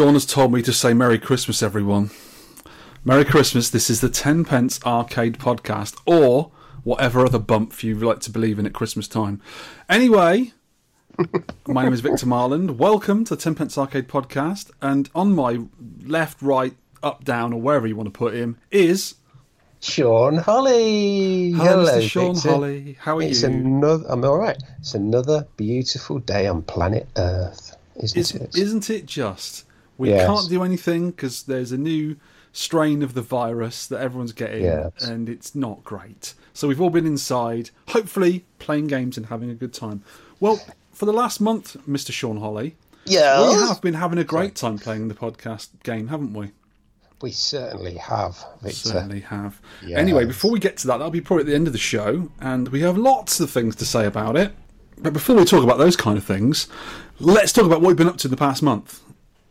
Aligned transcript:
Sean 0.00 0.14
has 0.14 0.24
told 0.24 0.50
me 0.50 0.62
to 0.62 0.72
say 0.72 0.94
Merry 0.94 1.18
Christmas, 1.18 1.62
everyone. 1.62 2.10
Merry 3.04 3.22
Christmas. 3.22 3.68
This 3.68 3.90
is 3.90 4.00
the 4.00 4.08
Ten 4.08 4.46
Pence 4.46 4.80
Arcade 4.82 5.36
Podcast, 5.36 6.00
or 6.06 6.50
whatever 6.84 7.26
other 7.26 7.38
bump 7.38 7.84
you 7.84 7.96
like 7.96 8.20
to 8.20 8.30
believe 8.30 8.58
in 8.58 8.64
at 8.64 8.72
Christmas 8.72 9.06
time. 9.06 9.42
Anyway, 9.90 10.54
my 11.66 11.82
name 11.82 11.92
is 11.92 12.00
Victor 12.00 12.24
Marland. 12.24 12.78
Welcome 12.78 13.26
to 13.26 13.36
the 13.36 13.42
Ten 13.42 13.54
Pence 13.54 13.76
Arcade 13.76 14.08
Podcast, 14.08 14.70
and 14.80 15.10
on 15.14 15.34
my 15.34 15.64
left, 16.02 16.40
right, 16.40 16.74
up, 17.02 17.24
down, 17.24 17.52
or 17.52 17.60
wherever 17.60 17.86
you 17.86 17.94
want 17.94 18.06
to 18.06 18.18
put 18.18 18.32
him 18.32 18.56
is 18.70 19.16
Sean 19.80 20.38
Holly. 20.38 21.50
Hello, 21.50 21.84
Mr. 21.84 22.08
Sean 22.08 22.34
Victor. 22.36 22.48
Holly. 22.48 22.96
How 22.98 23.18
are 23.18 23.22
it's 23.22 23.42
you? 23.42 23.48
Another, 23.48 24.06
I'm 24.08 24.24
all 24.24 24.38
right. 24.38 24.56
It's 24.78 24.94
another 24.94 25.46
beautiful 25.58 26.20
day 26.20 26.46
on 26.46 26.62
planet 26.62 27.06
Earth, 27.18 27.76
isn't 27.96 28.18
Is, 28.18 28.34
it? 28.34 28.56
Isn't 28.56 28.88
it 28.88 29.04
just? 29.04 29.66
We 30.00 30.08
Yes. 30.10 30.26
can't 30.26 30.48
do 30.48 30.62
anything 30.64 31.10
because 31.10 31.42
there's 31.42 31.72
a 31.72 31.76
new 31.78 32.16
strain 32.52 33.02
of 33.02 33.12
the 33.14 33.20
virus 33.22 33.86
that 33.86 34.00
everyone's 34.00 34.32
getting, 34.32 34.62
Yes. 34.64 34.92
and 35.02 35.28
it's 35.28 35.54
not 35.54 35.84
great. 35.84 36.32
So 36.54 36.66
we've 36.68 36.80
all 36.80 36.88
been 36.90 37.06
inside, 37.06 37.68
hopefully 37.88 38.46
playing 38.58 38.86
games 38.86 39.16
and 39.18 39.26
having 39.26 39.50
a 39.50 39.54
good 39.54 39.74
time. 39.74 40.02
Well, 40.40 40.58
for 40.92 41.04
the 41.04 41.12
last 41.12 41.40
month, 41.40 41.76
Mr. 41.88 42.12
Sean 42.12 42.38
Holly, 42.38 42.76
yeah, 43.04 43.46
we 43.46 43.54
have 43.68 43.80
been 43.82 43.94
having 43.94 44.18
a 44.18 44.24
great 44.24 44.54
time 44.56 44.78
playing 44.78 45.08
the 45.08 45.14
podcast 45.14 45.68
game, 45.82 46.08
haven't 46.08 46.32
we? 46.32 46.50
we 47.22 47.30
certainly 47.30 47.96
have, 47.96 48.42
Victor. 48.62 48.88
Certainly 48.88 49.20
have. 49.20 49.60
Yes. 49.86 49.98
Anyway, 49.98 50.24
before 50.24 50.50
we 50.50 50.58
get 50.58 50.78
to 50.78 50.86
that, 50.86 50.96
that'll 50.96 51.10
be 51.10 51.20
probably 51.20 51.42
at 51.42 51.46
the 51.48 51.54
end 51.54 51.66
of 51.66 51.74
the 51.74 51.78
show, 51.78 52.30
and 52.40 52.68
we 52.68 52.80
have 52.80 52.96
lots 52.96 53.40
of 53.40 53.50
things 53.50 53.76
to 53.76 53.84
say 53.84 54.06
about 54.06 54.38
it. 54.38 54.52
But 54.96 55.12
before 55.12 55.36
we 55.36 55.44
talk 55.44 55.62
about 55.62 55.76
those 55.76 55.96
kind 55.96 56.16
of 56.16 56.24
things, 56.24 56.66
let's 57.18 57.52
talk 57.52 57.66
about 57.66 57.82
what 57.82 57.88
we've 57.88 57.96
been 57.98 58.08
up 58.08 58.16
to 58.18 58.28
in 58.28 58.30
the 58.30 58.38
past 58.38 58.62
month. 58.62 59.00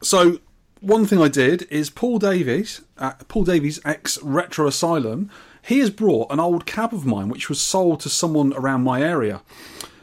So, 0.02 0.40
one 0.82 1.06
thing 1.06 1.22
I 1.22 1.28
did 1.28 1.64
is 1.70 1.90
Paul 1.90 2.20
Davies, 2.20 2.82
uh, 2.98 3.14
Paul 3.28 3.44
Davies 3.44 3.80
ex 3.84 4.22
Retro 4.24 4.68
Asylum, 4.68 5.30
he 5.62 5.80
has 5.80 5.90
brought 5.90 6.32
an 6.32 6.40
old 6.40 6.66
cab 6.66 6.94
of 6.94 7.06
mine 7.06 7.30
which 7.30 7.50
was 7.50 7.62
sold 7.62 8.00
to 8.02 8.10
someone 8.10 8.54
around 8.54 8.84
my 8.84 9.02
area. 9.02 9.42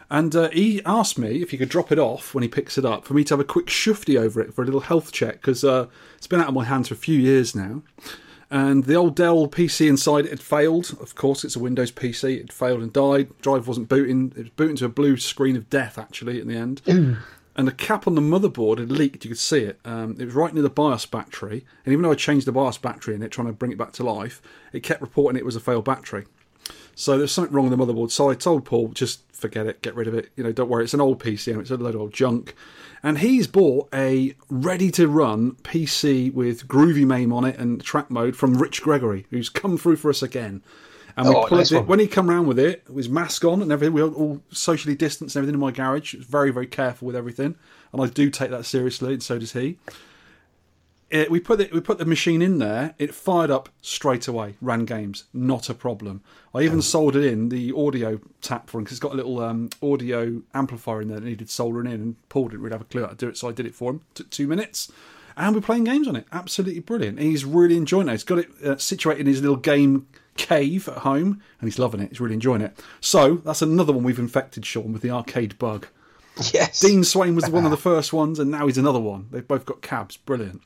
And 0.08 0.36
uh, 0.36 0.50
he 0.50 0.82
asked 0.84 1.18
me 1.18 1.42
if 1.42 1.50
he 1.50 1.58
could 1.58 1.68
drop 1.68 1.90
it 1.90 1.98
off 1.98 2.34
when 2.34 2.42
he 2.42 2.48
picks 2.48 2.78
it 2.78 2.84
up 2.84 3.04
for 3.04 3.14
me 3.14 3.24
to 3.24 3.34
have 3.34 3.40
a 3.40 3.44
quick 3.44 3.66
shufty 3.66 4.18
over 4.18 4.40
it 4.40 4.54
for 4.54 4.62
a 4.62 4.64
little 4.64 4.80
health 4.80 5.10
check 5.10 5.34
because 5.34 5.64
uh, 5.64 5.86
it's 6.16 6.28
been 6.28 6.40
out 6.40 6.48
of 6.48 6.54
my 6.54 6.64
hands 6.64 6.88
for 6.88 6.94
a 6.94 6.98
few 6.98 7.18
years 7.18 7.54
now. 7.54 7.82
And 8.48 8.84
the 8.84 8.94
old 8.94 9.16
Dell 9.16 9.48
PC 9.48 9.88
inside 9.88 10.26
it 10.26 10.30
had 10.30 10.40
failed. 10.40 10.96
Of 11.00 11.16
course, 11.16 11.42
it's 11.42 11.56
a 11.56 11.58
Windows 11.58 11.90
PC. 11.90 12.38
It 12.38 12.52
failed 12.52 12.80
and 12.80 12.92
died. 12.92 13.30
Drive 13.40 13.66
wasn't 13.66 13.88
booting. 13.88 14.32
It 14.36 14.42
was 14.42 14.50
booting 14.50 14.76
to 14.76 14.84
a 14.84 14.88
blue 14.88 15.16
screen 15.16 15.56
of 15.56 15.68
death, 15.68 15.98
actually, 15.98 16.40
in 16.40 16.46
the 16.46 16.54
end. 16.54 16.82
And 17.56 17.66
the 17.66 17.72
cap 17.72 18.06
on 18.06 18.14
the 18.14 18.20
motherboard 18.20 18.78
had 18.78 18.92
leaked. 18.92 19.24
You 19.24 19.30
could 19.30 19.38
see 19.38 19.60
it. 19.60 19.80
Um, 19.84 20.16
it 20.20 20.26
was 20.26 20.34
right 20.34 20.52
near 20.52 20.62
the 20.62 20.68
BIOS 20.68 21.06
battery. 21.06 21.64
And 21.84 21.92
even 21.92 22.02
though 22.02 22.12
I 22.12 22.14
changed 22.14 22.46
the 22.46 22.52
BIOS 22.52 22.76
battery 22.76 23.14
in 23.14 23.22
it, 23.22 23.30
trying 23.30 23.46
to 23.46 23.54
bring 23.54 23.72
it 23.72 23.78
back 23.78 23.92
to 23.92 24.04
life, 24.04 24.42
it 24.74 24.82
kept 24.82 25.00
reporting 25.00 25.38
it 25.38 25.44
was 25.44 25.56
a 25.56 25.60
failed 25.60 25.86
battery. 25.86 26.26
So 26.94 27.16
there's 27.16 27.32
something 27.32 27.54
wrong 27.54 27.68
with 27.68 27.78
the 27.78 27.84
motherboard. 27.84 28.10
So 28.10 28.30
I 28.30 28.34
told 28.34 28.64
Paul, 28.64 28.88
just 28.88 29.20
forget 29.32 29.66
it, 29.66 29.82
get 29.82 29.94
rid 29.94 30.08
of 30.08 30.14
it. 30.14 30.30
You 30.36 30.44
know, 30.44 30.52
don't 30.52 30.68
worry. 30.68 30.84
It's 30.84 30.94
an 30.94 31.00
old 31.00 31.18
PC 31.18 31.58
it's 31.58 31.70
a 31.70 31.76
load 31.76 31.94
of 31.94 32.00
old 32.00 32.12
junk. 32.12 32.54
And 33.02 33.18
he's 33.18 33.46
bought 33.46 33.88
a 33.92 34.34
ready 34.50 34.90
to 34.92 35.08
run 35.08 35.52
PC 35.62 36.32
with 36.32 36.68
Groovy 36.68 37.06
MAME 37.06 37.32
on 37.32 37.44
it 37.44 37.58
and 37.58 37.82
track 37.82 38.10
mode 38.10 38.36
from 38.36 38.54
Rich 38.54 38.82
Gregory, 38.82 39.26
who's 39.30 39.48
come 39.48 39.78
through 39.78 39.96
for 39.96 40.10
us 40.10 40.22
again. 40.22 40.62
And 41.16 41.28
we 41.28 41.34
Oh, 41.34 41.46
nice 41.50 41.72
it 41.72 41.86
when 41.86 41.98
he 41.98 42.06
come 42.06 42.28
round 42.28 42.46
with 42.46 42.58
it, 42.58 42.84
with 42.88 42.98
his 42.98 43.08
mask 43.08 43.44
on 43.44 43.62
and 43.62 43.72
everything. 43.72 43.94
We 43.94 44.02
were 44.02 44.14
all 44.14 44.42
socially 44.50 44.94
distanced 44.94 45.34
and 45.34 45.40
everything 45.40 45.54
in 45.54 45.60
my 45.60 45.70
garage. 45.70 46.10
He 46.10 46.18
was 46.18 46.26
very, 46.26 46.50
very 46.50 46.66
careful 46.66 47.06
with 47.06 47.16
everything, 47.16 47.56
and 47.92 48.02
I 48.02 48.06
do 48.06 48.28
take 48.30 48.50
that 48.50 48.66
seriously, 48.66 49.14
and 49.14 49.22
so 49.22 49.38
does 49.38 49.52
he 49.52 49.78
it, 51.08 51.30
we 51.30 51.38
put 51.38 51.60
it, 51.60 51.72
we 51.72 51.80
put 51.80 51.98
the 51.98 52.04
machine 52.04 52.42
in 52.42 52.58
there. 52.58 52.94
It 52.98 53.14
fired 53.14 53.50
up 53.50 53.68
straight 53.80 54.26
away. 54.26 54.56
Ran 54.60 54.84
games, 54.84 55.24
not 55.32 55.68
a 55.68 55.74
problem. 55.74 56.22
I 56.54 56.62
even 56.62 56.82
soldered 56.82 57.24
in 57.24 57.48
the 57.48 57.72
audio 57.72 58.20
tap 58.40 58.68
for 58.68 58.78
him 58.78 58.84
because 58.84 58.96
it's 58.96 59.02
got 59.02 59.12
a 59.12 59.16
little 59.16 59.40
um, 59.40 59.70
audio 59.80 60.42
amplifier 60.52 61.02
in 61.02 61.08
there 61.08 61.20
that 61.20 61.26
needed 61.26 61.48
soldering 61.48 61.86
in. 61.86 62.00
And 62.00 62.28
Paul 62.28 62.48
didn't 62.48 62.62
really 62.62 62.74
have 62.74 62.80
a 62.80 62.86
clue 62.86 63.02
how 63.02 63.08
to 63.08 63.14
do 63.14 63.28
it, 63.28 63.36
so 63.36 63.48
I 63.48 63.52
did 63.52 63.66
it 63.66 63.74
for 63.74 63.92
him. 63.92 64.02
Took 64.14 64.30
two 64.30 64.48
minutes, 64.48 64.90
and 65.36 65.54
we're 65.54 65.60
playing 65.60 65.84
games 65.84 66.08
on 66.08 66.16
it. 66.16 66.26
Absolutely 66.32 66.80
brilliant. 66.80 67.20
He's 67.20 67.44
really 67.44 67.76
enjoying 67.76 68.08
it. 68.08 68.12
He's 68.12 68.24
got 68.24 68.38
it 68.38 68.50
uh, 68.64 68.76
situated 68.76 69.20
in 69.20 69.26
his 69.26 69.40
little 69.40 69.56
game 69.56 70.08
cave 70.36 70.88
at 70.88 70.98
home, 70.98 71.42
and 71.60 71.68
he's 71.68 71.78
loving 71.78 72.00
it. 72.00 72.10
He's 72.10 72.20
really 72.20 72.34
enjoying 72.34 72.62
it. 72.62 72.78
So 73.00 73.36
that's 73.36 73.62
another 73.62 73.92
one 73.92 74.04
we've 74.04 74.18
infected 74.18 74.64
Sean 74.64 74.92
with 74.92 75.02
the 75.02 75.10
arcade 75.10 75.58
bug. 75.58 75.86
Yes. 76.52 76.80
Dean 76.80 77.02
Swain 77.02 77.34
was 77.34 77.48
one 77.48 77.64
of 77.64 77.70
the 77.70 77.76
first 77.78 78.12
ones, 78.12 78.38
and 78.38 78.50
now 78.50 78.66
he's 78.66 78.78
another 78.78 79.00
one. 79.00 79.28
They've 79.30 79.46
both 79.46 79.64
got 79.64 79.82
cabs. 79.82 80.16
Brilliant. 80.16 80.62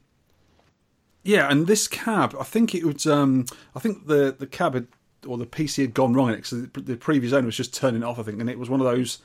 Yeah, 1.22 1.50
and 1.50 1.66
this 1.66 1.86
cab, 1.86 2.34
I 2.38 2.44
think 2.44 2.74
it 2.74 2.84
was. 2.84 3.06
Um, 3.06 3.46
I 3.74 3.78
think 3.78 4.06
the 4.06 4.34
the 4.36 4.46
cab 4.46 4.74
had 4.74 4.86
or 5.26 5.36
the 5.36 5.46
PC 5.46 5.82
had 5.82 5.94
gone 5.94 6.14
wrong 6.14 6.28
in 6.28 6.34
it 6.34 6.36
because 6.38 6.68
the, 6.72 6.80
the 6.80 6.96
previous 6.96 7.32
owner 7.32 7.46
was 7.46 7.56
just 7.56 7.74
turning 7.74 8.02
it 8.02 8.06
off. 8.06 8.18
I 8.18 8.22
think, 8.22 8.40
and 8.40 8.48
it 8.48 8.58
was 8.58 8.70
one 8.70 8.80
of 8.80 8.86
those 8.86 9.18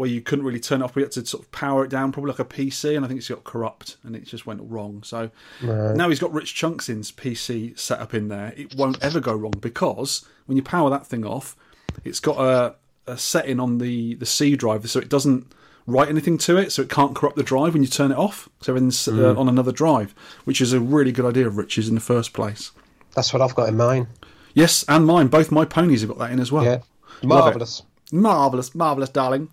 where 0.00 0.08
you 0.08 0.22
couldn't 0.22 0.46
really 0.46 0.58
turn 0.58 0.80
it 0.80 0.84
off. 0.84 0.94
We 0.94 1.02
had 1.02 1.12
to 1.12 1.26
sort 1.26 1.42
of 1.42 1.52
power 1.52 1.84
it 1.84 1.90
down, 1.90 2.10
probably 2.10 2.30
like 2.30 2.38
a 2.38 2.44
PC, 2.46 2.96
and 2.96 3.04
I 3.04 3.08
think 3.08 3.18
it's 3.18 3.28
got 3.28 3.44
corrupt 3.44 3.98
and 4.02 4.16
it 4.16 4.24
just 4.24 4.46
went 4.46 4.62
wrong. 4.64 5.02
So 5.02 5.30
now 5.62 6.08
he's 6.08 6.18
got 6.18 6.32
Rich 6.32 6.54
Chunksin's 6.54 7.12
PC 7.12 7.78
set 7.78 8.00
up 8.00 8.14
in 8.14 8.28
there. 8.28 8.54
It 8.56 8.74
won't 8.74 8.96
ever 9.02 9.20
go 9.20 9.34
wrong 9.34 9.52
because 9.60 10.26
when 10.46 10.56
you 10.56 10.62
power 10.62 10.88
that 10.88 11.06
thing 11.06 11.26
off, 11.26 11.54
it's 12.02 12.18
got 12.18 12.38
a, 12.38 12.76
a 13.06 13.18
setting 13.18 13.60
on 13.60 13.76
the 13.76 14.14
the 14.14 14.24
C 14.24 14.56
drive 14.56 14.88
so 14.88 14.98
it 14.98 15.10
doesn't 15.10 15.52
write 15.86 16.08
anything 16.08 16.38
to 16.38 16.56
it, 16.56 16.72
so 16.72 16.80
it 16.80 16.88
can't 16.88 17.14
corrupt 17.14 17.36
the 17.36 17.42
drive 17.42 17.74
when 17.74 17.82
you 17.82 17.88
turn 17.88 18.10
it 18.10 18.16
off. 18.16 18.48
So 18.62 18.72
everything's 18.72 19.06
uh, 19.06 19.34
on 19.36 19.50
another 19.50 19.72
drive, 19.72 20.14
which 20.46 20.62
is 20.62 20.72
a 20.72 20.80
really 20.80 21.12
good 21.12 21.26
idea 21.26 21.46
of 21.46 21.58
Rich's 21.58 21.88
in 21.90 21.94
the 21.94 22.00
first 22.00 22.32
place. 22.32 22.72
That's 23.14 23.34
what 23.34 23.42
I've 23.42 23.54
got 23.54 23.68
in 23.68 23.76
mine. 23.76 24.06
Yes, 24.54 24.82
and 24.88 25.04
mine. 25.04 25.26
Both 25.26 25.52
my 25.52 25.66
ponies 25.66 26.00
have 26.00 26.08
got 26.08 26.18
that 26.20 26.30
in 26.30 26.40
as 26.40 26.50
well. 26.50 26.64
Yeah. 26.64 26.78
Marvellous. 27.22 27.82
Marvelous, 28.12 28.74
marvelous, 28.74 29.10
darling. 29.10 29.50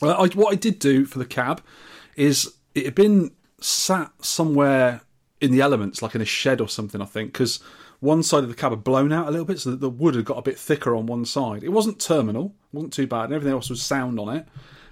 Well, 0.00 0.22
I, 0.22 0.28
what 0.28 0.52
I 0.52 0.56
did 0.56 0.78
do 0.78 1.04
for 1.04 1.18
the 1.18 1.26
cab 1.26 1.62
is 2.16 2.54
it 2.74 2.84
had 2.84 2.94
been 2.94 3.32
sat 3.60 4.12
somewhere 4.20 5.02
in 5.40 5.52
the 5.52 5.60
elements, 5.60 6.02
like 6.02 6.14
in 6.14 6.20
a 6.20 6.26
shed 6.26 6.60
or 6.60 6.68
something. 6.68 7.00
I 7.00 7.06
think 7.06 7.32
because 7.32 7.60
one 8.00 8.22
side 8.22 8.42
of 8.42 8.48
the 8.48 8.54
cab 8.54 8.72
had 8.72 8.84
blown 8.84 9.12
out 9.12 9.28
a 9.28 9.30
little 9.30 9.46
bit, 9.46 9.60
so 9.60 9.70
that 9.70 9.80
the 9.80 9.90
wood 9.90 10.14
had 10.14 10.24
got 10.24 10.38
a 10.38 10.42
bit 10.42 10.58
thicker 10.58 10.94
on 10.94 11.06
one 11.06 11.24
side. 11.24 11.62
It 11.62 11.70
wasn't 11.70 12.00
terminal, 12.00 12.54
wasn't 12.72 12.92
too 12.92 13.06
bad, 13.06 13.24
and 13.24 13.34
everything 13.34 13.54
else 13.54 13.70
was 13.70 13.82
sound 13.82 14.18
on 14.18 14.34
it. 14.34 14.46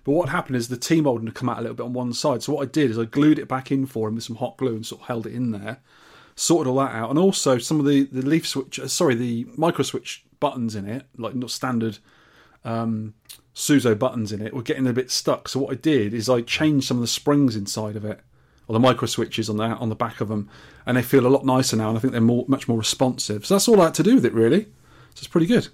But 0.05 0.13
what 0.13 0.29
happened 0.29 0.57
is 0.57 0.69
the 0.69 0.77
T 0.77 1.01
molding 1.01 1.27
had 1.27 1.35
come 1.35 1.49
out 1.49 1.59
a 1.59 1.63
little 1.63 1.77
bit 1.77 1.85
on 1.85 1.93
one 1.93 2.13
side. 2.13 2.43
So 2.43 2.55
what 2.55 2.63
I 2.63 2.71
did 2.71 2.91
is 2.91 2.99
I 2.99 3.05
glued 3.05 3.39
it 3.39 3.49
back 3.49 3.71
in 3.71 3.87
for 3.87 4.09
him 4.09 4.15
with 4.15 4.25
some 4.25 4.37
hot 4.37 4.57
glue 4.57 4.75
and 4.75 4.87
sort 4.87 5.03
of 5.03 5.09
held 5.09 5.27
it 5.27 5.35
in 5.35 5.51
there 5.51 5.81
sorted 6.39 6.71
all 6.71 6.77
that 6.77 6.95
out, 6.95 7.11
and 7.11 7.19
also 7.19 7.59
some 7.59 7.81
of 7.81 7.87
the 7.87 8.05
the 8.05 8.23
leaf 8.23 8.47
switch, 8.47 8.79
uh, 8.79 8.87
sorry, 8.87 9.15
the 9.15 9.47
micro 9.57 9.83
switch 9.83 10.25
buttons 10.41 10.75
in 10.75 10.89
it, 10.89 11.05
like 11.17 11.35
not 11.35 11.51
standard 11.51 11.99
um, 12.65 13.15
Suzo 13.59 13.99
buttons 13.99 14.31
in 14.31 14.41
it, 14.41 14.55
were 14.55 14.63
getting 14.63 14.87
a 14.87 14.93
bit 14.93 15.11
stuck. 15.11 15.49
So 15.49 15.59
what 15.59 15.73
I 15.73 15.75
did 15.75 16.15
is 16.15 16.31
I 16.31 16.43
changed 16.43 16.87
some 16.87 16.99
of 16.99 17.01
the 17.01 17.09
springs 17.09 17.57
inside 17.57 17.97
of 17.97 18.05
it, 18.05 18.21
or 18.69 18.73
the 18.73 18.79
micro 18.79 19.07
switches 19.07 19.51
on 19.51 19.57
the 19.57 19.65
on 19.65 19.89
the 19.89 19.97
back 19.97 20.21
of 20.21 20.29
them, 20.29 20.49
and 20.87 20.97
they 20.97 21.03
feel 21.03 21.27
a 21.27 21.29
lot 21.29 21.45
nicer 21.45 21.77
now, 21.77 21.89
and 21.89 21.99
I 21.99 22.01
think 22.01 22.13
they're 22.13 22.21
more 22.21 22.45
much 22.47 22.69
more 22.69 22.79
responsive. 22.79 23.45
So 23.45 23.55
that's 23.55 23.67
all 23.67 23.81
I 23.81 23.87
had 23.87 23.95
to 23.95 24.05
do 24.05 24.15
with 24.15 24.25
it, 24.25 24.33
really. 24.33 24.63
So 25.15 25.23
it's 25.23 25.27
pretty 25.27 25.49
good. 25.49 25.67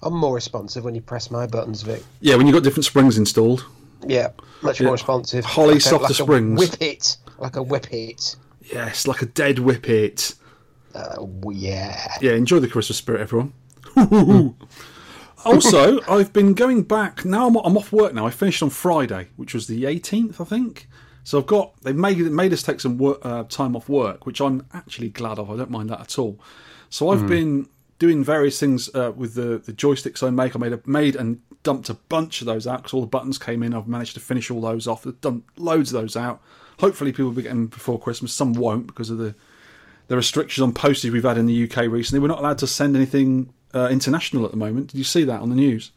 I'm 0.00 0.14
more 0.14 0.32
responsive 0.32 0.84
when 0.84 0.94
you 0.94 1.00
press 1.00 1.28
my 1.28 1.48
buttons, 1.48 1.82
Vic. 1.82 2.04
Yeah, 2.20 2.36
when 2.36 2.46
you've 2.46 2.54
got 2.54 2.62
different 2.62 2.84
springs 2.84 3.18
installed. 3.18 3.66
Yeah, 4.06 4.28
much 4.62 4.80
more 4.80 4.92
responsive. 4.92 5.44
Holly 5.44 5.74
like 5.74 5.82
softer 5.82 6.04
like 6.04 6.14
springs. 6.14 6.60
Whip 6.60 6.80
it, 6.80 7.16
like 7.38 7.56
a 7.56 7.62
whip 7.64 7.92
it. 7.92 8.36
Yes, 8.62 9.08
like 9.08 9.22
a 9.22 9.26
dead 9.26 9.56
whippet. 9.56 10.36
Uh, 10.94 11.26
yeah. 11.50 12.16
Yeah, 12.20 12.32
enjoy 12.32 12.60
the 12.60 12.68
Christmas 12.68 12.98
spirit, 12.98 13.22
everyone. 13.22 13.52
also, 15.44 16.00
I've 16.08 16.32
been 16.32 16.54
going 16.54 16.82
back 16.82 17.24
now. 17.24 17.46
I'm, 17.46 17.56
I'm 17.56 17.76
off 17.76 17.92
work 17.92 18.14
now. 18.14 18.26
I 18.26 18.30
finished 18.30 18.62
on 18.62 18.70
Friday, 18.70 19.28
which 19.36 19.54
was 19.54 19.66
the 19.66 19.84
18th, 19.84 20.40
I 20.40 20.44
think. 20.44 20.88
So 21.24 21.38
I've 21.38 21.46
got 21.46 21.80
they've 21.82 21.94
made 21.94 22.18
made 22.18 22.52
us 22.52 22.62
take 22.62 22.80
some 22.80 22.98
work, 22.98 23.18
uh, 23.22 23.44
time 23.44 23.76
off 23.76 23.88
work, 23.88 24.26
which 24.26 24.40
I'm 24.40 24.66
actually 24.72 25.10
glad 25.10 25.38
of. 25.38 25.50
I 25.50 25.56
don't 25.56 25.70
mind 25.70 25.90
that 25.90 26.00
at 26.00 26.18
all. 26.18 26.40
So 26.88 27.10
I've 27.10 27.26
been 27.28 27.68
doing 27.98 28.24
various 28.24 28.58
things 28.58 28.92
uh, 28.94 29.12
with 29.14 29.34
the 29.34 29.58
the 29.58 29.72
joysticks 29.72 30.26
I 30.26 30.30
make. 30.30 30.56
I 30.56 30.58
made 30.58 30.72
a, 30.72 30.80
made 30.86 31.16
and 31.16 31.40
dumped 31.62 31.88
a 31.90 31.94
bunch 31.94 32.40
of 32.40 32.46
those 32.46 32.66
out 32.66 32.78
because 32.78 32.94
all 32.94 33.02
the 33.02 33.06
buttons 33.06 33.38
came 33.38 33.62
in. 33.62 33.74
I've 33.74 33.86
managed 33.86 34.14
to 34.14 34.20
finish 34.20 34.50
all 34.50 34.60
those 34.60 34.88
off. 34.88 35.06
I've 35.06 35.20
done 35.20 35.44
loads 35.56 35.92
of 35.92 36.00
those 36.00 36.16
out. 36.16 36.42
Hopefully, 36.80 37.12
people 37.12 37.26
will 37.26 37.32
be 37.32 37.42
getting 37.42 37.58
them 37.58 37.66
before 37.66 38.00
Christmas. 38.00 38.32
Some 38.32 38.54
won't 38.54 38.86
because 38.86 39.10
of 39.10 39.18
the 39.18 39.34
the 40.08 40.16
restrictions 40.16 40.62
on 40.62 40.72
postage 40.72 41.12
we've 41.12 41.22
had 41.22 41.38
in 41.38 41.46
the 41.46 41.70
UK 41.70 41.86
recently. 41.86 42.18
We're 42.18 42.28
not 42.28 42.40
allowed 42.40 42.58
to 42.58 42.66
send 42.66 42.96
anything 42.96 43.52
uh, 43.74 43.88
international 43.90 44.44
at 44.44 44.50
the 44.50 44.56
moment. 44.56 44.88
Did 44.88 44.98
you 44.98 45.04
see 45.04 45.24
that 45.24 45.40
on 45.40 45.50
the 45.50 45.56
news? 45.56 45.92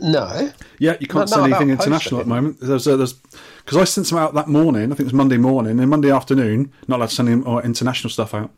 No. 0.00 0.52
Yeah, 0.78 0.96
you 1.00 1.06
can't 1.06 1.30
No, 1.30 1.36
send 1.36 1.52
anything 1.52 1.70
international 1.70 2.20
at 2.20 2.26
the 2.26 2.34
moment. 2.34 2.58
There's, 2.60 2.86
uh, 2.86 2.96
there's 2.96 3.12
because 3.12 3.76
I 3.76 3.84
sent 3.84 4.06
some 4.06 4.18
out 4.18 4.34
that 4.34 4.48
morning. 4.48 4.84
I 4.84 4.88
think 4.88 5.00
it 5.00 5.04
was 5.04 5.12
Monday 5.14 5.36
morning 5.36 5.78
and 5.78 5.90
Monday 5.90 6.10
afternoon. 6.10 6.72
Not 6.88 6.96
allowed 6.96 7.10
to 7.10 7.14
send 7.14 7.28
any 7.28 7.44
uh, 7.44 7.58
international 7.58 8.10
stuff 8.10 8.34
out. 8.34 8.50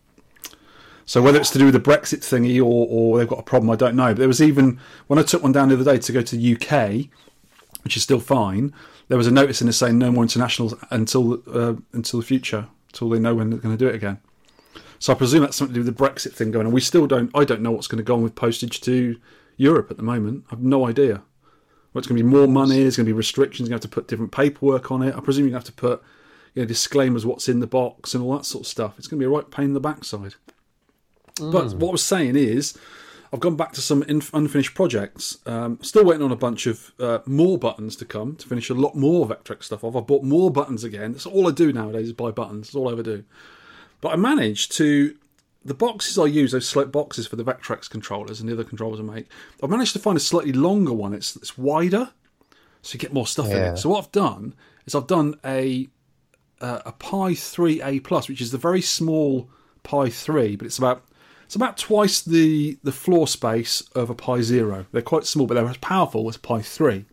So 1.05 1.21
whether 1.21 1.41
it's 1.41 1.51
to 1.51 1.59
do 1.59 1.65
with 1.65 1.75
the 1.75 1.81
Brexit 1.81 2.21
thingy 2.21 2.59
or, 2.59 2.87
or 2.89 3.19
they've 3.19 3.29
got 3.29 3.41
a 3.41 3.43
problem, 3.43 3.71
I 3.71 3.77
don't 3.77 3.97
know. 3.97 4.09
But 4.09 4.19
there 4.19 4.29
was 4.29 4.41
even 4.41 4.79
when 5.09 5.19
I 5.19 5.23
took 5.23 5.43
one 5.43 5.53
down 5.53 5.69
the 5.69 5.75
other 5.75 5.85
day 5.85 5.99
to 5.99 6.13
go 6.13 6.23
to 6.23 6.37
the 6.37 6.55
UK, 6.55 7.09
which 7.83 7.97
is 7.97 8.03
still 8.03 8.21
fine. 8.21 8.73
there 9.09 9.19
was 9.19 9.27
a 9.27 9.33
notice 9.33 9.61
in 9.61 9.69
it 9.69 9.73
saying 9.73 9.99
no 9.99 10.13
more 10.13 10.23
internationals 10.23 10.75
until 10.91 11.43
uh, 11.53 11.75
until 11.93 12.21
the 12.21 12.27
future, 12.27 12.69
until 12.89 13.09
they 13.11 13.19
know 13.19 13.35
when 13.35 13.51
they're 13.51 13.59
going 13.59 13.77
to 13.77 13.85
do 13.85 13.89
it 13.89 13.95
again. 13.95 14.19
So 15.01 15.13
I 15.13 15.17
presume 15.17 15.41
that's 15.41 15.57
something 15.57 15.75
to 15.75 15.81
do 15.81 15.85
with 15.85 15.97
the 15.97 16.05
Brexit 16.05 16.33
thing 16.33 16.51
going 16.51 16.67
on. 16.67 16.73
We 16.73 16.81
still 16.83 17.07
don't. 17.07 17.31
I 17.35 17.45
don't 17.45 17.63
know 17.63 17.73
what's 17.73 17.89
going 17.89 17.99
to 17.99 18.05
go 18.05 18.15
on 18.15 18.23
with 18.23 18.35
postage 18.35 18.81
to 18.83 19.19
Europe 19.57 19.91
at 19.91 19.97
the 19.97 20.03
moment. 20.03 20.45
I've 20.53 20.61
no 20.61 20.87
idea. 20.87 21.23
What's 21.93 22.07
going 22.07 22.19
to 22.19 22.23
be 22.23 22.29
more 22.29 22.47
money? 22.47 22.83
There's 22.83 22.97
going 22.97 23.07
to 23.07 23.13
be 23.13 23.17
restrictions. 23.17 23.69
You're 23.69 23.73
going 23.73 23.81
to 23.81 23.87
have 23.87 23.91
to 23.91 23.95
put 23.95 24.09
different 24.09 24.31
paperwork 24.31 24.93
on 24.93 25.03
it. 25.03 25.17
I 25.17 25.21
presume 25.21 25.47
you're 25.47 25.53
going 25.53 25.63
to 25.63 25.67
have 25.67 25.75
to 25.75 25.81
put 25.81 26.03
you 26.55 26.63
know, 26.63 26.67
disclaimers, 26.67 27.25
what's 27.25 27.49
in 27.49 27.61
the 27.61 27.67
box, 27.67 28.15
and 28.15 28.23
all 28.23 28.37
that 28.37 28.45
sort 28.45 28.65
of 28.65 28.69
stuff. 28.69 28.99
It's 28.99 29.09
going 29.09 29.19
to 29.19 29.27
be 29.27 29.27
a 29.27 29.35
right 29.35 29.51
pain 29.51 29.67
in 29.67 29.75
the 29.75 29.81
backside. 29.81 30.35
But 31.39 31.73
what 31.75 31.89
I 31.89 31.93
was 31.93 32.05
saying 32.05 32.37
is, 32.37 32.77
I've 33.33 33.41
gone 33.41 33.57
back 33.57 33.73
to 33.73 33.81
some 33.81 34.03
inf- 34.03 34.35
unfinished 34.35 34.75
projects. 34.75 35.39
Um, 35.47 35.79
still 35.81 36.05
waiting 36.05 36.23
on 36.23 36.33
a 36.33 36.37
bunch 36.37 36.67
of 36.67 36.93
uh, 37.01 37.21
more 37.25 37.57
buttons 37.57 37.97
to 37.97 38.05
come 38.05 38.37
to 38.37 38.47
finish 38.47 38.69
a 38.69 38.75
lot 38.75 38.95
more 38.95 39.27
Vectrex 39.27 39.65
stuff 39.65 39.83
off. 39.83 39.97
I've 39.97 40.07
bought 40.07 40.25
more 40.25 40.51
buttons 40.51 40.85
again. 40.85 41.13
That's 41.13 41.27
all 41.27 41.49
I 41.49 41.53
do 41.53 41.73
nowadays 41.73 42.09
is 42.09 42.13
buy 42.13 42.33
buttons. 42.33 42.69
That's 42.69 42.75
all 42.75 42.89
I 42.89 42.93
ever 42.93 43.03
do. 43.03 43.25
But 44.01 44.13
I 44.13 44.17
managed 44.17 44.73
to 44.73 45.17
the 45.65 45.75
boxes 45.75 46.19
I 46.19 46.25
use, 46.25 46.53
those 46.53 46.69
select 46.69 46.91
boxes 46.91 47.27
for 47.27 47.37
the 47.37 47.45
Vectrex 47.45 47.89
controllers 47.89 48.41
and 48.41 48.49
the 48.49 48.55
other 48.55 48.65
controllers 48.65 49.01
I 49.01 49.03
make. 49.03 49.27
I've 49.63 49.71
managed 49.71 49.93
to 49.93 49.99
find 49.99 50.17
a 50.17 50.21
slightly 50.21 50.53
longer 50.53 50.93
one. 50.93 51.13
It's 51.13 51.37
it's 51.37 51.59
wider, 51.59 52.11
so 52.83 52.95
you 52.95 52.99
get 52.99 53.13
more 53.13 53.27
stuff 53.27 53.47
in 53.51 53.59
it. 53.75 53.77
So 53.79 53.91
what 53.91 54.05
I've 54.05 54.13
done 54.13 54.55
is 54.87 54.95
I've 54.95 55.07
done 55.07 55.35
a 55.45 55.89
uh, 56.61 56.81
a 56.87 56.93
Pi 56.93 57.33
3A 57.33 58.05
plus, 58.05 58.29
which 58.29 58.41
is 58.41 58.51
the 58.51 58.59
very 58.59 58.83
small 58.83 59.49
Pi 59.83 60.11
3, 60.11 60.57
but 60.57 60.67
it's 60.67 60.79
about 60.79 61.05
it's 61.45 61.57
about 61.57 61.77
twice 61.77 62.21
the 62.23 62.79
the 62.83 62.93
floor 62.93 63.27
space 63.27 63.83
of 63.95 64.09
a 64.09 64.15
Pi 64.15 64.41
Zero. 64.41 64.87
They're 64.93 65.03
quite 65.03 65.27
small, 65.27 65.47
but 65.47 65.55
they're 65.55 65.69
as 65.69 65.77
powerful 65.79 66.29
as 66.29 66.37
Pi 66.37 66.63
3. 66.63 67.05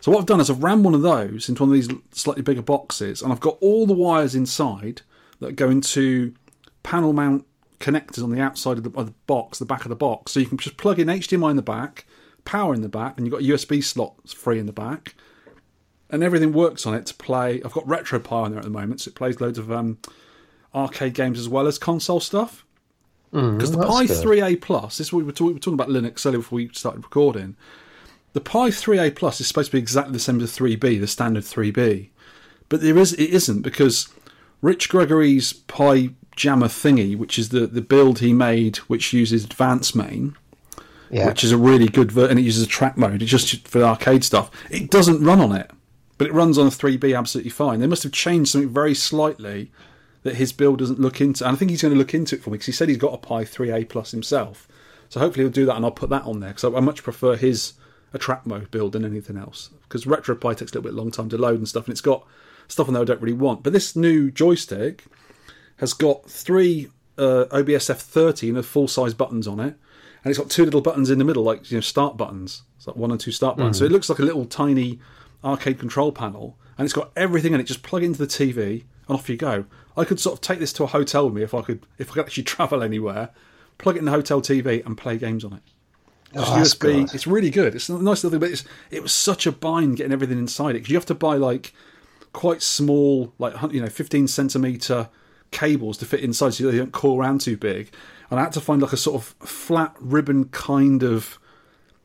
So 0.00 0.12
what 0.12 0.20
I've 0.20 0.26
done 0.26 0.40
is 0.40 0.48
I've 0.48 0.62
rammed 0.62 0.84
one 0.84 0.94
of 0.94 1.02
those 1.02 1.48
into 1.48 1.62
one 1.62 1.70
of 1.70 1.74
these 1.74 1.88
slightly 2.12 2.42
bigger 2.42 2.62
boxes, 2.62 3.22
and 3.22 3.32
I've 3.32 3.40
got 3.40 3.58
all 3.60 3.86
the 3.86 3.94
wires 3.94 4.34
inside 4.34 5.02
that 5.40 5.56
go 5.56 5.70
into 5.70 6.34
panel 6.82 7.12
mount 7.12 7.44
connectors 7.80 8.22
on 8.22 8.30
the 8.30 8.40
outside 8.40 8.78
of 8.78 8.84
the, 8.84 8.98
of 8.98 9.06
the 9.06 9.14
box, 9.26 9.58
the 9.58 9.64
back 9.64 9.84
of 9.84 9.88
the 9.88 9.96
box. 9.96 10.32
So 10.32 10.40
you 10.40 10.46
can 10.46 10.58
just 10.58 10.76
plug 10.76 10.98
in 10.98 11.08
HDMI 11.08 11.50
in 11.50 11.56
the 11.56 11.62
back, 11.62 12.06
power 12.44 12.74
in 12.74 12.82
the 12.82 12.88
back, 12.88 13.16
and 13.16 13.26
you've 13.26 13.32
got 13.32 13.42
USB 13.42 13.82
slot 13.82 14.14
free 14.28 14.58
in 14.58 14.66
the 14.66 14.72
back, 14.72 15.14
and 16.10 16.22
everything 16.22 16.52
works 16.52 16.86
on 16.86 16.94
it 16.94 17.06
to 17.06 17.14
play. 17.14 17.62
I've 17.64 17.72
got 17.72 17.86
RetroPie 17.86 18.32
on 18.32 18.50
there 18.50 18.58
at 18.58 18.64
the 18.64 18.70
moment, 18.70 19.02
so 19.02 19.10
it 19.10 19.14
plays 19.14 19.40
loads 19.40 19.58
of 19.58 19.70
um, 19.70 19.98
arcade 20.74 21.14
games 21.14 21.38
as 21.38 21.48
well 21.48 21.66
as 21.66 21.78
console 21.78 22.20
stuff. 22.20 22.64
Because 23.30 23.72
the 23.72 23.86
Pi 23.86 24.06
good. 24.06 24.24
3A 24.24 24.60
Plus, 24.62 24.96
this 24.96 25.08
is 25.08 25.12
what 25.12 25.18
we 25.18 25.24
were, 25.24 25.32
talk- 25.32 25.48
we 25.48 25.52
were 25.52 25.58
talking 25.58 25.74
about 25.74 25.90
Linux 25.90 26.24
earlier 26.24 26.38
before 26.38 26.56
we 26.56 26.68
started 26.72 27.04
recording. 27.04 27.56
The 28.32 28.40
Pi 28.40 28.70
3A 28.70 29.14
Plus 29.14 29.40
is 29.40 29.46
supposed 29.46 29.70
to 29.70 29.76
be 29.76 29.80
exactly 29.80 30.14
the 30.14 30.18
same 30.18 30.40
as 30.40 30.56
the 30.56 30.64
3B, 30.64 30.98
the 30.98 31.06
standard 31.06 31.44
3B, 31.44 32.08
but 32.70 32.80
there 32.80 32.96
is 32.96 33.12
it 33.14 33.30
isn't 33.30 33.62
because 33.62 34.08
Rich 34.60 34.88
Gregory's 34.88 35.52
Pi 35.52 36.10
Jammer 36.36 36.68
thingy, 36.68 37.16
which 37.16 37.38
is 37.38 37.48
the, 37.50 37.66
the 37.66 37.80
build 37.80 38.20
he 38.20 38.32
made, 38.32 38.76
which 38.78 39.12
uses 39.12 39.46
AdvanceMAME, 39.46 40.34
Yeah. 41.10 41.26
which 41.28 41.42
is 41.44 41.52
a 41.52 41.58
really 41.58 41.88
good 41.88 42.12
ver- 42.12 42.28
and 42.28 42.38
it 42.38 42.42
uses 42.42 42.62
Attract 42.64 42.96
Mode. 42.96 43.22
It's 43.22 43.30
just 43.30 43.66
for 43.68 43.82
arcade 43.82 44.24
stuff. 44.24 44.50
It 44.70 44.90
doesn't 44.90 45.22
run 45.24 45.40
on 45.40 45.52
it, 45.52 45.70
but 46.16 46.26
it 46.26 46.32
runs 46.32 46.58
on 46.58 46.66
a 46.66 46.70
3B 46.70 47.16
absolutely 47.16 47.50
fine. 47.50 47.80
They 47.80 47.86
must 47.86 48.02
have 48.04 48.12
changed 48.12 48.50
something 48.50 48.70
very 48.72 48.94
slightly 48.94 49.70
that 50.24 50.34
his 50.36 50.52
build 50.52 50.80
doesn't 50.80 51.00
look 51.00 51.20
into. 51.20 51.44
And 51.46 51.54
I 51.54 51.58
think 51.58 51.70
he's 51.70 51.82
going 51.82 51.94
to 51.94 51.98
look 51.98 52.14
into 52.14 52.34
it 52.36 52.42
for 52.42 52.50
me 52.50 52.54
because 52.54 52.66
he 52.66 52.72
said 52.72 52.88
he's 52.88 52.98
got 52.98 53.14
a 53.14 53.18
Pi 53.18 53.44
3A 53.44 53.88
plus 53.88 54.10
himself. 54.10 54.66
So 55.08 55.20
hopefully 55.20 55.44
he'll 55.44 55.52
do 55.52 55.64
that, 55.66 55.76
and 55.76 55.84
I'll 55.84 55.90
put 55.90 56.10
that 56.10 56.24
on 56.24 56.40
there 56.40 56.50
because 56.50 56.64
I, 56.64 56.76
I 56.76 56.80
much 56.80 57.02
prefer 57.02 57.36
his 57.36 57.74
Attract 58.12 58.46
Mode 58.46 58.70
build 58.70 58.92
than 58.92 59.04
anything 59.04 59.36
else. 59.36 59.70
Because 59.82 60.04
RetroPie 60.04 60.56
takes 60.56 60.72
a 60.72 60.74
little 60.74 60.82
bit 60.82 60.94
long 60.94 61.10
time 61.10 61.28
to 61.30 61.38
load 61.38 61.58
and 61.58 61.68
stuff, 61.68 61.86
and 61.86 61.92
it's 61.92 62.00
got 62.00 62.26
stuff 62.68 62.88
on 62.88 62.94
there 62.94 63.02
I 63.02 63.06
don't 63.06 63.20
really 63.20 63.36
want. 63.36 63.62
But 63.62 63.72
this 63.72 63.96
new 63.96 64.30
joystick 64.30 65.04
has 65.76 65.92
got 65.92 66.28
three 66.30 66.88
uh, 67.16 67.46
OBS 67.50 67.88
F30 67.88 68.54
and 68.54 68.64
full 68.64 68.88
size 68.88 69.14
buttons 69.14 69.46
on 69.48 69.58
it, 69.60 69.74
and 70.24 70.30
it's 70.30 70.38
got 70.38 70.50
two 70.50 70.64
little 70.64 70.80
buttons 70.80 71.10
in 71.10 71.18
the 71.18 71.24
middle, 71.24 71.42
like 71.42 71.70
you 71.70 71.76
know, 71.76 71.80
start 71.80 72.16
buttons. 72.16 72.62
It's 72.76 72.86
like 72.86 72.96
one 72.96 73.10
and 73.10 73.18
two 73.20 73.32
start 73.32 73.56
buttons. 73.56 73.78
So 73.78 73.84
it 73.84 73.92
looks 73.92 74.08
like 74.08 74.18
a 74.20 74.22
little 74.24 74.44
tiny 74.44 75.00
arcade 75.44 75.78
control 75.78 76.12
panel, 76.12 76.56
and 76.76 76.84
it's 76.84 76.94
got 76.94 77.10
everything 77.16 77.54
in 77.54 77.60
it. 77.60 77.64
Just 77.64 77.82
plug 77.82 78.02
it 78.02 78.06
into 78.06 78.18
the 78.18 78.26
TV, 78.26 78.84
and 79.08 79.16
off 79.18 79.28
you 79.28 79.36
go. 79.36 79.64
I 79.96 80.04
could 80.04 80.20
sort 80.20 80.34
of 80.34 80.40
take 80.40 80.60
this 80.60 80.72
to 80.74 80.84
a 80.84 80.86
hotel 80.86 81.24
with 81.26 81.34
me 81.34 81.42
if 81.42 81.54
I 81.54 81.62
could, 81.62 81.84
if 81.98 82.10
I 82.10 82.14
could 82.14 82.24
actually 82.26 82.42
travel 82.44 82.82
anywhere. 82.82 83.30
Plug 83.78 83.94
it 83.96 84.00
in 84.00 84.04
the 84.06 84.10
hotel 84.10 84.40
TV 84.42 84.84
and 84.84 84.98
play 84.98 85.16
games 85.18 85.44
on 85.44 85.52
it. 85.52 85.62
Just 86.34 86.50
Oh, 86.50 86.56
USB. 86.56 86.80
good. 87.06 87.14
It's 87.14 87.26
really 87.28 87.50
good. 87.50 87.74
It's 87.76 87.88
a 87.88 87.92
nice 87.92 88.24
little 88.24 88.30
thing, 88.30 88.40
but 88.40 88.50
it's, 88.50 88.64
it 88.90 89.02
was 89.02 89.12
such 89.12 89.46
a 89.46 89.52
bind 89.52 89.96
getting 89.96 90.12
everything 90.12 90.38
inside 90.38 90.70
it 90.70 90.74
because 90.80 90.90
you 90.90 90.96
have 90.96 91.06
to 91.06 91.14
buy 91.14 91.36
like 91.36 91.72
quite 92.38 92.62
small, 92.62 93.32
like 93.38 93.54
you 93.72 93.80
know, 93.80 93.88
fifteen 93.88 94.28
centimeter 94.28 95.08
cables 95.50 95.98
to 95.98 96.04
fit 96.06 96.20
inside, 96.20 96.54
so 96.54 96.70
they 96.70 96.78
don't 96.78 96.92
coil 96.92 97.18
around 97.18 97.40
too 97.40 97.56
big. 97.56 97.90
And 98.30 98.38
I 98.38 98.44
had 98.44 98.52
to 98.52 98.60
find 98.60 98.80
like 98.80 98.92
a 98.92 98.96
sort 98.96 99.16
of 99.20 99.34
flat 99.48 99.96
ribbon 99.98 100.44
kind 100.50 101.02
of 101.02 101.38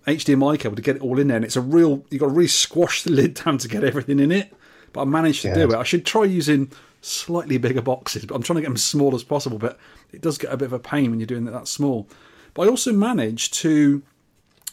HDMI 0.07 0.57
cable 0.59 0.75
to 0.75 0.81
get 0.81 0.95
it 0.95 1.01
all 1.03 1.19
in 1.19 1.27
there. 1.27 1.37
And 1.37 1.45
it's 1.45 1.55
a 1.55 1.61
real, 1.61 2.03
you've 2.09 2.19
got 2.21 2.27
to 2.27 2.33
really 2.33 2.47
squash 2.47 3.03
the 3.03 3.11
lid 3.19 3.35
down 3.35 3.57
to 3.59 3.67
get 3.67 3.83
everything 3.83 4.19
in 4.19 4.31
it. 4.31 4.53
But 4.91 5.01
I 5.01 5.05
managed 5.05 5.41
to 5.43 5.49
Yeah. 5.49 5.55
do 5.55 5.71
it. 5.71 5.75
I 5.75 5.83
should 5.83 6.05
try 6.05 6.23
using 6.23 6.71
slightly 7.01 7.57
bigger 7.57 7.81
boxes, 7.81 8.25
but 8.25 8.35
I'm 8.35 8.41
trying 8.43 8.55
to 8.55 8.61
get 8.61 8.67
them 8.67 8.75
as 8.75 8.83
small 8.83 9.13
as 9.15 9.23
possible. 9.23 9.57
But 9.59 9.77
it 10.11 10.21
does 10.21 10.37
get 10.37 10.51
a 10.51 10.57
bit 10.57 10.65
of 10.65 10.73
a 10.73 10.79
pain 10.79 11.09
when 11.11 11.19
you're 11.19 11.27
doing 11.27 11.45
it 11.47 11.51
that 11.51 11.67
small. 11.67 12.07
But 12.53 12.63
I 12.63 12.69
also 12.69 12.91
managed 12.93 13.53
to, 13.55 14.01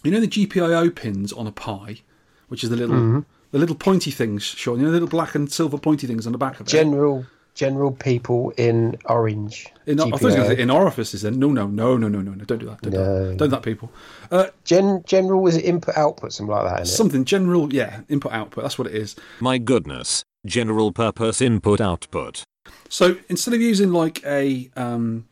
you 0.05 0.11
know, 0.11 0.21
the 0.21 0.29
GPIO 0.29 0.95
pins 0.95 1.33
on 1.33 1.47
a 1.47 1.53
Pi, 1.53 2.01
which 2.49 2.63
is 2.65 2.71
the 2.71 2.77
little, 2.77 2.97
Mm-hmm. 2.97 3.21
The 3.51 3.59
little 3.59 3.77
pointy 3.77 4.11
things, 4.11 4.45
Sean. 4.45 4.79
You 4.79 4.85
know, 4.85 4.91
the 4.91 4.95
little 4.95 5.09
black 5.09 5.35
and 5.35 5.51
silver 5.51 5.79
pointy 5.79 6.07
things 6.07 6.27
on 6.27 6.33
the 6.33 6.39
back 6.39 6.61
of 6.61 6.67
it. 6.67 6.71
General 6.71 7.27
general 7.55 7.93
people 7.93 8.53
in 8.57 8.97
orange. 9.07 9.67
in, 9.87 10.01
I 10.01 10.05
was 10.05 10.21
GPIO. 10.21 10.21
going 10.21 10.35
to 10.35 10.47
say 10.57 10.63
in 10.63 10.71
orifices. 10.71 11.23
Then 11.23 11.39
no, 11.39 11.49
no, 11.49 11.67
no, 11.67 11.97
no, 11.97 12.09
no, 12.09 12.21
no, 12.21 12.33
no. 12.33 12.45
Don't 12.45 12.59
do 12.59 12.67
that. 12.67 12.81
Don't, 12.81 12.93
do 12.93 12.99
that. 12.99 13.37
Don't 13.37 13.49
do 13.49 13.49
that, 13.49 13.63
people. 13.63 13.93
Uh, 14.31 14.47
Gen, 14.65 15.03
general 15.07 15.43
was 15.43 15.57
it 15.57 15.65
input 15.65 15.97
output 15.97 16.33
something 16.33 16.55
like 16.55 16.65
that? 16.65 16.83
Isn't 16.83 16.95
it? 16.95 16.97
something 16.97 17.25
general, 17.25 17.73
yeah. 17.73 18.01
Input 18.09 18.33
output. 18.33 18.65
That's 18.65 18.79
what 18.79 18.89
it 18.89 18.95
is. 18.95 19.17
My 19.41 19.59
goodness. 19.59 20.25
General 20.47 20.93
purpose 20.93 21.41
input 21.43 21.81
output. 21.81 22.45
So 22.89 23.17
instead 23.29 23.55
of 23.55 23.61
using 23.61 23.93
like 23.93 24.25
a, 24.25 24.71
um, 24.77 25.29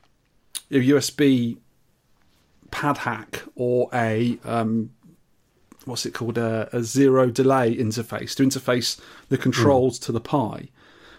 a 0.70 0.74
USB 0.74 1.56
pad 2.70 2.98
hack 2.98 3.42
or 3.54 3.88
a 3.94 4.38
um, 4.44 4.90
what's 5.88 6.06
it 6.06 6.14
called 6.14 6.38
a, 6.38 6.68
a 6.72 6.82
zero 6.82 7.30
delay 7.30 7.74
interface 7.74 8.34
to 8.36 8.42
interface 8.42 9.00
the 9.28 9.36
hmm. 9.36 9.42
controls 9.42 9.98
to 10.00 10.12
the 10.12 10.20
Pi, 10.20 10.68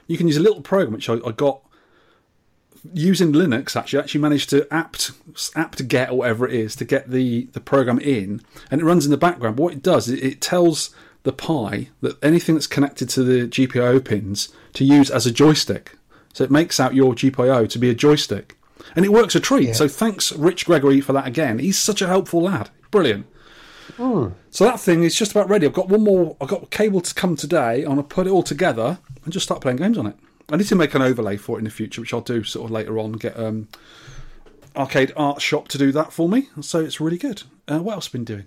you 0.08 0.18
can 0.18 0.28
use 0.28 0.38
a 0.38 0.42
little 0.42 0.62
program 0.62 0.94
which 0.94 1.10
I, 1.10 1.16
I 1.26 1.32
got 1.32 1.62
using 2.94 3.34
Linux. 3.34 3.76
Actually, 3.76 4.00
I 4.00 4.04
actually 4.04 4.22
managed 4.22 4.50
to 4.52 4.68
apt 4.74 5.12
apt 5.56 5.88
get 5.88 6.10
or 6.10 6.20
whatever 6.20 6.48
it 6.48 6.54
is 6.54 6.76
to 6.78 6.86
get 6.86 7.10
the 7.10 7.48
the 7.54 7.60
program 7.60 8.00
in, 8.00 8.42
and 8.72 8.82
it 8.82 8.86
runs 8.86 9.06
in 9.06 9.12
the 9.12 9.18
background. 9.18 9.58
But 9.58 9.64
what 9.64 9.74
it 9.74 9.84
does, 9.84 10.10
it, 10.10 10.24
it 10.24 10.42
tells 10.42 10.94
the 11.24 11.34
Pi 11.34 11.90
that 12.02 12.24
anything 12.24 12.56
that's 12.56 12.68
connected 12.68 13.10
to 13.10 13.24
the 13.24 13.48
GPIO 13.48 14.04
pins 14.04 14.50
to 14.74 14.86
use 14.86 15.10
as 15.10 15.26
a 15.26 15.32
joystick. 15.32 15.98
So 16.34 16.44
it 16.44 16.52
makes 16.52 16.80
out 16.80 16.96
your 16.96 17.14
GPIO 17.14 17.70
to 17.70 17.80
be 17.80 17.90
a 17.90 17.96
joystick, 17.96 18.58
and 18.96 19.04
it 19.04 19.12
works 19.12 19.36
a 19.36 19.40
treat. 19.40 19.76
So 19.76 19.88
thanks, 19.88 20.32
Rich 20.32 20.66
Gregory, 20.66 21.02
for 21.02 21.14
that 21.14 21.28
again. 21.28 21.60
He's 21.60 21.78
such 21.78 22.02
a 22.02 22.08
helpful 22.08 22.42
lad. 22.42 22.70
Brilliant. 22.92 23.26
So 24.52 24.66
that 24.66 24.80
thing 24.80 25.04
is 25.04 25.16
just 25.16 25.32
about 25.32 25.50
ready. 25.50 25.66
I've 25.66 25.74
got 25.74 25.90
one 25.90 26.04
more. 26.04 26.36
I've 26.42 26.48
got 26.48 26.70
cable 26.70 27.02
to 27.02 27.14
come 27.14 27.36
today. 27.36 27.84
I'm 27.84 27.90
gonna 27.90 28.04
put 28.04 28.28
it 28.28 28.32
all 28.32 28.44
together 28.44 29.00
and 29.24 29.34
just 29.34 29.46
start 29.46 29.62
playing 29.62 29.78
games 29.78 29.98
on 29.98 30.08
it. 30.08 30.16
I 30.52 30.58
need 30.58 30.68
to 30.68 30.76
make 30.76 30.96
an 30.96 31.02
overlay 31.02 31.38
for 31.38 31.58
it 31.58 31.60
in 31.60 31.66
the 31.66 31.72
future, 31.72 32.02
which 32.02 32.14
I'll 32.14 32.22
do 32.22 32.44
sort 32.44 32.66
of 32.66 32.72
later 32.72 32.98
on. 32.98 33.14
Get 33.14 33.40
um, 33.40 33.68
Arcade 34.76 35.14
Art 35.16 35.42
Shop 35.42 35.68
to 35.70 35.78
do 35.78 35.92
that 35.92 36.12
for 36.12 36.28
me. 36.28 36.50
So 36.62 36.80
it's 36.80 37.00
really 37.00 37.18
good. 37.18 37.44
Uh, 37.68 37.80
what 37.80 37.94
else 37.94 38.08
have 38.08 38.12
I 38.12 38.18
been 38.18 38.26
doing? 38.26 38.46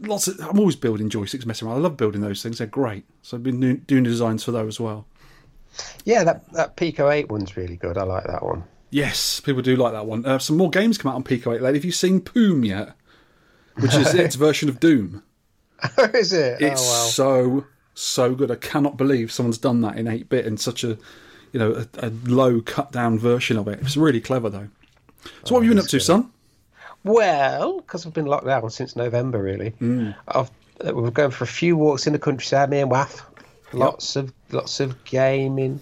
Lots. 0.00 0.28
Of, 0.28 0.40
I'm 0.40 0.58
always 0.58 0.76
building 0.76 1.10
joysticks, 1.10 1.44
messing 1.44 1.68
around. 1.68 1.78
I 1.78 1.80
love 1.80 1.96
building 1.96 2.22
those 2.22 2.42
things. 2.42 2.58
They're 2.58 2.66
great. 2.66 3.04
So 3.22 3.36
I've 3.36 3.42
been 3.42 3.60
doing, 3.60 3.76
doing 3.86 4.04
designs 4.04 4.44
for 4.44 4.52
those 4.52 4.74
as 4.74 4.80
well. 4.80 5.06
Yeah, 6.04 6.24
that 6.24 6.50
that 6.52 6.76
Pico 6.76 7.10
Eight 7.10 7.30
one's 7.30 7.56
really 7.56 7.76
good. 7.76 7.96
I 7.98 8.02
like 8.02 8.24
that 8.24 8.42
one. 8.42 8.64
Yes, 8.90 9.40
people 9.40 9.62
do 9.62 9.76
like 9.76 9.92
that 9.92 10.06
one. 10.06 10.26
Uh, 10.26 10.38
some 10.38 10.56
more 10.56 10.68
games 10.68 10.98
come 10.98 11.12
out 11.12 11.14
on 11.14 11.22
Pico 11.22 11.52
8 11.52 11.62
lately. 11.62 11.78
Have 11.78 11.84
you 11.84 11.92
seen 11.92 12.20
Poom 12.20 12.64
yet? 12.64 12.94
Which 13.80 13.94
is 13.94 14.14
its 14.14 14.34
version 14.36 14.68
of 14.68 14.80
Doom. 14.80 15.22
Oh, 15.96 16.04
is 16.12 16.34
it? 16.34 16.60
It's 16.60 16.82
oh 16.82 17.08
so 17.08 17.66
so 17.94 18.34
good. 18.34 18.50
I 18.50 18.56
cannot 18.56 18.98
believe 18.98 19.32
someone's 19.32 19.56
done 19.56 19.80
that 19.80 19.96
in 19.96 20.08
eight 20.08 20.28
bit 20.28 20.44
in 20.44 20.58
such 20.58 20.84
a 20.84 20.98
you 21.52 21.58
know 21.58 21.72
a, 21.72 22.06
a 22.08 22.10
low 22.26 22.60
cut 22.60 22.92
down 22.92 23.18
version 23.18 23.56
of 23.56 23.66
it. 23.66 23.78
It's 23.80 23.96
really 23.96 24.20
clever 24.20 24.50
though. 24.50 24.68
So 25.44 25.54
what 25.54 25.60
have 25.60 25.64
you 25.64 25.70
been 25.70 25.78
up 25.82 25.86
to, 25.88 25.98
son? 26.00 26.30
well. 27.04 27.80
Because 27.80 28.06
I've 28.06 28.12
been 28.12 28.26
locked 28.26 28.46
down 28.46 28.68
since 28.70 28.94
November, 28.96 29.42
really. 29.42 29.70
Mm. 29.80 30.14
I've 30.28 30.50
uh, 30.84 30.92
we're 30.94 31.10
going 31.10 31.30
for 31.30 31.44
a 31.44 31.46
few 31.46 31.76
walks 31.78 32.06
in 32.06 32.12
the 32.12 32.18
countryside, 32.18 32.68
me 32.70 32.80
and 32.80 32.90
Waff. 32.90 33.22
Lots 33.72 34.16
of 34.16 34.32
lots 34.50 34.80
of 34.80 35.02
gaming. 35.04 35.80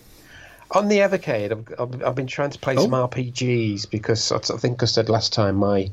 On 0.72 0.88
the 0.88 0.98
Evercade, 0.98 1.50
I've, 1.50 1.80
I've, 1.80 2.02
I've 2.04 2.14
been 2.14 2.26
trying 2.26 2.50
to 2.50 2.58
play 2.58 2.76
some 2.76 2.92
Oh. 2.94 3.08
RPGs 3.08 3.90
because 3.90 4.30
I 4.30 4.36
I 4.36 4.58
think 4.58 4.82
I 4.82 4.86
said 4.86 5.08
last 5.08 5.32
time 5.32 5.56
my 5.56 5.90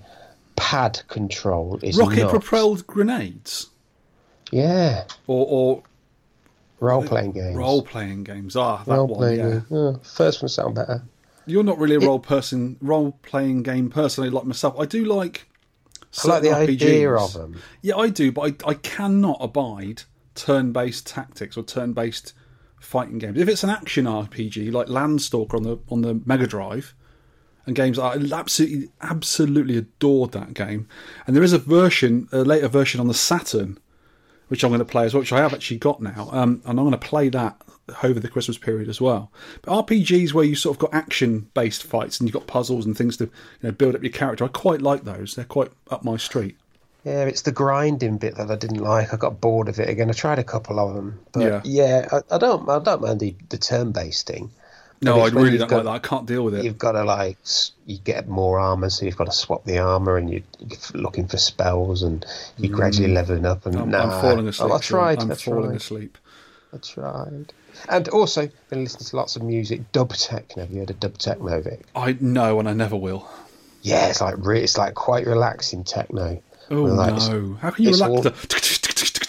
pad 0.56 1.02
control 1.08 1.80
is 1.82 1.98
Rocket 1.98 2.22
not. 2.24 2.30
propelled 2.32 2.86
grenades, 2.88 3.68
Yeah, 4.52 5.06
or, 5.28 5.46
or 5.50 5.84
Role 6.80 7.04
playing 7.04 7.32
games. 7.32 7.56
Role 7.56 7.82
playing 7.84 8.24
games. 8.26 8.56
Ah, 8.56 8.84
that 8.86 8.96
Role 8.96 9.08
one. 9.08 9.36
Yeah. 9.36 9.50
games. 9.50 9.64
Oh, 9.72 10.00
first 10.04 10.42
one 10.42 10.50
sound 10.50 10.76
better. 10.76 11.04
You're 11.48 11.64
not 11.64 11.78
really 11.78 11.96
a 11.96 12.00
role 12.00 12.20
person, 12.20 12.76
role 12.82 13.18
playing 13.22 13.64
game 13.64 13.90
person 13.90 14.30
like 14.32 14.46
myself. 14.46 14.76
I 14.80 14.86
do 14.86 15.06
like. 15.06 15.48
I 16.24 16.28
like 16.28 16.42
the 16.44 16.50
certain 16.50 16.64
idea 16.76 17.08
RPGs. 17.10 17.26
of 17.26 17.34
them. 17.34 17.62
Yeah, 17.82 17.96
I 17.98 18.10
do, 18.10 18.32
but 18.32 18.66
I, 18.66 18.70
I 18.72 18.74
cannot 18.76 19.38
abide 19.42 20.04
turn-based 20.34 21.06
tactics 21.08 21.56
or 21.58 21.64
turn-based 21.64 22.34
fighting 22.80 23.18
games. 23.20 23.40
If 23.40 23.48
it's 23.48 23.64
an 23.64 23.70
action 23.70 24.06
RPG 24.06 24.72
like 24.72 24.88
Landstalker 24.88 25.54
on 25.56 25.64
the 25.64 25.78
on 25.90 26.02
the 26.02 26.22
Mega 26.26 26.48
Drive, 26.48 26.94
and 27.66 27.76
games 27.76 27.98
I 28.00 28.16
absolutely 28.16 28.90
absolutely 29.02 29.78
adored 29.78 30.32
that 30.34 30.54
game. 30.54 30.88
And 31.26 31.36
there 31.36 31.44
is 31.44 31.54
a 31.54 31.58
version, 31.58 32.28
a 32.32 32.40
later 32.40 32.68
version 32.68 33.00
on 33.00 33.08
the 33.08 33.14
Saturn, 33.14 33.78
which 34.48 34.64
I'm 34.64 34.70
going 34.70 34.80
to 34.80 34.86
play 34.86 35.06
as 35.06 35.14
well, 35.14 35.22
which 35.22 35.34
I 35.34 35.40
have 35.40 35.54
actually 35.54 35.78
got 35.78 36.02
now, 36.02 36.30
um, 36.32 36.62
and 36.66 36.80
I'm 36.80 36.86
going 36.86 36.92
to 36.92 36.98
play 36.98 37.30
that 37.30 37.62
over 38.04 38.20
the 38.20 38.28
Christmas 38.28 38.58
period 38.58 38.90
as 38.90 39.00
well. 39.00 39.32
But 39.62 39.86
RPGs 39.86 40.34
where 40.34 40.46
you 40.46 40.56
sort 40.56 40.76
of 40.76 40.80
got 40.80 40.94
action-based 40.94 41.84
fights 41.84 42.20
and 42.20 42.28
you've 42.28 42.34
got 42.34 42.48
puzzles 42.48 42.86
and 42.86 42.98
things 42.98 43.18
to 43.18 43.26
you 43.26 43.32
know 43.64 43.72
build 43.72 43.96
up 43.96 44.04
your 44.04 44.12
character, 44.12 44.46
I 44.46 44.48
quite 44.50 44.82
like 44.82 45.04
those. 45.04 45.36
They're 45.36 45.46
quite 45.46 45.72
up 45.92 46.04
my 46.04 46.18
street. 46.18 46.58
Yeah, 47.04 47.26
it's 47.26 47.44
the 47.44 47.52
grinding 47.52 48.18
bit 48.18 48.36
that 48.38 48.50
I 48.50 48.56
didn't 48.56 48.80
like. 48.80 49.14
I 49.14 49.18
got 49.18 49.40
bored 49.40 49.70
of 49.70 49.80
it 49.80 49.88
again. 49.90 50.10
I 50.10 50.14
tried 50.14 50.40
a 50.40 50.44
couple 50.44 50.80
of 50.80 50.96
them, 50.96 51.20
but 51.34 51.42
Yeah. 51.42 51.62
yeah, 51.64 52.08
I, 52.12 52.36
I 52.36 52.38
don't. 52.40 52.68
I 52.68 52.80
don't 52.80 53.02
mind 53.02 53.20
the, 53.20 53.36
the 53.50 53.60
turn-based 53.60 54.26
thing. 54.26 54.50
No, 55.06 55.22
I 55.22 55.28
really 55.30 55.58
don't 55.58 55.72
like 55.72 55.84
that. 55.84 55.88
I 55.90 56.00
can't 56.00 56.26
deal 56.26 56.44
with 56.44 56.56
it. 56.56 56.66
You've 56.66 56.78
got 56.78 56.94
to 56.94 57.04
like 57.04 57.38
you 57.86 57.98
get 58.00 58.28
more 58.28 58.60
armor, 58.60 58.90
so 58.90 59.06
you've 59.06 59.16
got 59.18 59.26
to 59.26 59.32
swap 59.32 59.64
the 59.66 59.78
armor, 59.78 60.18
and 60.18 60.30
you, 60.30 60.44
you're 60.60 61.02
looking 61.02 61.28
for 61.28 61.38
spells, 61.38 62.04
and 62.04 62.26
you're 62.58 62.76
gradually 62.76 63.12
leveling 63.12 63.46
up. 63.46 63.66
And 63.66 63.76
Mm. 63.76 63.82
I'm, 63.84 63.90
nah, 63.92 64.04
I'm 64.04 64.22
falling 64.22 64.48
asleep. 64.48 64.72
I 64.72 64.80
Sean. 64.80 64.82
tried. 64.82 65.22
I'm 65.22 65.32
I 65.32 65.36
falling 65.36 65.76
asleep. 65.76 66.18
I 66.74 66.78
tried. 66.78 67.54
And 67.90 68.08
also 68.10 68.50
been 68.70 68.84
listening 68.84 69.06
to 69.06 69.16
lots 69.16 69.36
of 69.36 69.44
music. 69.44 69.92
Dub 69.92 70.14
techno. 70.14 70.64
Have 70.64 70.72
you 70.72 70.80
heard 70.80 70.90
of 70.90 71.00
dub 71.00 71.18
techno, 71.18 71.62
Vic? 71.62 71.82
I 71.96 72.18
know, 72.20 72.60
and 72.60 72.68
I 72.70 72.74
never 72.74 72.96
will. 72.96 73.30
Yeah, 73.82 74.08
it's 74.08 74.22
like 74.22 74.36
re- 74.40 74.62
it's 74.64 74.78
like 74.78 74.94
quite 74.96 75.28
relaxing 75.28 75.84
techno. 75.84 76.42
Oh 76.72 76.82
like, 76.84 77.14
no! 77.14 77.54
How 77.62 77.70
can 77.70 77.84
you 77.86 77.92
relax? 77.92 78.10
all- 78.10 78.22
the... 78.24 79.25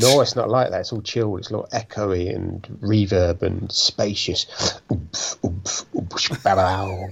No, 0.00 0.20
it's 0.20 0.34
not 0.36 0.48
like 0.48 0.70
that. 0.70 0.80
It's 0.80 0.92
all 0.92 1.02
chilled. 1.02 1.40
It's 1.40 1.50
a 1.50 1.56
little 1.56 1.68
echoey 1.72 2.34
and 2.34 2.62
reverb 2.80 3.42
and 3.42 3.70
spacious. 3.70 4.46
Oomph, 4.90 5.44
oomph, 5.44 5.84
oomph, 5.94 6.42
ba-bow, 6.42 7.08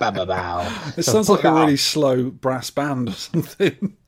ba-ba-bow. 0.00 0.92
It 0.96 1.04
So 1.04 1.12
sounds 1.12 1.28
like 1.28 1.44
a 1.44 1.52
really 1.52 1.76
slow 1.76 2.30
brass 2.30 2.70
band 2.70 3.10
or 3.10 3.12
something. 3.12 3.96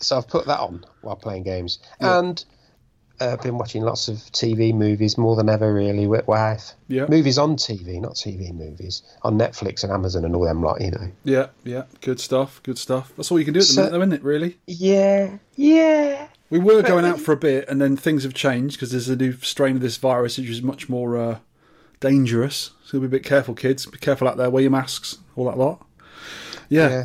So 0.00 0.18
I've 0.18 0.28
put 0.28 0.46
that 0.46 0.60
on 0.60 0.84
while 1.00 1.16
playing 1.16 1.44
games, 1.44 1.78
and 1.98 2.44
uh, 3.20 3.32
I've 3.32 3.42
been 3.42 3.58
watching 3.58 3.82
lots 3.82 4.08
of 4.08 4.16
TV 4.32 4.74
movies 4.74 5.16
more 5.16 5.36
than 5.36 5.48
ever. 5.48 5.72
Really, 5.72 6.06
with 6.06 6.26
wife. 6.26 6.72
Yeah. 6.88 7.06
Movies 7.08 7.38
on 7.38 7.56
TV, 7.56 8.00
not 8.00 8.14
TV 8.14 8.52
movies 8.52 9.02
on 9.22 9.38
Netflix 9.38 9.84
and 9.84 9.92
Amazon 9.92 10.24
and 10.24 10.34
all 10.34 10.44
them 10.44 10.62
lot. 10.62 10.80
You 10.80 10.90
know. 10.92 11.10
Yeah, 11.24 11.46
yeah, 11.64 11.84
good 12.00 12.20
stuff, 12.20 12.60
good 12.62 12.78
stuff. 12.78 13.12
That's 13.16 13.30
all 13.30 13.38
you 13.38 13.44
can 13.44 13.54
do 13.54 13.60
at 13.60 13.66
the 13.66 13.72
So- 13.72 13.80
minute, 13.82 13.92
though, 13.92 14.00
isn't 14.00 14.12
it? 14.14 14.22
Really. 14.24 14.58
Yeah, 14.66 15.38
yeah. 15.56 16.28
We 16.50 16.58
were 16.58 16.82
going 16.82 17.04
out 17.04 17.20
for 17.20 17.32
a 17.32 17.36
bit, 17.36 17.68
and 17.68 17.80
then 17.80 17.96
things 17.96 18.22
have 18.22 18.34
changed 18.34 18.76
because 18.76 18.90
there's 18.90 19.08
a 19.08 19.16
new 19.16 19.32
strain 19.40 19.76
of 19.76 19.82
this 19.82 19.96
virus, 19.96 20.38
which 20.38 20.48
is 20.48 20.62
much 20.62 20.88
more 20.88 21.16
uh, 21.16 21.38
dangerous. 22.00 22.70
So 22.84 23.00
be 23.00 23.06
a 23.06 23.08
bit 23.08 23.24
careful, 23.24 23.54
kids. 23.54 23.86
Be 23.86 23.98
careful 23.98 24.28
out 24.28 24.36
there. 24.36 24.50
Wear 24.50 24.62
your 24.62 24.70
masks, 24.70 25.18
all 25.36 25.46
that 25.46 25.58
lot. 25.58 25.84
Yeah. 26.68 26.88
Yeah. 26.88 27.04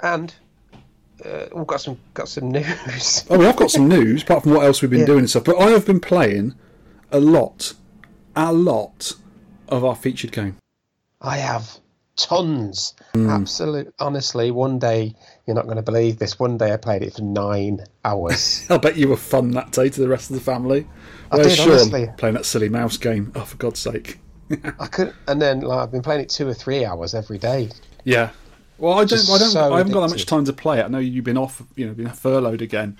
And 0.00 0.34
uh, 1.24 1.46
we've 1.54 1.66
got 1.66 1.80
some 1.80 1.98
got 2.14 2.28
some 2.28 2.50
news. 2.52 3.24
Oh, 3.30 3.38
well, 3.38 3.48
I've 3.48 3.56
got 3.56 3.70
some 3.70 3.88
news 3.88 4.22
apart 4.22 4.42
from 4.44 4.52
what 4.54 4.64
else 4.64 4.82
we've 4.82 4.90
been 4.90 5.00
Yeah. 5.00 5.06
doing 5.06 5.18
and 5.20 5.30
stuff. 5.30 5.44
But 5.44 5.58
I 5.58 5.70
have 5.70 5.86
been 5.86 6.00
playing 6.00 6.54
a 7.12 7.20
lot, 7.20 7.74
a 8.36 8.52
lot 8.52 9.12
of 9.68 9.84
our 9.84 9.96
featured 9.96 10.32
game. 10.32 10.56
I 11.20 11.38
have 11.38 11.78
tons. 12.16 12.94
Absolute. 13.14 13.92
Honestly, 13.98 14.50
one 14.50 14.78
day 14.78 15.14
you're 15.46 15.54
not 15.56 15.64
going 15.64 15.76
to 15.76 15.82
believe 15.82 16.18
this. 16.18 16.38
One 16.38 16.56
day 16.58 16.72
I 16.72 16.76
played 16.76 17.02
it 17.02 17.14
for 17.14 17.22
nine 17.22 17.80
hours. 18.04 18.66
I 18.70 18.76
bet 18.76 18.96
you 18.96 19.08
were 19.08 19.16
fun 19.16 19.50
that 19.52 19.72
day 19.72 19.88
to 19.88 20.00
the 20.00 20.08
rest 20.08 20.30
of 20.30 20.34
the 20.36 20.42
family. 20.42 20.86
I 21.30 21.36
Where's 21.36 21.48
did, 21.48 21.56
Sean 21.56 21.70
honestly. 21.70 22.08
playing 22.16 22.34
that 22.36 22.44
silly 22.46 22.68
mouse 22.68 22.96
game? 22.96 23.32
Oh, 23.34 23.44
for 23.44 23.56
God's 23.56 23.80
sake! 23.80 24.18
I 24.78 24.86
could, 24.86 25.12
and 25.26 25.42
then 25.42 25.60
like 25.60 25.78
I've 25.80 25.90
been 25.92 26.02
playing 26.02 26.22
it 26.22 26.28
two 26.30 26.48
or 26.48 26.54
three 26.54 26.84
hours 26.84 27.14
every 27.14 27.38
day. 27.38 27.68
Yeah. 28.04 28.30
Well, 28.78 28.94
I 28.94 29.04
don't. 29.04 29.20
I 29.28 29.38
don't. 29.38 29.50
so 29.50 29.74
I 29.74 29.78
haven't 29.78 29.92
got 29.92 30.02
that 30.02 30.10
much 30.10 30.26
time 30.26 30.44
to 30.44 30.52
play 30.52 30.78
it. 30.80 30.84
I 30.84 30.88
know 30.88 30.98
you've 30.98 31.24
been 31.24 31.36
off. 31.36 31.62
You 31.76 31.86
know, 31.86 31.94
been 31.94 32.08
furloughed 32.10 32.62
again, 32.62 32.96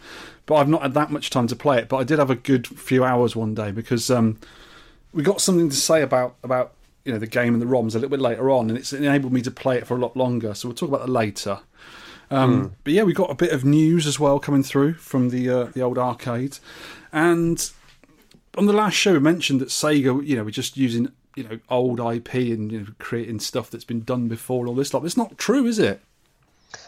but 0.47 0.56
I've 0.56 0.68
not 0.68 0.82
had 0.82 0.94
that 0.94 1.11
much 1.11 1.30
time 1.30 1.47
to 1.47 1.56
play 1.56 1.78
it. 1.78 1.88
But 1.88 1.99
I 1.99 2.04
did 2.04 2.18
have 2.18 2.30
a 2.30 2.35
good 2.35 2.66
few 2.66 3.04
hours 3.04 3.37
one 3.37 3.54
day 3.54 3.70
because 3.70 4.11
um, 4.11 4.38
we 5.12 5.23
got 5.23 5.40
something 5.40 5.68
to 5.70 5.76
say 5.76 6.02
about 6.02 6.35
about 6.42 6.73
you 7.04 7.12
know 7.12 7.18
the 7.18 7.26
game 7.26 7.54
and 7.54 7.62
the 7.62 7.66
ROMs 7.66 7.92
a 7.94 7.99
little 7.99 8.11
bit 8.11 8.20
later 8.20 8.50
on, 8.50 8.68
and 8.70 8.78
it's 8.78 8.92
enabled 8.92 9.32
me 9.32 9.40
to 9.42 9.50
play 9.50 9.76
it 9.78 9.87
for 9.87 9.97
a 9.97 10.00
lot 10.00 10.16
longer. 10.16 10.52
So 10.54 10.68
we'll 10.68 10.76
talk 10.76 10.88
about 10.88 11.06
that 11.06 11.12
later. 11.12 11.61
Um, 12.30 12.75
But 12.85 12.92
yeah, 12.92 13.04
we 13.04 13.14
got 13.14 13.30
a 13.30 13.35
bit 13.35 13.52
of 13.52 13.64
news 13.64 14.06
as 14.06 14.20
well 14.20 14.38
coming 14.38 14.62
through 14.62 14.94
from 14.94 15.30
the 15.30 15.49
uh, 15.49 15.64
the 15.66 15.80
old 15.80 15.97
arcade, 15.97 16.58
and 17.12 17.70
on 18.56 18.66
the 18.66 18.73
last 18.73 18.94
show 18.94 19.12
we 19.12 19.20
mentioned 19.20 19.61
that 19.61 19.68
Sega, 19.68 20.26
you 20.26 20.37
know, 20.37 20.44
we're 20.44 20.50
just 20.50 20.76
using 20.76 21.12
you 21.37 21.44
know 21.44 21.58
old 21.70 22.00
IP 22.00 22.35
and 22.35 22.70
you 22.73 22.80
know 22.80 22.87
creating 22.99 23.40
stuff 23.40 23.70
that's 23.70 23.85
been 23.85 24.02
done 24.02 24.28
before 24.28 24.66
all 24.66 24.75
this 24.75 24.88
stuff. 24.88 25.04
It's 25.04 25.16
not 25.16 25.38
true, 25.38 25.66
is 25.66 25.78
it? 25.78 26.00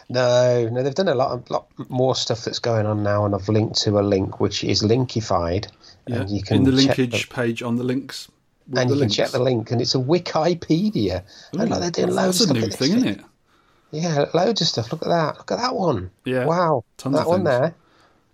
No, 0.09 0.69
no, 0.71 0.83
they've 0.83 0.93
done 0.93 1.07
a 1.07 1.15
lot, 1.15 1.49
a 1.49 1.53
lot 1.53 1.67
more 1.89 2.15
stuff 2.15 2.43
that's 2.43 2.59
going 2.59 2.85
on 2.85 3.01
now, 3.01 3.25
and 3.25 3.33
I've 3.33 3.49
linked 3.49 3.81
to 3.81 3.97
a 3.99 4.01
link 4.01 4.39
which 4.39 4.63
is 4.63 4.83
linkified, 4.83 5.67
and 6.07 6.29
you 6.29 6.43
can 6.43 6.57
in 6.57 6.63
the 6.63 6.71
linkage 6.71 7.29
page 7.29 7.63
on 7.63 7.77
the 7.77 7.83
links. 7.83 8.27
and 8.67 8.89
the 8.89 8.93
you 8.93 8.99
links. 8.99 9.15
can 9.15 9.25
check 9.25 9.31
the 9.31 9.39
link, 9.39 9.71
and 9.71 9.81
it's 9.81 9.95
a 9.95 9.99
Wikipedia. 9.99 11.23
and 11.53 11.69
like 11.69 11.79
they're 11.79 11.91
doing 11.91 12.09
loads 12.15 12.39
That's 12.39 12.51
of 12.51 12.57
a 12.57 12.59
new 12.59 12.67
thing, 12.69 12.91
isn't 12.97 13.07
it? 13.07 13.21
Yeah, 13.91 14.25
loads 14.33 14.61
of 14.61 14.67
stuff. 14.67 14.91
Look 14.91 15.01
at 15.01 15.09
that. 15.09 15.37
Look 15.37 15.51
at 15.51 15.57
that 15.57 15.75
one. 15.75 16.11
Yeah, 16.25 16.45
Wow. 16.45 16.83
tons 16.97 17.15
that 17.17 17.27
one 17.27 17.39
things. 17.43 17.49
there. 17.49 17.75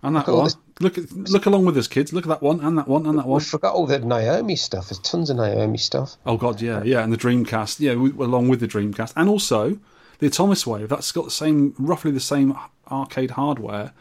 And 0.02 0.14
that 0.16 0.28
Look 0.28 0.36
one. 0.36 0.44
this- 0.44 0.56
Look 0.80 0.96
at 0.96 1.12
look 1.12 1.46
along 1.46 1.64
with 1.64 1.76
us, 1.76 1.88
kids. 1.88 2.12
Look 2.12 2.24
at 2.24 2.28
that 2.28 2.42
one, 2.42 2.60
and 2.60 2.78
that 2.78 2.86
one, 2.86 3.06
and 3.06 3.18
that 3.18 3.26
one. 3.26 3.38
We 3.38 3.44
forgot 3.44 3.74
all 3.74 3.86
the 3.86 3.98
Naomi 3.98 4.54
stuff. 4.54 4.88
There's 4.88 5.00
tons 5.00 5.28
of 5.28 5.36
Naomi 5.36 5.78
stuff. 5.78 6.16
Oh 6.24 6.36
god, 6.36 6.60
yeah, 6.60 6.82
yeah, 6.84 7.02
and 7.02 7.12
the 7.12 7.16
Dreamcast, 7.16 7.80
yeah, 7.80 7.94
we, 7.94 8.10
along 8.10 8.48
with 8.48 8.60
the 8.60 8.68
Dreamcast, 8.68 9.12
and 9.16 9.28
also 9.28 9.78
the 10.18 10.28
Atomiswave. 10.28 10.88
That's 10.88 11.10
got 11.10 11.24
the 11.24 11.30
same, 11.30 11.74
roughly 11.78 12.10
the 12.10 12.20
same 12.20 12.56
arcade 12.90 13.32
hardware 13.32 13.92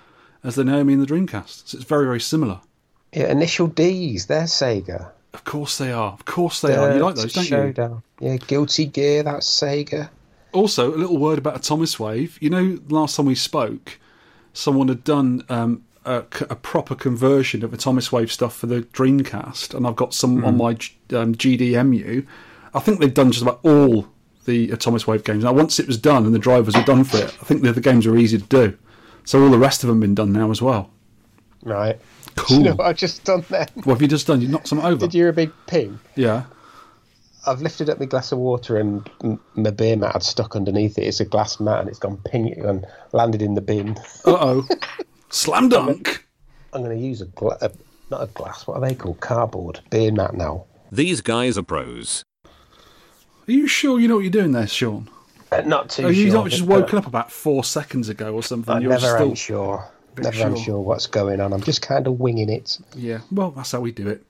as 0.43 0.55
the 0.55 0.63
Naomi 0.63 0.93
and 0.93 1.01
the 1.01 1.07
Dreamcast. 1.11 1.67
So 1.67 1.77
it's 1.77 1.87
very, 1.87 2.05
very 2.05 2.19
similar. 2.19 2.61
Yeah, 3.11 3.31
Initial 3.31 3.67
D's. 3.67 4.27
They're 4.27 4.43
Sega. 4.43 5.11
Of 5.33 5.43
course 5.43 5.77
they 5.77 5.91
are. 5.91 6.13
Of 6.13 6.25
course 6.25 6.61
they 6.61 6.75
are. 6.75 6.93
You 6.93 7.03
like 7.03 7.15
those, 7.15 7.33
don't 7.33 7.49
you? 7.77 8.03
Yeah, 8.19 8.37
Guilty 8.37 8.85
Gear. 8.85 9.23
That's 9.23 9.47
Sega. 9.47 10.09
Also, 10.51 10.93
a 10.93 10.97
little 10.97 11.17
word 11.17 11.37
about 11.37 11.61
Atomiswave. 11.61 12.41
You 12.41 12.49
know, 12.49 12.79
last 12.89 13.15
time 13.15 13.25
we 13.25 13.35
spoke, 13.35 13.99
someone 14.53 14.87
had 14.87 15.03
done 15.03 15.43
um, 15.49 15.83
a, 16.07 16.25
a 16.49 16.55
proper 16.55 16.95
conversion 16.95 17.63
of 17.63 17.71
the 17.71 17.77
Atomiswave 17.77 18.29
stuff 18.29 18.55
for 18.55 18.67
the 18.67 18.81
Dreamcast, 18.81 19.73
and 19.73 19.85
I've 19.85 19.95
got 19.95 20.13
some 20.13 20.43
on 20.45 20.57
my 20.57 20.69
um, 20.71 21.35
GDEMU. 21.35 22.25
I 22.73 22.79
think 22.79 22.99
they've 22.99 23.13
done 23.13 23.31
just 23.31 23.41
about 23.43 23.59
all 23.63 24.07
the 24.45 24.69
Atomiswave 24.69 25.23
games. 25.23 25.43
Now, 25.43 25.53
once 25.53 25.79
it 25.79 25.87
was 25.87 25.97
done 25.97 26.25
and 26.25 26.33
the 26.33 26.39
drivers 26.39 26.75
were 26.75 26.83
done 26.83 27.03
for 27.03 27.17
it, 27.17 27.35
I 27.41 27.45
think 27.45 27.61
the 27.61 27.69
other 27.69 27.81
games 27.81 28.05
are 28.07 28.15
easy 28.17 28.37
to 28.37 28.45
do. 28.45 28.77
So 29.25 29.43
all 29.43 29.49
the 29.49 29.57
rest 29.59 29.83
of 29.83 29.87
them 29.87 29.97
have 29.97 30.01
been 30.01 30.15
done 30.15 30.31
now 30.31 30.49
as 30.51 30.61
well. 30.61 30.89
Right. 31.63 31.99
Cool. 32.35 32.57
You 32.59 32.63
know 32.65 32.75
what 32.75 32.87
I've 32.87 32.95
just 32.97 33.23
done 33.25 33.43
then? 33.49 33.67
What 33.83 33.95
have 33.95 34.01
you 34.01 34.07
just 34.07 34.27
done? 34.27 34.39
You 34.41 34.47
knocked 34.47 34.67
some 34.69 34.79
over. 34.79 34.95
Did 34.97 35.13
you 35.13 35.23
hear 35.23 35.29
a 35.29 35.33
big 35.33 35.51
ping? 35.65 35.99
Yeah. 36.15 36.45
I've 37.45 37.61
lifted 37.61 37.89
up 37.89 37.99
my 37.99 38.05
glass 38.05 38.31
of 38.31 38.39
water 38.39 38.77
and 38.77 39.09
m- 39.23 39.39
my 39.55 39.71
beer 39.71 39.95
mat 39.97 40.13
had 40.13 40.23
stuck 40.23 40.55
underneath 40.55 40.97
it. 40.97 41.03
It's 41.03 41.19
a 41.19 41.25
glass 41.25 41.59
mat 41.59 41.79
and 41.81 41.89
it's 41.89 41.99
gone 41.99 42.17
ping 42.25 42.53
and 42.63 42.85
landed 43.11 43.41
in 43.41 43.55
the 43.55 43.61
bin. 43.61 43.97
Uh 44.25 44.37
oh. 44.39 44.67
Slam 45.29 45.69
dunk. 45.69 46.25
I'm 46.73 46.83
going 46.83 46.97
to 46.97 47.03
use 47.05 47.21
a, 47.21 47.25
gla- 47.25 47.57
a 47.61 47.71
not 48.09 48.23
a 48.23 48.27
glass. 48.27 48.65
What 48.67 48.75
are 48.77 48.87
they 48.87 48.95
called? 48.95 49.19
Cardboard 49.19 49.81
beer 49.89 50.11
mat 50.11 50.33
now. 50.33 50.65
These 50.91 51.21
guys 51.21 51.57
are 51.57 51.63
pros. 51.63 52.23
Are 52.45 53.51
you 53.51 53.67
sure 53.67 53.99
you 53.99 54.07
know 54.07 54.15
what 54.15 54.21
you're 54.21 54.31
doing 54.31 54.51
there, 54.51 54.67
Sean? 54.67 55.09
Uh, 55.51 55.61
not 55.61 55.89
too 55.89 56.05
Are 56.07 56.11
you 56.11 56.25
sure. 56.29 56.41
not 56.43 56.49
just 56.49 56.63
woken 56.63 56.97
up 56.97 57.07
about 57.07 57.31
four 57.31 57.63
seconds 57.63 58.09
ago 58.09 58.33
or 58.33 58.43
something? 58.43 58.73
I 58.73 58.79
You're 58.79 58.89
never 58.91 59.07
still... 59.07 59.29
am 59.29 59.35
sure. 59.35 59.87
bit 60.15 60.25
Never 60.25 60.43
am 60.43 60.55
sure. 60.55 60.63
sure 60.65 60.79
what's 60.81 61.07
going 61.07 61.39
on. 61.39 61.53
I'm 61.53 61.61
just 61.61 61.81
kind 61.81 62.05
of 62.07 62.19
winging 62.19 62.49
it. 62.49 62.77
Yeah, 62.95 63.19
well, 63.31 63.51
that's 63.51 63.71
how 63.71 63.79
we 63.79 63.91
do 63.93 64.07
it. 64.09 64.23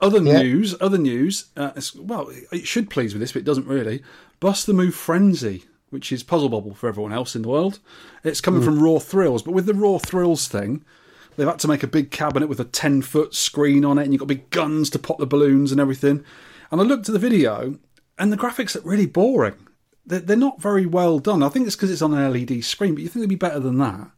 Other 0.00 0.22
Yeah. 0.22 0.40
news, 0.42 0.74
other 0.80 0.98
news. 0.98 1.46
Uh, 1.56 1.72
it's, 1.76 1.94
well, 1.94 2.30
it 2.52 2.66
should 2.66 2.88
please 2.90 3.12
with 3.14 3.20
this, 3.20 3.32
but 3.32 3.40
it 3.40 3.44
doesn't 3.44 3.66
really. 3.66 4.02
Bust 4.40 4.66
the 4.66 4.72
Move 4.74 4.94
Frenzy, 4.94 5.64
which 5.96 6.12
is 6.12 6.22
Puzzle 6.22 6.50
Bobble 6.50 6.74
for 6.74 6.88
everyone 6.90 7.14
else 7.14 7.34
in 7.34 7.40
the 7.40 7.48
world. 7.48 7.78
It's 8.22 8.42
coming 8.42 8.60
from 8.62 8.82
Raw 8.82 8.98
Thrills, 8.98 9.42
but 9.42 9.54
with 9.54 9.64
the 9.64 9.72
Raw 9.72 9.96
Thrills 9.96 10.46
thing, 10.46 10.84
they've 11.36 11.48
had 11.48 11.58
to 11.60 11.68
make 11.68 11.82
a 11.82 11.86
big 11.86 12.10
cabinet 12.10 12.50
with 12.50 12.60
a 12.60 12.64
10 12.64 13.00
foot 13.00 13.34
screen 13.34 13.82
on 13.82 13.96
it, 13.96 14.02
and 14.02 14.12
you've 14.12 14.20
got 14.20 14.28
big 14.28 14.50
guns 14.50 14.90
to 14.90 14.98
pop 14.98 15.16
the 15.16 15.24
balloons 15.24 15.72
and 15.72 15.80
everything. 15.80 16.22
And 16.70 16.82
I 16.82 16.84
looked 16.84 17.08
at 17.08 17.14
the 17.14 17.18
video, 17.18 17.78
and 18.18 18.30
the 18.30 18.36
graphics 18.36 18.76
are 18.76 18.86
really 18.86 19.06
boring. 19.06 19.54
They're, 20.04 20.20
they're 20.20 20.36
not 20.36 20.60
very 20.60 20.84
well 20.84 21.18
done. 21.18 21.42
I 21.42 21.48
think 21.48 21.66
it's 21.66 21.76
because 21.76 21.90
it's 21.90 22.02
on 22.02 22.12
an 22.12 22.30
LED 22.30 22.62
screen, 22.62 22.94
but 22.94 23.02
you 23.02 23.08
think 23.08 23.22
they'd 23.22 23.28
be 23.30 23.36
better 23.36 23.58
than 23.58 23.78
that. 23.78 24.10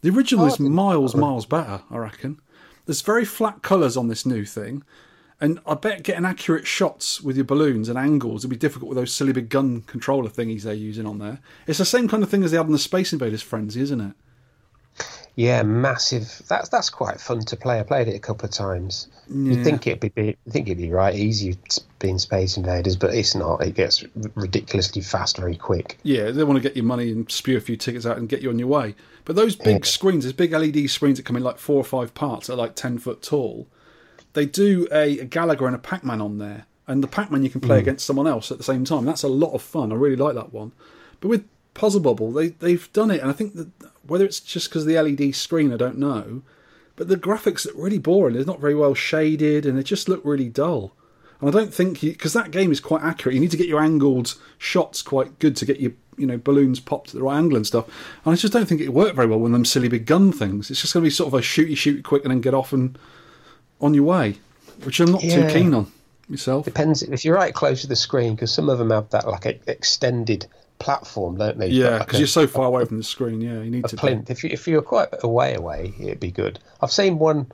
The 0.00 0.08
original 0.08 0.46
Oh, 0.46 0.48
is 0.48 0.58
miles, 0.58 1.14
miles 1.14 1.44
better, 1.44 1.82
I 1.90 1.98
reckon. 1.98 2.40
There's 2.86 3.02
very 3.02 3.26
flat 3.26 3.60
colours 3.60 3.98
on 3.98 4.08
this 4.08 4.24
new 4.24 4.46
thing, 4.46 4.82
and 5.40 5.60
I 5.66 5.74
bet 5.74 6.02
getting 6.02 6.24
accurate 6.24 6.66
shots 6.66 7.20
with 7.20 7.36
your 7.36 7.44
balloons 7.44 7.88
and 7.88 7.96
angles 7.98 8.42
would 8.44 8.50
be 8.50 8.56
difficult 8.56 8.88
with 8.88 8.98
those 8.98 9.12
silly 9.14 9.32
big 9.32 9.48
gun 9.48 9.82
controller 9.82 10.28
thingies 10.28 10.62
they're 10.62 10.74
using 10.74 11.06
on 11.06 11.18
there. 11.18 11.38
It's 11.66 11.78
the 11.78 11.84
same 11.84 12.08
kind 12.08 12.22
of 12.22 12.28
thing 12.30 12.42
as 12.42 12.50
they 12.50 12.56
had 12.56 12.66
in 12.66 12.72
the 12.72 12.78
Space 12.78 13.12
Invaders 13.12 13.42
Frenzy, 13.42 13.80
isn't 13.82 14.00
it? 14.00 14.12
Yeah, 15.36 15.62
massive. 15.62 16.42
That's 16.48 16.68
that's 16.68 16.90
quite 16.90 17.20
fun 17.20 17.40
to 17.44 17.56
play. 17.56 17.78
I 17.78 17.84
played 17.84 18.08
it 18.08 18.16
a 18.16 18.18
couple 18.18 18.46
of 18.46 18.50
times. 18.50 19.06
You'd 19.32 19.62
think 19.62 19.86
it'd 19.86 20.00
be, 20.00 20.08
be 20.08 20.36
think 20.50 20.66
it'd 20.66 20.78
be 20.78 20.90
right 20.90 21.14
easy 21.14 21.56
being 22.00 22.18
Space 22.18 22.56
Invaders, 22.56 22.96
but 22.96 23.14
it's 23.14 23.36
not. 23.36 23.62
It 23.62 23.74
gets 23.76 24.02
ridiculously 24.34 25.00
fast 25.00 25.36
very 25.36 25.54
quick. 25.54 25.96
Yeah, 26.02 26.32
they 26.32 26.42
want 26.42 26.56
to 26.60 26.68
get 26.68 26.74
your 26.76 26.86
money 26.86 27.12
and 27.12 27.30
spew 27.30 27.56
a 27.56 27.60
few 27.60 27.76
tickets 27.76 28.04
out 28.04 28.16
and 28.18 28.28
get 28.28 28.42
you 28.42 28.50
on 28.50 28.58
your 28.58 28.66
way. 28.66 28.96
But 29.24 29.36
those 29.36 29.54
big 29.54 29.84
Yeah. 29.84 29.88
screens, 29.90 30.24
those 30.24 30.32
big 30.32 30.52
LED 30.52 30.88
screens 30.90 31.18
that 31.18 31.24
come 31.24 31.36
in 31.36 31.44
like 31.44 31.58
four 31.58 31.76
or 31.76 31.84
five 31.84 32.14
parts, 32.14 32.50
are 32.50 32.56
like 32.56 32.74
ten 32.74 32.98
foot 32.98 33.22
tall. 33.22 33.68
They 34.32 34.46
do 34.46 34.86
a, 34.92 35.20
a 35.20 35.26
Galaga 35.26 35.66
and 35.66 35.74
a 35.74 35.78
Pac-Man 35.78 36.20
on 36.20 36.38
there, 36.38 36.66
and 36.86 37.02
the 37.02 37.08
Pac-Man 37.08 37.42
you 37.42 37.50
can 37.50 37.60
play 37.60 37.76
hmm. 37.76 37.82
against 37.82 38.06
someone 38.06 38.26
else 38.26 38.50
at 38.50 38.58
the 38.58 38.64
same 38.64 38.84
time. 38.84 39.04
That's 39.04 39.22
a 39.22 39.28
lot 39.28 39.52
of 39.52 39.62
fun. 39.62 39.92
I 39.92 39.96
really 39.96 40.16
like 40.16 40.34
that 40.34 40.52
one. 40.52 40.72
But 41.20 41.28
with 41.28 41.44
Puzzle 41.74 42.00
Bobble, 42.00 42.32
they 42.32 42.48
they've 42.48 42.92
done 42.92 43.10
it, 43.10 43.20
and 43.20 43.30
I 43.30 43.32
think 43.32 43.54
that 43.54 43.70
whether 44.06 44.24
it's 44.24 44.40
just 44.40 44.68
because 44.68 44.82
of 44.82 44.88
the 44.88 45.00
LED 45.00 45.34
screen, 45.34 45.72
I 45.72 45.76
don't 45.76 45.98
know. 45.98 46.42
But 46.96 47.08
the 47.08 47.16
graphics 47.16 47.68
are 47.68 47.80
really 47.80 47.98
boring. 47.98 48.34
They're 48.34 48.44
not 48.44 48.60
very 48.60 48.74
well 48.74 48.94
shaded, 48.94 49.64
and 49.64 49.78
they 49.78 49.82
just 49.82 50.08
look 50.08 50.20
really 50.24 50.48
dull. 50.48 50.92
And 51.40 51.48
I 51.48 51.52
don't 51.52 51.72
think 51.72 52.00
because 52.00 52.32
that 52.32 52.50
game 52.50 52.72
is 52.72 52.80
quite 52.80 53.02
accurate. 53.02 53.34
You 53.34 53.40
need 53.40 53.52
to 53.52 53.56
get 53.56 53.68
your 53.68 53.80
angled 53.80 54.34
shots 54.58 55.02
quite 55.02 55.38
good 55.38 55.56
to 55.56 55.64
get 55.64 55.80
your 55.80 55.92
you 56.16 56.26
know 56.26 56.36
balloons 56.36 56.80
popped 56.80 57.10
at 57.10 57.14
the 57.14 57.22
right 57.22 57.38
angle 57.38 57.56
and 57.56 57.66
stuff. 57.66 57.86
And 58.24 58.32
I 58.32 58.36
just 58.36 58.52
don't 58.52 58.66
think 58.66 58.80
it 58.80 58.92
worked 58.92 59.14
very 59.14 59.28
well 59.28 59.38
with 59.38 59.52
them 59.52 59.64
silly 59.64 59.88
big 59.88 60.06
gun 60.06 60.32
things. 60.32 60.70
It's 60.70 60.80
just 60.80 60.92
going 60.92 61.04
to 61.04 61.06
be 61.06 61.10
sort 61.10 61.28
of 61.28 61.38
a 61.38 61.42
shooty 61.42 61.76
shoot 61.76 62.04
quick 62.04 62.24
and 62.24 62.32
then 62.32 62.40
get 62.40 62.54
off 62.54 62.72
and 62.72 62.98
on 63.80 63.94
your 63.94 64.04
way, 64.04 64.36
which 64.84 65.00
I'm 65.00 65.12
not 65.12 65.20
too 65.20 65.46
keen 65.50 65.74
on 65.74 65.90
myself. 66.28 66.64
Depends 66.64 67.02
if 67.02 67.24
you're 67.24 67.34
right 67.36 67.54
close 67.54 67.80
to 67.82 67.86
the 67.86 67.96
screen, 67.96 68.34
because 68.34 68.52
some 68.52 68.68
of 68.68 68.78
them 68.78 68.90
have 68.90 69.08
that 69.10 69.26
like 69.26 69.46
extended 69.66 70.46
platform, 70.78 71.36
don't 71.38 71.58
they? 71.58 71.68
Yeah, 71.68 71.98
because 71.98 72.16
a- 72.16 72.18
you're 72.18 72.26
so 72.28 72.46
far 72.46 72.66
away 72.66 72.84
from 72.84 72.98
the 72.98 73.04
screen. 73.04 73.40
Yeah, 73.40 73.62
you 73.62 73.70
need 73.70 73.84
a 73.84 73.88
to. 73.88 73.96
be- 73.96 74.00
plinth. 74.00 74.30
If 74.30 74.44
you 74.44 74.50
if 74.52 74.68
you're 74.68 74.82
quite 74.82 75.08
a 75.22 75.28
way 75.28 75.54
away, 75.54 75.94
it'd 76.00 76.20
be 76.20 76.30
good. 76.30 76.58
I've 76.80 76.92
seen 76.92 77.18
one 77.18 77.50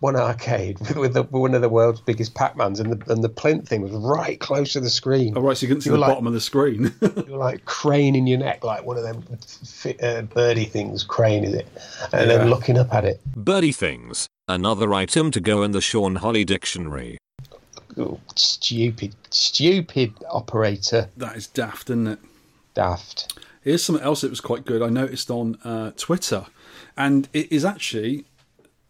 one 0.00 0.14
arcade 0.16 0.78
with, 0.80 0.96
with 0.96 1.14
the, 1.14 1.22
one 1.24 1.54
of 1.54 1.60
the 1.62 1.68
world's 1.68 2.00
biggest 2.00 2.34
Pac-Mans, 2.34 2.78
and 2.80 2.92
the 2.92 3.12
and 3.12 3.22
the 3.24 3.28
plinth 3.28 3.68
thing 3.68 3.82
was 3.82 3.92
right 3.92 4.38
close 4.38 4.72
to 4.74 4.80
the 4.80 4.90
screen. 4.90 5.34
Oh, 5.36 5.40
right, 5.40 5.56
so 5.56 5.62
you 5.64 5.68
couldn't 5.68 5.82
see 5.82 5.90
You 5.90 5.96
the 5.96 6.00
like- 6.00 6.10
bottom 6.10 6.26
of 6.26 6.32
the 6.32 6.40
screen. 6.40 6.94
You 7.02 7.32
were 7.32 7.38
like 7.38 7.64
craning 7.64 8.26
your 8.26 8.38
neck, 8.38 8.62
like 8.64 8.84
one 8.84 8.96
of 8.96 9.02
them 9.02 9.22
fi- 9.64 9.96
uh, 10.02 10.22
birdie 10.22 10.64
things. 10.66 11.02
Crane 11.04 11.44
is 11.44 11.54
it? 11.54 11.66
And 12.12 12.30
Yeah. 12.30 12.38
then 12.38 12.50
looking 12.50 12.78
up 12.78 12.92
at 12.94 13.04
it. 13.04 13.20
Birdie 13.36 13.72
things. 13.72 14.26
Another 14.46 14.94
item 14.94 15.30
to 15.32 15.40
go 15.40 15.62
in 15.62 15.72
the 15.72 15.80
Sean 15.80 16.16
Holly 16.16 16.44
dictionary. 16.44 17.18
Ooh, 17.98 18.20
stupid, 18.36 19.14
stupid 19.30 20.14
operator. 20.30 21.10
that 21.16 21.36
is 21.36 21.46
daft, 21.48 21.90
isn't 21.90 22.06
it? 22.06 22.18
Daft. 22.74 23.38
Here's 23.62 23.82
something 23.82 24.04
else 24.04 24.20
that 24.20 24.30
was 24.30 24.40
quite 24.40 24.64
good. 24.64 24.80
I 24.82 24.88
noticed 24.88 25.30
on 25.30 25.56
uh, 25.64 25.90
Twitter, 25.96 26.46
and 26.96 27.28
it 27.32 27.50
is 27.52 27.64
actually 27.64 28.24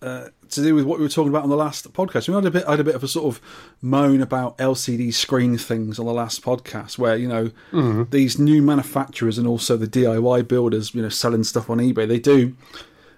uh, 0.02 0.28
to 0.50 0.62
do 0.62 0.74
with 0.74 0.84
what 0.84 0.98
we 0.98 1.04
were 1.04 1.10
talking 1.10 1.30
about 1.30 1.42
on 1.42 1.50
the 1.50 1.56
last 1.56 1.92
podcast. 1.92 2.28
We 2.28 2.34
had 2.34 2.44
a 2.44 2.50
bit, 2.50 2.64
I 2.66 2.72
had 2.72 2.80
a 2.80 2.84
bit 2.84 2.94
of 2.94 3.02
a 3.02 3.08
sort 3.08 3.34
of 3.34 3.40
moan 3.82 4.20
about 4.20 4.58
LCD 4.58 5.12
screen 5.12 5.58
things 5.58 5.98
on 5.98 6.06
the 6.06 6.12
last 6.12 6.42
podcast, 6.42 6.98
where 6.98 7.16
you 7.16 7.28
know 7.28 7.46
mm-hmm. 7.72 8.04
these 8.10 8.38
new 8.38 8.62
manufacturers 8.62 9.38
and 9.38 9.46
also 9.46 9.76
the 9.76 9.86
DIY 9.86 10.48
builders, 10.48 10.94
you 10.94 11.02
know, 11.02 11.08
selling 11.08 11.44
stuff 11.44 11.70
on 11.70 11.78
eBay. 11.78 12.06
They 12.08 12.20
do 12.20 12.56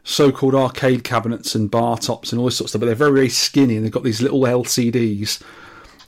so-called 0.02 0.54
arcade 0.54 1.04
cabinets 1.04 1.54
and 1.54 1.70
bar 1.70 1.98
tops 1.98 2.32
and 2.32 2.38
all 2.38 2.46
this 2.46 2.56
sort 2.56 2.66
of 2.66 2.70
stuff, 2.70 2.80
but 2.80 2.86
they're 2.86 2.94
very, 2.94 3.12
very 3.12 3.28
skinny 3.28 3.76
and 3.76 3.84
they've 3.84 3.92
got 3.92 4.02
these 4.02 4.22
little 4.22 4.40
LCDs, 4.40 5.42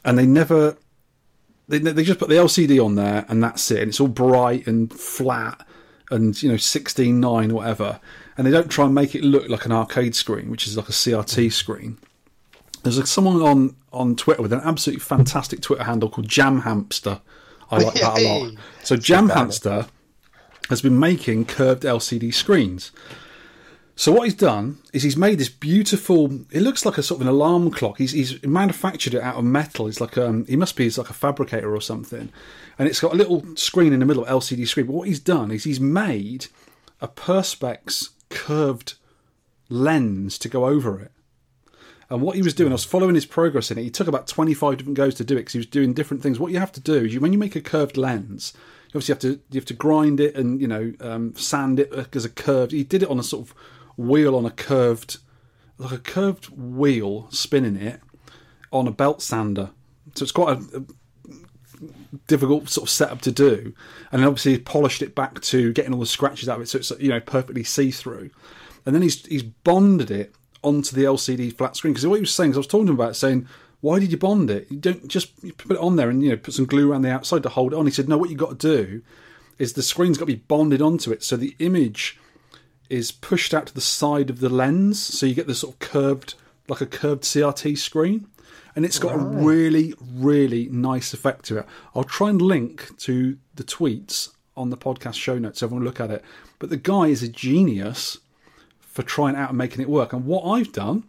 and 0.05 0.19
they 0.19 0.27
never 0.27 0.77
they, 1.69 1.79
they 1.79 2.05
just 2.05 2.19
put 2.19 2.29
the 2.29 2.35
LCD 2.35 2.85
on 2.85 2.97
there 2.97 3.25
and 3.29 3.43
that's 3.43 3.71
it. 3.71 3.81
And 3.81 3.89
it's 3.89 4.01
all 4.01 4.09
bright 4.09 4.67
and 4.67 4.93
flat 4.93 5.67
and, 6.11 6.41
you 6.43 6.49
know, 6.49 6.57
16.9 6.57 7.51
or 7.51 7.55
whatever. 7.55 8.01
And 8.37 8.47
they 8.47 8.51
don't 8.51 8.71
try 8.71 8.87
and 8.87 8.95
make 8.95 9.15
it 9.15 9.23
look 9.23 9.49
like 9.49 9.67
an 9.67 9.73
arcade 9.73 10.15
screen, 10.15 10.51
which 10.51 10.67
is 10.67 10.77
like 10.77 10.89
a 10.89 10.93
CRT 10.93 11.53
screen. 11.53 11.99
There's 12.83 12.99
like 12.99 13.07
someone 13.07 13.43
on, 13.43 13.77
on 13.93 14.17
Twitter 14.17 14.43
with 14.43 14.53
an 14.53 14.61
absolutely 14.65 15.01
fantastic 15.01 15.61
Twitter 15.61 15.85
handle 15.85 16.09
called 16.09 16.29
Jam 16.29 16.63
Hamster. 16.63 17.21
I 17.71 17.79
like 17.79 17.95
that 17.95 18.19
a 18.19 18.29
lot. 18.29 18.55
So 18.83 18.97
Jam 18.97 19.29
Hamster 19.29 19.87
has 20.69 20.83
been 20.83 20.99
making 20.99 21.47
curved 21.47 21.83
LCD 21.83 22.33
screens. 22.35 22.91
So 23.95 24.11
what 24.11 24.25
he's 24.25 24.35
done 24.35 24.79
is 24.93 25.03
he's 25.03 25.17
made 25.17 25.39
this 25.39 25.49
beautiful. 25.49 26.41
It 26.51 26.63
looks 26.63 26.85
like 26.85 26.99
a 26.99 27.03
sort 27.03 27.21
of 27.21 27.27
an 27.27 27.33
alarm 27.33 27.71
clock. 27.71 27.99
He's 27.99 28.13
he's 28.13 28.43
manufactured 28.43 29.15
it 29.15 29.23
out 29.23 29.37
of 29.37 29.45
metal. 29.45 29.87
It's 29.87 30.01
like 30.01 30.17
um 30.17 30.47
he 30.47 30.57
must 30.57 30.77
be 30.77 30.85
he's 30.85 30.99
like 30.99 31.11
a 31.11 31.15
fabricator 31.15 31.75
or 31.75 31.81
something, 31.81 32.31
and 32.79 32.89
it's 32.89 33.01
got 33.01 33.13
a 33.13 33.17
little 33.17 33.45
screen 33.55 33.93
in 33.93 34.01
the 34.01 34.07
middle, 34.07 34.25
LCD 34.25 34.67
screen. 34.67 34.87
But 34.87 34.95
what 34.95 35.09
he's 35.09 35.21
done 35.21 35.51
is 35.51 35.65
he's 35.65 35.79
made 35.81 36.47
a 37.01 37.09
perspex 37.09 38.11
curved 38.33 38.95
lens 39.69 40.39
to 40.39 40.49
go 40.49 40.67
over 40.67 41.01
it. 41.01 41.13
And 42.11 42.21
what 42.21 42.37
he 42.37 42.43
was 42.43 42.53
doing, 42.53 42.73
I 42.73 42.75
was 42.75 42.85
following 42.85 43.15
his 43.15 43.25
progress 43.25 43.71
in 43.71 43.79
it. 43.79 43.85
He 43.85 43.91
took 43.91 44.07
about 44.07 44.27
25 44.27 44.77
different 44.77 44.97
goes 44.97 45.15
to 45.15 45.25
do 45.25 45.35
it 45.35 45.41
because 45.41 45.55
he 45.55 45.59
was 45.59 45.67
doing 45.67 45.95
different 45.95 46.23
things. 46.23 46.39
What 46.39 46.53
you 46.53 46.59
have 46.59 46.73
to 46.73 46.81
do 46.81 47.05
is 47.05 47.15
you, 47.15 47.21
when 47.21 47.33
you 47.33 47.39
make 47.39 47.57
a 47.57 47.61
curved 47.61 47.97
lens, 47.97 48.53
you 48.93 48.99
obviously 48.99 49.13
have 49.15 49.21
to 49.21 49.41
you 49.51 49.61
have 49.61 49.65
to 49.65 49.75
grind 49.75 50.21
it 50.21 50.35
and 50.35 50.61
you 50.61 50.69
know 50.69 50.93
um, 51.01 51.35
sand 51.37 51.81
it 51.81 51.91
as 52.15 52.27
a 52.27 52.29
curved. 52.29 52.73
He 52.73 52.85
did 52.85 53.03
it 53.03 53.09
on 53.09 53.19
a 53.19 53.23
sort 53.23 53.49
of 53.49 53.55
wheel 53.97 54.37
on 54.37 54.45
a 54.45 54.51
curved, 54.51 55.19
like 55.79 55.93
a 55.93 55.99
curved 55.99 56.51
wheel, 56.51 57.29
spinning 57.31 57.77
it 57.77 58.01
on 58.71 58.87
a 58.87 58.93
belt 58.93 59.23
sander. 59.23 59.71
So 60.15 60.25
it's 60.25 60.33
quite 60.33 60.59
a, 60.59 60.79
a 60.81 60.85
difficult 62.27 62.69
sort 62.69 62.87
of 62.87 62.91
setup 62.91 63.21
to 63.23 63.33
do. 63.33 63.75
And 64.11 64.21
then 64.21 64.29
obviously 64.29 64.53
he 64.53 64.59
polished 64.59 65.03
it 65.03 65.15
back 65.15 65.41
to 65.43 65.73
getting 65.73 65.93
all 65.93 66.01
the 66.01 66.07
scratches 66.07 66.49
out 66.49 66.57
of 66.57 66.63
it, 66.63 66.69
so 66.69 66.79
it's 66.79 66.93
you 66.99 67.09
know 67.09 67.21
perfectly 67.21 67.65
see 67.65 67.91
through. 67.91 68.31
And 68.87 68.95
then 68.95 69.03
he's 69.03 69.25
he's 69.27 69.43
bonded 69.43 70.11
it 70.11 70.35
onto 70.63 70.95
the 70.95 71.05
LCD 71.05 71.57
flat 71.57 71.77
screen 71.77 71.93
because 71.93 72.07
what 72.07 72.17
he 72.17 72.21
was 72.21 72.35
saying, 72.35 72.51
'cause 72.51 72.59
I 72.59 72.61
was 72.61 72.67
talking 72.67 72.87
to 72.87 72.93
him 72.93 73.01
about 73.01 73.17
saying, 73.17 73.47
why 73.81 73.99
did 73.99 74.13
you 74.13 74.17
bond 74.19 74.49
it? 74.49 74.69
You 74.71 74.79
don't 74.79 75.09
just 75.09 75.37
put 75.59 75.73
it 75.73 75.79
on 75.79 75.97
there 75.97 76.09
and 76.09 76.23
you 76.23 76.31
know 76.31 76.37
put 76.37 76.55
some 76.55 76.67
glue 76.67 76.91
around 76.91 77.03
the 77.03 77.11
outside 77.11 77.43
to 77.43 77.49
hold 77.49 77.73
it 77.73 77.77
on. 77.77 77.87
He 77.87 77.93
said, 77.93 78.09
no, 78.09 78.17
what 78.17 78.31
you 78.31 78.37
got 78.37 78.59
to 78.59 78.77
do 78.77 79.03
is 79.59 79.73
the 79.73 79.83
screen's 79.83 80.19
got 80.19 80.27
to 80.27 80.35
be 80.35 80.37
bonded 80.37 80.81
onto 80.81 81.13
it, 81.13 81.23
so 81.23 81.37
the 81.37 81.55
image 81.59 82.19
is 82.89 83.11
pushed 83.11 83.53
out 83.55 83.67
to 83.67 83.75
the 83.75 83.81
side 83.81 84.31
of 84.31 84.41
the 84.41 84.49
lens, 84.49 85.03
so 85.03 85.27
you 85.27 85.35
get 85.35 85.47
this 85.47 85.61
sort 85.61 85.75
of 85.75 85.79
curved, 85.79 86.35
like 86.69 86.81
a 86.81 86.87
curved 86.87 87.23
CRT 87.23 87.77
screen, 87.77 88.27
and 88.75 88.85
it's 88.85 88.99
got 88.99 89.15
a 89.15 89.19
really, 89.19 89.95
really 90.01 90.69
nice 90.71 91.13
effect 91.13 91.45
to 91.47 91.59
it. 91.59 91.67
I'll 91.95 92.05
try 92.05 92.31
and 92.31 92.41
link 92.41 92.97
to 93.01 93.37
the 93.55 93.65
tweets 93.65 94.31
on 94.57 94.71
the 94.71 94.77
podcast 94.77 95.15
show 95.15 95.39
notes 95.39 95.61
so 95.61 95.67
everyone 95.67 95.85
look 95.85 96.01
at 96.01 96.11
it. 96.11 96.25
But 96.59 96.71
the 96.71 96.77
guy 96.77 97.07
is 97.07 97.23
a 97.23 97.29
genius 97.29 98.19
for 98.81 99.03
trying 99.03 99.37
out 99.37 99.51
and 99.51 99.59
making 99.59 99.81
it 99.81 99.89
work. 99.89 100.13
And 100.13 100.27
what 100.27 100.45
I've 100.45 100.73
done 100.73 101.05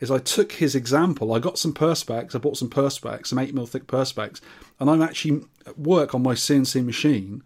is 0.00 0.10
I 0.10 0.18
took 0.18 0.52
his 0.52 0.74
example. 0.74 1.32
I 1.32 1.38
got 1.38 1.58
some 1.58 1.72
perspex. 1.72 2.34
I 2.34 2.38
bought 2.38 2.56
some 2.56 2.70
perspex, 2.70 3.28
some 3.28 3.38
eight 3.38 3.54
mil 3.54 3.66
thick 3.66 3.86
perspex, 3.86 4.40
and 4.78 4.90
I'm 4.90 5.02
actually 5.02 5.42
at 5.66 5.78
work 5.78 6.14
on 6.14 6.22
my 6.22 6.34
CNC 6.34 6.84
machine. 6.84 7.42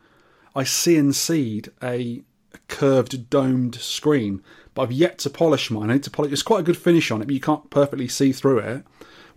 I 0.55 0.65
CNC'd 0.65 1.71
a 1.83 2.23
curved 2.69 3.31
domed 3.31 3.77
screen, 3.77 4.43
but 4.75 4.83
I've 4.83 4.93
yet 4.93 5.19
to 5.21 5.31
polish 5.31 5.71
mine. 5.71 5.91
I 5.91 5.95
need 5.95 6.03
to 6.05 6.11
polish. 6.11 6.33
It's 6.33 6.43
quite 6.43 6.61
a 6.61 6.65
good 6.65 6.77
finish 6.77 7.11
on 7.11 7.23
it, 7.23 7.27
but 7.27 7.35
you 7.35 7.41
can't 7.41 7.71
perfectly 7.71 8.09
see 8.09 8.33
through 8.33 8.59
it. 8.59 8.85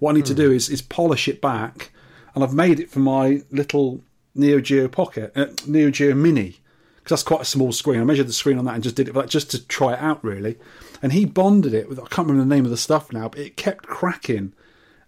What 0.04 0.12
I 0.12 0.16
need 0.16 0.26
to 0.26 0.34
do 0.34 0.52
is 0.52 0.68
is 0.68 0.82
polish 0.82 1.30
it 1.30 1.40
back, 1.40 1.94
and 2.36 2.44
I've 2.44 2.54
made 2.54 2.82
it 2.82 2.90
for 2.90 3.00
my 3.00 3.42
little 3.52 4.02
Neo 4.36 4.60
Geo 4.60 4.90
Pocket, 4.90 5.32
uh, 5.34 5.46
Neo 5.66 5.92
Geo 5.92 6.14
Mini, 6.14 6.58
because 6.98 7.12
that's 7.12 7.24
quite 7.24 7.40
a 7.40 7.46
small 7.46 7.72
screen. 7.72 8.02
I 8.02 8.04
measured 8.04 8.28
the 8.28 8.34
screen 8.34 8.58
on 8.58 8.66
that 8.66 8.76
and 8.76 8.84
just 8.84 8.98
did 8.98 9.08
it 9.08 9.14
for 9.14 9.22
that, 9.22 9.30
just 9.30 9.50
to 9.52 9.66
try 9.66 9.94
it 9.94 10.00
out 10.00 10.22
really. 10.22 10.58
And 11.02 11.14
he 11.14 11.24
bonded 11.24 11.74
it 11.74 11.88
with 11.88 12.00
I 12.00 12.08
can't 12.08 12.28
remember 12.28 12.44
the 12.44 12.54
name 12.54 12.66
of 12.66 12.72
the 12.72 12.76
stuff 12.76 13.14
now, 13.14 13.30
but 13.30 13.40
it 13.40 13.56
kept 13.56 13.88
cracking 13.88 14.52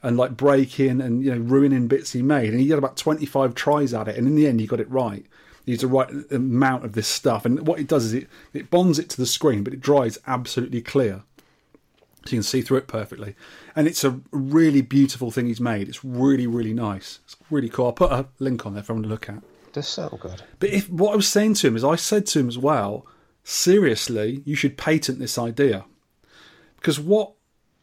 and 0.01 0.15
like 0.15 0.37
breaking 0.37 1.01
and 1.01 1.21
you 1.21 1.35
know 1.35 1.41
ruining 1.41 1.89
bits 1.89 2.13
he 2.13 2.21
made. 2.21 2.51
And 2.51 2.61
he 2.61 2.69
had 2.69 2.79
about 2.79 2.95
twenty 2.95 3.25
five 3.25 3.53
tries 3.53 3.93
at 3.93 4.07
it, 4.07 4.15
and 4.15 4.25
in 4.25 4.35
the 4.35 4.47
end 4.47 4.61
he 4.61 4.65
got 4.65 4.79
it 4.79 4.89
right. 4.89 5.25
He 5.65 5.73
used 5.73 5.83
the 5.83 5.87
right 5.87 6.09
amount 6.31 6.85
of 6.85 6.93
this 6.93 7.09
stuff, 7.09 7.43
and 7.43 7.67
what 7.67 7.81
it 7.81 7.87
does 7.89 8.05
is 8.05 8.13
it 8.13 8.29
it 8.53 8.69
bonds 8.69 8.97
it 8.97 9.09
to 9.09 9.17
the 9.17 9.25
screen, 9.25 9.61
but 9.61 9.73
it 9.73 9.81
dries 9.81 10.19
absolutely 10.25 10.81
clear, 10.81 11.23
you 12.25 12.37
can 12.37 12.43
see 12.43 12.61
through 12.61 12.77
it 12.77 12.87
perfectly. 12.87 13.35
And 13.75 13.87
it's 13.87 14.03
a 14.03 14.19
really 14.31 14.81
beautiful 14.81 15.31
thing 15.31 15.47
he's 15.47 15.61
made. 15.61 15.87
It's 15.87 16.03
really 16.03 16.47
really 16.47 16.73
nice. 16.73 17.19
It's 17.25 17.35
really 17.49 17.69
cool. 17.69 17.87
I'll 17.87 17.93
put 17.93 18.11
a 18.11 18.27
link 18.39 18.65
on 18.65 18.73
there 18.73 18.83
for 18.83 18.93
everyone 18.93 19.03
to 19.03 19.09
look 19.09 19.29
at. 19.29 19.43
Does 19.73 19.87
sound 19.87 20.19
good. 20.19 20.41
But 20.59 20.69
if 20.69 20.89
what 20.89 21.13
I 21.13 21.15
was 21.15 21.27
saying 21.27 21.55
to 21.55 21.67
him 21.67 21.75
is, 21.75 21.83
I 21.83 21.95
said 21.95 22.25
to 22.27 22.39
him 22.39 22.47
as 22.47 22.57
well, 22.57 23.05
seriously, 23.43 24.41
you 24.45 24.55
should 24.55 24.77
patent 24.77 25.19
this 25.19 25.37
idea. 25.37 25.85
Because 26.77 26.99
what 26.99 27.33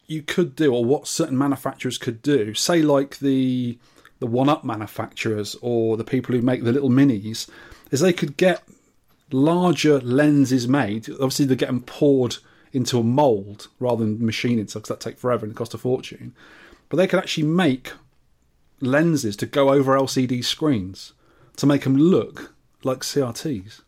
you 0.07 0.21
could 0.21 0.55
do, 0.55 0.73
or 0.73 0.83
what 0.83 1.07
certain 1.07 1.37
manufacturers 1.37 1.97
could 1.97 2.21
do, 2.21 2.53
say 2.53 2.81
like 2.81 3.19
the 3.19 3.77
the 4.19 4.27
one-up 4.27 4.63
manufacturers 4.63 5.55
or 5.61 5.97
the 5.97 6.03
people 6.03 6.33
who 6.33 6.41
make 6.41 6.63
the 6.63 6.71
little 6.71 6.89
minis 6.89 7.49
is 7.91 7.99
they 7.99 8.13
could 8.13 8.37
get 8.37 8.63
larger 9.31 9.99
lenses 9.99 10.67
made. 10.67 11.09
Obviously, 11.09 11.45
they 11.45 11.55
get 11.55 11.67
them 11.67 11.81
poured 11.81 12.37
into 12.73 12.99
a 12.99 13.03
mold 13.03 13.67
rather 13.79 14.03
than 14.03 14.25
machining, 14.25 14.67
so 14.67 14.79
because 14.79 14.89
that 14.89 14.99
take 14.99 15.17
forever 15.17 15.45
and 15.45 15.55
cost 15.55 15.73
a 15.73 15.77
fortune. 15.77 16.33
But 16.89 16.97
they 16.97 17.07
could 17.07 17.19
actually 17.19 17.43
make 17.47 17.93
lenses 18.81 19.37
to 19.37 19.45
go 19.45 19.69
over 19.69 19.97
LCD 19.97 20.43
screens 20.43 21.13
to 21.57 21.65
make 21.65 21.83
them 21.83 21.95
look 21.95 22.53
like 22.83 22.99
CRTs. 22.99 23.81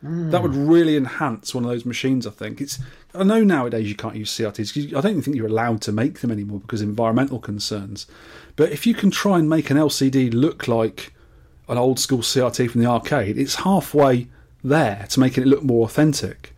Hmm. 0.00 0.30
That 0.30 0.42
would 0.42 0.54
really 0.54 0.96
enhance 0.96 1.54
one 1.54 1.64
of 1.64 1.70
those 1.70 1.86
machines. 1.86 2.26
I 2.26 2.30
think 2.30 2.60
it's. 2.60 2.78
I 3.14 3.24
know 3.24 3.42
nowadays 3.42 3.88
you 3.88 3.94
can't 3.94 4.16
use 4.16 4.30
CRTs. 4.30 4.88
I 4.94 5.00
don't 5.00 5.12
even 5.12 5.22
think 5.22 5.36
you're 5.36 5.46
allowed 5.46 5.80
to 5.82 5.92
make 5.92 6.20
them 6.20 6.30
anymore 6.30 6.60
because 6.60 6.82
of 6.82 6.88
environmental 6.88 7.38
concerns. 7.38 8.06
But 8.56 8.70
if 8.70 8.86
you 8.86 8.94
can 8.94 9.10
try 9.10 9.38
and 9.38 9.48
make 9.48 9.70
an 9.70 9.78
LCD 9.78 10.32
look 10.34 10.68
like 10.68 11.14
an 11.68 11.78
old 11.78 11.98
school 11.98 12.18
CRT 12.18 12.70
from 12.70 12.82
the 12.82 12.86
arcade, 12.86 13.38
it's 13.38 13.56
halfway 13.56 14.28
there 14.62 15.06
to 15.08 15.20
making 15.20 15.44
it 15.44 15.46
look 15.46 15.62
more 15.62 15.86
authentic. 15.86 16.53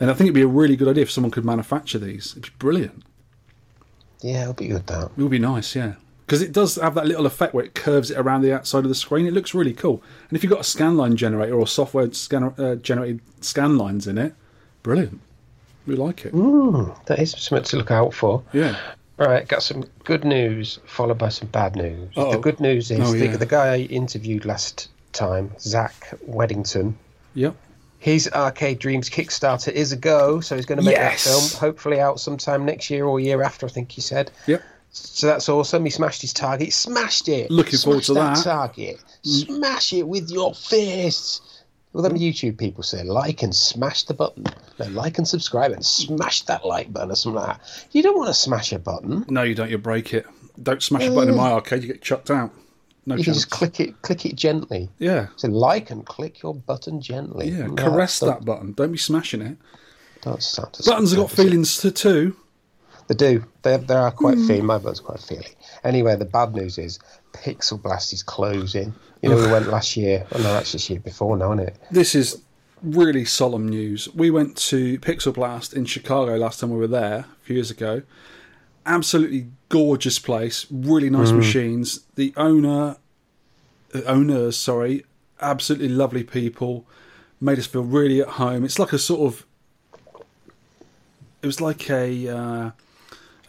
And 0.00 0.10
I 0.10 0.14
think 0.14 0.26
it'd 0.26 0.34
be 0.34 0.42
a 0.42 0.46
really 0.46 0.76
good 0.76 0.88
idea 0.88 1.02
if 1.02 1.10
someone 1.10 1.30
could 1.30 1.44
manufacture 1.44 1.98
these. 1.98 2.32
It'd 2.32 2.42
be 2.44 2.50
brilliant. 2.58 3.02
Yeah, 4.20 4.42
it'll 4.42 4.54
be 4.54 4.68
good. 4.68 4.86
That. 4.86 5.10
It 5.16 5.18
would 5.22 5.30
be 5.30 5.38
nice, 5.38 5.74
yeah. 5.74 5.94
Because 6.26 6.42
it 6.42 6.52
does 6.52 6.76
have 6.76 6.94
that 6.94 7.06
little 7.06 7.24
effect 7.26 7.54
where 7.54 7.64
it 7.64 7.74
curves 7.74 8.10
it 8.10 8.18
around 8.18 8.42
the 8.42 8.52
outside 8.52 8.80
of 8.80 8.88
the 8.90 8.94
screen. 8.94 9.26
It 9.26 9.32
looks 9.32 9.54
really 9.54 9.72
cool. 9.72 10.02
And 10.28 10.36
if 10.36 10.42
you've 10.44 10.52
got 10.52 10.60
a 10.60 10.64
scan 10.64 10.96
line 10.96 11.16
generator 11.16 11.54
or 11.54 11.66
software 11.66 12.12
scanner, 12.12 12.52
uh, 12.58 12.74
generated 12.76 13.20
scan 13.40 13.78
lines 13.78 14.06
in 14.06 14.18
it, 14.18 14.34
brilliant. 14.82 15.20
We 15.86 15.96
like 15.96 16.26
it. 16.26 16.34
Ooh, 16.34 16.94
that 17.06 17.18
is 17.18 17.30
something 17.30 17.64
to 17.64 17.76
look 17.78 17.90
out 17.90 18.12
for. 18.12 18.42
Yeah. 18.52 18.76
Right, 19.16 19.48
got 19.48 19.62
some 19.62 19.84
good 20.04 20.24
news 20.24 20.78
followed 20.84 21.18
by 21.18 21.30
some 21.30 21.48
bad 21.48 21.74
news. 21.74 22.10
Uh-oh. 22.16 22.32
The 22.32 22.38
good 22.38 22.60
news 22.60 22.90
is 22.90 23.00
Oh, 23.00 23.12
the, 23.12 23.26
the 23.36 23.46
guy 23.46 23.74
I 23.74 23.78
interviewed 23.78 24.44
last 24.44 24.90
time, 25.12 25.50
Zach 25.58 26.12
Weddington. 26.28 26.92
Yep. 27.34 27.56
His 27.98 28.30
Arcade 28.32 28.78
Dreams 28.78 29.10
Kickstarter 29.10 29.72
is 29.72 29.90
a 29.92 29.96
go, 29.96 30.40
so 30.40 30.54
he's 30.54 30.66
going 30.66 30.78
to 30.78 30.84
make 30.84 30.94
Yes. 30.94 31.24
that 31.24 31.30
film 31.30 31.60
hopefully 31.60 32.00
out 32.00 32.20
sometime 32.20 32.64
next 32.64 32.90
year 32.90 33.04
or 33.04 33.18
year 33.18 33.42
after. 33.42 33.66
I 33.66 33.68
think 33.68 33.90
he 33.90 34.00
said. 34.00 34.30
Yep. 34.46 34.62
So 34.90 35.26
that's 35.26 35.48
awesome. 35.48 35.84
He 35.84 35.90
smashed 35.90 36.22
his 36.22 36.32
target. 36.32 36.72
Smashed 36.72 37.28
it. 37.28 37.50
Looking 37.50 37.78
forward 37.78 38.04
to 38.04 38.12
Smash 38.12 38.38
that. 38.38 38.44
target. 38.44 38.98
Mm. 39.24 39.46
Smash 39.46 39.92
it 39.92 40.08
with 40.08 40.30
your 40.30 40.54
fists. 40.54 41.40
Well, 41.92 42.02
them 42.02 42.18
YouTube 42.18 42.58
people 42.58 42.82
say 42.84 43.02
like 43.02 43.42
and 43.42 43.54
smash 43.54 44.04
the 44.04 44.14
button. 44.14 44.44
No, 44.78 44.86
like 44.86 45.18
and 45.18 45.26
subscribe 45.26 45.72
and 45.72 45.84
smash 45.84 46.42
that 46.42 46.64
like 46.64 46.92
button 46.92 47.10
or 47.10 47.16
something 47.16 47.40
like 47.40 47.56
that. 47.58 47.86
You 47.92 48.02
don't 48.02 48.16
want 48.16 48.28
to 48.28 48.34
smash 48.34 48.72
a 48.72 48.78
button. 48.78 49.24
No, 49.28 49.42
you 49.42 49.54
don't. 49.54 49.70
You 49.70 49.78
break 49.78 50.14
it. 50.14 50.26
Don't 50.62 50.82
smash 50.82 51.06
a 51.06 51.10
button 51.10 51.30
in 51.30 51.34
mm. 51.34 51.38
my 51.38 51.50
arcade. 51.52 51.82
You 51.82 51.88
get 51.88 52.02
chucked 52.02 52.30
out. 52.30 52.52
No 53.08 53.14
You 53.16 53.24
can 53.24 53.32
just 53.34 53.50
click 53.50 53.80
it, 53.80 54.00
click 54.02 54.26
it 54.26 54.36
gently. 54.36 54.90
Yeah. 54.98 55.28
So 55.36 55.48
like 55.48 55.90
and 55.90 56.04
click 56.04 56.42
your 56.42 56.54
button 56.54 57.00
gently. 57.00 57.48
Yeah. 57.48 57.66
No, 57.68 57.74
Caress 57.74 58.20
don't- 58.20 58.28
that 58.28 58.44
button. 58.44 58.72
Don't 58.72 58.92
be 58.92 58.98
smashing 58.98 59.40
it. 59.42 59.56
Don't 60.22 60.42
start 60.42 60.74
to 60.74 60.82
Buttons 60.84 61.12
have 61.12 61.20
got 61.20 61.30
feelings 61.30 61.78
to 61.78 61.90
too. 61.90 62.36
They 63.06 63.14
do. 63.14 63.44
They, 63.62 63.76
they 63.78 63.94
are 63.94 64.10
quite 64.10 64.36
Hmm. 64.36 64.46
feely. 64.46 64.60
My 64.62 64.76
button's 64.78 65.00
quite 65.00 65.20
feely. 65.20 65.46
Anyway, 65.82 66.14
the 66.16 66.26
bad 66.26 66.54
news 66.54 66.76
is 66.76 66.98
Pixel 67.32 67.80
Blast 67.80 68.12
is 68.12 68.22
closing. 68.22 68.94
You 69.22 69.30
know, 69.30 69.36
we 69.36 69.50
went 69.50 69.68
last 69.68 69.96
year. 69.96 70.26
Oh, 70.32 70.38
no, 70.38 70.52
that's 70.52 70.72
this 70.72 70.90
year 70.90 71.00
before 71.00 71.36
now, 71.36 71.52
isn't 71.54 71.68
it? 71.68 71.76
This 71.90 72.14
is 72.14 72.42
really 72.82 73.24
solemn 73.24 73.66
news. 73.68 74.08
We 74.14 74.30
went 74.30 74.56
to 74.68 74.98
Pixel 75.00 75.32
Blast 75.32 75.72
in 75.72 75.86
Chicago 75.86 76.36
last 76.36 76.60
time 76.60 76.70
we 76.70 76.76
were 76.78 76.86
there 76.86 77.20
a 77.20 77.44
few 77.44 77.54
years 77.56 77.70
ago. 77.70 78.02
Absolutely 78.88 79.48
gorgeous 79.68 80.18
place, 80.18 80.66
really 80.70 81.10
nice 81.10 81.30
machines. 81.30 82.00
The 82.14 82.32
owner, 82.36 82.96
owners, 84.06 84.56
sorry, 84.56 85.04
absolutely 85.40 85.88
lovely 85.90 86.24
people. 86.24 86.86
Made 87.40 87.58
us 87.58 87.66
feel 87.66 87.84
really 87.84 88.20
at 88.20 88.28
home. 88.28 88.64
It's 88.64 88.78
like 88.78 88.92
a 88.92 88.98
sort 88.98 89.20
of, 89.20 89.46
it 91.42 91.46
was 91.46 91.60
like 91.60 91.88
a 91.90 92.28
uh, 92.28 92.70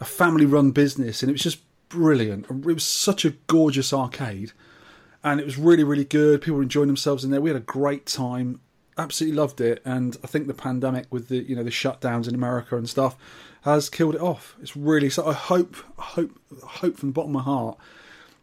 a 0.00 0.04
family 0.04 0.46
run 0.46 0.70
business, 0.70 1.22
and 1.22 1.30
it 1.30 1.32
was 1.32 1.42
just 1.42 1.60
brilliant. 1.88 2.46
It 2.48 2.64
was 2.64 2.84
such 2.84 3.24
a 3.24 3.30
gorgeous 3.48 3.92
arcade 3.92 4.52
and 5.22 5.40
it 5.40 5.46
was 5.46 5.58
really 5.58 5.84
really 5.84 6.04
good 6.04 6.40
people 6.40 6.56
were 6.56 6.62
enjoying 6.62 6.86
themselves 6.86 7.24
in 7.24 7.30
there 7.30 7.40
we 7.40 7.50
had 7.50 7.56
a 7.56 7.60
great 7.60 8.06
time 8.06 8.60
absolutely 8.98 9.36
loved 9.36 9.60
it 9.60 9.80
and 9.84 10.16
i 10.22 10.26
think 10.26 10.46
the 10.46 10.54
pandemic 10.54 11.06
with 11.10 11.28
the 11.28 11.38
you 11.38 11.54
know 11.54 11.62
the 11.62 11.70
shutdowns 11.70 12.28
in 12.28 12.34
america 12.34 12.76
and 12.76 12.88
stuff 12.88 13.16
has 13.62 13.90
killed 13.90 14.14
it 14.14 14.20
off 14.20 14.56
it's 14.60 14.76
really 14.76 15.10
so 15.10 15.26
i 15.26 15.32
hope 15.32 15.76
I 15.98 16.02
hope 16.02 16.38
I 16.62 16.68
hope 16.78 16.96
from 16.96 17.10
the 17.10 17.12
bottom 17.12 17.36
of 17.36 17.44
my 17.44 17.50
heart 17.50 17.78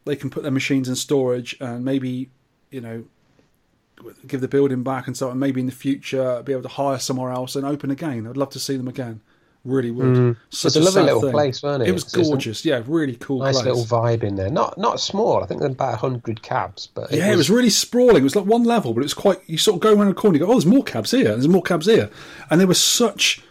they 0.06 0.16
can 0.16 0.30
put 0.30 0.44
their 0.44 0.52
machines 0.52 0.88
in 0.88 0.96
storage 0.96 1.56
and 1.60 1.84
maybe 1.84 2.30
you 2.72 2.82
know 2.82 3.06
give 4.28 4.42
the 4.42 4.48
building 4.48 4.84
back 4.84 5.08
and 5.08 5.18
so 5.18 5.30
on 5.30 5.40
maybe 5.40 5.60
in 5.60 5.66
the 5.66 5.72
future 5.72 6.42
be 6.44 6.52
able 6.52 6.62
to 6.62 6.68
hire 6.68 7.00
somewhere 7.00 7.32
else 7.32 7.56
and 7.56 7.66
open 7.66 7.90
again 7.90 8.28
i'd 8.28 8.38
love 8.38 8.52
to 8.52 8.60
see 8.60 8.78
them 8.78 8.88
again 8.88 9.22
really 9.68 9.92
would 9.92 10.06
mm. 10.06 10.38
such 10.50 10.76
It's 10.76 10.76
a 10.76 10.80
lovely 10.80 11.04
little 11.04 11.22
thing. 11.22 11.32
place, 11.32 11.62
wasn't 11.62 11.84
it? 11.84 11.90
it 11.90 11.92
was 11.92 12.04
gorgeous 12.06 12.64
yeah 12.66 12.82
really 12.88 13.16
cool 13.16 13.40
Nice 13.40 13.62
place 13.62 13.66
little 13.66 13.84
vibe 13.84 14.24
in 14.24 14.36
there. 14.36 14.50
Not 14.50 14.78
not 14.78 15.00
small. 15.00 15.44
I 15.44 15.46
think 15.46 15.62
there's 15.62 15.74
about 15.74 16.00
hundred 16.00 16.42
cabs, 16.42 16.88
but 16.88 17.12
Yeah, 17.12 17.32
it 17.32 17.36
was 17.36 17.50
really 17.50 17.70
sprawling. 17.70 18.18
It 18.18 18.24
was 18.24 18.36
like 18.36 18.46
one 18.46 18.64
level, 18.64 18.94
but 18.94 19.02
it 19.02 19.04
was 19.04 19.14
quite. 19.14 19.40
You 19.48 19.58
sort 19.58 19.76
of 19.76 19.82
go 19.82 19.94
around 19.94 20.10
a 20.10 20.14
corner, 20.14 20.38
you 20.38 20.46
go, 20.46 20.50
oh, 20.50 20.54
there's 20.54 20.66
more 20.66 20.84
cabs 20.84 21.12
here, 21.12 21.26
there's 21.26 21.48
more 21.48 21.62
cabs 21.62 21.86
here, 21.86 22.10
and 22.50 22.60
there 22.60 22.68
were 22.68 22.74
such 22.74 23.44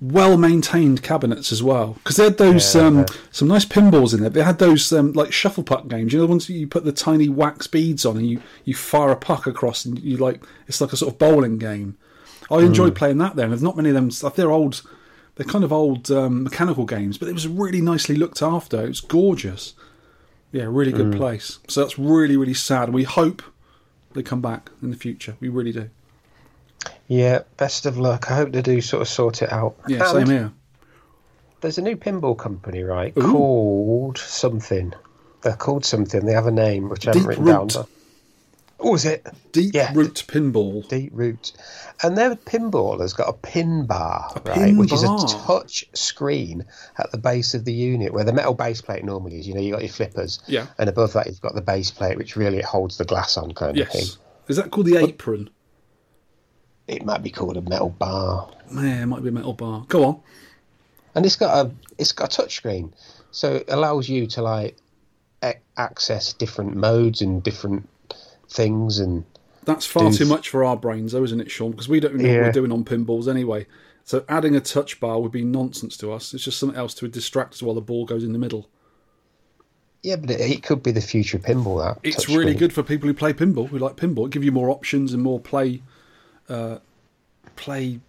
well 0.00 0.38
maintained 0.38 1.02
cabinets 1.02 1.52
as 1.52 1.62
well 1.62 1.94
because 2.02 2.16
they 2.16 2.24
had 2.24 2.38
those 2.38 2.74
Yeah, 2.74 2.82
um, 2.82 2.98
yeah. 3.00 3.06
some 3.30 3.48
nice 3.48 3.66
pinballs 3.66 4.14
in 4.14 4.20
there. 4.20 4.30
They 4.30 4.42
had 4.42 4.58
those 4.58 4.90
um, 4.92 5.12
like 5.12 5.32
shuffle 5.32 5.62
puck 5.62 5.88
games. 5.88 6.12
You 6.12 6.18
know 6.20 6.26
the 6.26 6.30
ones 6.30 6.46
that 6.46 6.54
you 6.54 6.66
put 6.66 6.84
the 6.84 6.92
tiny 6.92 7.28
wax 7.28 7.66
beads 7.66 8.06
on 8.06 8.16
and 8.16 8.26
you 8.28 8.40
you 8.64 8.74
fire 8.74 9.10
a 9.10 9.16
puck 9.16 9.46
across 9.46 9.84
and 9.84 9.98
you 9.98 10.16
like 10.16 10.42
it's 10.66 10.80
like 10.80 10.92
a 10.92 10.96
sort 10.96 11.12
of 11.12 11.18
bowling 11.18 11.58
game. 11.58 11.98
I 12.50 12.60
Hmm. 12.60 12.66
enjoyed 12.66 12.94
playing 12.96 13.18
that 13.18 13.36
there. 13.36 13.44
And 13.44 13.52
there's 13.52 13.62
not 13.62 13.76
many 13.76 13.90
of 13.90 13.94
them. 13.94 14.10
like, 14.22 14.34
They're 14.34 14.50
old. 14.50 14.82
They're 15.36 15.46
kind 15.46 15.64
of 15.64 15.72
old 15.72 16.10
um, 16.10 16.42
mechanical 16.44 16.84
games, 16.84 17.16
but 17.16 17.28
it 17.28 17.32
was 17.34 17.46
really 17.46 17.80
nicely 17.80 18.16
looked 18.16 18.42
after. 18.42 18.82
It 18.84 18.88
was 18.88 19.00
gorgeous. 19.00 19.74
Yeah, 20.52 20.64
really 20.68 20.90
good 20.92 21.14
place. 21.16 21.60
So 21.68 21.80
that's 21.80 21.98
really, 21.98 22.36
really 22.36 22.54
sad. 22.54 22.92
We 22.92 23.04
hope 23.04 23.40
they 24.14 24.22
come 24.22 24.40
back 24.40 24.70
in 24.82 24.90
the 24.90 24.96
future. 24.96 25.36
We 25.40 25.48
really 25.48 25.72
do. 25.72 25.90
Yeah. 27.10 27.40
Best 27.56 27.84
of 27.86 27.98
luck. 27.98 28.30
I 28.30 28.36
hope 28.36 28.52
they 28.52 28.62
do 28.62 28.80
sort 28.80 29.02
of 29.02 29.08
sort 29.08 29.42
it 29.42 29.52
out. 29.52 29.74
Yeah, 29.88 29.98
And 30.08 30.08
same 30.08 30.26
here. 30.28 30.52
There's 31.60 31.76
a 31.76 31.82
new 31.82 31.96
pinball 31.96 32.38
company, 32.38 32.84
right? 32.84 33.12
Ooh. 33.18 33.32
Called 33.32 34.16
something. 34.18 34.94
They're 35.42 35.56
called 35.56 35.84
something. 35.84 36.24
They 36.24 36.32
have 36.32 36.46
a 36.46 36.52
name 36.52 36.88
which 36.88 37.06
I 37.06 37.10
haven't 37.10 37.22
Deep 37.22 37.28
written 37.28 37.44
Root. 37.44 37.68
down. 37.70 37.86
Oh, 38.82 38.94
is 38.94 39.04
it? 39.04 39.26
Deep 39.52 39.74
Yeah. 39.74 39.92
Root 39.94 40.24
Pinball. 40.26 40.88
Deep 40.88 41.10
Root. 41.12 41.52
And 42.02 42.16
their 42.16 42.34
pinball 42.34 43.00
has 43.00 43.12
got 43.12 43.28
a 43.28 43.34
pin 43.34 43.84
bar, 43.84 44.32
right? 44.46 44.54
pin 44.54 44.78
which 44.78 44.92
is 44.92 45.02
a 45.02 45.16
touch 45.28 45.84
screen 45.92 46.64
at 46.96 47.10
the 47.12 47.18
base 47.18 47.52
of 47.54 47.66
the 47.66 47.74
unit 47.74 48.14
where 48.14 48.24
the 48.24 48.32
metal 48.32 48.54
base 48.54 48.80
plate 48.80 49.04
normally 49.04 49.38
is. 49.40 49.46
You 49.46 49.52
know, 49.54 49.60
you've 49.60 49.74
got 49.74 49.82
your 49.82 49.92
flippers. 49.92 50.40
Yeah. 50.46 50.66
And 50.78 50.88
above 50.88 51.12
that, 51.12 51.26
you've 51.26 51.42
got 51.42 51.54
the 51.54 51.60
base 51.60 51.90
plate, 51.90 52.16
which 52.16 52.36
really 52.36 52.62
holds 52.62 52.96
the 52.96 53.04
glass 53.04 53.36
on 53.36 53.52
kind 53.52 53.78
of 53.78 53.88
thing. 53.88 54.02
Yes. 54.02 54.16
Is 54.48 54.56
that 54.56 54.70
called 54.70 54.86
the 54.86 54.96
apron? 54.96 55.50
It 56.90 57.04
might 57.04 57.22
be 57.22 57.30
called 57.30 57.56
a 57.56 57.62
metal 57.62 57.90
bar. 57.90 58.50
Yeah, 58.74 59.02
it 59.02 59.06
might 59.06 59.22
be 59.22 59.28
a 59.28 59.32
metal 59.32 59.52
bar. 59.52 59.84
Go 59.88 60.04
on. 60.04 60.20
and 61.14 61.24
it's 61.24 61.36
got 61.36 61.66
a 61.66 61.70
it's 61.98 62.12
got 62.12 62.32
a 62.32 62.36
touch 62.36 62.56
screen, 62.56 62.92
so 63.30 63.56
it 63.56 63.66
allows 63.68 64.08
you 64.08 64.26
to 64.26 64.42
like 64.42 64.76
a- 65.42 65.54
access 65.76 66.32
different 66.32 66.74
modes 66.76 67.20
and 67.22 67.42
different 67.42 67.88
things 68.48 68.98
and 68.98 69.24
That's 69.64 69.86
far 69.86 70.10
Do- 70.10 70.16
too 70.16 70.26
much 70.26 70.48
for 70.48 70.64
our 70.64 70.76
brains, 70.76 71.12
though, 71.12 71.22
isn't 71.24 71.40
it, 71.40 71.50
Sean? 71.50 71.70
Because 71.70 71.88
we 71.88 72.00
don't 72.00 72.16
know 72.16 72.28
what 72.28 72.42
we're 72.46 72.52
doing 72.52 72.72
on 72.72 72.84
pinballs 72.84 73.28
anyway. 73.28 73.66
So 74.04 74.24
adding 74.28 74.56
a 74.56 74.60
touch 74.60 74.98
bar 74.98 75.20
would 75.20 75.30
be 75.30 75.44
nonsense 75.44 75.96
to 75.98 76.12
us. 76.12 76.34
It's 76.34 76.42
just 76.44 76.58
something 76.58 76.76
else 76.78 76.94
to 76.94 77.06
distract 77.08 77.54
us 77.54 77.62
while 77.62 77.74
the 77.76 77.80
ball 77.80 78.04
goes 78.06 78.24
in 78.24 78.32
the 78.32 78.38
middle. 78.38 78.68
yeah, 80.02 80.16
but 80.16 80.30
it, 80.30 80.40
it 80.40 80.62
could 80.64 80.82
be 80.82 80.90
the 80.90 81.00
future 81.00 81.36
of 81.36 81.44
pinball. 81.44 81.78
That 81.84 82.00
It's 82.02 82.28
really 82.28 82.42
screen. 82.52 82.56
good 82.58 82.72
for 82.72 82.82
people 82.82 83.06
who 83.06 83.14
play 83.14 83.32
pinball, 83.32 83.68
who 83.68 83.78
like 83.78 83.96
pinball. 83.96 84.26
It 84.26 84.32
give 84.32 84.42
you 84.42 84.50
more 84.52 84.70
options 84.70 85.12
and 85.12 85.22
more 85.22 85.38
play, 85.38 85.82
uh, 86.50 86.78
play 87.56 88.00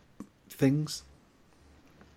things. 0.50 1.04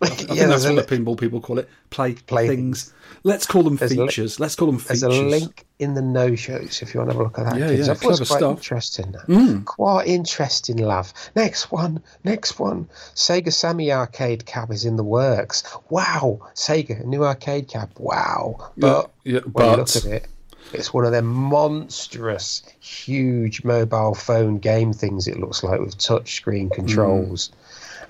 I 0.02 0.08
think 0.08 0.34
yeah, 0.38 0.46
that's 0.46 0.66
what 0.66 0.74
the 0.86 0.96
pinball 0.96 1.18
people 1.18 1.40
call 1.40 1.58
it. 1.58 1.68
Play, 1.88 2.14
Play 2.14 2.48
things. 2.48 2.92
Let's 3.22 3.46
call 3.46 3.62
them 3.62 3.76
There's 3.76 3.92
a 3.92 4.00
li- 4.02 4.06
features. 4.08 4.38
Let's 4.38 4.54
call 4.54 4.66
them 4.66 4.78
features. 4.78 5.00
there's 5.00 5.16
a 5.16 5.22
link 5.22 5.64
in 5.78 5.94
the 5.94 6.02
no 6.02 6.34
shows 6.34 6.82
if 6.82 6.92
you 6.92 7.00
want 7.00 7.10
to 7.10 7.14
have 7.14 7.20
a 7.20 7.24
look 7.24 7.38
at 7.38 7.44
that. 7.46 7.58
Yeah, 7.58 7.70
yeah, 7.70 7.94
clever 7.94 8.24
quite 8.24 8.38
stuff. 8.38 8.56
interesting. 8.56 9.12
that. 9.12 9.26
Mm. 9.28 9.64
Quite 9.64 10.06
interesting, 10.06 10.76
love. 10.78 11.14
Next 11.36 11.72
one, 11.72 12.02
next 12.22 12.58
one. 12.58 12.88
Sega 13.14 13.52
Sammy 13.52 13.92
arcade 13.92 14.44
cab 14.44 14.70
is 14.72 14.84
in 14.84 14.96
the 14.96 15.04
works. 15.04 15.62
Wow, 15.88 16.40
Sega 16.54 17.02
new 17.04 17.24
arcade 17.24 17.68
cab. 17.68 17.90
Wow, 17.98 18.72
but 18.76 19.10
yeah, 19.24 19.40
when 19.52 19.70
you 19.70 19.76
look 19.76 19.96
at 19.96 20.04
it, 20.04 20.26
it's 20.74 20.92
one 20.92 21.04
of 21.04 21.12
them 21.12 21.26
monstrous, 21.26 22.62
huge 22.80 23.64
mobile 23.64 24.14
phone 24.14 24.58
game 24.58 24.92
things. 24.92 25.26
It 25.28 25.38
looks 25.38 25.62
like 25.62 25.80
with 25.80 25.98
touch 25.98 26.34
screen 26.36 26.70
controls, 26.70 27.50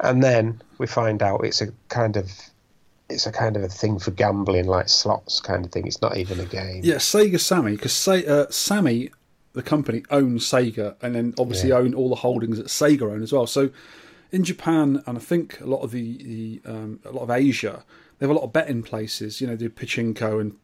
Hmm. 0.00 0.06
and 0.06 0.22
then 0.22 0.62
we 0.78 0.86
find 0.86 1.22
out 1.22 1.44
it's 1.44 1.60
a 1.60 1.68
kind 1.88 2.16
of 2.16 2.30
it's 3.10 3.26
a 3.26 3.32
kind 3.32 3.54
of 3.56 3.62
a 3.62 3.68
thing 3.68 3.98
for 3.98 4.10
gambling, 4.12 4.66
like 4.66 4.88
slots 4.88 5.38
kind 5.40 5.64
of 5.66 5.70
thing. 5.70 5.86
It's 5.86 6.00
not 6.00 6.16
even 6.16 6.40
a 6.40 6.46
game. 6.46 6.80
Yeah, 6.82 6.94
Sega 6.96 7.38
Sammy, 7.38 7.72
because 7.72 8.08
uh, 8.08 8.46
Sammy, 8.50 9.10
the 9.52 9.62
company, 9.62 10.02
owns 10.10 10.44
Sega, 10.46 10.96
and 11.02 11.14
then 11.14 11.34
obviously 11.38 11.68
Yeah. 11.68 11.76
own 11.76 11.92
all 11.94 12.08
the 12.08 12.14
holdings 12.16 12.56
that 12.56 12.68
Sega 12.68 13.02
own 13.02 13.22
as 13.22 13.30
well. 13.30 13.46
So 13.46 13.68
in 14.32 14.42
Japan, 14.42 15.02
and 15.06 15.18
I 15.18 15.20
think 15.20 15.60
a 15.60 15.66
lot 15.66 15.82
of 15.82 15.90
the, 15.90 16.16
the 16.64 16.70
um, 16.70 17.00
a 17.04 17.10
lot 17.12 17.22
of 17.22 17.30
Asia, 17.30 17.84
they 18.18 18.24
have 18.26 18.30
a 18.34 18.38
lot 18.38 18.44
of 18.46 18.54
betting 18.54 18.82
places. 18.82 19.38
You 19.40 19.48
know, 19.48 19.54
the 19.56 19.68
pachinko 19.68 20.40
and 20.40 20.54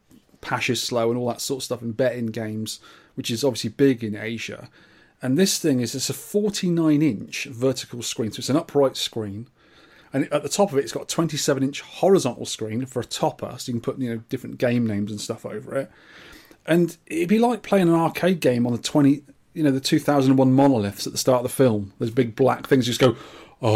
pachislo 0.43 1.09
and 1.09 1.19
all 1.19 1.29
that 1.29 1.41
sort 1.41 1.61
of 1.61 1.65
stuff, 1.65 1.83
and 1.83 1.97
betting 1.97 2.27
games, 2.27 2.81
which 3.15 3.31
is 3.31 3.45
obviously 3.45 3.71
big 3.71 4.03
in 4.03 4.17
Asia. 4.17 4.69
And 5.23 5.37
this 5.37 5.59
thing 5.59 5.81
is 5.81 5.95
it's 5.95 6.11
a 6.11 6.15
49 6.15 7.03
inch 7.03 7.45
vertical 7.45 8.03
screen, 8.03 8.33
so 8.33 8.41
it's 8.41 8.49
an 8.49 8.57
upright 8.57 8.97
screen 8.97 9.49
and 10.13 10.31
at 10.33 10.43
the 10.43 10.49
top 10.49 10.73
of 10.73 10.79
it, 10.79 10.83
it's 10.83 10.91
got 10.93 11.05
a 11.05 11.07
27 11.07 11.63
inch 11.63 11.83
horizontal 11.83 12.45
screen 12.45 12.85
for 12.85 12.99
a 13.01 13.05
topper, 13.05 13.55
so 13.59 13.71
you 13.71 13.75
can 13.75 13.81
put 13.81 13.99
you 13.99 14.11
know 14.11 14.23
different 14.29 14.59
game 14.59 14.85
names 14.87 15.13
and 15.13 15.21
stuff 15.21 15.47
over 15.47 15.77
it. 15.77 15.91
And 16.67 16.97
it'd 17.07 17.29
be 17.29 17.39
like 17.39 17.63
playing 17.63 17.89
an 17.89 17.95
arcade 17.95 18.41
game 18.41 18.67
on 18.67 18.73
the 18.73 18.79
20, 18.79 19.23
you 19.55 19.63
know, 19.63 19.71
the 19.71 19.79
2001 19.81 20.53
monoliths 20.53 21.07
at 21.07 21.13
the 21.13 21.19
start 21.19 21.39
of 21.39 21.45
the 21.45 21.49
film. 21.49 21.93
Those 21.99 22.11
big 22.11 22.35
black 22.37 22.67
things 22.67 22.87
just 22.87 23.01
go, 23.01 23.17
oh, 23.63 23.71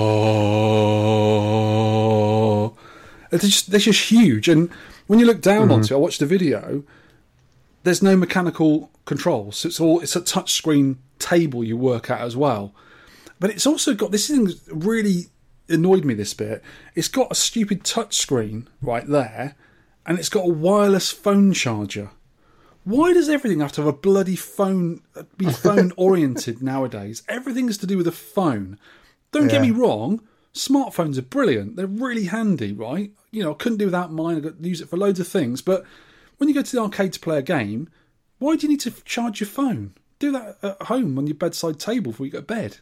they're 3.30 3.38
just, 3.38 3.70
they're 3.70 3.80
just 3.80 4.10
huge. 4.10 4.48
And 4.48 4.70
when 5.06 5.18
you 5.18 5.26
look 5.26 5.40
down 5.40 5.70
onto 5.70 5.86
mm-hmm. 5.86 5.94
it, 5.94 5.96
I 5.96 6.00
watched 6.00 6.20
the 6.20 6.26
video. 6.26 6.82
There's 7.82 8.02
no 8.02 8.16
mechanical 8.16 8.90
controls. 9.04 9.58
So 9.58 9.68
it's 9.68 9.80
all 9.80 10.00
it's 10.00 10.16
a 10.16 10.20
touch 10.20 10.52
screen 10.52 10.98
table 11.18 11.62
you 11.62 11.76
work 11.76 12.10
at 12.10 12.20
as 12.20 12.36
well. 12.36 12.74
But 13.40 13.50
it's 13.50 13.66
also 13.66 13.94
got 13.94 14.10
this 14.10 14.28
thing 14.28 14.48
really 14.68 15.26
annoyed 15.68 16.04
me 16.04 16.14
this 16.14 16.34
bit. 16.34 16.62
It's 16.94 17.08
got 17.08 17.32
a 17.32 17.34
stupid 17.34 17.84
touch 17.84 18.16
screen 18.16 18.68
right 18.80 19.06
there, 19.06 19.56
and 20.06 20.18
it's 20.18 20.28
got 20.28 20.46
a 20.46 20.52
wireless 20.52 21.10
phone 21.10 21.52
charger. 21.52 22.10
Why 22.84 23.14
does 23.14 23.30
everything 23.30 23.60
have 23.60 23.72
to 23.72 23.80
have 23.82 23.88
a 23.88 23.96
bloody 23.96 24.36
phone 24.36 25.00
be 25.36 25.46
phone 25.50 25.92
oriented 25.96 26.62
nowadays? 26.62 27.22
Everything's 27.28 27.78
to 27.78 27.86
do 27.86 27.96
with 27.96 28.06
a 28.06 28.12
phone. 28.12 28.78
Don't 29.32 29.48
get 29.48 29.62
me 29.62 29.72
wrong, 29.72 30.20
smartphones 30.54 31.18
are 31.18 31.22
brilliant. 31.22 31.74
They're 31.74 31.86
really 31.86 32.26
handy, 32.26 32.72
right? 32.72 33.10
You 33.34 33.42
know, 33.42 33.52
I 33.52 33.54
couldn't 33.54 33.78
do 33.78 33.86
without 33.86 34.12
mine. 34.12 34.36
I 34.36 34.40
got 34.40 34.64
use 34.64 34.80
it 34.80 34.88
for 34.88 34.96
loads 34.96 35.20
of 35.20 35.28
things. 35.28 35.62
But 35.62 35.84
when 36.38 36.48
you 36.48 36.54
go 36.54 36.62
to 36.62 36.76
the 36.76 36.82
arcade 36.82 37.12
to 37.14 37.20
play 37.20 37.38
a 37.38 37.42
game, 37.42 37.88
why 38.38 38.56
do 38.56 38.62
you 38.62 38.68
need 38.68 38.80
to 38.80 38.90
charge 39.04 39.40
your 39.40 39.48
phone? 39.48 39.94
Do 40.18 40.32
that 40.32 40.58
at 40.62 40.82
home 40.82 41.18
on 41.18 41.26
your 41.26 41.36
bedside 41.36 41.78
table 41.78 42.12
before 42.12 42.26
you 42.26 42.32
go 42.32 42.38
to 42.38 42.44
bed 42.44 42.78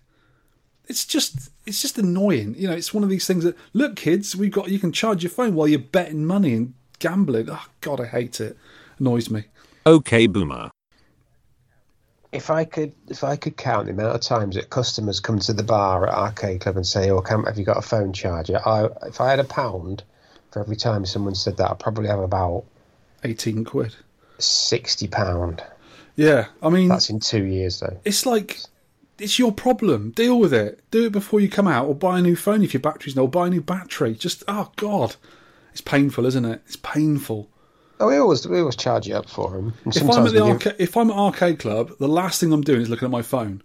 it's 0.88 1.04
just 1.04 1.50
it's 1.66 1.80
just 1.80 1.98
annoying. 1.98 2.54
You 2.56 2.68
know, 2.68 2.74
it's 2.74 2.92
one 2.92 3.04
of 3.04 3.10
these 3.10 3.26
things 3.26 3.44
that 3.44 3.56
look, 3.72 3.96
kids, 3.96 4.36
we've 4.36 4.52
got 4.52 4.68
you 4.68 4.78
can 4.78 4.92
charge 4.92 5.22
your 5.22 5.30
phone 5.30 5.54
while 5.54 5.68
you're 5.68 5.78
betting 5.78 6.24
money 6.24 6.54
and 6.54 6.74
gambling. 6.98 7.48
Oh 7.50 7.64
God, 7.80 8.00
I 8.00 8.06
hate 8.06 8.40
it. 8.40 8.56
Annoys 8.98 9.30
me. 9.30 9.44
Okay, 9.86 10.26
boomer. 10.26 10.70
If 12.30 12.48
I 12.50 12.64
could, 12.64 12.94
if 13.08 13.24
I 13.24 13.36
could 13.36 13.56
count 13.56 13.86
the 13.86 13.92
amount 13.92 14.14
of 14.14 14.22
times 14.22 14.56
that 14.56 14.70
customers 14.70 15.20
come 15.20 15.38
to 15.40 15.52
the 15.52 15.62
bar 15.62 16.06
at 16.06 16.14
Arcade 16.14 16.60
Club 16.60 16.76
and 16.76 16.86
say, 16.86 17.10
"Oh, 17.10 17.22
have 17.22 17.58
you 17.58 17.64
got 17.64 17.76
a 17.76 17.82
phone 17.82 18.12
charger?" 18.12 18.60
I, 18.66 18.88
if 19.06 19.20
I 19.20 19.30
had 19.30 19.38
a 19.38 19.44
pound 19.44 20.02
for 20.52 20.60
every 20.60 20.76
time 20.76 21.04
someone 21.06 21.34
said 21.34 21.56
that, 21.56 21.70
I'd 21.70 21.78
probably 21.78 22.08
have 22.08 22.20
about 22.20 22.64
Eighteen 23.24 23.64
quid. 23.64 23.94
sixty 24.38 25.06
pound. 25.08 25.62
Yeah, 26.16 26.46
I 26.62 26.68
mean, 26.68 26.88
That's 26.88 27.08
in 27.10 27.20
two 27.20 27.44
years, 27.44 27.80
though. 27.80 27.98
it's 28.04 28.26
like 28.26 28.58
it's 29.18 29.38
your 29.38 29.52
problem. 29.52 30.10
Deal 30.10 30.38
with 30.38 30.52
it. 30.52 30.80
Do 30.90 31.06
it 31.06 31.12
before 31.12 31.40
you 31.40 31.48
come 31.48 31.68
out, 31.68 31.86
or 31.86 31.94
buy 31.94 32.18
a 32.18 32.22
new 32.22 32.36
phone 32.36 32.62
if 32.62 32.74
your 32.74 32.80
battery's. 32.80 33.16
Or 33.16 33.28
buy 33.28 33.46
a 33.46 33.50
new 33.50 33.60
battery. 33.62 34.14
Just 34.14 34.42
oh 34.48 34.70
God, 34.76 35.16
it's 35.70 35.80
painful, 35.80 36.26
isn't 36.26 36.44
it? 36.44 36.60
It's 36.66 36.76
painful. 36.76 37.48
Oh, 38.00 38.08
we 38.08 38.16
always 38.16 38.46
we 38.48 38.58
always 38.58 38.76
charge 38.76 39.06
you 39.06 39.14
up 39.14 39.28
for 39.28 39.50
them. 39.52 39.68
If 39.86 39.86
I'm 39.86 39.88
at 39.88 39.94
sometimes 39.94 40.32
the 40.32 40.54
give- 40.58 40.76
if 40.80 40.96
I'm 40.96 41.10
at 41.10 41.16
arcade 41.16 41.60
club, 41.60 41.92
the 41.98 42.08
last 42.08 42.40
thing 42.40 42.52
I'm 42.52 42.62
doing 42.62 42.80
is 42.82 42.90
looking 42.90 43.06
at 43.06 43.12
my 43.12 43.22
phone. 43.22 43.62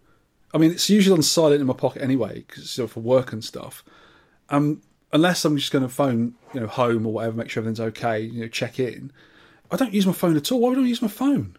I 0.54 0.60
mean, 0.60 0.72
it's 0.72 0.90
usually 0.90 1.18
on 1.18 1.24
silent 1.24 1.60
in 1.60 1.68
my 1.68 1.74
pocket 1.74 2.02
anyway, 2.02 2.46
because 2.48 2.76
for 2.92 3.00
work 3.00 3.34
and 3.34 3.44
stuff. 3.44 3.84
Um, 4.50 4.82
unless 5.14 5.46
I'm 5.46 5.58
just 5.58 5.72
going 5.72 5.84
to 5.84 5.94
phone, 5.94 6.36
you 6.54 6.60
know, 6.60 6.68
home 6.68 7.06
or 7.06 7.14
whatever, 7.14 7.38
make 7.38 7.50
sure 7.50 7.62
everything's 7.62 7.80
okay, 7.80 8.20
you 8.20 8.42
know, 8.42 8.48
check 8.48 8.80
in. 8.80 9.12
I 9.72 9.76
don't 9.76 9.94
use 9.94 10.08
my 10.08 10.14
phone 10.14 10.38
at 10.38 10.52
all. 10.52 10.62
Why 10.62 10.70
would 10.70 10.80
I 10.80 10.82
use 10.82 11.02
my 11.02 11.08
phone? 11.08 11.58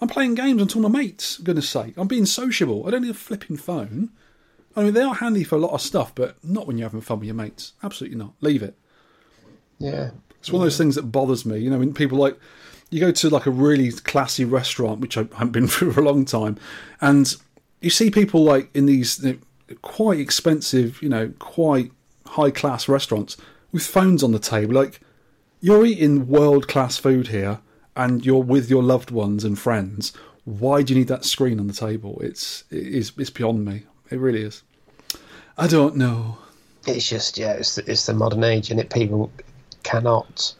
I'm 0.00 0.08
playing 0.08 0.34
games. 0.36 0.72
To 0.72 0.80
my 0.80 0.88
mates. 0.88 1.38
Goodness 1.38 1.68
sake, 1.68 1.94
I'm 1.96 2.08
being 2.08 2.26
sociable. 2.26 2.86
I 2.86 2.90
don't 2.90 3.02
need 3.02 3.10
a 3.10 3.14
flipping 3.14 3.56
phone. 3.56 4.10
I 4.76 4.84
mean, 4.84 4.94
they 4.94 5.02
are 5.02 5.14
handy 5.14 5.42
for 5.42 5.56
a 5.56 5.58
lot 5.58 5.72
of 5.72 5.80
stuff, 5.80 6.14
but 6.14 6.36
not 6.44 6.66
when 6.66 6.78
you're 6.78 6.88
having 6.88 7.00
fun 7.00 7.18
with 7.18 7.26
your 7.26 7.34
mates. 7.34 7.72
Absolutely 7.82 8.16
not. 8.16 8.34
Leave 8.40 8.62
it. 8.62 8.76
yeah, 9.78 10.10
It's 10.38 10.52
one 10.52 10.62
of 10.62 10.66
those 10.66 10.78
things 10.78 10.94
that 10.94 11.10
bothers 11.10 11.44
me. 11.44 11.58
You 11.58 11.70
know, 11.70 11.78
when 11.78 11.92
people 11.92 12.18
like 12.18 12.38
you 12.90 13.00
go 13.00 13.10
to 13.10 13.28
like 13.30 13.46
a 13.46 13.50
really 13.50 13.90
classy 13.90 14.44
restaurant, 14.44 15.00
which 15.00 15.16
I 15.16 15.22
haven't 15.32 15.50
been 15.50 15.66
through 15.66 15.92
for 15.94 16.00
a 16.00 16.04
long 16.04 16.24
time, 16.24 16.58
and 17.00 17.34
you 17.80 17.90
see 17.90 18.10
people 18.10 18.44
like 18.44 18.70
in 18.74 18.86
these 18.86 19.24
quite 19.82 20.20
expensive, 20.20 21.02
you 21.02 21.08
know, 21.08 21.32
quite 21.38 21.90
high 22.28 22.50
class 22.50 22.88
restaurants 22.88 23.36
with 23.72 23.86
phones 23.86 24.22
on 24.22 24.32
the 24.32 24.38
table. 24.38 24.74
Like 24.74 25.00
you're 25.60 25.84
eating 25.86 26.28
world 26.28 26.68
class 26.68 26.96
food 26.96 27.28
here, 27.28 27.60
and 27.96 28.24
you're 28.24 28.42
with 28.42 28.70
your 28.70 28.82
loved 28.82 29.10
ones 29.10 29.44
and 29.44 29.58
friends. 29.58 30.12
Why 30.44 30.82
do 30.82 30.94
you 30.94 30.98
need 31.00 31.08
that 31.08 31.24
screen 31.24 31.60
on 31.60 31.66
the 31.66 31.72
table? 31.74 32.18
It's 32.22 32.64
it 32.70 32.86
is 32.86 33.12
it's 33.18 33.30
beyond 33.30 33.64
me. 33.64 33.84
It 34.10 34.18
really 34.18 34.42
is. 34.42 34.62
I 35.58 35.66
don't 35.66 35.96
know. 35.96 36.38
it's 36.86 37.08
just 37.08 37.36
yeah, 37.36 37.52
it's 37.52 37.74
the, 37.74 37.90
it's 37.90 38.06
the 38.06 38.14
modern 38.14 38.44
age, 38.44 38.70
and 38.70 38.78
it 38.80 38.90
people 38.90 39.30
cannot 39.82 40.54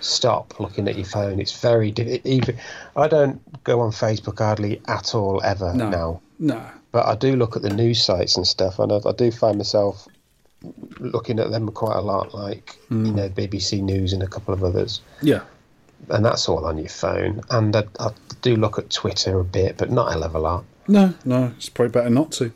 stop 0.00 0.58
looking 0.60 0.88
at 0.88 0.96
your 0.96 1.04
phone. 1.06 1.40
It's 1.40 1.58
very 1.60 1.90
even. 2.24 2.56
I 2.96 3.08
don't 3.08 3.40
go 3.64 3.80
on 3.80 3.90
Facebook 3.90 4.38
hardly 4.38 4.80
at 4.86 5.14
all 5.14 5.40
ever 5.44 5.72
No. 5.74 5.88
now. 5.90 6.20
No. 6.38 6.62
but 6.92 7.06
I 7.06 7.14
do 7.14 7.36
look 7.36 7.56
at 7.56 7.62
the 7.62 7.70
news 7.70 8.02
sites 8.04 8.36
and 8.36 8.46
stuff, 8.46 8.78
and 8.78 8.92
I, 8.92 8.98
I 9.06 9.12
do 9.12 9.30
find 9.30 9.56
myself 9.58 10.06
looking 10.98 11.38
at 11.38 11.50
them 11.50 11.68
quite 11.70 11.96
a 11.96 12.00
lot, 12.00 12.34
like 12.34 12.76
you 12.90 12.96
know 12.96 13.28
BBC 13.28 13.82
News 13.82 14.12
and 14.12 14.22
a 14.22 14.26
couple 14.26 14.54
of 14.54 14.62
others, 14.64 15.00
Yeah. 15.22 15.42
and 16.10 16.24
that's 16.24 16.48
all 16.48 16.64
on 16.64 16.78
your 16.78 16.88
phone. 16.88 17.40
And 17.50 17.74
I, 17.76 17.84
I 18.00 18.10
do 18.42 18.56
look 18.56 18.78
at 18.78 18.90
Twitter 18.90 19.38
a 19.40 19.44
bit, 19.44 19.76
but 19.76 19.90
not 19.90 20.08
a 20.08 20.12
hell 20.12 20.24
of 20.24 20.34
a 20.34 20.38
lot. 20.38 20.64
No, 20.88 21.14
no, 21.24 21.52
it's 21.56 21.68
probably 21.68 21.92
better 21.92 22.10
not 22.10 22.32
to. 22.32 22.52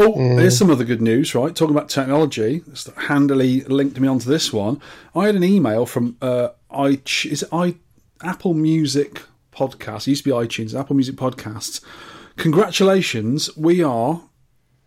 Oh, 0.00 0.14
here's 0.14 0.56
some 0.56 0.70
other 0.70 0.84
good 0.84 1.02
news, 1.02 1.34
right? 1.34 1.52
Talking 1.56 1.74
about 1.74 1.88
technology, 1.88 2.62
it's 2.70 2.88
handily 2.96 3.62
linked 3.62 3.98
me 3.98 4.06
onto 4.06 4.28
this 4.30 4.52
one. 4.52 4.80
I 5.14 5.26
had 5.26 5.34
an 5.34 5.42
email 5.42 5.86
from 5.86 6.16
uh, 6.22 6.50
i 6.70 7.00
is 7.24 7.42
it 7.42 7.48
i 7.52 7.74
Apple 8.22 8.54
Music 8.54 9.22
podcast. 9.52 10.02
It 10.06 10.10
used 10.10 10.22
to 10.24 10.30
be 10.30 10.36
iTunes, 10.36 10.78
Apple 10.78 10.94
Music 10.94 11.16
podcasts. 11.16 11.80
Congratulations, 12.36 13.54
we 13.56 13.82
are 13.82 14.22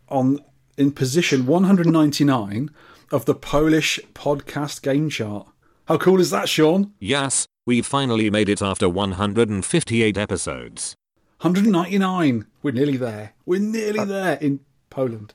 on 0.08 0.40
in 0.78 0.92
position 0.92 1.46
199 1.46 2.70
of 3.12 3.26
the 3.26 3.36
Polish 3.36 4.00
podcast 4.14 4.82
game 4.82 5.10
chart. 5.10 5.48
How 5.88 5.98
cool 5.98 6.20
is 6.20 6.30
that, 6.30 6.48
Sean? 6.48 6.94
Yes, 7.00 7.46
we 7.66 7.82
finally 7.82 8.30
made 8.30 8.50
it 8.50 8.62
after 8.62 8.88
158 8.88 10.18
episodes. 10.18 10.96
199. 11.42 12.46
We're 12.64 12.72
nearly 12.72 12.98
there. 12.98 13.34
We're 13.46 13.60
nearly 13.60 14.06
there 14.06 14.36
in 14.36 14.60
Poland. 14.90 15.34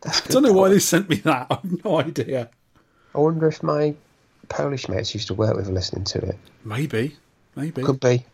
That's 0.00 0.22
I 0.28 0.32
don't 0.32 0.42
know 0.42 0.52
why 0.52 0.68
they 0.68 0.78
sent 0.78 1.08
me 1.08 1.16
that. 1.16 1.46
I've 1.50 1.84
no 1.84 2.00
idea. 2.00 2.50
I 3.14 3.18
wonder 3.18 3.46
if 3.48 3.62
my 3.62 3.94
Polish 4.48 4.88
mates 4.88 5.14
used 5.14 5.28
to 5.28 5.34
work 5.34 5.56
with 5.56 5.68
listening 5.68 6.04
to 6.04 6.18
it. 6.18 6.38
Maybe. 6.64 7.16
Maybe. 7.54 7.82
Could 7.82 8.00
be. 8.00 8.24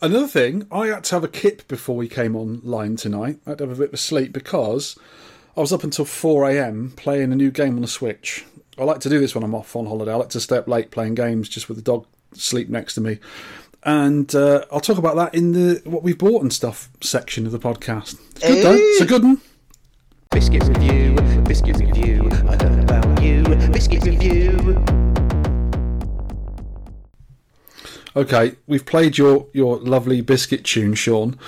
Another 0.00 0.28
thing, 0.28 0.66
I 0.70 0.86
had 0.86 1.02
to 1.04 1.16
have 1.16 1.24
a 1.24 1.28
kip 1.28 1.66
before 1.66 1.96
we 1.96 2.08
came 2.08 2.36
online 2.36 2.94
tonight. 2.94 3.40
I 3.44 3.50
had 3.50 3.58
to 3.58 3.66
have 3.66 3.76
a 3.78 3.80
bit 3.80 3.92
of 3.92 3.98
sleep 3.98 4.32
because 4.32 4.96
I 5.56 5.60
was 5.60 5.72
up 5.72 5.82
until 5.82 6.04
4am 6.04 6.94
playing 6.94 7.32
a 7.32 7.36
new 7.36 7.50
game 7.50 7.74
on 7.74 7.82
the 7.82 7.88
Switch. 7.88 8.44
I 8.78 8.84
like 8.84 9.00
to 9.00 9.08
do 9.08 9.18
this 9.18 9.34
when 9.34 9.42
I'm 9.42 9.56
off 9.56 9.74
on 9.74 9.86
holiday. 9.86 10.12
I 10.12 10.14
like 10.14 10.28
to 10.30 10.40
stay 10.40 10.56
up 10.56 10.68
late 10.68 10.92
playing 10.92 11.16
games 11.16 11.48
just 11.48 11.68
with 11.68 11.78
the 11.78 11.82
dog 11.82 12.06
sleep 12.32 12.68
next 12.68 12.94
to 12.94 13.00
me. 13.00 13.18
And 13.82 14.32
uh, 14.36 14.64
I'll 14.70 14.80
talk 14.80 14.98
about 14.98 15.16
that 15.16 15.34
in 15.34 15.52
the 15.52 15.82
what 15.84 16.04
we've 16.04 16.18
bought 16.18 16.42
and 16.42 16.52
stuff 16.52 16.88
section 17.00 17.44
of 17.44 17.52
the 17.52 17.58
podcast. 17.58 18.20
It's 18.36 18.46
good 18.46 18.64
though. 18.64 18.74
It's 18.76 19.00
a 19.00 19.06
good 19.06 19.24
one. 19.24 19.40
Biscuit 20.30 20.62
review, 20.64 21.14
review. 21.14 22.28
I 22.48 22.54
about 22.54 23.22
you. 23.22 23.42
Biscuit 23.72 24.04
review. 24.04 24.97
Okay, 28.18 28.56
we've 28.66 28.84
played 28.84 29.16
your 29.16 29.46
your 29.52 29.78
lovely 29.78 30.20
biscuit 30.22 30.64
tune, 30.64 30.94
Sean, 30.94 31.38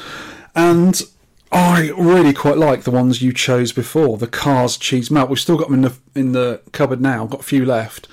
and 0.55 1.03
I 1.51 1.91
really 1.99 2.33
quite 2.33 2.59
like 2.59 2.85
the 2.85 2.93
ones 2.93 3.21
you 3.21 3.33
chose 3.33 3.73
before. 3.73 4.17
The 4.19 4.29
Carr's 4.29 4.77
cheese 4.77 5.11
melt. 5.11 5.29
We've 5.29 5.41
still 5.41 5.59
got 5.59 5.69
them 5.69 5.75
in 5.75 5.81
the 5.83 5.97
in 6.15 6.31
the 6.31 6.63
cupboard 6.71 7.01
now. 7.01 7.27
Got 7.27 7.41
a 7.41 7.43
few 7.43 7.65
left, 7.65 8.07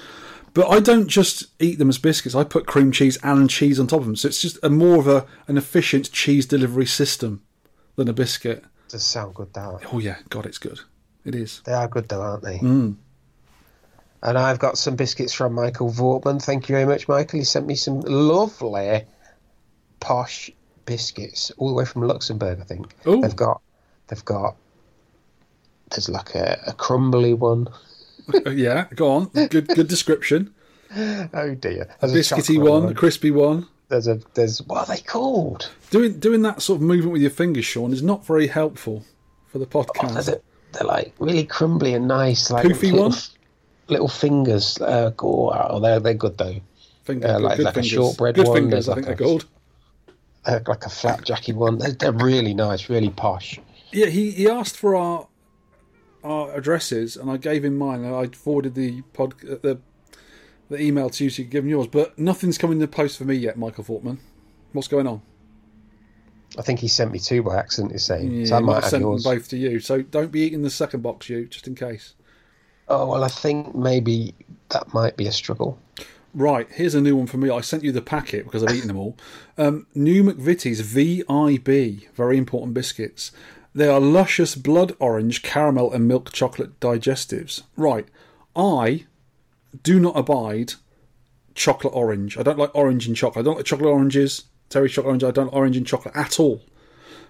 but 0.56 0.68
I 0.70 0.80
don't 0.80 1.08
just 1.08 1.46
eat 1.60 1.78
them 1.78 1.90
as 1.90 2.00
biscuits. 2.00 2.34
I 2.34 2.44
put 2.44 2.66
cream 2.66 2.92
cheese 2.92 3.20
and 3.22 3.48
cheese 3.48 3.80
on 3.80 3.86
top 3.86 4.00
of 4.00 4.08
them, 4.08 4.16
so 4.16 4.28
it's 4.28 4.42
just 4.42 4.58
a 4.64 4.72
more 4.72 4.98
of 4.98 5.08
a 5.08 5.28
an 5.48 5.60
efficient 5.60 6.12
cheese 6.12 6.48
delivery 6.48 6.88
system 6.88 7.44
than 7.96 8.08
a 8.08 8.14
biscuit. 8.14 8.66
Does 8.90 9.04
sound 9.06 9.36
good, 9.36 9.54
that. 9.54 9.82
Oh 9.94 10.00
yeah, 10.00 10.18
God, 10.30 10.48
it's 10.48 10.58
good. 10.58 10.80
It 11.26 11.36
is. 11.36 11.62
They 11.64 11.74
are 11.74 11.88
good 11.88 12.10
though, 12.10 12.22
aren't 12.22 12.42
they? 12.42 12.58
Mm. 12.58 12.96
And 14.24 14.38
I've 14.38 14.60
got 14.60 14.78
some 14.78 14.96
biscuits 14.96 15.34
from 15.34 15.54
Michael 15.54 15.92
Vortman. 15.92 16.42
Thank 16.44 16.70
you 16.70 16.74
very 16.76 16.86
much, 16.86 17.08
Michael. 17.08 17.40
He 17.40 17.46
sent 17.46 17.68
me 17.68 17.76
some 17.76 18.00
lovely 18.02 19.04
posh 20.00 20.50
biscuits 20.86 21.52
all 21.58 21.68
the 21.70 21.74
way 21.76 21.86
from 21.86 22.02
Luxembourg, 22.04 22.60
I 22.60 22.64
think. 22.64 22.94
Ooh. 23.08 23.22
They've 23.22 23.36
got 23.36 23.62
they've 24.08 24.26
got 24.26 24.56
there's 25.92 26.10
like 26.10 26.36
a, 26.36 26.60
a 26.68 26.74
crumbly 26.74 27.34
one. 27.34 27.68
Uh, 28.34 28.50
yeah, 28.50 28.88
go 28.96 29.12
on. 29.12 29.26
Good, 29.28 29.68
good 29.68 29.88
description. 29.88 30.54
Oh 30.96 31.54
dear. 31.54 31.90
A 32.02 32.08
There's 32.08 32.30
biscuity 32.30 32.56
chocolate 32.56 32.72
one, 32.84 32.92
a 32.92 32.94
crispy 32.94 33.30
one. 33.30 33.68
There's 33.90 34.08
a 34.08 34.22
there's 34.36 34.60
what 34.64 34.88
are 34.88 34.96
they 34.96 35.02
called? 35.02 35.70
Doing 35.90 36.18
doing 36.18 36.44
that 36.44 36.62
sort 36.62 36.78
of 36.78 36.82
movement 36.82 37.12
with 37.12 37.22
your 37.22 37.30
fingers, 37.32 37.66
Sean, 37.66 37.92
is 37.92 38.02
not 38.02 38.26
very 38.26 38.48
helpful 38.48 39.04
for 39.48 39.60
the 39.60 39.66
Oh, 39.74 39.84
podcast. 39.84 40.26
they're, 40.28 40.40
they're 40.72 40.88
like 40.88 41.14
really 41.20 41.44
crumbly 41.44 41.94
and 41.94 42.08
nice, 42.08 42.50
like 42.50 42.66
Poofy 42.66 42.94
little, 42.94 43.10
one? 43.10 43.18
little 43.90 44.08
fingers. 44.08 44.80
Uh, 44.82 45.12
go, 45.16 45.52
oh, 45.54 45.80
they're 45.80 46.00
they're 46.00 46.14
good 46.14 46.38
though. 46.38 46.56
Finger, 47.04 47.28
uh, 47.28 47.40
like- 47.40 47.58
good 47.58 47.66
like 47.66 47.78
a 47.78 47.84
shortbread 47.84 48.36
good 48.36 48.48
one, 48.48 48.58
fingers, 48.58 48.90
I 48.90 48.96
think 48.96 49.08
like 49.08 49.18
they're 49.18 49.26
a- 49.28 49.30
called. 49.30 49.46
Uh, 50.46 50.60
like 50.66 50.86
a 50.86 50.90
flapjacky 50.90 51.54
one. 51.54 51.78
They're, 51.78 51.92
they're 51.92 52.12
really 52.14 52.54
nice, 52.54 52.90
really 52.90 53.10
posh. 53.10 53.60
Yeah, 53.92 54.06
he, 54.06 54.32
he 54.32 54.50
asked 54.50 54.78
for 54.78 54.96
our 54.96 55.28
our 56.24 56.54
addresses, 56.56 57.18
and 57.18 57.30
I 57.30 57.38
gave 57.38 57.64
him 57.66 57.78
mine. 57.78 58.04
and 58.04 58.16
I 58.16 58.28
forwarded 58.28 58.74
the 58.76 59.02
pod 59.14 59.34
uh, 59.44 59.56
the 59.62 59.80
the 60.70 60.82
email 60.82 61.10
to 61.10 61.24
you, 61.26 61.30
so 61.30 61.40
you 61.42 61.46
could 61.46 61.52
give 61.52 61.64
him 61.66 61.70
yours. 61.70 61.88
But 61.88 62.18
nothing's 62.18 62.58
come 62.58 62.72
in 62.72 62.80
the 62.80 62.88
post 62.88 63.18
for 63.18 63.26
me 63.26 63.36
yet, 63.36 63.58
Michael 63.58 63.84
Fortman. 63.84 64.20
What's 64.74 64.88
going 64.88 65.08
on? 65.08 65.22
I 66.58 66.62
think 66.62 66.80
he 66.80 66.88
sent 66.88 67.12
me 67.12 67.20
two 67.20 67.44
by 67.44 67.58
accident. 67.58 67.92
He's 67.92 68.04
saying, 68.06 68.32
Yeah, 68.32 68.46
so 68.46 68.56
I 68.56 68.60
might 68.60 68.74
have 68.76 68.84
have 68.84 68.90
sent 68.92 69.02
yours. 69.02 69.24
them 69.24 69.36
both 69.38 69.50
to 69.50 69.58
you. 69.58 69.80
So 69.80 70.02
don't 70.02 70.32
be 70.32 70.42
eating 70.42 70.62
the 70.62 70.70
second 70.70 71.04
box, 71.04 71.30
you, 71.30 71.46
just 71.46 71.68
in 71.68 71.76
case. 71.76 72.14
Oh 72.90 73.08
well, 73.08 73.24
I 73.24 73.28
think 73.28 73.76
maybe 73.76 74.34
that 74.70 74.94
might 74.94 75.18
be 75.18 75.28
a 75.28 75.32
struggle. 75.32 75.80
Right, 76.34 76.68
here's 76.72 76.94
a 76.96 77.02
new 77.02 77.16
one 77.16 77.28
for 77.28 77.38
me. 77.38 77.50
I 77.50 77.62
sent 77.62 77.84
you 77.84 77.92
the 77.92 78.02
packet 78.02 78.46
because 78.46 78.64
I've 78.64 78.76
eaten 78.76 78.90
them 78.90 78.98
all. 78.98 79.18
Um, 79.58 79.88
new 79.96 80.24
McVitie's 80.24 80.82
VIB, 80.82 82.14
very 82.16 82.38
important 82.38 82.74
biscuits. 82.74 83.32
They 83.74 83.88
are 83.88 84.00
luscious 84.00 84.56
blood 84.56 84.96
orange, 85.00 85.42
caramel, 85.42 85.92
and 85.92 86.08
milk 86.08 86.32
chocolate 86.32 86.80
digestives. 86.80 87.64
Right, 87.76 88.08
I 88.56 89.06
do 89.84 90.00
not 90.00 90.18
abide 90.18 90.74
chocolate 91.56 91.94
orange. 91.96 92.38
I 92.38 92.44
don't 92.44 92.60
like 92.60 92.74
orange 92.76 93.08
and 93.08 93.16
chocolate. 93.16 93.44
I 93.44 93.46
don't 93.46 93.58
like 93.58 93.66
chocolate 93.66 93.90
oranges, 93.90 94.44
Terry 94.70 94.90
chocolate 94.90 95.08
orange. 95.08 95.24
I 95.24 95.32
don't 95.32 95.46
like 95.46 95.56
orange 95.56 95.78
and 95.78 95.88
chocolate 95.88 96.16
at 96.16 96.40
all. 96.40 96.62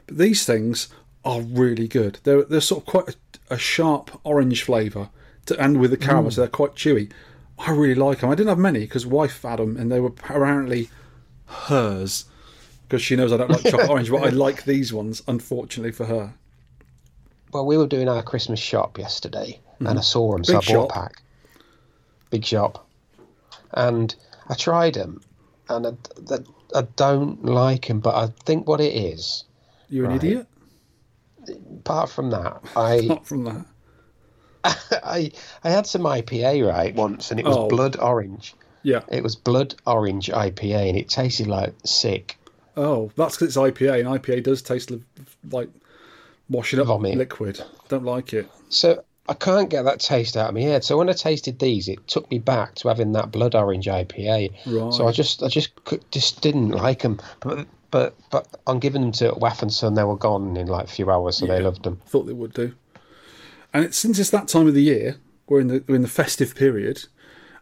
But 0.06 0.17
these 0.17 0.46
things 0.46 0.89
are 1.24 1.41
really 1.41 1.88
good. 1.88 2.20
They're 2.24 2.43
they're 2.43 2.62
sort 2.62 2.84
of 2.84 2.86
quite 2.86 3.10
a, 3.50 3.56
a 3.56 3.58
sharp 3.58 4.20
orange 4.24 4.63
flavour, 4.63 5.10
to, 5.47 5.60
and 5.60 5.79
with 5.79 5.91
the 5.91 5.97
caramel, 5.97 6.31
so 6.31 6.41
they're 6.41 6.47
quite 6.49 6.75
chewy. 6.75 7.12
I 7.60 7.71
really 7.71 7.95
like 7.95 8.19
them. 8.19 8.29
I 8.29 8.36
didn't 8.36 8.49
have 8.49 8.60
many 8.60 8.81
because 8.81 9.05
wife 9.05 9.41
had 9.41 9.57
them, 9.60 9.77
and 9.77 9.91
they 9.91 9.99
were 9.99 10.10
apparently 10.10 10.89
hers 11.45 12.25
because 12.83 13.01
she 13.01 13.15
knows 13.15 13.33
I 13.33 13.38
don't 13.38 13.49
like 13.49 13.63
chocolate 13.71 13.89
orange. 13.89 14.10
But 14.12 14.23
I 14.23 14.29
like 14.29 14.63
these 14.65 14.93
ones, 14.93 15.23
unfortunately 15.27 15.91
for 15.91 16.05
her. 16.05 16.33
Well, 17.51 17.65
we 17.65 17.77
were 17.77 17.88
doing 17.88 18.07
our 18.10 18.21
Christmas 18.23 18.60
shop 18.60 18.97
yesterday, 18.97 19.60
and 19.79 19.97
I 19.97 20.01
saw 20.01 20.33
them, 20.33 20.43
so 20.43 20.53
Mm-hmm. 20.60 20.67
Big 20.67 20.75
I 20.75 20.79
bought 20.79 20.91
a 20.91 20.93
pack. 20.93 21.21
Big 22.29 22.45
shop, 22.45 22.88
and 23.73 24.13
I 24.49 24.53
tried 24.55 24.95
them, 24.95 25.21
and 25.69 25.88
I, 25.88 25.91
th- 26.27 26.41
I 26.75 26.81
don't 26.97 27.43
like 27.45 27.88
them. 27.88 28.01
But 28.01 28.15
I 28.15 28.27
think 28.45 28.67
what 28.67 28.81
it 28.81 28.93
is, 28.93 29.45
You're 29.89 30.05
an 30.10 30.17
idiot. 30.17 30.45
apart 31.79 32.10
from 32.10 32.29
that, 32.31 32.62
I 32.75 32.95
Apart 32.95 33.25
from 33.27 33.43
that, 33.45 33.65
I 35.03 35.32
I 35.63 35.69
had 35.69 35.88
some 35.88 36.03
IPA 36.03 36.67
right 36.67 36.93
once, 36.95 37.32
and 37.32 37.39
it 37.39 37.45
was 37.45 37.58
Oh. 37.58 37.67
blood 37.67 37.97
orange. 37.99 38.53
yeah. 38.84 39.01
It 39.10 39.23
was 39.23 39.36
blood 39.36 39.75
orange 39.86 40.27
IPA, 40.30 40.89
and 40.89 40.97
it 40.97 41.10
tasted 41.10 41.47
like 41.47 41.73
sick. 41.84 42.38
Oh, 42.75 43.12
that's 43.15 43.36
because 43.36 43.56
it's 43.56 43.58
IPA, 43.58 43.99
and 43.99 44.08
IPA 44.08 44.43
does 44.43 44.62
taste 44.62 44.91
li- 44.91 45.01
like 45.51 45.69
washing 46.49 46.80
up 46.80 46.88
Vomit. 46.88 47.17
liquid. 47.17 47.60
Don't 47.89 48.06
like 48.06 48.34
it. 48.34 48.49
So 48.69 49.03
I 49.30 49.34
can't 49.34 49.69
get 49.69 49.84
that 49.84 49.99
taste 49.99 50.38
out 50.38 50.49
of 50.49 50.56
my 50.56 50.62
head. 50.62 50.84
So 50.84 50.97
when 50.97 51.10
I 51.10 51.13
tasted 51.13 51.60
these, 51.60 51.88
it 51.89 52.06
took 52.08 52.30
me 52.32 52.39
back 52.39 52.75
to 52.75 52.88
having 52.88 53.12
that 53.13 53.32
blood 53.32 53.56
orange 53.56 53.88
IPA. 53.88 54.51
Right. 54.65 54.93
So 54.93 55.08
I 55.08 55.12
just, 55.12 55.43
I 55.43 55.47
just, 55.49 55.71
just 56.12 56.41
didn't 56.41 56.69
like 56.69 57.01
them. 57.01 57.19
But, 57.41 57.67
but, 57.91 58.15
but 58.32 58.47
on 58.67 58.80
giving 58.80 59.01
them 59.01 59.12
to 59.13 59.34
Waff 59.34 59.62
and 59.62 59.73
Son, 59.73 59.95
they 59.95 60.03
were 60.03 60.15
gone 60.15 60.56
in 60.56 60.67
like 60.67 60.86
a 60.86 60.88
few 60.88 61.10
hours. 61.12 61.38
So 61.38 61.45
they 61.45 61.60
loved 61.60 61.84
them. 61.84 61.99
Thought 62.08 62.23
they 62.27 62.34
would 62.34 62.53
do. 62.53 62.73
And 63.73 63.86
it's, 63.86 63.97
since 63.97 64.19
it's 64.19 64.30
that 64.30 64.47
time 64.47 64.67
of 64.67 64.73
the 64.73 64.84
year, 64.84 65.17
we're 65.47 65.60
in 65.60 65.67
the 65.67 65.84
we're 65.88 65.95
in 65.95 66.01
the 66.01 66.08
festive 66.08 66.56
period. 66.56 67.06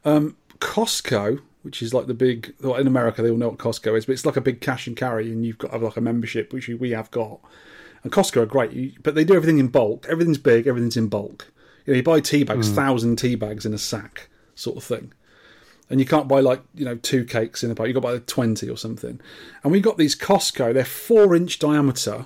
Um, 0.03 0.37
Costco, 0.59 1.41
which 1.63 1.81
is 1.81 1.93
like 1.93 2.07
the 2.07 2.13
big 2.13 2.53
well, 2.61 2.75
in 2.75 2.87
America, 2.87 3.21
they 3.21 3.29
all 3.29 3.37
know 3.37 3.49
what 3.49 3.57
Costco 3.57 3.97
is, 3.97 4.05
but 4.05 4.13
it's 4.13 4.25
like 4.25 4.37
a 4.37 4.41
big 4.41 4.61
cash 4.61 4.87
and 4.87 4.95
carry, 4.95 5.31
and 5.31 5.45
you've 5.45 5.57
got 5.57 5.69
to 5.69 5.73
have 5.73 5.83
like 5.83 5.97
a 5.97 6.01
membership, 6.01 6.53
which 6.53 6.67
we 6.67 6.91
have 6.91 7.11
got. 7.11 7.39
And 8.03 8.11
Costco 8.11 8.43
are 8.43 8.45
great, 8.45 9.01
but 9.01 9.15
they 9.15 9.23
do 9.23 9.33
everything 9.33 9.57
in 9.57 9.67
bulk. 9.67 10.05
Everything's 10.07 10.37
big, 10.37 10.67
everything's 10.67 10.97
in 10.97 11.07
bulk. 11.07 11.51
You 11.85 11.93
know, 11.93 11.97
you 11.97 12.03
buy 12.03 12.19
tea 12.19 12.43
bags, 12.43 12.69
thousand 12.69 13.17
tea 13.17 13.35
bags 13.35 13.65
in 13.65 13.73
a 13.73 13.77
sack, 13.77 14.29
sort 14.55 14.77
of 14.77 14.83
thing. 14.83 15.13
And 15.89 15.99
you 15.99 16.05
can't 16.05 16.27
buy 16.27 16.39
like 16.39 16.63
you 16.73 16.85
know 16.85 16.95
two 16.95 17.25
cakes 17.25 17.63
in 17.63 17.71
a 17.71 17.75
bag. 17.75 17.87
You 17.87 17.93
got 17.93 18.01
to 18.01 18.19
buy 18.19 18.23
twenty 18.25 18.69
or 18.69 18.77
something. 18.77 19.19
And 19.63 19.71
we 19.71 19.81
got 19.81 19.97
these 19.97 20.15
Costco. 20.15 20.73
They're 20.73 20.85
four 20.85 21.35
inch 21.35 21.59
diameter, 21.59 22.25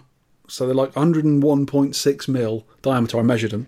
so 0.49 0.65
they're 0.65 0.75
like 0.75 0.93
101.6 0.93 2.27
mil 2.27 2.65
diameter. 2.81 3.19
I 3.19 3.21
measured 3.21 3.51
them. 3.51 3.67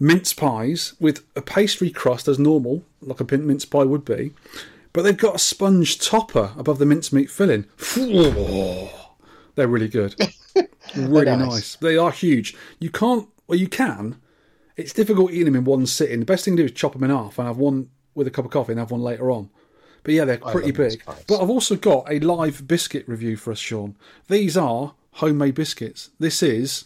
Mince 0.00 0.32
pies 0.32 0.94
with 0.98 1.24
a 1.36 1.42
pastry 1.42 1.90
crust 1.90 2.26
as 2.26 2.38
normal, 2.38 2.82
like 3.00 3.20
a 3.20 3.36
mince 3.36 3.64
pie 3.64 3.84
would 3.84 4.04
be, 4.04 4.32
but 4.92 5.02
they've 5.02 5.16
got 5.16 5.36
a 5.36 5.38
sponge 5.38 5.98
topper 5.98 6.52
above 6.56 6.78
the 6.78 6.86
mincemeat 6.86 7.30
filling. 7.30 7.66
They're 9.54 9.68
really 9.68 9.88
good. 9.88 10.16
Really 10.96 11.24
nice. 11.24 11.38
nice. 11.38 11.76
They 11.76 11.96
are 11.96 12.12
huge. 12.12 12.54
You 12.78 12.90
can't, 12.90 13.28
well, 13.48 13.58
you 13.58 13.66
can. 13.68 14.20
It's 14.76 14.92
difficult 14.92 15.32
eating 15.32 15.46
them 15.46 15.56
in 15.56 15.64
one 15.64 15.86
sitting. 15.86 16.20
The 16.20 16.26
best 16.26 16.44
thing 16.44 16.56
to 16.56 16.62
do 16.62 16.66
is 16.66 16.72
chop 16.72 16.92
them 16.92 17.02
in 17.04 17.10
half 17.10 17.38
and 17.38 17.48
have 17.48 17.56
one 17.56 17.90
with 18.14 18.26
a 18.26 18.30
cup 18.30 18.44
of 18.44 18.50
coffee 18.52 18.72
and 18.72 18.78
have 18.78 18.90
one 18.90 19.00
later 19.02 19.30
on. 19.30 19.50
But 20.04 20.14
yeah, 20.14 20.24
they're 20.24 20.38
pretty 20.38 20.70
big. 20.70 21.02
But 21.26 21.42
I've 21.42 21.50
also 21.50 21.76
got 21.76 22.06
a 22.08 22.20
live 22.20 22.68
biscuit 22.68 23.08
review 23.08 23.36
for 23.36 23.50
us, 23.52 23.58
Sean. 23.58 23.96
These 24.28 24.56
are 24.56 24.94
homemade 25.14 25.54
biscuits. 25.54 26.10
This 26.18 26.42
is 26.42 26.84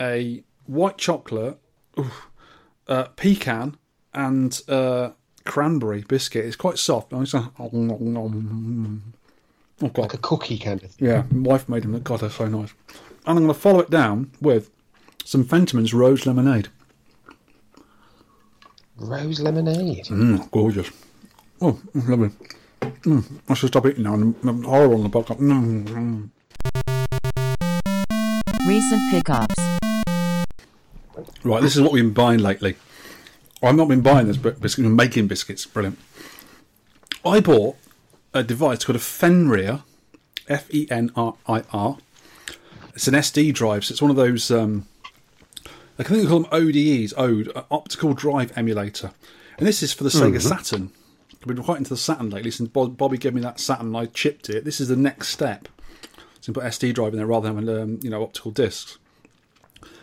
a 0.00 0.42
white 0.66 0.98
chocolate, 0.98 1.58
oof, 1.98 2.26
uh, 2.88 3.04
pecan, 3.16 3.76
and 4.14 4.60
uh, 4.68 5.10
cranberry 5.44 6.02
biscuit. 6.06 6.44
It's 6.44 6.56
quite 6.56 6.78
soft. 6.78 7.10
Gonna- 7.10 7.50
Oh, 9.82 9.88
God. 9.88 9.98
Like 9.98 10.14
a 10.14 10.18
cookie 10.18 10.56
kind 10.58 10.82
of 10.82 10.90
thing. 10.92 11.06
Yeah, 11.08 11.24
my 11.30 11.50
wife 11.50 11.68
made 11.68 11.82
them. 11.82 12.00
God, 12.00 12.20
they're 12.20 12.30
so 12.30 12.46
nice. 12.48 12.72
And 13.26 13.36
I'm 13.38 13.44
going 13.44 13.48
to 13.48 13.54
follow 13.54 13.80
it 13.80 13.90
down 13.90 14.30
with 14.40 14.70
some 15.24 15.44
Fentiman's 15.44 15.92
Rose 15.92 16.24
Lemonade. 16.24 16.68
Rose 18.96 19.40
lemonade. 19.40 20.06
Mm, 20.06 20.50
gorgeous. 20.50 20.90
Oh, 21.60 21.78
lovely. 21.94 22.30
Mm, 22.80 23.40
I 23.50 23.52
should 23.54 23.68
stop 23.68 23.84
eating 23.84 24.04
now. 24.04 24.14
I'm, 24.14 24.34
I'm 24.44 24.62
horrible 24.62 24.94
on 24.96 25.02
the 25.02 25.10
podcast. 25.10 25.38
Mm, 25.40 25.84
mm. 25.84 26.95
Recent 28.66 29.10
pickups. 29.12 29.54
Right, 31.44 31.62
this 31.62 31.76
is 31.76 31.82
what 31.82 31.92
we've 31.92 32.02
been 32.02 32.12
buying 32.12 32.40
lately. 32.40 32.74
I've 33.62 33.76
not 33.76 33.86
been 33.86 34.00
buying 34.00 34.26
this, 34.26 34.36
but 34.36 34.60
biscuit, 34.60 34.84
making 34.84 35.28
biscuits. 35.28 35.64
Brilliant. 35.66 35.98
I 37.24 37.38
bought 37.38 37.76
a 38.34 38.42
device 38.42 38.84
called 38.84 38.96
a 38.96 38.98
Fenrir, 38.98 39.84
F 40.48 40.72
E 40.74 40.88
N 40.90 41.12
R 41.14 41.36
I 41.46 41.62
R. 41.72 41.98
It's 42.94 43.06
an 43.06 43.14
SD 43.14 43.54
drive, 43.54 43.84
so 43.84 43.92
it's 43.92 44.02
one 44.02 44.10
of 44.10 44.16
those. 44.16 44.50
Um, 44.50 44.86
I 45.98 46.02
think 46.02 46.22
they 46.22 46.26
call 46.28 46.40
them 46.40 46.52
ODEs, 46.52 47.14
ODE, 47.16 47.52
uh, 47.54 47.62
optical 47.70 48.14
drive 48.14 48.52
emulator, 48.58 49.12
and 49.58 49.66
this 49.66 49.82
is 49.82 49.92
for 49.92 50.02
the 50.02 50.10
Sega 50.10 50.42
Saturn. 50.42 50.90
I've 51.34 51.46
been 51.46 51.62
quite 51.62 51.78
into 51.78 51.90
the 51.90 51.96
Saturn 51.96 52.30
lately 52.30 52.50
since 52.50 52.68
Bob, 52.68 52.96
Bobby 52.96 53.16
gave 53.16 53.32
me 53.32 53.40
that 53.42 53.60
Saturn. 53.60 53.86
and 53.86 53.96
I 53.96 54.06
chipped 54.06 54.50
it. 54.50 54.64
This 54.64 54.80
is 54.80 54.88
the 54.88 54.96
next 54.96 55.28
step. 55.28 55.68
So 56.46 56.50
you 56.50 56.54
put 56.54 56.64
SD 56.64 56.94
drive 56.94 57.12
in 57.12 57.16
there 57.16 57.26
rather 57.26 57.52
than 57.52 57.68
um, 57.68 57.98
you 58.02 58.08
know 58.08 58.22
optical 58.22 58.52
discs 58.52 58.98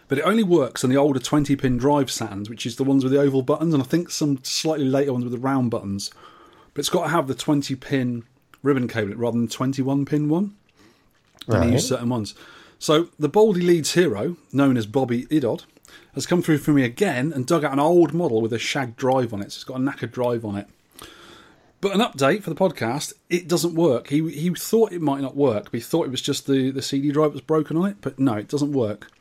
but 0.10 0.18
it 0.18 0.24
only 0.24 0.44
works 0.44 0.84
on 0.84 0.90
the 0.90 0.98
older 0.98 1.20
20 1.20 1.56
pin 1.56 1.78
drive 1.78 2.08
Saturns, 2.08 2.50
which 2.50 2.66
is 2.66 2.76
the 2.76 2.84
ones 2.84 3.04
with 3.04 3.14
the 3.14 3.20
oval 3.20 3.42
buttons, 3.42 3.74
and 3.74 3.82
I 3.82 3.86
think 3.86 4.12
some 4.12 4.40
slightly 4.44 4.86
later 4.86 5.14
ones 5.14 5.24
with 5.24 5.34
the 5.34 5.40
round 5.40 5.72
buttons. 5.72 6.12
But 6.74 6.82
it's 6.82 6.90
got 6.90 7.04
to 7.06 7.10
have 7.10 7.28
the 7.28 7.34
20 7.34 7.74
pin 7.76 8.24
ribbon 8.62 8.88
cable 8.88 9.16
rather 9.16 9.38
than 9.38 9.48
the 9.48 9.52
21 9.54 10.06
pin 10.06 10.30
one. 10.30 10.56
And 11.48 11.56
Right. 11.56 11.72
use 11.72 11.88
certain 11.88 12.10
ones. 12.10 12.36
So 12.78 13.10
the 13.18 13.30
Baldy 13.30 13.62
Leeds 13.62 13.94
hero, 13.94 14.36
known 14.52 14.76
as 14.76 14.86
Bobby 14.86 15.26
Idod, 15.32 15.64
has 16.14 16.26
come 16.26 16.42
through 16.42 16.60
for 16.60 16.74
me 16.74 16.84
again 16.84 17.32
and 17.34 17.48
dug 17.48 17.64
out 17.64 17.74
an 17.74 17.80
old 17.80 18.14
model 18.14 18.42
with 18.42 18.54
a 18.54 18.60
shag 18.60 18.96
drive 18.98 19.34
on 19.34 19.42
it. 19.42 19.52
So 19.52 19.58
it's 19.58 19.64
got 19.64 19.78
a 19.78 19.80
knackered 19.80 20.12
drive 20.12 20.46
on 20.46 20.58
it. 20.58 20.68
But 21.84 21.96
an 21.96 22.00
update 22.00 22.44
for 22.44 22.50
the 22.50 22.56
podcast, 22.56 23.12
it 23.30 23.50
doesn't 23.50 23.76
work. 23.76 24.08
He 24.08 24.32
he 24.32 24.50
thought 24.52 24.94
it 24.94 25.02
might 25.02 25.20
not 25.20 25.36
work, 25.36 25.66
but 25.66 25.74
he 25.74 25.82
thought 25.82 26.06
it 26.06 26.12
was 26.12 26.22
just 26.22 26.48
the, 26.48 26.72
the 26.72 26.82
CD 26.82 27.12
drive 27.12 27.34
was 27.34 27.42
broken 27.42 27.76
on 27.76 27.90
it. 27.90 27.98
But 28.00 28.18
no, 28.18 28.36
it 28.36 28.48
doesn't 28.48 28.72
work. 28.72 29.12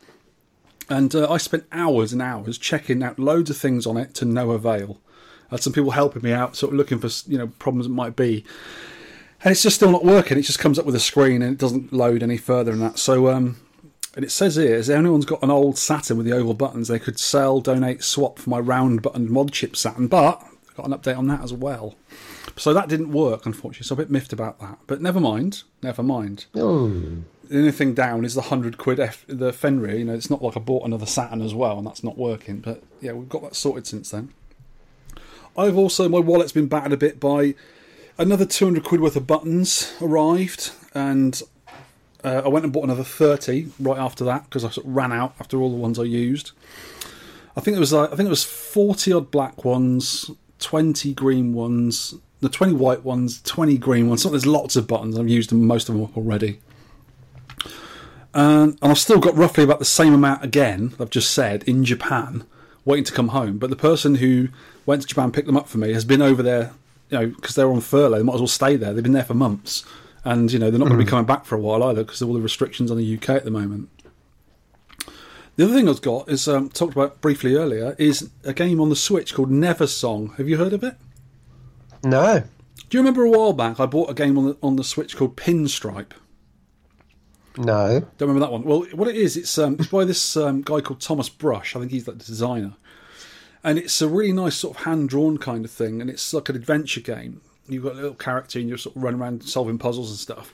And 0.88 1.12
uh, 1.12 1.28
I 1.28 1.38
spent 1.38 1.66
hours 1.72 2.12
and 2.12 2.22
hours 2.22 2.58
checking 2.58 3.02
out 3.02 3.18
loads 3.18 3.50
of 3.50 3.56
things 3.56 3.84
on 3.84 3.96
it 3.96 4.14
to 4.14 4.24
no 4.24 4.52
avail. 4.52 5.00
I 5.50 5.54
had 5.56 5.62
some 5.64 5.72
people 5.72 5.90
helping 5.90 6.22
me 6.22 6.30
out, 6.30 6.54
sort 6.54 6.72
of 6.72 6.78
looking 6.78 7.00
for 7.00 7.08
you 7.28 7.36
know 7.36 7.48
problems 7.48 7.88
that 7.88 7.94
might 7.94 8.14
be, 8.14 8.44
and 9.42 9.50
it's 9.50 9.64
just 9.64 9.74
still 9.74 9.90
not 9.90 10.04
working. 10.04 10.38
It 10.38 10.42
just 10.42 10.60
comes 10.60 10.78
up 10.78 10.86
with 10.86 10.94
a 10.94 11.00
screen 11.00 11.42
and 11.42 11.54
it 11.54 11.58
doesn't 11.58 11.92
load 11.92 12.22
any 12.22 12.36
further 12.36 12.70
than 12.70 12.80
that. 12.82 12.96
So, 12.96 13.28
um, 13.28 13.56
and 14.14 14.24
it 14.24 14.30
says 14.30 14.54
here, 14.54 14.76
if 14.76 14.88
anyone's 14.88 15.26
got 15.26 15.42
an 15.42 15.50
old 15.50 15.78
Saturn 15.78 16.16
with 16.16 16.26
the 16.26 16.32
oval 16.36 16.54
buttons, 16.54 16.86
they 16.86 17.00
could 17.00 17.18
sell, 17.18 17.60
donate, 17.60 18.04
swap 18.04 18.38
for 18.38 18.50
my 18.50 18.60
round 18.60 19.02
buttoned 19.02 19.30
mod 19.30 19.50
chip 19.50 19.74
Saturn. 19.74 20.06
But 20.06 20.40
I 20.44 20.76
got 20.76 20.86
an 20.86 20.92
update 20.92 21.18
on 21.18 21.26
that 21.26 21.42
as 21.42 21.52
well. 21.52 21.96
So 22.56 22.74
that 22.74 22.88
didn't 22.88 23.12
work, 23.12 23.46
unfortunately. 23.46 23.84
So 23.84 23.94
I'm 23.94 24.00
a 24.00 24.04
bit 24.04 24.10
miffed 24.10 24.32
about 24.32 24.58
that. 24.60 24.78
But 24.86 25.00
never 25.00 25.20
mind. 25.20 25.62
Never 25.82 26.02
mind. 26.02 26.46
Oh, 26.54 26.88
The 27.48 27.58
only 27.58 27.72
thing 27.72 27.94
down 27.94 28.24
is 28.24 28.34
the 28.34 28.42
hundred 28.42 28.78
quid 28.78 28.98
F- 29.00 29.24
the 29.28 29.52
Fenrir. 29.52 29.96
You 29.96 30.04
know, 30.06 30.14
it's 30.14 30.30
not 30.30 30.42
like 30.42 30.56
I 30.56 30.60
bought 30.60 30.84
another 30.84 31.06
Saturn 31.06 31.40
as 31.42 31.54
well, 31.54 31.78
and 31.78 31.86
that's 31.86 32.02
not 32.02 32.18
working. 32.18 32.58
But 32.58 32.82
yeah, 33.00 33.12
we've 33.12 33.28
got 33.28 33.42
that 33.42 33.54
sorted 33.56 33.86
since 33.86 34.10
then. 34.10 34.30
I've 35.56 35.76
also 35.76 36.08
my 36.08 36.18
wallet's 36.18 36.52
been 36.52 36.66
battered 36.66 36.92
a 36.92 36.96
bit 36.96 37.20
by 37.20 37.54
another 38.18 38.46
two 38.46 38.64
hundred 38.64 38.84
quid 38.84 39.00
worth 39.00 39.16
of 39.16 39.26
buttons 39.26 39.94
arrived, 40.00 40.72
and 40.94 41.40
uh, 42.24 42.42
I 42.44 42.48
went 42.48 42.64
and 42.64 42.72
bought 42.72 42.84
another 42.84 43.04
thirty 43.04 43.68
right 43.78 43.98
after 43.98 44.24
that 44.24 44.44
because 44.44 44.64
I 44.64 44.70
sort 44.70 44.86
of 44.86 44.94
ran 44.94 45.12
out 45.12 45.34
after 45.38 45.60
all 45.60 45.70
the 45.70 45.76
ones 45.76 45.98
I 45.98 46.04
used. 46.04 46.52
I 47.56 47.60
think 47.60 47.76
it 47.76 47.80
was 47.80 47.92
uh, 47.92 48.04
I 48.04 48.16
think 48.16 48.26
it 48.26 48.30
was 48.30 48.44
forty 48.44 49.12
odd 49.12 49.30
black 49.30 49.62
ones, 49.64 50.30
twenty 50.58 51.12
green 51.12 51.52
ones, 51.52 52.14
the 52.42 52.48
twenty 52.48 52.74
white 52.74 53.04
ones, 53.04 53.40
twenty 53.40 53.78
green 53.78 54.08
ones. 54.08 54.22
So 54.22 54.28
there's 54.28 54.44
lots 54.44 54.76
of 54.76 54.86
buttons. 54.86 55.18
I've 55.18 55.28
used 55.28 55.50
them, 55.50 55.64
most 55.64 55.88
of 55.88 55.94
them 55.94 56.04
up 56.04 56.16
already. 56.16 56.60
And, 58.34 58.76
and 58.82 58.90
I've 58.90 58.98
still 58.98 59.20
got 59.20 59.36
roughly 59.36 59.62
about 59.64 59.78
the 59.78 59.84
same 59.84 60.12
amount 60.12 60.44
again. 60.44 60.94
I've 60.98 61.10
just 61.10 61.30
said 61.30 61.62
in 61.64 61.84
Japan, 61.84 62.44
waiting 62.84 63.04
to 63.04 63.12
come 63.12 63.28
home. 63.28 63.58
But 63.58 63.70
the 63.70 63.76
person 63.76 64.16
who 64.16 64.48
went 64.86 65.02
to 65.02 65.08
Japan 65.08 65.30
picked 65.30 65.46
them 65.46 65.56
up 65.56 65.68
for 65.68 65.78
me 65.78 65.92
has 65.92 66.04
been 66.04 66.20
over 66.20 66.42
there, 66.42 66.72
you 67.10 67.18
know, 67.18 67.26
because 67.28 67.54
they're 67.54 67.70
on 67.70 67.80
furlough. 67.80 68.18
They 68.18 68.24
might 68.24 68.34
as 68.34 68.40
well 68.40 68.48
stay 68.48 68.76
there. 68.76 68.92
They've 68.92 69.04
been 69.04 69.12
there 69.12 69.22
for 69.22 69.34
months, 69.34 69.84
and 70.24 70.52
you 70.52 70.58
know 70.58 70.70
they're 70.70 70.80
not 70.80 70.88
going 70.88 70.98
to 70.98 71.04
be 71.04 71.08
coming 71.08 71.26
back 71.26 71.44
for 71.44 71.54
a 71.54 71.60
while 71.60 71.82
either 71.84 72.02
because 72.02 72.20
of 72.20 72.28
all 72.28 72.34
the 72.34 72.40
restrictions 72.40 72.90
on 72.90 72.96
the 72.96 73.16
UK 73.16 73.30
at 73.30 73.44
the 73.44 73.50
moment. 73.50 73.88
The 75.54 75.64
other 75.64 75.74
thing 75.74 75.88
I've 75.88 76.00
got 76.00 76.30
is 76.30 76.48
um, 76.48 76.70
talked 76.70 76.94
about 76.94 77.20
briefly 77.20 77.54
earlier 77.54 77.94
is 77.98 78.30
a 78.42 78.54
game 78.54 78.80
on 78.80 78.88
the 78.88 78.96
Switch 78.96 79.34
called 79.34 79.50
Neversong. 79.50 80.34
Have 80.36 80.48
you 80.48 80.56
heard 80.56 80.72
of 80.72 80.82
it? 80.82 80.96
No. 82.02 82.44
Do 82.88 82.98
you 82.98 83.00
remember 83.00 83.24
a 83.24 83.30
while 83.30 83.52
back 83.52 83.80
I 83.80 83.86
bought 83.86 84.10
a 84.10 84.14
game 84.14 84.36
on 84.36 84.46
the 84.46 84.56
on 84.62 84.76
the 84.76 84.84
Switch 84.84 85.16
called 85.16 85.36
Pinstripe? 85.36 86.12
No. 87.56 88.00
Don't 88.18 88.28
remember 88.28 88.40
that 88.40 88.52
one. 88.52 88.64
Well, 88.64 88.86
what 88.92 89.08
it 89.08 89.16
is, 89.16 89.36
it's 89.36 89.56
um, 89.58 89.76
it's 89.78 89.88
by 89.88 90.04
this 90.04 90.36
um, 90.36 90.62
guy 90.62 90.80
called 90.80 91.00
Thomas 91.00 91.28
Brush. 91.28 91.76
I 91.76 91.80
think 91.80 91.90
he's 91.90 92.06
like 92.06 92.18
the 92.18 92.24
designer, 92.24 92.74
and 93.62 93.78
it's 93.78 94.00
a 94.00 94.08
really 94.08 94.32
nice 94.32 94.56
sort 94.56 94.76
of 94.76 94.84
hand 94.84 95.08
drawn 95.08 95.38
kind 95.38 95.64
of 95.64 95.70
thing, 95.70 96.00
and 96.00 96.08
it's 96.08 96.32
like 96.32 96.48
an 96.48 96.56
adventure 96.56 97.00
game. 97.00 97.40
You've 97.68 97.84
got 97.84 97.92
a 97.92 97.96
little 97.96 98.14
character, 98.14 98.58
and 98.58 98.68
you're 98.68 98.78
sort 98.78 98.96
of 98.96 99.02
running 99.02 99.20
around 99.20 99.44
solving 99.44 99.78
puzzles 99.78 100.10
and 100.10 100.18
stuff. 100.18 100.52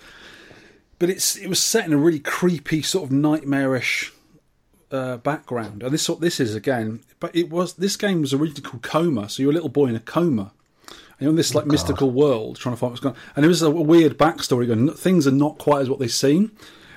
But 0.99 1.11
it's 1.11 1.37
it 1.37 1.49
was 1.49 1.63
set 1.63 1.87
in 1.87 1.93
a 1.93 1.97
really 1.97 2.21
creepy 2.21 2.83
sort 2.83 3.05
of 3.05 3.13
nightmarish 3.13 4.13
uh, 4.91 5.19
background, 5.19 5.83
and 5.83 5.93
this 5.93 6.09
what 6.09 6.21
this 6.21 6.41
is 6.41 6.55
again. 6.55 7.01
But 7.21 7.35
it 7.35 7.51
was 7.51 7.75
this 7.75 7.97
game 7.97 8.23
was 8.23 8.33
originally 8.33 8.63
called 8.63 8.83
Coma, 8.83 9.29
so 9.29 9.43
you're 9.43 9.53
a 9.53 9.55
little 9.55 9.69
boy 9.69 9.87
in 9.87 9.97
a 9.97 10.01
coma. 10.01 10.53
And 11.19 11.25
you're 11.25 11.31
in 11.31 11.37
this 11.37 11.55
like 11.55 11.67
mystical 11.67 12.11
world 12.11 12.57
trying 12.57 12.75
to 12.75 12.79
find 12.79 12.93
what's 12.93 13.01
going 13.01 13.15
on. 13.15 13.21
And 13.35 13.43
there 13.43 13.49
was 13.49 13.63
a 13.63 13.71
weird 13.71 14.17
backstory 14.17 14.67
going. 14.67 14.91
Things 14.93 15.27
are 15.27 15.33
not 15.33 15.59
quite 15.59 15.83
as 15.83 15.91
what 15.91 15.99
they 15.99 16.09
seem. 16.09 16.53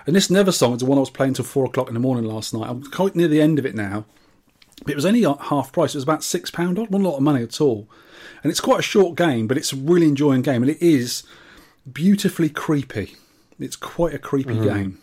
And 0.06 0.16
this 0.16 0.28
Neversong 0.28 0.74
is 0.74 0.80
the 0.80 0.86
one 0.86 0.98
I 0.98 1.02
was 1.02 1.10
playing 1.10 1.34
till 1.34 1.46
four 1.46 1.66
o'clock 1.66 1.88
in 1.88 1.94
the 1.94 2.00
morning 2.00 2.26
last 2.26 2.54
night. 2.54 2.70
I'm 2.70 2.84
quite 2.84 3.16
near 3.16 3.28
the 3.28 3.42
end 3.42 3.60
of 3.60 3.66
it 3.66 3.76
now. 3.76 4.06
But 4.84 4.92
it 4.92 4.96
was 4.96 5.06
only 5.06 5.22
half 5.24 5.72
price. 5.72 5.94
It 5.94 5.98
was 5.98 6.04
about 6.04 6.24
six 6.24 6.50
pound 6.50 6.80
odd. 6.80 6.90
Not 6.92 7.02
a 7.02 7.04
lot 7.04 7.18
of 7.18 7.24
money 7.24 7.44
at 7.44 7.62
all. 7.62 7.88
And 8.44 8.50
it's 8.50 8.60
quite 8.60 8.80
a 8.80 8.84
short 8.84 9.16
game, 9.16 9.48
but 9.48 9.58
it's 9.58 9.74
a 9.74 9.76
really 9.76 10.08
enjoying 10.08 10.42
game, 10.42 10.64
and 10.64 10.72
it 10.72 10.82
is 10.82 11.24
beautifully 11.92 12.50
creepy. 12.50 13.16
It's 13.60 13.76
quite 13.76 14.16
a 14.16 14.20
creepy 14.20 14.60
game. 14.60 15.00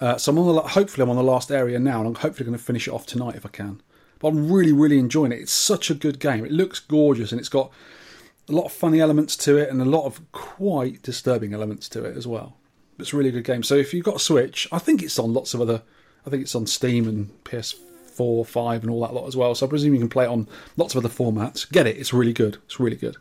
Uh, 0.00 0.16
so 0.16 0.32
I'm 0.32 0.38
on 0.38 0.54
the 0.54 0.62
hopefully 0.62 1.02
I'm 1.02 1.10
on 1.10 1.16
the 1.16 1.22
last 1.22 1.50
area 1.50 1.78
now, 1.78 1.98
and 1.98 2.08
I'm 2.08 2.14
hopefully 2.14 2.46
going 2.46 2.56
to 2.56 2.64
finish 2.64 2.88
it 2.88 2.94
off 2.94 3.04
tonight 3.04 3.34
if 3.34 3.44
I 3.44 3.50
can. 3.50 3.82
But 4.20 4.28
I'm 4.28 4.50
really 4.50 4.72
really 4.72 4.98
enjoying 4.98 5.32
it. 5.32 5.40
It's 5.40 5.52
such 5.52 5.90
a 5.90 5.94
good 5.94 6.18
game. 6.18 6.44
It 6.46 6.52
looks 6.52 6.78
gorgeous, 6.78 7.30
and 7.30 7.38
it's 7.38 7.50
got 7.50 7.70
a 8.48 8.52
lot 8.52 8.64
of 8.64 8.72
funny 8.72 9.00
elements 9.00 9.36
to 9.38 9.56
it, 9.56 9.68
and 9.70 9.80
a 9.80 9.84
lot 9.84 10.04
of 10.04 10.20
quite 10.32 11.02
disturbing 11.02 11.54
elements 11.54 11.88
to 11.90 12.04
it 12.04 12.16
as 12.16 12.26
well. 12.26 12.56
It's 12.98 13.12
a 13.12 13.16
really 13.16 13.30
good 13.30 13.44
game. 13.44 13.62
So 13.62 13.74
if 13.76 13.94
you've 13.94 14.04
got 14.04 14.16
a 14.16 14.20
Switch, 14.20 14.66
I 14.72 14.78
think 14.78 15.02
it's 15.02 15.18
on 15.18 15.32
lots 15.32 15.54
of 15.54 15.60
other. 15.60 15.82
I 16.26 16.30
think 16.30 16.42
it's 16.42 16.54
on 16.54 16.66
Steam 16.66 17.06
and 17.08 17.44
PS4, 17.44 18.46
Five, 18.46 18.82
and 18.82 18.90
all 18.90 19.00
that 19.02 19.14
lot 19.14 19.26
as 19.26 19.36
well. 19.36 19.54
So 19.54 19.66
I 19.66 19.68
presume 19.68 19.94
you 19.94 20.00
can 20.00 20.08
play 20.08 20.24
it 20.24 20.30
on 20.30 20.48
lots 20.76 20.94
of 20.94 21.04
other 21.04 21.14
formats. 21.14 21.70
Get 21.70 21.86
it? 21.86 21.96
It's 21.96 22.12
really 22.12 22.32
good. 22.32 22.58
It's 22.66 22.80
really 22.80 22.96
good. 22.96 23.16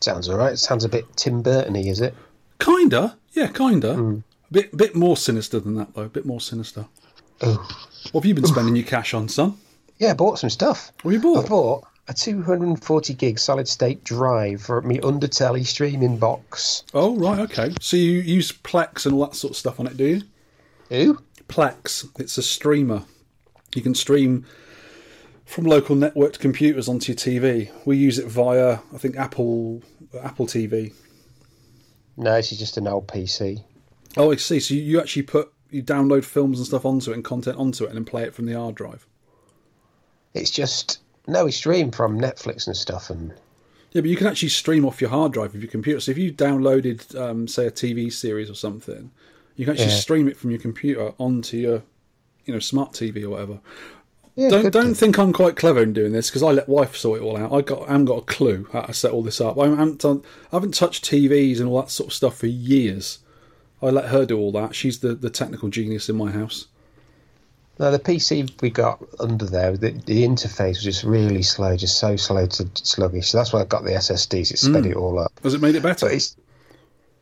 Sounds 0.00 0.28
all 0.28 0.36
right. 0.36 0.58
Sounds 0.58 0.84
a 0.84 0.88
bit 0.88 1.04
Tim 1.16 1.42
Burton-y, 1.42 1.80
is 1.80 2.00
it? 2.00 2.14
Kinda, 2.58 3.16
yeah, 3.32 3.48
kinda. 3.48 3.92
A 3.92 4.22
bit, 4.52 4.76
bit 4.76 4.94
more 4.94 5.16
sinister 5.16 5.58
than 5.58 5.74
that 5.76 5.94
though. 5.94 6.02
A 6.02 6.08
bit 6.08 6.26
more 6.26 6.40
sinister. 6.40 6.86
Oh. 7.40 7.68
What 8.12 8.22
have 8.22 8.28
you 8.28 8.34
been 8.34 8.46
spending 8.46 8.76
your 8.76 8.84
cash 8.84 9.14
on, 9.14 9.28
son? 9.28 9.54
Yeah, 9.98 10.10
I 10.10 10.14
bought 10.14 10.38
some 10.38 10.50
stuff. 10.50 10.92
What 11.02 11.14
have 11.14 11.22
you 11.22 11.36
I 11.36 11.46
bought? 11.46 11.84
A 12.08 12.14
240 12.14 13.14
gig 13.14 13.38
solid 13.38 13.68
state 13.68 14.02
drive 14.04 14.62
for 14.62 14.82
me 14.82 14.98
Undertale 14.98 15.64
streaming 15.64 16.18
box. 16.18 16.84
Oh 16.94 17.16
right, 17.16 17.38
okay. 17.40 17.74
So 17.80 17.96
you 17.96 18.20
use 18.20 18.52
Plex 18.52 19.06
and 19.06 19.14
all 19.14 19.26
that 19.26 19.36
sort 19.36 19.52
of 19.52 19.56
stuff 19.56 19.78
on 19.78 19.86
it, 19.86 19.96
do 19.96 20.04
you? 20.04 20.22
Who? 20.88 21.18
Plex. 21.48 22.08
It's 22.18 22.38
a 22.38 22.42
streamer. 22.42 23.04
You 23.74 23.82
can 23.82 23.94
stream 23.94 24.44
from 25.44 25.64
local 25.64 25.96
networked 25.96 26.38
computers 26.38 26.88
onto 26.88 27.12
your 27.12 27.16
TV. 27.16 27.70
We 27.84 27.96
use 27.96 28.18
it 28.18 28.26
via, 28.26 28.78
I 28.92 28.98
think, 28.98 29.16
Apple 29.16 29.82
Apple 30.20 30.46
TV. 30.46 30.92
No, 32.16 32.34
this 32.34 32.52
is 32.52 32.58
just 32.58 32.76
an 32.76 32.88
old 32.88 33.06
PC. 33.06 33.64
Oh, 34.16 34.32
I 34.32 34.36
see. 34.36 34.60
So 34.60 34.74
you, 34.74 34.82
you 34.82 35.00
actually 35.00 35.22
put 35.22 35.52
you 35.70 35.82
download 35.82 36.24
films 36.24 36.58
and 36.58 36.66
stuff 36.66 36.84
onto 36.84 37.12
it 37.12 37.14
and 37.14 37.24
content 37.24 37.56
onto 37.58 37.84
it, 37.84 37.88
and 37.88 37.96
then 37.96 38.04
play 38.04 38.24
it 38.24 38.34
from 38.34 38.46
the 38.46 38.54
hard 38.54 38.74
drive. 38.74 39.06
It's 40.34 40.50
just 40.50 40.98
no, 41.26 41.44
we 41.44 41.52
stream 41.52 41.90
from 41.90 42.20
Netflix 42.20 42.66
and 42.66 42.76
stuff, 42.76 43.10
and 43.10 43.32
Yeah, 43.92 44.00
but 44.00 44.10
you 44.10 44.16
can 44.16 44.26
actually 44.26 44.48
stream 44.48 44.84
off 44.84 45.00
your 45.00 45.10
hard 45.10 45.32
drive 45.32 45.54
of 45.54 45.62
your 45.62 45.70
computer. 45.70 46.00
So 46.00 46.10
if 46.12 46.18
you 46.18 46.32
downloaded, 46.32 47.14
um, 47.18 47.46
say, 47.46 47.66
a 47.66 47.70
TV 47.70 48.10
series 48.12 48.48
or 48.50 48.54
something, 48.54 49.10
you 49.56 49.64
can 49.66 49.72
actually 49.74 49.90
Yeah. 49.92 49.98
stream 49.98 50.28
it 50.28 50.36
from 50.36 50.50
your 50.50 50.60
computer 50.60 51.12
onto 51.18 51.56
your, 51.58 51.82
you 52.46 52.54
know, 52.54 52.58
smart 52.60 52.92
TV 52.92 53.22
or 53.24 53.30
whatever. 53.30 53.60
yeah, 54.34 54.48
don't 54.48 54.72
don't 54.72 54.94
think 54.94 55.18
I'm 55.18 55.34
quite 55.34 55.56
clever 55.56 55.82
in 55.82 55.92
doing 55.92 56.12
this 56.12 56.30
because 56.30 56.42
I 56.42 56.52
let 56.52 56.66
wife 56.68 56.96
sort 56.96 57.20
it 57.20 57.22
all 57.22 57.36
out. 57.36 57.52
I 57.52 57.60
got 57.60 57.82
I 57.82 57.92
haven't 57.92 58.06
got 58.06 58.22
a 58.22 58.24
clue 58.24 58.66
how 58.72 58.80
to 58.82 58.94
set 58.94 59.12
all 59.12 59.22
this 59.22 59.42
up. 59.42 59.58
I 59.58 59.68
haven't 59.68 60.00
done, 60.00 60.22
I 60.50 60.56
haven't 60.56 60.72
touched 60.74 61.04
TVs 61.04 61.60
and 61.60 61.68
all 61.68 61.82
that 61.82 61.90
sort 61.90 62.08
of 62.08 62.14
stuff 62.14 62.38
for 62.38 62.46
years. 62.46 63.18
I 63.82 63.90
let 63.90 64.06
her 64.06 64.24
do 64.24 64.38
all 64.38 64.50
that. 64.52 64.74
She's 64.74 65.00
the, 65.00 65.14
the 65.14 65.28
technical 65.28 65.68
genius 65.68 66.08
in 66.08 66.16
my 66.16 66.30
house. 66.30 66.66
No, 67.78 67.90
the 67.90 67.98
PC 67.98 68.60
we 68.60 68.70
got 68.70 69.02
under 69.18 69.46
there, 69.46 69.76
the, 69.76 69.90
the 69.90 70.24
interface 70.24 70.74
was 70.74 70.84
just 70.84 71.04
really 71.04 71.42
slow, 71.42 71.76
just 71.76 71.98
so 71.98 72.16
slow 72.16 72.46
to 72.46 72.68
sluggish. 72.74 73.30
So 73.30 73.38
that's 73.38 73.52
why 73.52 73.60
I 73.60 73.64
got 73.64 73.84
the 73.84 73.92
SSDs. 73.92 74.52
It 74.52 74.58
sped 74.58 74.84
mm. 74.84 74.90
it 74.90 74.96
all 74.96 75.18
up. 75.18 75.32
Has 75.42 75.54
it 75.54 75.62
made 75.62 75.74
it 75.74 75.82
better? 75.82 76.10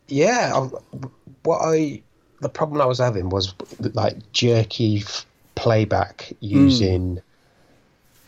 Yeah. 0.08 0.52
I, 0.54 0.96
what 1.44 1.60
I 1.62 2.02
the 2.40 2.48
problem 2.48 2.80
I 2.80 2.86
was 2.86 2.98
having 2.98 3.28
was 3.28 3.54
like 3.78 4.32
jerky 4.32 4.98
f- 4.98 5.24
playback 5.54 6.32
using 6.40 7.16
mm. 7.16 7.22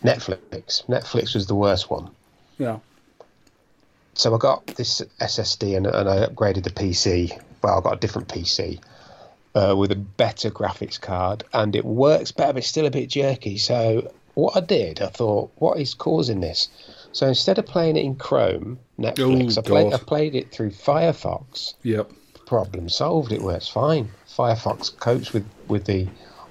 Netflix. 0.05 0.87
Netflix 0.87 1.35
was 1.35 1.47
the 1.47 1.55
worst 1.55 1.91
one. 1.91 2.11
yeah. 2.59 2.79
So 4.15 4.35
I 4.35 4.39
got 4.39 4.67
this 4.67 5.01
SSD 5.21 5.77
and, 5.77 5.87
and 5.87 6.09
I 6.09 6.27
upgraded 6.27 6.65
the 6.65 6.71
PC. 6.71 7.41
Well, 7.63 7.79
I 7.79 7.81
got 7.81 7.95
a 7.95 8.01
different 8.01 8.29
PC 8.29 8.79
uh, 9.55 9.75
with 9.77 9.93
a 9.93 9.97
better 9.97 10.51
graphics 10.51 11.01
card, 11.01 11.45
and 11.53 11.77
it 11.77 11.85
works 11.85 12.33
better, 12.33 12.53
but 12.55 12.59
it's 12.61 12.69
still 12.69 12.87
a 12.87 12.91
bit 12.91 13.09
jerky. 13.11 13.59
So 13.59 14.11
what 14.35 14.57
I 14.57 14.61
did, 14.61 15.01
I 15.03 15.09
thought, 15.09 15.51
what 15.57 15.79
is 15.79 15.95
causing 15.95 16.41
this? 16.41 16.69
So 17.13 17.27
instead 17.29 17.59
of 17.59 17.67
playing 17.67 17.97
it 17.97 18.05
in 18.05 18.17
Chrome, 18.17 18.79
Netflix, 18.99 19.59
Oh, 19.59 19.61
I, 19.61 19.65
played, 19.65 19.93
I 19.93 19.99
played 19.99 20.35
it 20.35 20.51
through 20.51 20.71
Firefox. 20.71 21.75
Yep. 21.83 22.11
Problem 22.47 22.89
solved. 22.89 23.33
It 23.33 23.43
works 23.43 23.69
fine. 23.69 24.11
Firefox 24.29 24.97
copes 24.99 25.33
with 25.33 25.45
with 25.69 25.85
the 25.85 26.07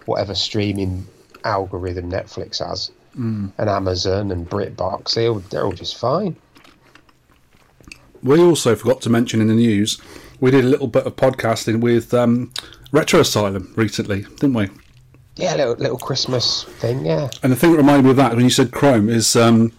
whatever 0.06 0.36
streaming 0.36 1.08
algorithm 1.44 2.10
Netflix 2.12 2.60
has, 2.66 2.92
Mm. 3.18 3.52
and 3.58 3.70
Amazon 3.70 4.32
and 4.32 4.50
BritBox. 4.50 5.16
They 5.16 5.28
all, 5.28 5.40
they're 5.50 5.66
all 5.66 5.74
just 5.74 5.98
fine. 5.98 6.36
We 8.24 8.40
also 8.40 8.76
forgot 8.76 9.02
to 9.02 9.10
mention 9.10 9.42
in 9.42 9.48
the 9.48 9.54
news 9.56 10.00
we 10.40 10.52
did 10.52 10.64
a 10.64 10.68
little 10.68 10.88
bit 10.88 11.06
of 11.06 11.16
podcasting 11.16 11.82
with 11.82 12.14
um, 12.14 12.52
Retro 12.92 13.22
Asylum 13.22 13.74
recently, 13.76 14.22
didn't 14.22 14.54
we? 14.54 14.70
Yeah, 15.38 15.56
little 15.56 15.76
little 15.76 15.98
Christmas 15.98 16.66
thing. 16.66 17.06
Yeah. 17.06 17.30
And 17.42 17.52
the 17.52 17.56
thing 17.56 17.72
that 17.72 17.78
reminded 17.78 18.04
me 18.04 18.12
of 18.12 18.18
that 18.18 18.36
when 18.36 18.44
you 18.44 18.50
said 18.50 18.72
Chrome 18.72 19.10
is 19.10 19.36
um, 19.36 19.72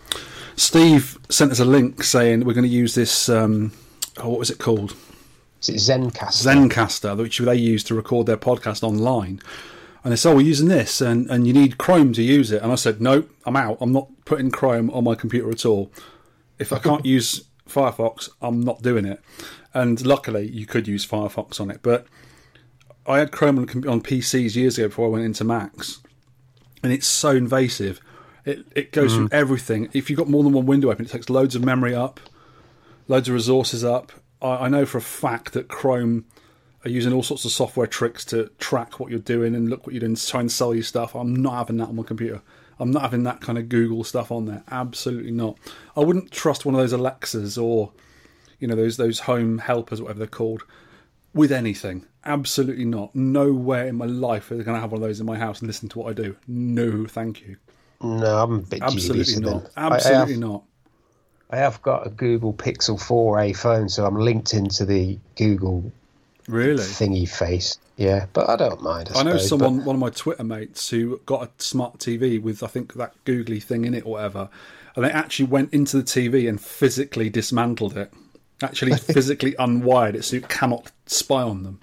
Steve 0.56 1.18
sent 1.28 1.52
us 1.52 1.60
a 1.60 1.64
link 1.64 2.02
saying 2.02 2.44
we're 2.44 2.54
going 2.54 2.64
to 2.64 2.70
use 2.70 2.94
this. 2.94 3.28
Um, 3.28 3.72
oh, 4.16 4.30
what 4.30 4.38
was 4.38 4.50
it 4.50 4.58
called? 4.58 4.96
Is 5.60 5.68
it 5.68 5.74
Zencastr? 5.76 6.70
Zencastr, 6.70 7.16
which 7.16 7.38
they 7.38 7.54
use 7.54 7.84
to 7.84 7.94
record 7.94 8.26
their 8.26 8.38
podcast 8.38 8.82
online. 8.82 9.40
And 10.02 10.12
they 10.12 10.16
said, 10.16 10.32
"Oh, 10.32 10.36
we're 10.36 10.42
using 10.42 10.68
this, 10.68 11.00
and, 11.00 11.30
and 11.30 11.46
you 11.46 11.52
need 11.52 11.78
Chrome 11.78 12.12
to 12.14 12.22
use 12.22 12.50
it." 12.50 12.62
And 12.62 12.72
I 12.72 12.76
said, 12.76 13.00
"No, 13.00 13.24
I'm 13.44 13.56
out. 13.56 13.76
I'm 13.80 13.92
not 13.92 14.08
putting 14.24 14.50
Chrome 14.50 14.90
on 14.90 15.04
my 15.04 15.14
computer 15.14 15.50
at 15.50 15.66
all. 15.66 15.92
If 16.58 16.72
I 16.72 16.78
can't 16.78 17.04
use 17.16 17.44
Firefox, 17.68 18.30
I'm 18.40 18.60
not 18.60 18.82
doing 18.82 19.04
it. 19.04 19.20
And 19.74 20.04
luckily, 20.04 20.48
you 20.48 20.66
could 20.66 20.88
use 20.88 21.06
Firefox 21.06 21.60
on 21.60 21.70
it. 21.70 21.80
But 21.82 22.06
I 23.06 23.18
had 23.18 23.32
Chrome 23.32 23.58
on, 23.58 23.88
on 23.88 24.00
PCs 24.00 24.54
years 24.54 24.78
ago 24.78 24.88
before 24.88 25.06
I 25.06 25.10
went 25.10 25.24
into 25.24 25.44
Macs, 25.44 26.00
and 26.82 26.92
it's 26.92 27.06
so 27.06 27.30
invasive. 27.30 28.00
It 28.44 28.66
it 28.74 28.92
goes 28.92 29.14
through 29.14 29.28
mm. 29.28 29.34
everything. 29.34 29.88
If 29.92 30.10
you've 30.10 30.18
got 30.18 30.28
more 30.28 30.42
than 30.42 30.52
one 30.52 30.66
window 30.66 30.90
open, 30.90 31.04
it 31.04 31.10
takes 31.10 31.30
loads 31.30 31.54
of 31.54 31.64
memory 31.64 31.94
up, 31.94 32.20
loads 33.08 33.28
of 33.28 33.34
resources 33.34 33.84
up. 33.84 34.12
I, 34.40 34.66
I 34.66 34.68
know 34.68 34.86
for 34.86 34.98
a 34.98 35.02
fact 35.02 35.52
that 35.52 35.68
Chrome 35.68 36.24
are 36.84 36.90
using 36.90 37.12
all 37.12 37.22
sorts 37.22 37.44
of 37.44 37.52
software 37.52 37.86
tricks 37.86 38.24
to 38.26 38.50
track 38.58 38.98
what 38.98 39.10
you're 39.10 39.20
doing 39.20 39.54
and 39.54 39.68
look 39.68 39.86
what 39.86 39.94
you're 39.94 40.00
doing, 40.00 40.16
to 40.16 40.26
try 40.26 40.40
and 40.40 40.50
sell 40.50 40.74
you 40.74 40.82
stuff. 40.82 41.14
I'm 41.14 41.34
not 41.34 41.54
having 41.54 41.76
that 41.78 41.88
on 41.88 41.96
my 41.96 42.02
computer. 42.02 42.42
I'm 42.78 42.90
not 42.90 43.02
having 43.02 43.22
that 43.24 43.40
kind 43.40 43.58
of 43.58 43.68
Google 43.68 44.02
stuff 44.02 44.32
on 44.32 44.46
there. 44.46 44.64
Absolutely 44.70 45.30
not. 45.30 45.56
I 45.96 46.00
wouldn't 46.00 46.32
trust 46.32 46.66
one 46.66 46.74
of 46.74 46.80
those 46.80 46.92
Alexas 46.92 47.56
or, 47.56 47.92
you 48.58 48.66
know, 48.66 48.74
those 48.74 48.96
those 48.96 49.20
home 49.20 49.58
helpers, 49.58 50.00
whatever 50.00 50.18
they're 50.18 50.26
called, 50.26 50.64
with 51.34 51.52
anything. 51.52 52.06
Absolutely 52.24 52.84
not. 52.84 53.14
Nowhere 53.14 53.86
in 53.88 53.96
my 53.96 54.06
life 54.06 54.50
are 54.50 54.56
they 54.56 54.62
going 54.64 54.76
to 54.76 54.80
have 54.80 54.92
one 54.92 55.02
of 55.02 55.08
those 55.08 55.18
in 55.20 55.26
my 55.26 55.36
house 55.38 55.60
and 55.60 55.66
listen 55.66 55.88
to 55.90 55.98
what 55.98 56.10
I 56.10 56.12
do. 56.12 56.36
No, 56.46 57.06
thank 57.06 57.40
you. 57.42 57.56
No, 58.02 58.42
I'm 58.42 58.52
a 58.54 58.58
bit 58.58 58.82
Absolutely 58.82 59.24
dubious 59.24 59.36
of 59.38 59.42
them. 59.44 59.52
not. 59.54 59.70
I- 59.76 59.88
I 59.88 59.94
Absolutely 59.96 60.32
have- 60.34 60.40
not. 60.40 60.62
I 61.50 61.56
have 61.56 61.82
got 61.82 62.06
a 62.06 62.10
Google 62.10 62.54
Pixel 62.54 62.98
4a 62.98 63.54
phone, 63.56 63.88
so 63.88 64.06
I'm 64.06 64.16
linked 64.16 64.54
into 64.54 64.86
the 64.86 65.18
Google 65.36 65.92
Really. 66.48 66.82
thingy 66.82 67.28
face. 67.28 67.76
Yeah, 67.98 68.24
but 68.32 68.48
I 68.48 68.56
don't 68.56 68.80
mind. 68.82 69.10
I, 69.14 69.20
I 69.20 69.22
know 69.22 69.32
suppose, 69.36 69.48
someone, 69.48 69.84
one 69.84 69.96
of 69.96 70.00
my 70.00 70.08
Twitter 70.10 70.44
mates, 70.44 70.88
who 70.88 71.20
got 71.26 71.42
a 71.42 71.50
smart 71.62 71.98
TV 71.98 72.40
with 72.40 72.62
I 72.62 72.68
think 72.68 72.94
that 72.94 73.12
googly 73.26 73.60
thing 73.60 73.84
in 73.84 73.92
it 73.92 74.06
or 74.06 74.12
whatever, 74.12 74.48
and 74.96 75.04
they 75.04 75.10
actually 75.10 75.44
went 75.46 75.74
into 75.74 75.98
the 75.98 76.02
TV 76.02 76.48
and 76.48 76.58
physically 76.60 77.28
dismantled 77.28 77.96
it, 77.98 78.12
actually 78.62 78.96
physically 78.96 79.52
unwired 79.58 80.14
it 80.14 80.24
so 80.24 80.36
you 80.36 80.42
cannot 80.42 80.90
spy 81.06 81.42
on 81.42 81.62
them. 81.62 81.80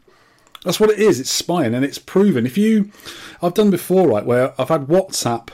That's 0.64 0.80
what 0.80 0.90
it 0.90 1.00
is. 1.00 1.20
It's 1.20 1.30
spying, 1.30 1.74
and 1.74 1.86
it's 1.86 1.98
proven. 1.98 2.46
If 2.46 2.58
you, 2.58 2.92
I've 3.42 3.54
done 3.54 3.70
before, 3.72 4.10
right, 4.10 4.26
where 4.26 4.54
I've 4.60 4.68
had 4.70 4.88
WhatsApp 4.88 5.50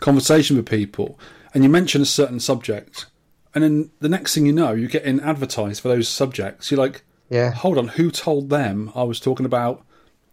conversation 0.00 0.56
with 0.56 0.66
people, 0.66 1.18
and 1.54 1.62
you 1.62 1.70
mention 1.70 2.02
a 2.02 2.06
certain 2.06 2.40
subject, 2.40 3.06
and 3.54 3.62
then 3.64 3.90
the 4.00 4.08
next 4.08 4.34
thing 4.34 4.46
you 4.46 4.52
know, 4.52 4.72
you're 4.72 4.88
getting 4.88 5.20
advertised 5.20 5.80
for 5.80 5.88
those 5.88 6.08
subjects. 6.08 6.70
You're 6.70 6.80
like, 6.80 7.02
Yeah. 7.30 7.52
hold 7.52 7.78
on, 7.78 7.88
who 7.88 8.10
told 8.10 8.50
them 8.50 8.90
I 8.94 9.04
was 9.04 9.20
talking 9.20 9.46
about 9.46 9.84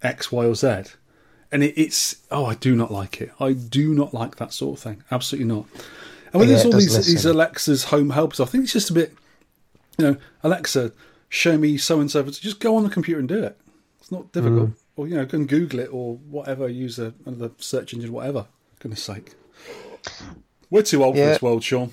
X, 0.01 0.31
Y, 0.31 0.43
or 0.45 0.55
Z? 0.55 0.83
And 1.51 1.63
it, 1.63 1.73
it's 1.79 2.15
oh, 2.31 2.45
I 2.45 2.55
do 2.55 2.75
not 2.75 2.91
like 2.91 3.21
it. 3.21 3.31
I 3.39 3.53
do 3.53 3.93
not 3.93 4.11
like 4.13 4.37
that 4.37 4.53
sort 4.53 4.77
of 4.79 4.83
thing. 4.83 5.03
Absolutely 5.11 5.47
not. 5.53 5.65
And 6.33 6.39
when 6.39 6.49
Yeah, 6.49 6.55
there's 6.55 6.65
all 6.65 6.71
these 6.73 6.95
these 6.95 7.13
listen. 7.13 7.31
Alexa's 7.31 7.83
home 7.85 8.09
helpers, 8.09 8.39
I 8.39 8.45
think 8.45 8.63
it's 8.63 8.73
just 8.73 8.89
a 8.89 8.93
bit, 8.93 9.13
you 9.97 10.05
know, 10.05 10.17
Alexa, 10.43 10.91
show 11.29 11.57
me 11.57 11.77
so 11.77 11.99
and 11.99 12.09
so. 12.09 12.23
Just 12.23 12.59
go 12.59 12.75
on 12.75 12.83
the 12.83 12.89
computer 12.89 13.19
and 13.19 13.27
do 13.27 13.43
it. 13.43 13.59
It's 13.99 14.11
not 14.11 14.31
difficult. 14.31 14.69
Mm. 14.69 14.75
Or 14.95 15.07
you 15.07 15.15
know, 15.15 15.25
go 15.25 15.37
and 15.37 15.47
Google 15.47 15.79
it 15.79 15.89
or 15.91 16.15
whatever. 16.15 16.67
Use 16.67 16.99
a, 16.99 17.13
another 17.25 17.51
search 17.57 17.93
engine, 17.93 18.11
whatever. 18.11 18.47
Goodness 18.79 19.03
sake, 19.03 19.33
we're 20.69 20.83
too 20.83 21.03
old 21.03 21.15
for 21.15 21.21
this 21.21 21.41
world, 21.41 21.63
Sean. 21.63 21.91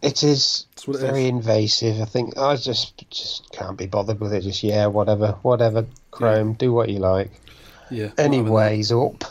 It 0.00 0.22
is 0.22 0.66
it 0.76 0.96
very 0.96 1.24
is. 1.24 1.30
invasive. 1.30 2.00
I 2.00 2.04
think 2.04 2.38
I 2.38 2.54
just 2.56 3.04
just 3.10 3.50
can't 3.50 3.76
be 3.76 3.86
bothered 3.86 4.20
with 4.20 4.32
it. 4.32 4.42
Just 4.42 4.62
yeah, 4.62 4.86
whatever, 4.86 5.32
whatever. 5.42 5.86
Chrome, 6.12 6.52
do 6.52 6.72
what 6.72 6.88
you 6.88 7.00
like. 7.00 7.32
Yeah. 7.90 8.10
Anyways, 8.18 8.92
up. 8.92 9.24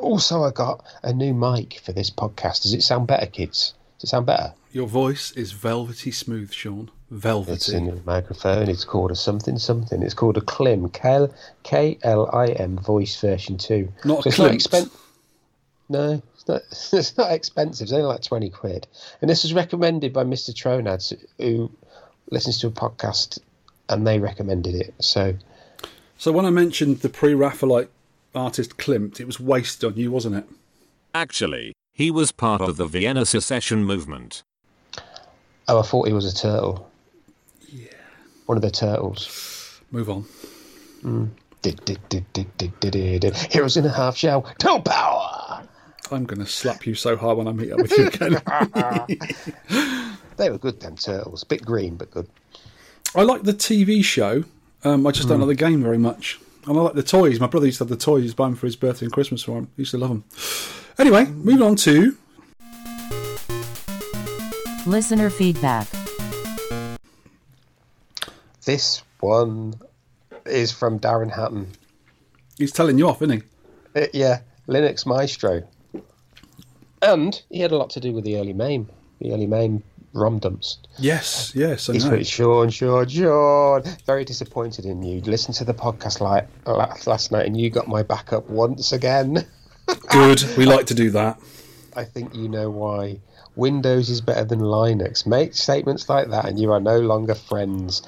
Also, 0.00 0.42
I 0.42 0.50
got 0.50 0.84
a 1.02 1.12
new 1.12 1.32
mic 1.32 1.80
for 1.84 1.92
this 1.92 2.10
podcast. 2.10 2.62
Does 2.62 2.74
it 2.74 2.82
sound 2.82 3.06
better, 3.06 3.26
kids? 3.26 3.74
Does 3.98 4.08
it 4.08 4.10
sound 4.10 4.26
better? 4.26 4.52
Your 4.72 4.86
voice 4.86 5.30
is 5.32 5.52
velvety 5.52 6.10
smooth, 6.10 6.52
Sean. 6.52 6.90
It's 7.08 7.22
Velvety. 7.22 7.76
a 7.76 7.80
new 7.80 8.02
microphone. 8.04 8.68
It's 8.68 8.84
called 8.84 9.12
a 9.12 9.14
something 9.14 9.58
something. 9.58 10.02
It's 10.02 10.14
called 10.14 10.36
a 10.36 10.40
Klim. 10.40 10.88
K 10.90 11.28
K 11.62 11.98
L 12.02 12.28
I 12.34 12.46
M 12.48 12.76
voice 12.78 13.20
version 13.20 13.56
two. 13.58 13.92
Not 14.04 14.26
a 14.26 14.28
it's 14.28 14.38
not 14.38 14.50
Klimt. 14.50 14.56
expen- 14.56 14.90
No, 15.88 16.22
it's 16.34 16.48
not. 16.48 16.62
It's 16.98 17.16
not 17.16 17.30
expensive. 17.32 17.84
It's 17.84 17.92
only 17.92 18.06
like 18.06 18.22
twenty 18.22 18.50
quid. 18.50 18.88
And 19.20 19.30
this 19.30 19.44
was 19.44 19.54
recommended 19.54 20.12
by 20.12 20.24
Mister 20.24 20.52
Tronads, 20.52 21.12
who 21.38 21.70
listens 22.30 22.58
to 22.60 22.66
a 22.66 22.70
podcast, 22.72 23.38
and 23.88 24.04
they 24.04 24.18
recommended 24.18 24.74
it. 24.74 24.92
So 24.98 25.34
So 26.18 26.32
when 26.32 26.44
I 26.44 26.50
mentioned 26.50 27.00
the 27.02 27.08
pre-Raphaelite 27.08 27.88
artist 28.34 28.78
Klimt, 28.78 29.20
it 29.20 29.26
was 29.26 29.38
wasted 29.38 29.84
on 29.92 29.96
you, 29.96 30.10
wasn't 30.10 30.34
it? 30.34 30.44
Actually, 31.14 31.72
he 31.92 32.10
was 32.10 32.32
part 32.32 32.60
of 32.60 32.78
the 32.78 32.86
Vienna 32.86 33.24
secession 33.24 33.84
movement. 33.84 34.42
Oh, 35.68 35.78
I 35.78 35.82
thought 35.82 36.08
he 36.08 36.12
was 36.12 36.24
a 36.26 36.34
turtle. 36.34 36.90
Yeah. 38.46 38.48
One 38.48 38.58
of 38.58 38.62
the 38.62 38.70
turtles. 38.70 39.80
Move 39.90 40.10
on. 40.10 40.24
Did, 41.62 41.84
did, 41.84 42.08
did, 42.08 42.32
did, 42.32 42.56
did, 42.58 42.78
did, 42.80 42.92
did, 42.92 43.20
did. 43.20 43.36
Heroes 43.36 43.76
in 43.76 43.84
a 43.84 43.92
half 43.92 44.16
shell. 44.16 44.42
Total 44.58 44.80
power! 44.82 45.66
I'm 46.12 46.24
going 46.24 46.38
to 46.38 46.46
slap 46.46 46.86
you 46.86 46.94
so 46.94 47.16
hard 47.16 47.38
when 47.38 47.48
I 47.48 47.52
meet 47.52 47.72
up 47.72 47.78
with 47.78 47.98
you 47.98 48.06
again. 48.06 48.40
They 50.36 50.50
were 50.50 50.58
good, 50.58 50.80
them 50.80 50.96
turtles. 50.96 51.44
Bit 51.44 51.64
green, 51.64 51.96
but 51.96 52.10
good. 52.10 52.28
I 53.14 53.22
like 53.22 53.44
the 53.44 53.54
TV 53.54 54.04
show. 54.04 54.44
Um, 54.84 55.06
I 55.06 55.10
just 55.10 55.28
don't 55.28 55.40
like 55.40 55.48
the 55.48 55.54
game 55.54 55.82
very 55.82 55.96
much. 55.96 56.38
And 56.66 56.76
I 56.78 56.82
like 56.82 56.94
the 56.94 57.02
toys. 57.02 57.40
My 57.40 57.46
brother 57.46 57.66
used 57.66 57.78
to 57.78 57.84
have 57.84 57.88
the 57.88 57.96
toys. 57.96 58.18
He 58.18 58.24
used 58.24 58.36
to 58.36 58.42
them 58.42 58.54
for 58.54 58.66
his 58.66 58.76
birthday 58.76 59.06
and 59.06 59.12
Christmas 59.12 59.42
for 59.42 59.58
him. 59.58 59.68
He 59.76 59.82
used 59.82 59.92
to 59.92 59.98
love 59.98 60.10
them. 60.10 60.24
Anyway, 60.98 61.24
moving 61.24 61.62
on 61.62 61.76
to 61.76 62.16
Listener 64.86 65.30
feedback. 65.30 65.88
This 68.66 69.04
one 69.20 69.74
is 70.44 70.72
from 70.72 70.98
Darren 70.98 71.30
Hatton. 71.30 71.68
he's 72.58 72.72
telling 72.72 72.98
you 72.98 73.08
off, 73.08 73.22
isn't 73.22 73.42
he? 73.94 74.02
Uh, 74.02 74.06
yeah, 74.12 74.40
Linux 74.66 75.06
Maestro. 75.06 75.62
And 77.00 77.40
he 77.48 77.60
had 77.60 77.70
a 77.70 77.76
lot 77.76 77.90
to 77.90 78.00
do 78.00 78.12
with 78.12 78.24
the 78.24 78.36
early 78.38 78.52
MAME, 78.52 78.90
the 79.20 79.32
early 79.32 79.46
MAME 79.46 79.84
ROM 80.12 80.40
dumps. 80.40 80.78
Yes, 80.98 81.52
yes, 81.54 81.88
I 81.88 81.92
He's 81.92 82.06
know. 82.06 82.20
Sean, 82.24 82.70
Sean, 82.70 83.06
Sean. 83.06 83.82
Very 84.04 84.24
disappointed 84.24 84.84
in 84.84 85.00
you. 85.00 85.20
Listen 85.20 85.54
to 85.54 85.64
the 85.64 85.74
podcast 85.74 86.20
like 86.20 86.48
last 87.06 87.30
night, 87.30 87.46
and 87.46 87.56
you 87.58 87.70
got 87.70 87.86
my 87.86 88.02
back 88.02 88.32
up 88.32 88.50
once 88.50 88.90
again. 88.90 89.46
Good. 90.08 90.42
We 90.58 90.66
like 90.66 90.86
to 90.86 90.94
do 90.94 91.10
that. 91.10 91.38
I 91.94 92.02
think 92.02 92.34
you 92.34 92.48
know 92.48 92.68
why. 92.70 93.20
Windows 93.54 94.10
is 94.10 94.20
better 94.20 94.44
than 94.44 94.58
Linux. 94.58 95.24
Make 95.24 95.54
statements 95.54 96.08
like 96.08 96.30
that, 96.30 96.46
and 96.46 96.58
you 96.58 96.72
are 96.72 96.80
no 96.80 96.98
longer 96.98 97.36
friends. 97.36 98.02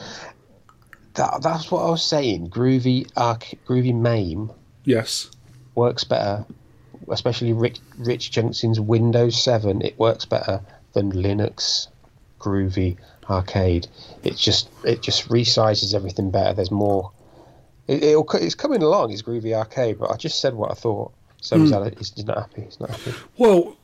That, 1.19 1.43
that's 1.43 1.71
what 1.71 1.83
I 1.83 1.91
was 1.91 2.05
saying. 2.05 2.51
Groovy 2.51 3.11
Arc, 3.17 3.45
Groovy 3.67 3.95
MAME 3.95 4.53
Yes. 4.85 5.31
works 5.75 6.05
better, 6.05 6.47
especially 7.09 7.53
Rich, 7.53 7.81
Rich 7.99 8.31
Johnson's 8.31 8.81
Windows 8.81 9.43
7. 9.43 9.83
It 9.83 9.99
works 9.99 10.25
better 10.25 10.61
than 10.93 11.13
Linux 11.13 11.89
Groovy 12.41 12.97
Arcade. 13.29 13.89
It 14.23 14.37
just 14.37 14.71
it 14.85 15.03
just 15.03 15.29
resizes 15.29 15.93
everything 15.93 16.31
better. 16.31 16.55
There's 16.55 16.71
more. 16.71 17.11
It, 17.89 18.03
it's 18.35 18.55
coming 18.55 18.83
along. 18.83 19.13
It's 19.13 19.23
Groovy 19.23 19.55
Arcade, 19.55 19.99
but 19.99 20.11
I 20.11 20.17
just 20.17 20.41
said 20.41 20.55
what 20.55 20.71
I 20.71 20.75
thought. 20.75 21.13
So 21.41 21.59
he's, 21.59 21.71
hmm. 21.71 21.83
had- 21.83 21.99
he's 21.99 22.25
not 22.25 22.39
happy. 22.39 22.63
He's 22.63 22.81
not 22.81 22.91
happy. 22.91 23.13
Well, 23.37 23.77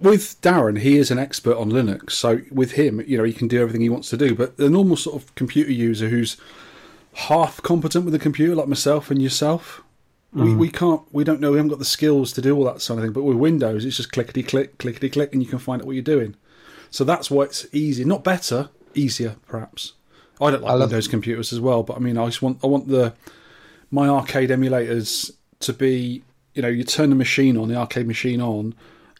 with 0.00 0.40
Darren, 0.42 0.78
he 0.80 0.98
is 0.98 1.12
an 1.12 1.18
expert 1.18 1.56
on 1.56 1.70
Linux. 1.70 2.10
So 2.10 2.40
with 2.50 2.72
him, 2.72 3.00
you 3.06 3.16
know, 3.16 3.24
he 3.24 3.32
can 3.32 3.46
do 3.46 3.60
everything 3.60 3.82
he 3.82 3.88
wants 3.88 4.10
to 4.10 4.16
do. 4.16 4.34
But 4.34 4.56
the 4.56 4.68
normal 4.68 4.96
sort 4.96 5.22
of 5.22 5.32
computer 5.36 5.70
user 5.70 6.08
who's 6.08 6.36
half 7.14 7.62
competent 7.62 8.04
with 8.04 8.14
a 8.14 8.18
computer, 8.18 8.54
like 8.54 8.68
myself 8.68 9.10
and 9.10 9.20
yourself, 9.20 9.82
we, 10.32 10.42
mm-hmm. 10.42 10.58
we 10.58 10.70
can't, 10.70 11.02
we 11.12 11.24
don't 11.24 11.40
know, 11.40 11.52
we 11.52 11.58
haven't 11.58 11.70
got 11.70 11.78
the 11.78 11.84
skills 11.84 12.32
to 12.32 12.40
do 12.40 12.56
all 12.56 12.64
that 12.64 12.80
sort 12.80 12.98
of 12.98 13.04
thing. 13.04 13.12
But 13.12 13.24
with 13.24 13.36
Windows, 13.36 13.84
it's 13.84 13.98
just 13.98 14.12
clickety 14.12 14.42
click, 14.42 14.78
clickety 14.78 15.10
click, 15.10 15.32
and 15.32 15.42
you 15.42 15.48
can 15.48 15.58
find 15.58 15.82
out 15.82 15.86
what 15.86 15.92
you're 15.92 16.02
doing. 16.02 16.36
So 16.90 17.04
that's 17.04 17.30
why 17.30 17.44
it's 17.44 17.66
easy, 17.72 18.04
not 18.04 18.24
better, 18.24 18.70
easier 18.94 19.36
perhaps. 19.46 19.92
I 20.40 20.50
don't 20.50 20.62
like 20.62 20.72
I 20.72 20.76
Windows 20.76 21.08
computers 21.08 21.52
as 21.52 21.60
well, 21.60 21.82
but 21.82 21.96
I 21.96 22.00
mean, 22.00 22.16
I 22.16 22.24
just 22.26 22.42
want, 22.42 22.58
I 22.64 22.66
want 22.66 22.88
the 22.88 23.14
my 23.90 24.08
arcade 24.08 24.48
emulators 24.50 25.30
to 25.60 25.72
be, 25.72 26.22
you 26.54 26.62
know, 26.62 26.68
you 26.68 26.82
turn 26.82 27.10
the 27.10 27.16
machine 27.16 27.56
on, 27.56 27.68
the 27.68 27.76
arcade 27.76 28.06
machine 28.06 28.40
on, 28.40 28.74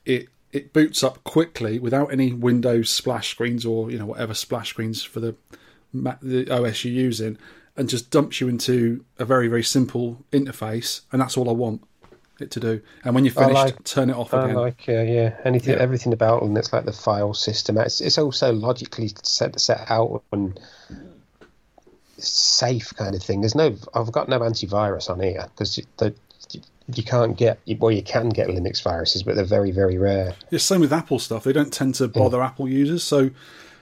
it 0.05 0.29
it 0.53 0.73
boots 0.73 1.03
up 1.03 1.23
quickly 1.25 1.79
without 1.79 2.13
any 2.13 2.33
Windows 2.33 2.91
splash 2.91 3.31
screens 3.31 3.65
or 3.65 3.91
you 3.91 3.99
know 3.99 4.07
whatever 4.07 4.35
splash 4.35 4.71
screens 4.71 5.03
for 5.03 5.21
the 5.21 5.35
the 5.95 6.51
OS 6.51 6.85
you're 6.85 6.95
using, 6.95 7.39
and 7.77 7.89
just 7.89 8.11
dumps 8.11 8.41
you 8.41 8.49
into 8.49 9.05
a 9.19 9.25
very 9.25 9.49
very 9.49 9.63
simple 9.63 10.25
interface, 10.33 11.03
and 11.13 11.21
that's 11.21 11.37
all 11.37 11.49
I 11.49 11.53
want 11.53 11.83
it 12.41 12.51
to 12.53 12.61
do. 12.61 12.81
And 13.05 13.15
when 13.15 13.25
you're 13.25 13.35
finished, 13.35 13.55
like- 13.55 13.85
turn 13.85 14.11
it 14.11 14.17
off 14.17 14.35
I 14.35 14.45
again. 14.45 14.57
like 14.57 14.85
uh, 14.89 14.93
yeah 14.93 15.37
anything 15.45 15.75
Yeah. 15.75 15.81
everything 15.81 16.13
about 16.13 16.43
Linux 16.43 16.73
like 16.73 16.85
the 16.85 16.93
file 16.93 17.35
system. 17.35 17.79
It's 17.79 18.01
it's 18.01 18.19
also 18.19 18.53
logically 18.53 19.11
set 19.23 19.59
set 19.61 19.91
out 19.91 20.23
and 20.33 20.59
safe 22.19 22.93
kind 22.97 23.15
of 23.15 23.23
thing. 23.23 23.41
There's 23.41 23.55
no 23.55 23.77
I've 23.95 24.13
got 24.13 24.29
no 24.29 24.41
antivirus 24.41 25.11
on 25.11 25.21
here 25.21 25.47
because 25.55 25.81
the 25.99 26.15
you 26.95 27.05
can't 27.05 27.37
get 27.39 27.61
well, 27.79 27.93
you 27.93 28.03
can 28.03 28.29
get 28.29 28.49
Linux 28.49 28.83
viruses, 28.83 29.23
but 29.23 29.37
they're 29.37 29.45
very 29.45 29.71
very 29.71 29.99
rare. 29.99 30.35
It's 30.51 30.65
same 30.65 30.81
with 30.81 30.93
Apple 30.93 31.19
stuff. 31.19 31.45
They 31.45 31.53
don't 31.53 31.73
tend 31.73 31.95
to 31.97 32.09
bother 32.09 32.43
Apple 32.43 32.69
users. 32.69 33.03
So 33.05 33.31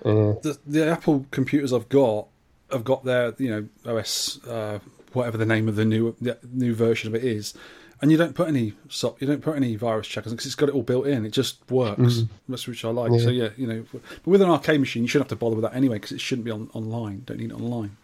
the, 0.02 0.58
the 0.66 0.86
Apple 0.88 1.26
computers 1.30 1.72
I've 1.72 1.88
got 1.88 2.26
have 2.72 2.84
got 2.84 3.04
their 3.04 3.34
you 3.38 3.50
know 3.50 3.96
OS 3.98 4.44
uh, 4.46 4.78
whatever 5.12 5.36
the 5.36 5.46
name 5.46 5.68
of 5.68 5.76
the 5.76 5.84
new 5.84 6.14
the 6.20 6.38
new 6.52 6.74
version 6.74 7.08
of 7.08 7.14
it 7.14 7.24
is, 7.24 7.54
and 8.00 8.10
you 8.10 8.16
don't 8.16 8.34
put 8.34 8.48
any 8.48 8.74
you 9.20 9.26
don't 9.26 9.42
put 9.42 9.56
any 9.56 9.76
virus 9.76 10.06
checkers 10.06 10.32
because 10.32 10.46
it's 10.46 10.54
got 10.54 10.68
it 10.68 10.74
all 10.74 10.82
built 10.82 11.06
in. 11.06 11.24
It 11.24 11.30
just 11.30 11.58
works. 11.70 12.00
That's 12.48 12.66
which 12.66 12.84
I 12.84 12.90
like. 12.90 13.10
So 13.20 13.30
yeah, 13.30 13.50
you 13.56 13.66
know, 13.66 13.84
but 13.92 14.26
with 14.26 14.42
an 14.42 14.48
arcade 14.48 14.80
machine, 14.80 15.02
you 15.02 15.08
shouldn't 15.08 15.30
have 15.30 15.38
to 15.38 15.40
bother 15.40 15.56
with 15.56 15.64
that 15.64 15.74
anyway 15.74 15.96
because 15.96 16.12
it 16.12 16.20
shouldn't 16.20 16.44
be 16.44 16.50
on 16.50 16.70
online. 16.72 17.22
Don't 17.26 17.38
need 17.38 17.50
it 17.50 17.54
online. 17.54 17.96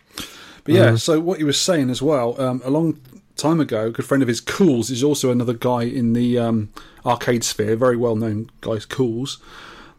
But 0.65 0.75
yeah, 0.75 0.97
so 0.97 1.21
what 1.21 1.39
he 1.39 1.45
was 1.45 1.61
saying 1.61 1.91
as 1.91 2.03
well, 2.03 2.41
um, 2.41 2.61
a 2.65 2.71
long 2.71 3.01
time 3.37 3.61
ago, 3.61 3.87
a 3.87 3.91
good 3.91 4.05
friend 4.05 4.23
of 4.23 4.29
his, 4.29 4.41
Cools, 4.41 4.91
is 4.91 5.05
also 5.05 5.31
another 5.31 5.53
guy 5.53 5.83
in 5.85 6.13
the 6.13 6.39
um, 6.39 6.71
arcade 7.05 7.45
sphere, 7.45 7.77
very 7.77 7.97
well 7.97 8.17
known 8.17 8.51
guy, 8.61 8.79
Cools, 8.89 9.39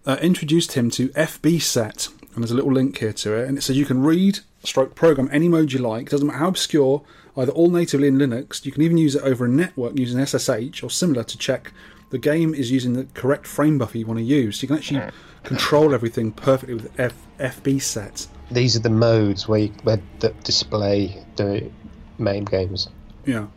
uh, 0.05 0.17
introduced 0.21 0.73
him 0.73 0.89
to 0.91 1.09
fbset. 1.09 2.09
And 2.33 2.43
there's 2.43 2.51
a 2.51 2.55
little 2.55 2.73
link 2.73 2.97
here 2.97 3.13
to 3.13 3.33
it. 3.33 3.47
And 3.47 3.57
it 3.57 3.61
says 3.61 3.77
you 3.77 3.85
can 3.85 4.03
read, 4.03 4.39
stroke, 4.63 4.95
program 4.95 5.29
any 5.31 5.47
mode 5.47 5.71
you 5.71 5.79
like. 5.79 6.09
Doesn't 6.09 6.27
matter 6.27 6.39
how 6.39 6.47
obscure, 6.49 7.03
either 7.35 7.51
all 7.51 7.69
natively 7.69 8.07
in 8.07 8.17
Linux. 8.17 8.65
You 8.65 8.71
can 8.71 8.81
even 8.81 8.97
use 8.97 9.15
it 9.15 9.23
over 9.23 9.45
a 9.45 9.49
network 9.49 9.97
using 9.97 10.23
SSH 10.25 10.83
or 10.83 10.89
similar 10.89 11.23
to 11.23 11.37
check 11.37 11.71
the 12.09 12.17
game 12.17 12.53
is 12.53 12.71
using 12.71 12.93
the 12.93 13.05
correct 13.13 13.45
frame 13.45 13.77
buffer 13.77 13.97
you 13.97 14.05
want 14.05 14.19
to 14.19 14.23
use. 14.23 14.59
So 14.59 14.63
you 14.63 14.67
can 14.69 14.77
actually 14.77 15.01
control 15.43 15.93
everything 15.93 16.31
perfectly 16.31 16.75
with 16.75 16.99
F- 16.99 17.27
fbset. 17.39 18.27
These 18.49 18.75
are 18.77 18.79
the 18.79 18.89
modes 18.89 19.47
where 19.47 19.59
you, 19.59 19.73
where 19.83 19.99
that 20.19 20.41
display 20.43 21.23
the 21.35 21.69
main 22.17 22.45
games. 22.45 22.87
Yeah. 23.25 23.47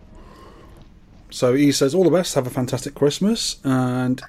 So 1.30 1.54
he 1.54 1.70
says, 1.70 1.94
all 1.94 2.02
the 2.02 2.10
best, 2.10 2.34
have 2.34 2.46
a 2.46 2.50
fantastic 2.50 2.94
Christmas. 2.96 3.58
And 3.62 4.20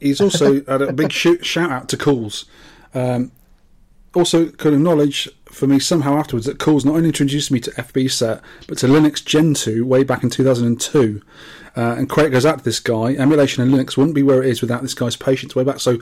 he's 0.00 0.22
also 0.22 0.64
had 0.64 0.80
a 0.80 0.92
big 0.92 1.12
shout 1.12 1.70
out 1.70 1.88
to 1.90 1.98
Cools. 1.98 2.46
Um, 2.94 3.30
also, 4.16 4.46
could 4.50 4.72
acknowledge 4.74 5.28
for 5.46 5.66
me 5.66 5.78
somehow 5.78 6.16
afterwards 6.18 6.46
that 6.46 6.58
Cools 6.58 6.84
not 6.84 6.96
only 6.96 7.08
introduced 7.08 7.50
me 7.50 7.60
to 7.60 7.70
fbset, 7.72 8.42
but 8.66 8.78
to 8.78 8.86
Linux 8.86 9.24
Gentoo 9.24 9.84
way 9.84 10.02
back 10.04 10.22
in 10.22 10.30
2002. 10.30 11.22
Uh, 11.76 11.94
and 11.98 12.08
credit 12.08 12.30
goes 12.30 12.46
out 12.46 12.58
to 12.58 12.64
this 12.64 12.80
guy. 12.80 13.14
Emulation 13.14 13.62
in 13.62 13.70
Linux 13.70 13.96
wouldn't 13.96 14.14
be 14.14 14.22
where 14.22 14.42
it 14.42 14.48
is 14.48 14.60
without 14.62 14.82
this 14.82 14.94
guy's 14.94 15.14
patience 15.16 15.54
way 15.54 15.62
back. 15.64 15.78
So 15.78 15.98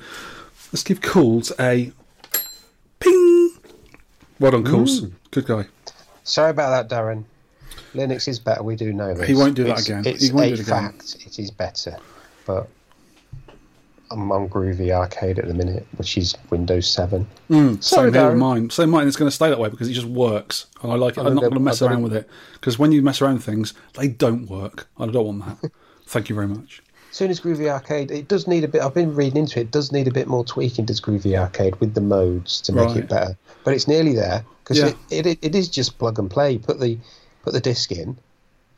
let's 0.73 0.83
give 0.85 1.01
Cools 1.01 1.53
a 1.59 1.93
ping. 3.01 3.51
Well 4.41 4.53
done, 4.53 4.65
Cools. 4.65 5.01
Good 5.31 5.47
guy. 5.47 5.67
Sorry 6.23 6.51
about 6.51 6.89
that, 6.89 6.95
Darren. 6.95 7.25
Linux 7.95 8.27
is 8.29 8.39
better. 8.39 8.63
We 8.63 8.77
do 8.77 8.93
know 8.93 9.15
this. 9.15 9.29
He 9.29 9.35
won't 9.35 9.55
do 9.55 9.65
that 9.65 9.71
It's- 9.81 9.87
again. 9.87 10.03
It's 10.07 10.25
He 10.27 10.33
won't 10.33 10.47
a 10.47 10.49
do 10.49 10.55
it 10.55 10.61
again. 10.61 10.93
fact. 10.93 11.17
It 11.27 11.39
is 11.39 11.51
better, 11.51 11.97
but 12.47 12.69
I'm 14.11 14.31
on 14.31 14.49
Groovy 14.49 14.91
Arcade 14.93 15.39
at 15.39 15.47
the 15.49 15.55
minute, 15.55 15.87
which 15.97 16.17
is 16.19 16.35
Windows 16.51 16.89
7. 16.91 17.27
Hmm, 17.49 17.55
same 17.69 17.83
Sorry, 17.83 18.13
here 18.13 18.29
with 18.29 18.39
mine. 18.39 18.71
Same 18.71 18.91
mine. 18.91 19.09
It's 19.09 19.17
going 19.17 19.29
to 19.31 19.35
stay 19.35 19.49
that 19.49 19.59
way 19.59 19.69
because 19.71 19.89
it 19.89 19.95
just 19.95 20.07
works, 20.07 20.67
and 20.83 20.93
I 20.93 20.97
like 20.97 21.17
it. 21.17 21.21
I'm 21.21 21.29
I'm 21.29 21.35
not 21.37 21.43
gonna- 21.45 21.61
mess 21.61 21.81
I'm 21.81 21.87
gonna- 21.89 21.95
around 21.97 22.03
with 22.05 22.15
it 22.15 22.29
because 22.55 22.79
when 22.79 22.93
you 22.93 23.03
mess 23.03 23.21
around 23.23 23.35
with 23.35 23.45
things, 23.45 23.75
they 23.95 24.09
don't 24.09 24.49
work. 24.49 24.87
I 24.99 25.07
don't 25.07 25.39
want 25.39 25.63
that. 25.63 25.71
Thank 26.07 26.29
you 26.29 26.35
very 26.35 26.49
much. 26.49 26.83
As 27.11 27.17
soon 27.17 27.31
as 27.31 27.41
Groovy 27.41 27.69
Arcade, 27.71 28.11
it 28.11 28.29
does 28.29 28.47
need 28.49 28.65
a 28.65 28.69
bit. 28.69 28.83
I've 28.83 28.93
been 28.95 29.15
reading 29.15 29.39
into 29.39 29.59
it. 29.61 29.63
It 29.63 29.71
does 29.71 29.91
need 29.93 30.09
a 30.09 30.13
bit 30.13 30.27
more 30.29 30.45
tweaking. 30.45 30.85
Does 30.85 31.01
Groovy 31.01 31.39
Arcade 31.39 31.77
with 31.77 31.95
the 31.95 32.01
modes 32.01 32.61
to 32.63 32.73
make 32.73 32.89
Right. 32.89 32.97
it 32.99 33.09
better? 33.09 33.37
But 33.65 33.75
it's 33.75 33.87
nearly 33.89 34.15
there 34.15 34.45
because 34.63 34.79
Yeah. 34.79 34.93
it, 35.11 35.27
it 35.27 35.39
it 35.41 35.55
is 35.55 35.69
just 35.69 35.97
plug 35.99 36.19
and 36.19 36.29
play. 36.31 36.53
You 36.53 36.59
put 36.59 36.81
the 36.81 36.99
put 37.43 37.53
the 37.53 37.61
disc 37.61 37.91
in, 37.93 38.17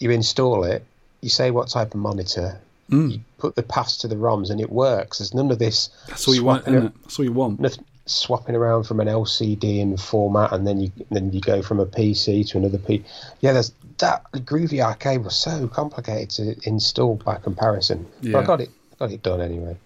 you 0.01 0.11
install 0.11 0.65
it, 0.65 0.85
you 1.23 1.31
say 1.31 1.51
what 1.51 1.69
type 1.69 1.95
of 1.95 2.01
monitor, 2.01 2.61
you 2.89 3.21
put 3.39 3.55
the 3.57 3.63
paths 3.63 3.97
to 3.99 4.09
the 4.09 4.17
ROMs, 4.17 4.51
and 4.51 4.61
it 4.61 4.71
works. 4.71 5.19
There's 5.19 5.35
none 5.35 5.51
of 5.51 5.59
this. 5.59 5.89
Mm. 5.89 6.07
That's 6.09 6.29
all 6.29 6.35
you 6.35 6.45
want, 6.45 6.65
swapping 6.65 6.75
isn't 6.79 6.87
it? 6.89 7.03
That's 7.03 7.19
all 7.19 7.25
you 7.25 7.33
want. 7.33 7.61
nothing- 7.61 7.85
swapping 8.09 8.55
around 8.55 8.85
from 8.85 9.01
an 9.01 9.09
LCD 9.09 9.83
and 9.83 10.01
format, 10.01 10.53
and 10.53 10.67
then 10.67 10.81
you 10.81 10.93
then 11.11 11.33
you 11.33 11.41
go 11.41 11.61
from 11.61 11.81
a 11.81 11.87
PC 11.87 12.49
to 12.51 12.59
another 12.59 12.79
P. 12.79 13.05
Yeah, 13.41 13.53
there's 13.53 13.73
that 13.99 14.23
Groovy 14.33 14.81
Arcade 14.81 15.25
was 15.25 15.35
so 15.35 15.67
complicated 15.69 16.31
to 16.31 16.69
install 16.69 17.17
by 17.17 17.37
comparison. 17.37 18.07
But 18.23 18.37
I 18.37 18.45
got 18.45 18.61
it 18.61 18.71
got 18.99 19.11
it 19.11 19.23
done 19.23 19.41
anyway. 19.41 19.77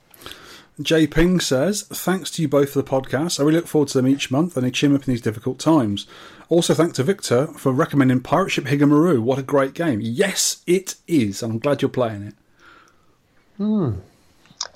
J 0.82 1.06
Ping 1.06 1.40
says, 1.40 1.82
Thanks 1.82 2.30
to 2.32 2.42
you 2.42 2.48
both 2.48 2.70
for 2.72 2.80
the 2.80 2.88
podcast. 2.88 3.38
I 3.38 3.42
really 3.42 3.56
look 3.56 3.66
forward 3.66 3.88
to 3.88 3.98
them 3.98 4.06
each 4.08 4.30
month 4.30 4.56
and 4.56 4.64
they 4.64 4.70
cheer 4.70 4.88
me 4.88 4.96
up 4.96 5.06
in 5.06 5.12
these 5.12 5.20
difficult 5.20 5.58
times. 5.58 6.06
Also, 6.48 6.72
thanks 6.72 6.96
to 6.96 7.02
Victor 7.02 7.48
for 7.48 7.70
recommending 7.70 8.20
Pirate 8.20 8.50
Ship 8.50 8.64
Higemaru. 8.64 9.20
What 9.20 9.38
a 9.38 9.42
great 9.42 9.74
game. 9.74 10.00
Yes, 10.00 10.62
it 10.66 10.94
is. 11.06 11.42
I'm 11.42 11.58
glad 11.58 11.82
you're 11.82 11.90
playing 11.90 12.22
it. 12.22 12.34
Hmm. 13.60 13.90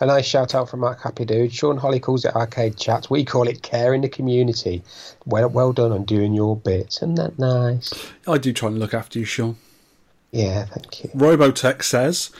A 0.02 0.04
nice 0.04 0.26
shout 0.26 0.54
out 0.54 0.68
from 0.68 0.80
Mark 0.80 1.00
Happy 1.00 1.24
Dude. 1.24 1.54
Sean 1.54 1.78
Holly 1.78 1.98
calls 1.98 2.26
it 2.26 2.36
arcade 2.36 2.76
chat. 2.76 3.08
We 3.08 3.24
call 3.24 3.48
it 3.48 3.62
care 3.62 3.94
in 3.94 4.02
the 4.02 4.10
community. 4.10 4.82
Well, 5.24 5.48
well 5.48 5.72
done 5.72 5.90
on 5.90 6.04
doing 6.04 6.34
your 6.34 6.54
bit. 6.54 6.98
Isn't 6.98 7.14
that 7.14 7.38
nice? 7.38 7.94
I 8.28 8.36
do 8.36 8.52
try 8.52 8.68
and 8.68 8.78
look 8.78 8.92
after 8.92 9.18
you, 9.18 9.24
Sean. 9.24 9.56
Yeah, 10.32 10.66
thank 10.66 11.02
you. 11.02 11.08
Robotech 11.14 11.82
says, 11.82 12.30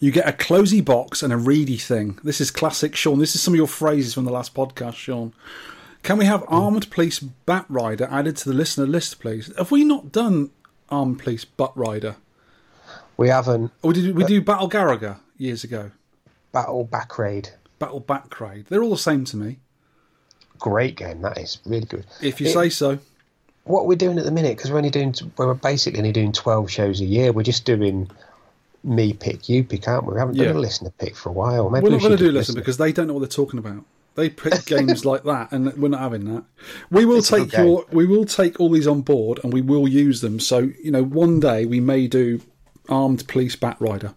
You 0.00 0.10
get 0.10 0.28
a 0.28 0.32
closey 0.32 0.80
box 0.80 1.22
and 1.22 1.32
a 1.32 1.36
reedy 1.36 1.76
thing. 1.76 2.18
This 2.24 2.40
is 2.40 2.50
classic, 2.50 2.96
Sean. 2.96 3.20
This 3.20 3.36
is 3.36 3.40
some 3.40 3.54
of 3.54 3.58
your 3.58 3.68
phrases 3.68 4.12
from 4.12 4.24
the 4.24 4.32
last 4.32 4.54
podcast, 4.54 4.94
Sean. 4.94 5.32
Can 6.02 6.18
we 6.18 6.24
have 6.24 6.42
Armed 6.48 6.90
Police 6.90 7.20
Batrider 7.46 8.10
added 8.10 8.36
to 8.38 8.48
the 8.48 8.56
listener 8.56 8.86
list, 8.88 9.20
please? 9.20 9.52
Have 9.56 9.70
we 9.70 9.84
not 9.84 10.10
done 10.10 10.50
Armed 10.88 11.20
Police 11.20 11.44
Butt 11.44 11.76
Rider? 11.76 12.16
We 13.16 13.28
haven't 13.28 13.70
Or 13.82 13.92
did 13.92 14.16
we 14.16 14.24
uh, 14.24 14.26
do 14.26 14.40
Battle 14.40 14.68
Garegga 14.68 15.18
years 15.42 15.64
ago? 15.64 15.90
battle 16.52 16.84
back 16.84 17.18
raid. 17.18 17.48
Battle 17.78 18.00
Batcrade. 18.00 18.66
They're 18.68 18.82
all 18.82 18.90
the 18.90 18.96
same 18.98 19.24
to 19.24 19.36
me. 19.38 19.56
Great 20.58 20.96
game. 20.96 21.22
That 21.22 21.38
is 21.38 21.58
really 21.64 21.86
good. 21.86 22.04
If 22.20 22.40
you 22.40 22.46
It- 22.48 22.52
say 22.52 22.68
so. 22.68 22.98
what 23.64 23.86
we're 23.86 23.94
doing 23.96 24.18
at 24.18 24.24
the 24.24 24.30
minute 24.32 24.56
because 24.56 24.70
we're 24.72 24.76
only 24.76 24.90
doing 24.90 25.14
we're 25.36 25.54
basically 25.54 25.98
only 26.00 26.10
doing 26.12 26.32
12 26.32 26.68
shows 26.68 27.00
a 27.00 27.04
year 27.04 27.30
we're 27.30 27.44
just 27.44 27.64
doing 27.64 28.10
me 28.82 29.12
pick 29.12 29.48
you 29.48 29.62
pick 29.62 29.86
aren't 29.86 30.04
we 30.04 30.14
we 30.14 30.18
haven't 30.18 30.34
Yeah. 30.34 30.46
done 30.46 30.56
a 30.56 30.58
listener 30.58 30.90
pick 30.98 31.14
for 31.14 31.28
a 31.28 31.32
while 31.32 31.70
maybe 31.70 31.84
We're 31.84 31.90
we 31.90 31.96
not 31.98 32.02
going 32.08 32.18
to 32.18 32.24
do 32.24 32.32
listen 32.32 32.56
because 32.56 32.76
they 32.78 32.90
don't 32.90 33.06
know 33.06 33.12
what 33.14 33.20
they're 33.20 33.28
talking 33.28 33.60
about. 33.60 33.84
They 34.16 34.28
pick 34.28 34.64
games 34.66 35.04
like 35.04 35.22
that, 35.22 35.52
and 35.52 35.72
we're 35.74 35.88
not 35.88 36.00
having 36.00 36.24
that. 36.34 36.42
We 36.90 37.04
will 37.06 37.18
It's 37.18 37.28
take 37.30 37.52
your, 37.52 37.86
we 37.92 38.04
will 38.04 38.24
take 38.24 38.58
all 38.60 38.68
these 38.68 38.86
on 38.88 39.00
board, 39.02 39.38
and 39.44 39.52
we 39.52 39.62
will 39.62 39.86
use 39.88 40.20
them. 40.22 40.38
So 40.40 40.70
you 40.82 40.90
know, 40.90 41.02
one 41.04 41.38
day 41.40 41.64
we 41.64 41.78
may 41.80 42.08
do 42.08 42.40
Armed 42.88 43.26
Police 43.28 43.54
Batrider. 43.56 44.12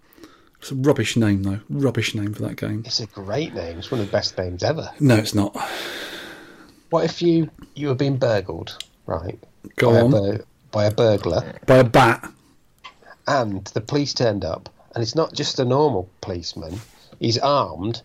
It's 0.66 0.72
a 0.72 0.76
rubbish 0.76 1.16
name 1.16 1.44
though. 1.44 1.60
Rubbish 1.70 2.16
name 2.16 2.34
for 2.34 2.42
that 2.42 2.56
game. 2.56 2.82
it's 2.88 3.00
a 3.00 3.06
great 3.06 3.54
name 3.54 3.78
it's 3.78 3.92
one 3.92 4.00
of 4.02 4.08
the 4.08 4.12
best 4.12 4.36
names 4.36 4.64
ever 4.64 4.90
No, 5.00 5.16
it's 5.16 5.36
not. 5.36 5.56
what 6.90 7.06
if 7.06 7.22
you 7.22 7.52
you 7.76 7.90
were 7.90 7.94
being 7.96 8.18
burgled 8.18 8.84
right 9.06 9.38
Go 9.76 9.92
by, 9.92 10.00
on. 10.02 10.06
A 10.06 10.10
bur- 10.38 10.46
by 10.72 10.86
a 10.86 10.92
burglar 10.92 11.54
By 11.68 11.78
a 11.78 11.84
bat. 11.84 12.32
and 13.28 13.64
the 13.68 13.82
police 13.82 14.14
turned 14.16 14.44
up 14.44 14.70
and 14.96 15.04
it's 15.04 15.14
not 15.14 15.34
just 15.34 15.60
a 15.60 15.66
normal 15.66 16.10
policeman 16.22 16.80
he's 17.20 17.38
armed 17.38 18.02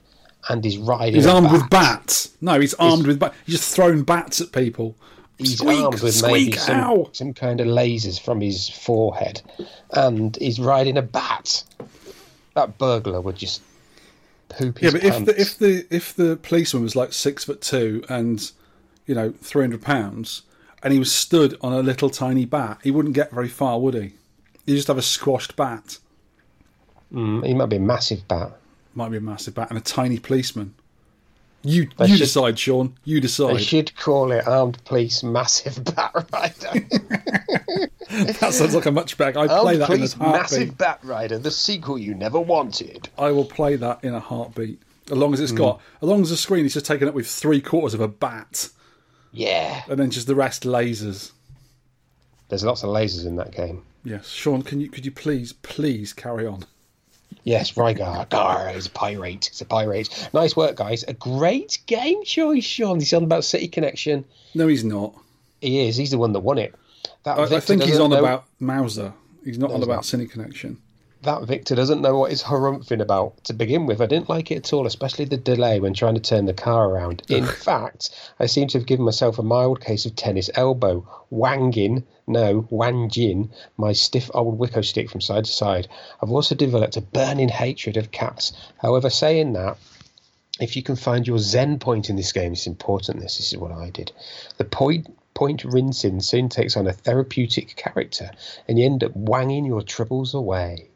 and 0.51 0.63
he's 0.63 0.77
riding 0.77 1.15
He's 1.15 1.27
armed 1.27 1.47
bat. 1.49 1.53
with 1.53 1.71
bats. 1.71 2.31
No, 2.43 2.61
he's 2.61 2.75
armed 2.75 3.07
with 3.07 3.19
bats. 3.19 3.37
He's 3.47 3.57
just 3.57 3.75
throwing 3.75 4.03
bats 4.03 4.41
at 4.43 4.53
people. 4.53 4.97
He's 5.39 5.57
squeak, 5.59 5.81
armed 5.85 6.03
with 6.03 6.23
maybe 6.23 6.53
some, 6.53 7.07
some 7.13 7.33
kind 7.35 7.61
of 7.61 7.67
lasers 7.67 8.19
from 8.21 8.41
his 8.41 8.69
forehead, 8.69 9.41
and 9.91 10.35
he's 10.37 10.59
riding 10.59 10.97
a 10.99 11.03
bat. 11.03 11.63
That 12.61 12.77
burglar 12.77 13.23
would 13.23 13.37
just 13.37 13.63
poop 14.51 14.83
Yeah, 14.83 14.91
his 14.91 14.93
but 14.93 15.05
if 15.05 15.25
the 15.25 15.41
if 15.41 15.59
the 15.59 15.87
if 15.91 16.15
the 16.15 16.37
policeman 16.37 16.83
was 16.83 16.95
like 16.95 17.15
six 17.15 17.45
foot 17.45 17.63
two 17.63 18.05
and 18.07 18.51
you 19.07 19.15
know 19.15 19.33
three 19.41 19.63
hundred 19.63 19.81
pounds, 19.81 20.43
and 20.83 20.93
he 20.93 20.99
was 20.99 21.11
stood 21.11 21.57
on 21.63 21.73
a 21.73 21.81
little 21.81 22.11
tiny 22.11 22.45
bat, 22.45 22.81
he 22.83 22.91
wouldn't 22.91 23.15
get 23.15 23.31
very 23.31 23.49
far, 23.49 23.81
would 23.81 23.95
he? 23.95 24.13
He'd 24.67 24.77
just 24.77 24.89
have 24.89 24.99
a 24.99 25.03
squashed 25.03 25.57
bat. 25.57 25.99
Mm, 27.11 27.47
he 27.47 27.55
might 27.55 27.71
be 27.71 27.77
a 27.77 27.81
massive 27.81 28.29
bat. 28.29 28.53
Might 28.95 29.11
be 29.11 29.17
a 29.17 29.23
massive 29.23 29.55
bat 29.55 29.71
and 29.71 29.79
a 29.79 29.83
tiny 29.83 30.19
policeman. 30.19 30.75
You 31.63 31.89
They 31.99 32.07
you 32.07 32.17
should- 32.17 32.25
decide, 32.25 32.59
Sean. 32.59 32.95
You 33.05 33.21
decide. 33.21 33.57
They 33.57 33.63
should 33.63 33.97
call 33.97 34.33
it 34.33 34.47
armed 34.47 34.83
police 34.85 35.23
massive 35.23 35.85
bat 35.95 36.13
rider. 36.33 36.87
that 38.11 38.53
sounds 38.53 38.75
like 38.75 38.87
a 38.87 38.91
much 38.91 39.19
better. 39.19 39.39
I 39.39 39.47
play 39.47 39.77
that 39.77 39.91
in 39.91 39.95
a 39.95 39.97
police 39.97 40.13
heartbeat. 40.15 40.41
massive 40.41 40.79
bat 40.79 41.01
rider, 41.03 41.39
the 41.39 41.51
sequel 41.51 41.99
you 41.99 42.15
never 42.15 42.41
wanted. 42.41 43.09
I 43.19 43.31
will 43.31 43.45
play 43.45 43.77
that 43.77 44.03
in 44.03 44.15
a 44.15 44.21
heartbeat. 44.21 44.81
As 45.11 45.17
long 45.19 45.35
as 45.35 45.41
it's 45.41 45.51
hmm. 45.51 45.59
got, 45.59 45.81
as 46.01 46.09
long 46.09 46.23
as 46.23 46.31
the 46.31 46.37
screen 46.37 46.65
is 46.65 46.75
just 46.75 46.87
taken 46.87 47.09
up 47.09 47.15
with 47.15 47.27
three 47.27 47.61
quarters 47.61 47.95
of 47.95 48.01
a 48.01 48.09
bat, 48.09 48.69
Yeah. 49.33 49.83
and 49.89 49.99
then 49.99 50.11
just 50.11 50.27
the 50.27 50.35
rest 50.35 50.63
lasers. 50.63 51.33
There's 52.49 52.65
lots 52.65 52.83
of 52.83 52.91
lasers 52.91 53.27
in 53.27 53.37
that 53.37 53.51
game. 53.53 53.83
Yes, 54.05 54.29
Sean, 54.29 54.63
can 54.63 54.81
you 54.81 54.89
could 54.89 55.05
you 55.05 55.13
please 55.13 55.53
please 55.53 56.13
carry 56.13 56.47
on? 56.47 56.65
Yes, 57.45 57.73
Rygar. 57.73 58.29
Gar 58.29 58.71
is 58.71 58.87
a 58.87 58.91
pirate. 58.91 59.49
It's 59.49 59.61
a 59.61 59.65
pirate. 59.65 60.29
Nice 60.33 60.57
work, 60.57 60.77
guys. 60.77 61.05
A 61.05 61.15
great 61.15 61.79
game 61.87 62.23
choice, 62.25 62.65
Sean. 62.65 62.99
He's 62.99 63.13
on 63.15 63.25
about 63.25 63.45
City 63.45 63.69
Connection. 63.69 64.25
No, 64.55 64.67
he's 64.67 64.85
not. 64.85 65.15
He 65.61 65.89
is. 65.89 65.97
He's 65.97 66.11
the 66.11 66.19
one 66.19 66.33
that 66.33 66.41
won 66.41 66.59
it. 66.59 66.75
That 67.25 67.39
I, 67.39 67.57
I 67.57 67.61
think 67.61 67.83
he's 67.83 67.99
on 67.99 68.11
know- 68.11 68.19
about 68.19 68.45
Mouser. 68.61 69.13
He's 69.45 69.59
not 69.59 69.71
on 69.71 69.77
he's 69.77 69.85
about 69.87 69.97
not. 69.97 70.05
Cine 70.05 70.31
Connection. 70.31 70.77
That 71.23 71.43
Victor 71.43 71.75
doesn't 71.75 72.01
know 72.01 72.17
what 72.17 72.31
he's 72.31 72.45
harumphing 72.45 73.03
about 73.03 73.45
to 73.45 73.53
begin 73.53 73.85
with. 73.85 74.01
I 74.01 74.07
didn't 74.07 74.31
like 74.31 74.51
it 74.51 74.57
at 74.57 74.73
all, 74.73 74.87
especially 74.87 75.27
the 75.27 75.37
delay 75.37 75.79
when 75.79 75.93
trying 75.93 76.15
to 76.15 76.21
turn 76.21 76.47
the 76.47 76.55
car 76.55 76.89
around. 76.89 77.23
In 77.29 77.45
fact, 77.45 78.09
I 78.39 78.47
seem 78.47 78.69
to 78.69 78.79
have 78.79 78.87
given 78.87 79.05
myself 79.05 79.39
a 79.39 79.43
mild 79.43 79.83
case 79.83 80.07
of 80.07 80.17
tennis 80.17 80.49
elbow, 80.55 81.07
wanging, 81.29 82.05
no, 82.27 82.67
wanging, 82.71 83.51
my 83.77 83.93
stiff 83.93 84.31
old 84.33 84.59
Wico 84.59 84.83
stick 84.83 85.11
from 85.11 85.21
side 85.21 85.45
to 85.45 85.53
side. 85.53 85.89
I've 86.23 86.31
also 86.31 86.55
developed 86.55 86.97
a 86.97 87.03
burning 87.03 87.51
hatred 87.51 87.99
of 87.99 88.13
cats. 88.13 88.55
However, 88.79 89.11
saying 89.11 89.53
that, 89.53 89.77
if 90.59 90.75
you 90.75 90.83
can 90.83 90.97
find 90.97 91.27
your 91.27 91.39
zen 91.39 91.79
point 91.79 92.09
in 92.09 92.17
this 92.17 92.33
game, 92.33 92.53
it's 92.53 92.67
important. 92.67 93.21
This, 93.21 93.37
this 93.37 93.53
is 93.53 93.59
what 93.59 93.73
I 93.73 93.91
did. 93.91 94.11
The 94.57 94.65
point 94.65 95.15
point 95.35 95.65
rinsing 95.65 96.21
soon 96.21 96.49
takes 96.49 96.77
on 96.77 96.87
a 96.87 96.93
therapeutic 96.93 97.77
character, 97.77 98.31
and 98.69 98.79
you 98.79 98.87
end 98.87 99.05
up 99.05 99.15
wanging 99.15 99.65
your 99.65 99.83
troubles 99.83 100.35
away. 100.35 100.90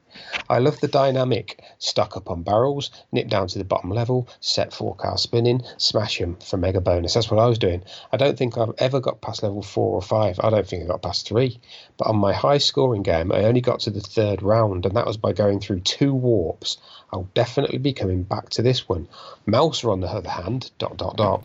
I 0.48 0.58
love 0.58 0.80
the 0.80 0.88
dynamic 0.88 1.62
stuck 1.78 2.16
up 2.16 2.30
on 2.30 2.42
barrels, 2.42 2.90
nip 3.12 3.28
down 3.28 3.48
to 3.48 3.58
the 3.58 3.64
bottom 3.64 3.90
level, 3.90 4.28
set 4.40 4.72
four 4.72 4.94
cars 4.94 5.22
spinning, 5.22 5.62
smash 5.78 6.18
them 6.18 6.36
for 6.36 6.56
mega 6.56 6.80
bonus. 6.80 7.14
That's 7.14 7.30
what 7.30 7.40
I 7.40 7.46
was 7.46 7.58
doing. 7.58 7.82
I 8.12 8.16
don't 8.16 8.36
think 8.36 8.56
I've 8.56 8.74
ever 8.78 9.00
got 9.00 9.20
past 9.20 9.42
level 9.42 9.62
four 9.62 9.94
or 9.94 10.02
five. 10.02 10.38
I 10.42 10.50
don't 10.50 10.66
think 10.66 10.84
I 10.84 10.86
got 10.86 11.02
past 11.02 11.26
three. 11.26 11.60
But 11.96 12.08
on 12.08 12.16
my 12.16 12.32
high 12.32 12.58
scoring 12.58 13.02
game, 13.02 13.32
I 13.32 13.44
only 13.44 13.60
got 13.60 13.80
to 13.80 13.90
the 13.90 14.00
third 14.00 14.42
round, 14.42 14.86
and 14.86 14.96
that 14.96 15.06
was 15.06 15.16
by 15.16 15.32
going 15.32 15.60
through 15.60 15.80
two 15.80 16.12
warps. 16.14 16.78
I'll 17.12 17.28
definitely 17.34 17.78
be 17.78 17.92
coming 17.92 18.22
back 18.22 18.50
to 18.50 18.62
this 18.62 18.88
one. 18.88 19.08
Mouser, 19.46 19.90
on 19.90 20.00
the 20.00 20.08
other 20.08 20.30
hand, 20.30 20.70
dot 20.78 20.96
dot 20.96 21.16
dot. 21.16 21.44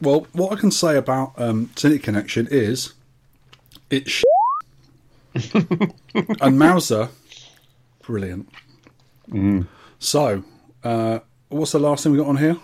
Well, 0.00 0.26
what 0.32 0.52
I 0.52 0.60
can 0.60 0.70
say 0.70 0.96
about 0.96 1.32
um, 1.36 1.70
Connection 1.74 2.48
is 2.50 2.94
it's 3.90 4.22
and 6.40 6.58
Mouser, 6.58 7.08
brilliant. 8.02 8.48
So, 9.98 10.44
uh, 10.82 11.20
what's 11.48 11.72
the 11.72 11.78
last 11.78 12.02
thing 12.02 12.12
we 12.12 12.18
got 12.18 12.26
on 12.28 12.36
here? 12.36 12.56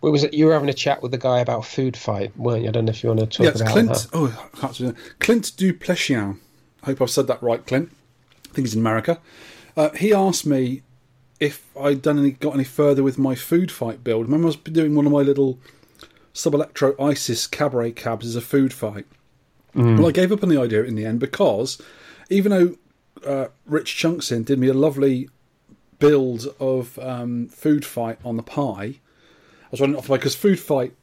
What 0.00 0.12
was 0.12 0.22
it? 0.24 0.34
You 0.34 0.46
were 0.46 0.52
having 0.52 0.68
a 0.68 0.74
chat 0.74 1.02
with 1.02 1.10
the 1.10 1.18
guy 1.18 1.40
about 1.40 1.64
food 1.64 1.96
fight, 1.96 2.36
weren't 2.36 2.62
you? 2.62 2.68
I 2.68 2.72
don't 2.72 2.84
know 2.84 2.90
if 2.90 3.02
you 3.02 3.08
want 3.08 3.20
to 3.20 3.26
talk 3.26 3.44
yeah, 3.44 3.50
it's 3.50 3.60
about 3.60 3.72
Clint. 3.72 3.88
that. 3.88 4.08
Oh, 4.12 4.50
I 4.54 4.56
can't 4.58 4.76
say. 4.76 4.92
Clint 5.18 5.56
Duplessis. 5.56 6.36
I 6.82 6.86
hope 6.86 7.02
I've 7.02 7.10
said 7.10 7.26
that 7.26 7.42
right, 7.42 7.66
Clint. 7.66 7.90
I 8.50 8.54
think 8.54 8.66
he's 8.66 8.74
in 8.74 8.80
America. 8.80 9.18
Uh, 9.76 9.90
he 9.90 10.12
asked 10.12 10.46
me 10.46 10.82
if 11.40 11.66
I'd 11.78 12.02
done 12.02 12.18
any, 12.18 12.30
got 12.30 12.54
any 12.54 12.64
further 12.64 13.02
with 13.02 13.18
my 13.18 13.34
food 13.34 13.70
fight 13.70 14.04
build. 14.04 14.26
Remember, 14.26 14.46
I 14.46 14.48
was 14.48 14.56
doing 14.56 14.94
one 14.94 15.06
of 15.06 15.12
my 15.12 15.22
little 15.22 15.58
sub 16.32 16.54
electro 16.54 16.94
ISIS 17.02 17.46
cabaret 17.46 17.92
cabs 17.92 18.26
as 18.26 18.36
a 18.36 18.40
food 18.40 18.72
fight. 18.72 19.06
Well, 19.74 20.06
I 20.06 20.12
gave 20.12 20.32
up 20.32 20.42
on 20.42 20.48
the 20.48 20.58
idea 20.58 20.84
in 20.84 20.94
the 20.94 21.04
end 21.04 21.20
because 21.20 21.82
even 22.30 22.50
though 22.50 22.76
uh, 23.24 23.48
Rich 23.64 23.96
Chunksin 23.96 24.44
did 24.44 24.58
me 24.58 24.68
a 24.68 24.74
lovely 24.74 25.28
build 25.98 26.46
of 26.60 26.98
um, 26.98 27.48
food 27.48 27.84
fight 27.84 28.18
on 28.24 28.36
the 28.36 28.42
Pi, 28.42 29.00
I 29.66 29.68
was 29.70 29.80
running 29.80 29.96
off 29.96 30.08
my 30.08 30.16
because 30.16 30.34
food 30.34 30.60
fight 30.60 30.94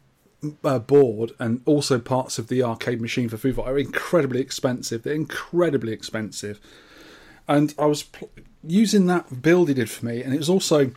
uh, 0.64 0.80
board 0.80 1.32
and 1.39 1.61
also 1.66 1.99
parts 1.99 2.39
of 2.39 2.47
the 2.47 2.64
arcade 2.64 3.01
machine 3.01 3.30
for 3.30 3.38
food 3.38 3.55
fight 3.55 3.68
are 3.68 3.78
incredibly 3.78 4.39
expensive. 4.39 5.03
They're 5.03 5.14
incredibly 5.14 5.91
expensive, 5.91 6.59
and 7.47 7.74
I 7.78 7.86
was 7.86 8.03
pl- 8.03 8.30
using 8.64 9.05
that 9.07 9.41
build 9.41 9.68
he 9.68 9.74
did 9.74 9.89
for 9.89 10.05
me, 10.05 10.24
and 10.24 10.34
it 10.34 10.38
was 10.38 10.49
also 10.49 10.91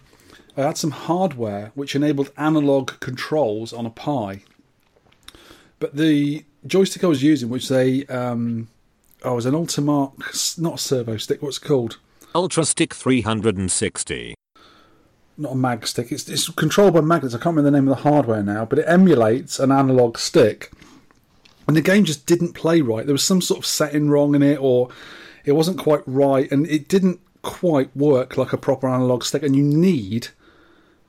I 0.56 0.62
had 0.62 0.78
some 0.78 0.92
hardware 0.92 1.72
which 1.74 1.94
enabled 1.94 2.30
analog 2.36 2.98
controls 3.00 3.72
on 3.72 3.84
a 3.84 3.90
Pi. 3.90 4.42
But 5.78 5.96
the 5.96 6.44
joystick 6.66 7.04
I 7.04 7.08
was 7.08 7.22
using, 7.22 7.48
which 7.48 7.68
they 7.68 8.06
um, 8.06 8.68
oh, 9.26 9.32
it 9.32 9.36
was 9.36 9.46
an 9.46 9.54
Ultimarc, 9.54 10.58
not 10.58 10.74
a 10.74 10.76
ServoStik. 10.76 11.42
What's 11.42 11.58
it 11.58 11.64
called? 11.64 11.98
UltraStik 12.34 12.92
360. 12.92 14.34
not 15.36 15.52
a 15.52 15.56
mag 15.56 15.86
stick. 15.86 16.12
It's, 16.12 16.28
it's 16.28 16.48
controlled 16.50 16.94
by 16.94 17.00
magnets. 17.00 17.34
I 17.34 17.38
can't 17.38 17.56
remember 17.56 17.70
the 17.70 17.76
name 17.76 17.88
of 17.88 17.96
the 17.96 18.08
hardware 18.08 18.42
now, 18.42 18.64
but 18.64 18.78
it 18.78 18.86
emulates 18.86 19.58
an 19.58 19.72
analog 19.72 20.16
stick. 20.16 20.70
And 21.66 21.76
the 21.76 21.82
game 21.82 22.04
just 22.04 22.26
didn't 22.26 22.52
play 22.52 22.80
right. 22.80 23.04
There 23.04 23.14
was 23.14 23.24
some 23.24 23.40
sort 23.40 23.58
of 23.58 23.66
setting 23.66 24.08
wrong 24.08 24.34
in 24.34 24.42
it, 24.42 24.60
or 24.60 24.88
it 25.44 25.52
wasn't 25.52 25.78
quite 25.78 26.02
right, 26.06 26.50
and 26.52 26.66
it 26.68 26.88
didn't 26.88 27.20
quite 27.42 27.94
work 27.96 28.36
like 28.36 28.52
a 28.52 28.58
proper 28.58 28.88
analog 28.88 29.24
stick. 29.24 29.42
And 29.42 29.56
you 29.56 29.62
need, 29.64 30.28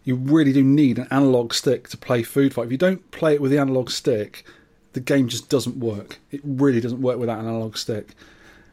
you 0.04 0.16
really 0.16 0.54
do 0.54 0.64
need 0.64 0.98
an 0.98 1.08
analog 1.12 1.54
stick 1.54 1.88
to 1.90 1.98
play 1.98 2.24
Food 2.24 2.56
Fight. 2.56 2.66
If 2.66 2.72
you 2.72 2.78
don't 2.78 3.12
play 3.12 3.36
it 3.36 3.42
with 3.42 3.52
the 3.52 3.60
analog 3.60 3.92
stick, 3.92 4.44
the 4.94 5.00
game 5.00 5.28
just 5.28 5.50
doesn't 5.50 5.78
work. 5.78 6.20
It 6.32 6.42
really 6.44 6.80
doesn't 6.82 7.02
work 7.02 7.18
without 7.20 7.40
an 7.40 7.48
analog 7.48 7.78
stick 7.78 8.10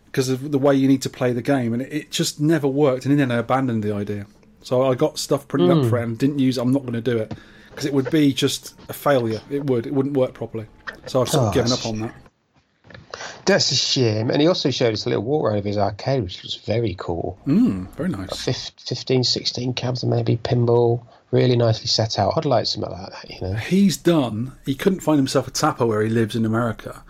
because 0.07 0.29
of 0.29 0.53
the 0.53 0.59
way 0.59 0.75
you 0.75 0.87
need 0.89 1.03
to 1.03 1.11
play 1.11 1.33
the 1.33 1.43
game, 1.43 1.73
and 1.73 1.83
it, 1.83 1.93
it 1.93 2.11
just 2.11 2.41
never 2.41 2.69
worked. 2.69 3.05
And 3.05 3.13
in 3.13 3.19
the 3.19 3.23
end, 3.23 3.33
I 3.33 3.37
abandoned 3.37 3.83
the 3.83 3.93
idea. 3.95 4.27
So 4.63 4.83
I 4.91 4.95
got 4.95 5.19
stuff 5.19 5.47
printed 5.49 5.71
up 5.71 5.91
for 5.91 5.99
it 5.99 6.05
and 6.05 6.17
didn't 6.19 6.39
use 6.39 6.57
it. 6.57 6.63
I'm 6.63 6.73
not 6.73 6.83
going 6.83 6.95
to 6.95 7.01
do 7.03 7.19
it 7.19 7.35
because 7.69 7.85
it 7.85 7.93
would 7.93 8.11
be 8.11 8.33
just 8.33 8.75
a 8.89 8.93
failure. 8.95 9.41
It 9.51 9.67
would. 9.67 9.87
It 9.87 9.93
wouldn't 9.93 10.17
work 10.17 10.33
properly. 10.33 10.67
So 11.07 11.21
I've 11.21 11.29
sort 11.29 11.49
of 11.49 11.55
given 11.55 11.73
up 11.73 11.85
on 11.85 12.01
that. 12.01 12.15
That's 13.45 13.71
a 13.73 13.77
shame. 13.77 14.31
And 14.31 14.41
he 14.41 14.49
also 14.49 14.71
showed 14.71 14.95
us 14.95 15.05
a 15.05 15.11
little 15.11 15.25
walk 15.25 15.45
around 15.45 15.59
of 15.59 15.65
his 15.65 15.77
arcade, 15.77 16.23
which 16.23 16.43
was 16.43 16.55
very 16.57 16.95
cool. 16.99 17.39
Mm, 17.47 17.91
very 17.95 18.09
nice. 18.09 18.43
Fif- 18.43 18.71
15, 18.79 19.23
16 19.25 19.75
cabs 19.75 20.03
and 20.03 20.11
maybe 20.11 20.37
pinball. 20.39 21.05
Really 21.35 21.57
nicely 21.57 21.89
set 21.89 22.17
out. 22.17 22.35
I'd 22.37 22.45
like 22.45 22.65
something 22.65 22.93
like 22.93 23.11
that, 23.11 23.29
you 23.29 23.41
know. 23.41 23.55
He's 23.55 23.97
done. 23.97 24.53
He 24.65 24.77
couldn't 24.77 25.01
find 25.01 25.19
himself 25.19 25.49
a 25.49 25.51
tapper 25.51 25.85
where 25.85 26.01
he 26.01 26.09
lives 26.09 26.37
in 26.37 26.45
America, 26.45 27.03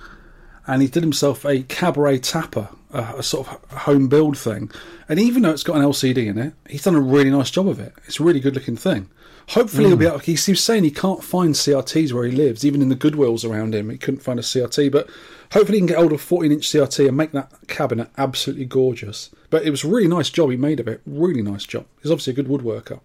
and 0.66 0.80
he 0.80 0.88
did 0.88 1.02
himself 1.02 1.44
a 1.44 1.62
cabaret 1.64 2.20
tapper, 2.20 2.70
a, 2.90 3.16
a 3.18 3.22
sort 3.22 3.48
of 3.48 3.70
home 3.80 4.08
build 4.08 4.38
thing. 4.38 4.70
And 5.10 5.20
even 5.20 5.42
though 5.42 5.50
it's 5.50 5.62
got 5.62 5.76
an 5.76 5.82
LCD 5.82 6.26
in 6.26 6.38
it, 6.38 6.54
he's 6.66 6.84
done 6.84 6.94
a 6.94 7.02
really 7.02 7.28
nice 7.28 7.50
job 7.50 7.68
of 7.68 7.78
it. 7.78 7.92
It's 8.06 8.18
a 8.18 8.22
really 8.22 8.40
good 8.40 8.54
looking 8.54 8.78
thing. 8.78 9.10
Hopefully, 9.48 9.88
he'll 9.88 9.98
be 9.98 10.06
hmm. 10.06 10.12
able. 10.12 10.20
He 10.20 10.32
was 10.32 10.64
saying 10.64 10.84
he 10.84 10.90
can't 10.90 11.22
find 11.22 11.54
CRTs 11.54 12.14
where 12.14 12.24
he 12.24 12.32
lives, 12.32 12.64
even 12.64 12.80
in 12.80 12.88
the 12.88 12.96
Goodwills 12.96 13.46
around 13.46 13.74
him. 13.74 13.90
He 13.90 13.98
couldn't 13.98 14.22
find 14.22 14.38
a 14.38 14.42
CRT, 14.42 14.90
but 14.90 15.10
hopefully, 15.52 15.76
he 15.76 15.80
can 15.80 15.88
get 15.88 15.98
hold 15.98 16.12
of 16.12 16.20
a 16.20 16.24
14 16.24 16.50
inch 16.50 16.66
CRT 16.66 17.08
and 17.08 17.16
make 17.18 17.32
that 17.32 17.52
cabinet 17.68 18.08
absolutely 18.16 18.64
gorgeous. 18.64 19.28
But 19.50 19.66
it 19.66 19.70
was 19.70 19.84
a 19.84 19.88
really 19.88 20.08
nice 20.08 20.30
job 20.30 20.50
he 20.50 20.56
made 20.56 20.80
of 20.80 20.88
it. 20.88 21.02
Really 21.04 21.42
nice 21.42 21.66
job. 21.66 21.84
He's 22.02 22.10
obviously 22.10 22.32
a 22.32 22.36
good 22.36 22.48
woodworker. 22.48 23.00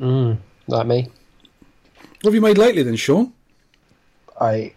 Like 0.00 0.86
me. 0.86 1.08
What 2.22 2.24
have 2.26 2.34
you 2.34 2.40
made 2.40 2.58
lately 2.58 2.82
then, 2.82 2.96
Sean? 2.96 3.32
I 4.40 4.72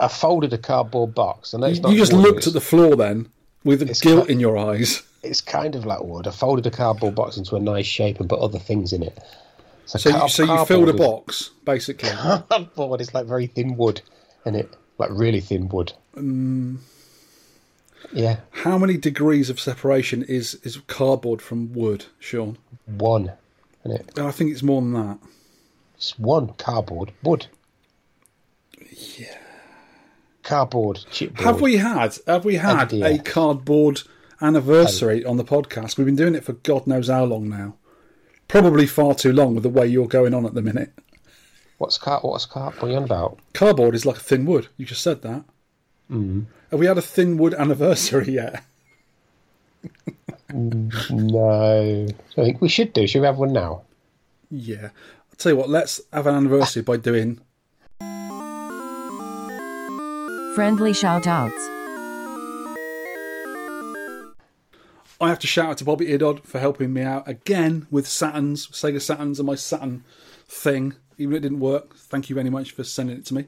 I 0.00 0.08
folded 0.08 0.52
a 0.52 0.58
cardboard 0.58 1.14
box. 1.14 1.52
and 1.54 1.64
it's 1.64 1.76
You, 1.78 1.82
not 1.82 1.92
you 1.92 1.98
just 1.98 2.12
wood, 2.12 2.22
looked 2.22 2.46
at 2.46 2.52
the 2.52 2.60
floor 2.60 2.94
then 2.96 3.28
with 3.64 3.82
It's 3.82 4.00
guilt 4.00 4.28
in 4.30 4.38
your 4.40 4.56
eyes. 4.56 5.02
It's 5.24 5.40
kind 5.40 5.74
of 5.74 5.84
like 5.84 6.02
wood. 6.02 6.26
I 6.26 6.30
folded 6.30 6.66
a 6.66 6.70
cardboard 6.70 7.14
box 7.14 7.36
into 7.36 7.56
a 7.56 7.60
nice 7.60 7.86
shape 7.86 8.20
and 8.20 8.28
put 8.28 8.38
other 8.40 8.58
things 8.58 8.92
in 8.92 9.02
it. 9.02 9.18
So, 9.86 10.08
you, 10.08 10.14
car- 10.16 10.28
so 10.28 10.44
you 10.44 10.64
filled 10.64 10.88
a 10.88 10.92
box, 10.94 11.50
basically. 11.64 12.08
Cardboard 12.48 13.00
is 13.00 13.12
like 13.14 13.26
very 13.26 13.46
thin 13.48 13.76
wood, 13.76 14.00
and 14.44 14.56
it 14.56 14.72
like 14.98 15.10
really 15.12 15.40
thin 15.40 15.68
wood. 15.68 15.92
Um, 16.16 16.80
Yeah, 18.12 18.38
How 18.50 18.78
many 18.78 18.96
degrees 18.96 19.50
of 19.50 19.58
separation 19.60 20.22
is, 20.22 20.54
is 20.62 20.78
cardboard 20.86 21.42
from 21.42 21.72
wood, 21.72 22.06
Sean? 22.20 22.58
one, 22.86 23.32
in 23.84 23.92
it. 23.92 24.18
I 24.18 24.30
think 24.30 24.50
it's 24.50 24.62
more 24.62 24.80
than 24.80 24.92
that. 24.94 25.18
It's 25.96 26.18
one 26.18 26.54
cardboard 26.54 27.12
wood. 27.22 27.46
Yeah. 28.90 29.36
Cardboard 30.42 30.96
chipboard. 31.10 31.40
Have 31.40 31.60
we 31.60 31.76
had 31.76 32.16
have 32.26 32.44
we 32.44 32.56
had 32.56 32.88
FDF. 32.90 33.20
a 33.20 33.22
cardboard 33.22 34.02
anniversary 34.40 35.24
on 35.24 35.36
the 35.36 35.44
podcast? 35.44 35.96
We've 35.96 36.06
been 36.06 36.16
doing 36.16 36.34
it 36.34 36.44
for 36.44 36.54
God 36.54 36.86
knows 36.86 37.08
how 37.08 37.24
long 37.24 37.48
now. 37.48 37.76
Probably 38.48 38.86
far 38.86 39.14
too 39.14 39.32
long 39.32 39.54
with 39.54 39.62
the 39.62 39.70
way 39.70 39.86
you're 39.86 40.08
going 40.08 40.34
on 40.34 40.44
at 40.44 40.54
the 40.54 40.62
minute. 40.62 40.92
What's 41.78 41.96
car? 41.98 42.20
What's 42.20 42.46
car? 42.46 42.72
What 42.72 42.84
are 42.84 42.90
you 42.90 42.96
on 42.96 43.04
about? 43.04 43.38
Cardboard 43.54 43.94
is 43.94 44.04
like 44.04 44.16
a 44.16 44.20
thin 44.20 44.44
wood. 44.44 44.68
You 44.76 44.84
just 44.84 45.02
said 45.02 45.22
that. 45.22 45.44
Mm. 46.10 46.46
Have 46.70 46.80
we 46.80 46.86
had 46.86 46.98
a 46.98 47.02
thin 47.02 47.36
wood 47.38 47.54
anniversary 47.54 48.32
yet? 48.34 48.62
No, 50.54 52.06
I 52.36 52.42
think 52.42 52.60
we 52.60 52.68
should 52.68 52.92
do. 52.92 53.06
Should 53.06 53.20
we 53.20 53.26
have 53.26 53.38
one 53.38 53.54
now? 53.54 53.84
Yeah. 54.50 54.90
I'll 54.92 55.36
tell 55.38 55.52
you 55.52 55.56
what, 55.56 55.70
let's 55.70 55.98
have 56.12 56.26
an 56.26 56.34
anniversary 56.34 56.82
by 56.82 56.98
doing 56.98 57.40
Friendly 60.54 60.92
shout 60.92 61.26
outs. 61.26 61.56
I 65.18 65.28
have 65.28 65.38
to 65.38 65.46
shout 65.46 65.70
out 65.70 65.78
to 65.78 65.84
Bobby 65.84 66.08
Idod 66.08 66.44
for 66.44 66.58
helping 66.58 66.92
me 66.92 67.00
out 67.00 67.26
again 67.26 67.86
with 67.90 68.04
Saturns, 68.04 68.70
Sega 68.70 68.96
Saturns, 68.96 69.38
and 69.38 69.46
my 69.46 69.54
Saturn 69.54 70.04
thing. 70.46 70.96
Even 71.16 71.30
though 71.30 71.36
it 71.38 71.40
didn't 71.40 71.60
work, 71.60 71.96
thank 71.96 72.28
you 72.28 72.34
very 72.34 72.50
much 72.50 72.72
for 72.72 72.84
sending 72.84 73.16
it 73.16 73.24
to 73.26 73.34
me. 73.34 73.46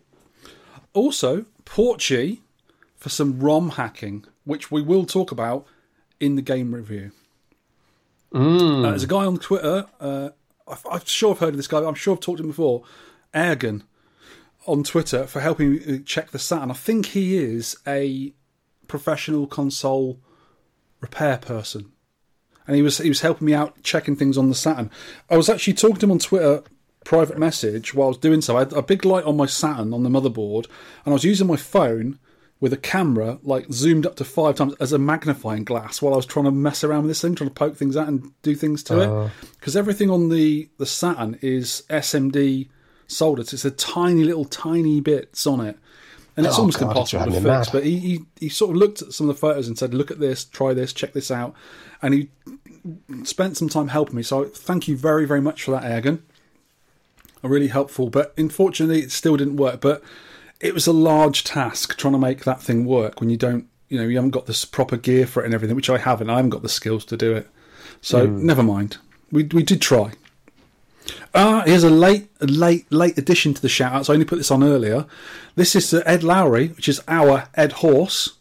Also, 0.94 1.44
Porchy 1.66 2.40
for 2.96 3.10
some 3.10 3.38
ROM 3.38 3.70
hacking, 3.70 4.24
which 4.44 4.70
we 4.70 4.80
will 4.80 5.04
talk 5.04 5.30
about 5.30 5.66
in 6.24 6.36
the 6.36 6.42
game 6.42 6.74
review. 6.74 7.10
Uh, 8.34 8.82
there's 8.82 9.04
a 9.04 9.08
guy 9.08 9.24
on 9.24 9.38
Twitter. 9.38 9.86
Uh, 10.00 10.30
I- 10.66 10.76
I'm 10.90 11.04
sure 11.04 11.32
I've 11.32 11.38
heard 11.38 11.50
of 11.50 11.56
this 11.56 11.68
guy. 11.68 11.84
I'm 11.84 11.94
sure 11.94 12.14
I've 12.14 12.20
talked 12.20 12.38
to 12.38 12.42
him 12.44 12.50
before. 12.50 12.82
Ergen 13.34 13.82
on 14.66 14.82
Twitter 14.82 15.26
for 15.26 15.40
helping 15.40 15.72
me 15.72 15.98
check 16.00 16.30
the 16.30 16.38
Saturn. 16.38 16.70
I 16.70 16.74
think 16.74 17.06
he 17.06 17.36
is 17.36 17.76
a 17.86 18.32
professional 18.88 19.46
console 19.46 20.18
repair 21.00 21.36
person. 21.38 21.92
and 22.66 22.74
he 22.76 22.82
was 22.82 22.96
he 22.98 23.08
was 23.10 23.20
helping 23.20 23.44
me 23.46 23.52
out 23.54 23.82
checking 23.82 24.16
things 24.16 24.38
on 24.38 24.48
the 24.48 24.54
Saturn. 24.54 24.90
I 25.28 25.36
was 25.36 25.48
actually 25.50 25.74
talking 25.74 25.96
to 25.96 26.06
him 26.06 26.12
on 26.12 26.18
Twitter, 26.18 26.62
private 27.04 27.38
message 27.38 27.92
while 27.94 28.06
I 28.06 28.08
was 28.08 28.18
doing 28.18 28.40
so. 28.40 28.56
I 28.56 28.60
had 28.60 28.72
a 28.72 28.82
big 28.82 29.04
light 29.04 29.24
on 29.24 29.36
my 29.36 29.46
Saturn 29.46 29.92
on 29.92 30.02
the 30.02 30.08
motherboard, 30.08 30.64
and 31.04 31.12
I 31.12 31.12
was 31.12 31.24
using 31.24 31.46
my 31.46 31.56
phone 31.56 32.18
with 32.64 32.72
a 32.72 32.78
camera 32.78 33.38
like 33.42 33.66
zoomed 33.70 34.06
up 34.06 34.16
to 34.16 34.24
five 34.24 34.54
times 34.56 34.72
as 34.80 34.90
a 34.94 34.98
magnifying 34.98 35.64
glass 35.64 36.00
while 36.00 36.14
I 36.14 36.16
was 36.16 36.24
trying 36.24 36.46
to 36.46 36.50
mess 36.50 36.82
around 36.82 37.02
with 37.02 37.10
this 37.10 37.20
thing, 37.20 37.34
trying 37.34 37.50
to 37.50 37.54
poke 37.54 37.76
things 37.76 37.94
out 37.94 38.08
and 38.08 38.32
do 38.40 38.54
things 38.54 38.82
to 38.84 38.94
Oh. 39.02 39.26
it. 39.26 39.30
Because 39.60 39.76
everything 39.76 40.08
on 40.08 40.30
the 40.30 40.70
the 40.78 40.86
Saturn 40.86 41.38
is 41.42 41.82
SMD 41.90 42.68
soldered, 43.06 43.48
so 43.48 43.54
it's 43.56 43.66
a 43.66 43.70
tiny 43.70 44.24
little 44.24 44.46
tiny 44.46 45.02
bits 45.02 45.46
on 45.46 45.60
it. 45.60 45.76
And 46.38 46.46
it's 46.46 46.56
Oh, 46.56 46.60
almost 46.62 46.78
God, 46.80 46.88
impossible 46.88 47.26
to 47.26 47.30
fix. 47.32 47.44
mad. 47.44 47.68
But 47.70 47.84
he, 47.84 47.98
he 47.98 48.24
he 48.40 48.48
sort 48.48 48.70
of 48.70 48.76
looked 48.78 49.02
at 49.02 49.12
some 49.12 49.28
of 49.28 49.36
the 49.36 49.38
photos 49.40 49.68
and 49.68 49.76
said, 49.78 49.92
"Look 49.92 50.10
at 50.10 50.18
this, 50.18 50.44
try 50.46 50.72
this, 50.72 50.94
check 50.94 51.12
this 51.12 51.30
out," 51.30 51.54
and 52.00 52.14
he 52.14 52.28
spent 53.24 53.58
some 53.58 53.68
time 53.68 53.88
helping 53.88 54.16
me. 54.16 54.22
So 54.22 54.44
thank 54.46 54.88
you 54.88 54.96
very 54.96 55.26
very 55.26 55.42
much 55.42 55.62
for 55.64 55.70
that, 55.72 55.84
Ergen. 55.84 56.20
Really 57.42 57.68
helpful. 57.68 58.08
But 58.08 58.32
unfortunately, 58.38 59.00
it 59.02 59.12
still 59.12 59.36
didn't 59.36 59.56
work. 59.56 59.80
But 59.82 60.02
it 60.64 60.72
was 60.72 60.86
a 60.86 60.92
large 60.92 61.44
task 61.44 61.98
trying 61.98 62.14
to 62.14 62.18
make 62.18 62.44
that 62.44 62.62
thing 62.62 62.86
work 62.86 63.20
when 63.20 63.28
you 63.28 63.36
don't, 63.36 63.68
you 63.90 63.98
know, 63.98 64.08
you 64.08 64.16
haven't 64.16 64.30
got 64.30 64.46
this 64.46 64.64
proper 64.64 64.96
gear 64.96 65.26
for 65.26 65.42
it 65.42 65.44
and 65.44 65.54
everything, 65.54 65.76
which 65.76 65.90
I 65.90 65.98
haven't. 65.98 66.30
I 66.30 66.36
haven't 66.36 66.50
got 66.50 66.62
the 66.62 66.70
skills 66.70 67.04
to 67.06 67.18
do 67.18 67.34
it. 67.34 67.46
So 68.00 68.26
never 68.26 68.62
mind. 68.62 68.96
We 69.30 69.44
we 69.44 69.62
did 69.62 69.82
try. 69.82 70.12
Ah, 71.34 71.64
here's 71.66 71.84
a 71.84 71.90
late, 71.90 72.30
late, 72.40 72.90
late 72.90 73.18
addition 73.18 73.52
to 73.52 73.60
the 73.60 73.68
shout 73.68 73.92
outs. 73.92 74.08
I 74.08 74.14
only 74.14 74.24
put 74.24 74.36
this 74.38 74.50
on 74.50 74.64
earlier. 74.64 75.04
This 75.54 75.76
is 75.76 75.90
to 75.90 76.08
Ed 76.08 76.22
Lowry, 76.22 76.68
which 76.68 76.88
is 76.88 77.02
our 77.08 77.48
Ed 77.54 77.72
Horse, 77.72 78.38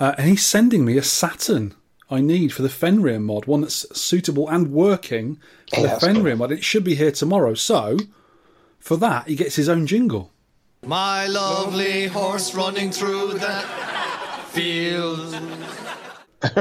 uh, 0.00 0.14
and 0.18 0.28
he's 0.28 0.44
sending 0.44 0.84
me 0.84 0.98
a 0.98 1.04
Saturn 1.04 1.74
I 2.10 2.20
need 2.20 2.52
for 2.52 2.62
the 2.62 2.68
Fenrir 2.68 3.20
mod, 3.20 3.46
one 3.46 3.60
that's 3.60 3.86
suitable 3.96 4.48
and 4.48 4.72
working 4.72 5.36
for 5.70 5.76
Yeah, 5.76 5.82
the 5.82 5.88
that's 5.88 6.04
Fenrir 6.04 6.36
mod. 6.36 6.50
It 6.50 6.64
should 6.64 6.84
be 6.84 6.96
here 6.96 7.12
tomorrow. 7.12 7.54
So, 7.54 7.98
for 8.80 8.96
that, 8.96 9.28
he 9.28 9.36
gets 9.36 9.54
his 9.54 9.68
own 9.68 9.86
jingle. 9.86 10.32
My 10.86 11.26
lovely 11.26 12.06
horse 12.08 12.54
running 12.54 12.90
through 12.90 13.34
the 13.34 13.64
field. 14.48 15.34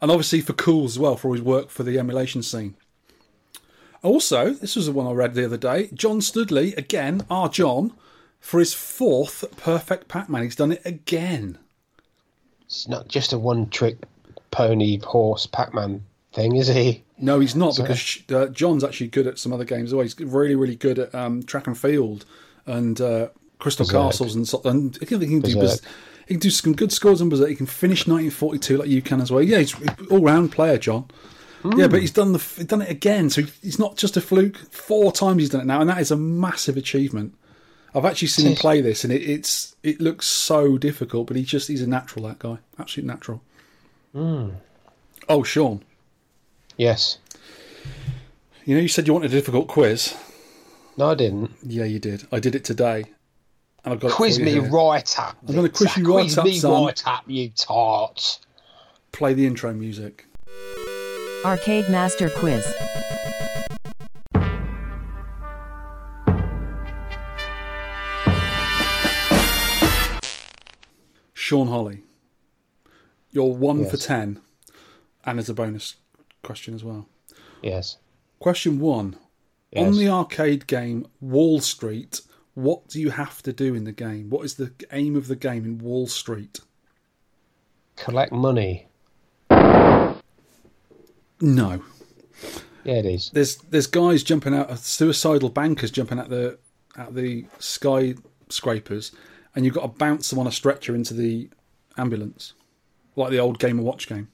and 0.00 0.10
obviously 0.10 0.40
for 0.40 0.54
Cool 0.54 0.86
as 0.86 0.98
well 0.98 1.16
for 1.16 1.34
his 1.34 1.42
work 1.42 1.68
for 1.68 1.82
the 1.82 1.98
emulation 1.98 2.42
scene. 2.42 2.74
Also, 4.02 4.50
this 4.50 4.76
was 4.76 4.86
the 4.86 4.92
one 4.92 5.06
I 5.06 5.12
read 5.12 5.34
the 5.34 5.44
other 5.44 5.58
day. 5.58 5.90
John 5.92 6.22
Studley 6.22 6.74
again, 6.74 7.26
our 7.28 7.50
John, 7.50 7.92
for 8.40 8.58
his 8.58 8.72
fourth 8.72 9.44
perfect 9.58 10.08
Pac-Man. 10.08 10.44
He's 10.44 10.56
done 10.56 10.72
it 10.72 10.82
again. 10.86 11.58
It's 12.62 12.88
not 12.88 13.08
just 13.08 13.32
a 13.32 13.38
one-trick 13.38 13.98
pony 14.50 14.98
horse 15.04 15.46
Pac-Man 15.46 16.04
thing, 16.32 16.56
is 16.56 16.68
he? 16.68 17.04
No, 17.18 17.40
he's 17.40 17.54
not 17.54 17.76
because 17.76 18.22
uh, 18.32 18.46
John's 18.46 18.84
actually 18.84 19.08
good 19.08 19.26
at 19.26 19.38
some 19.38 19.52
other 19.52 19.64
games. 19.64 19.90
as 19.90 19.94
well. 19.94 20.02
He's 20.02 20.18
really, 20.18 20.54
really 20.54 20.76
good 20.76 20.98
at 20.98 21.14
um, 21.14 21.42
track 21.42 21.66
and 21.66 21.78
field 21.78 22.24
and 22.66 23.00
uh, 23.00 23.28
Crystal 23.58 23.86
Berserk. 23.86 24.02
Castles 24.02 24.34
and 24.34 24.46
so. 24.48 24.60
And 24.64 24.96
he 24.96 25.06
can, 25.06 25.20
he 25.20 25.26
can 25.28 25.40
do 25.40 25.54
Berserk. 25.56 25.80
He 26.26 26.34
can 26.34 26.40
do 26.40 26.50
some 26.50 26.74
good 26.74 26.92
scores 26.92 27.20
on 27.20 27.28
Berserk. 27.28 27.48
He 27.48 27.54
can 27.54 27.66
finish 27.66 28.06
1942 28.06 28.78
like 28.78 28.88
you 28.88 29.02
can 29.02 29.20
as 29.20 29.30
well. 29.30 29.42
Yeah, 29.42 29.58
he's 29.58 29.74
all 30.10 30.20
round 30.20 30.52
player, 30.52 30.78
John. 30.78 31.08
Yeah, 31.76 31.86
but 31.86 32.00
he's 32.00 32.10
done 32.10 32.32
the 32.32 32.38
he's 32.38 32.66
done 32.66 32.82
it 32.82 32.90
again. 32.90 33.30
So 33.30 33.42
he's 33.62 33.78
not 33.78 33.96
just 33.96 34.16
a 34.16 34.20
fluke. 34.20 34.56
Four 34.72 35.12
times 35.12 35.42
he's 35.42 35.50
done 35.50 35.60
it 35.60 35.66
now, 35.66 35.80
and 35.80 35.88
that 35.88 36.00
is 36.00 36.10
a 36.10 36.16
massive 36.16 36.76
achievement. 36.76 37.34
I've 37.94 38.04
actually 38.04 38.28
seen 38.28 38.46
him 38.48 38.56
play 38.56 38.80
this, 38.80 39.04
and 39.04 39.12
it, 39.12 39.22
it's 39.22 39.76
it 39.84 40.00
looks 40.00 40.26
so 40.26 40.76
difficult. 40.76 41.28
But 41.28 41.36
he 41.36 41.44
just 41.44 41.68
he's 41.68 41.82
a 41.82 41.86
natural. 41.86 42.26
That 42.26 42.40
guy, 42.40 42.58
absolute 42.80 43.06
natural. 43.06 43.42
Oh, 45.28 45.42
Sean, 45.44 45.84
Yes. 46.76 47.18
you 48.64 48.74
know 48.74 48.80
you 48.80 48.88
said 48.88 49.06
you 49.06 49.12
wanted 49.12 49.30
a 49.32 49.34
difficult 49.34 49.68
quiz. 49.68 50.14
No, 50.96 51.10
I 51.10 51.14
didn't. 51.14 51.50
Yeah, 51.62 51.84
you 51.84 51.98
did. 51.98 52.26
I 52.32 52.38
did 52.38 52.54
it 52.54 52.64
today, 52.64 53.04
and 53.84 53.94
I've 53.94 54.00
got 54.00 54.10
Quiz 54.12 54.38
me 54.38 54.50
here. 54.52 54.62
right 54.62 55.18
up. 55.18 55.36
I'm 55.48 55.54
gonna 55.54 55.68
quiz 55.68 55.88
Victor. 55.94 56.00
you 56.00 56.14
right 56.16 56.22
quiz 56.24 56.38
up, 56.38 56.44
me 56.44 56.58
son. 56.58 56.84
right 56.84 57.02
up, 57.06 57.24
you 57.26 57.48
tart. 57.50 58.38
Play 59.12 59.34
the 59.34 59.46
intro 59.46 59.72
music. 59.72 60.26
Arcade 61.44 61.88
Master 61.88 62.28
Quiz. 62.30 62.64
Sean 71.34 71.68
Holly, 71.68 72.02
you're 73.30 73.52
one 73.52 73.84
for 73.84 73.96
ten, 73.96 74.40
and 75.24 75.38
there's 75.38 75.48
a 75.48 75.54
bonus 75.54 75.96
question 76.42 76.74
as 76.74 76.84
well. 76.84 77.06
Yes. 77.62 77.98
Question 78.38 78.80
one: 78.80 79.16
Yes. 79.70 79.86
On 79.86 79.96
the 79.96 80.08
arcade 80.08 80.66
game 80.66 81.06
Wall 81.20 81.60
Street, 81.60 82.20
what 82.54 82.88
do 82.88 83.00
you 83.00 83.10
have 83.10 83.42
to 83.42 83.52
do 83.52 83.74
in 83.74 83.84
the 83.84 83.92
game? 83.92 84.30
What 84.30 84.44
is 84.44 84.54
the 84.54 84.72
aim 84.92 85.16
of 85.16 85.28
the 85.28 85.36
game 85.36 85.64
in 85.64 85.78
Wall 85.78 86.06
Street? 86.06 86.60
Collect 87.96 88.32
money. 88.32 88.88
No, 91.40 91.82
Yeah, 92.84 92.94
it 92.94 93.06
is. 93.06 93.30
there's 93.32 93.56
there's 93.56 93.86
guys 93.88 94.22
jumping 94.22 94.54
out, 94.54 94.78
suicidal 94.78 95.48
bankers 95.48 95.90
jumping 95.90 96.18
at 96.20 96.28
the 96.28 96.58
at 96.96 97.14
the 97.14 97.46
skyscrapers, 97.58 99.12
and 99.54 99.64
you've 99.64 99.74
got 99.74 99.82
to 99.82 99.88
bounce 99.88 100.30
them 100.30 100.38
on 100.38 100.46
a 100.46 100.52
stretcher 100.52 100.94
into 100.94 101.14
the 101.14 101.48
ambulance, 101.98 102.52
like 103.16 103.30
the 103.30 103.40
old 103.40 103.58
Game 103.58 103.78
& 103.78 103.82
Watch 103.82 104.08
game. 104.08 104.28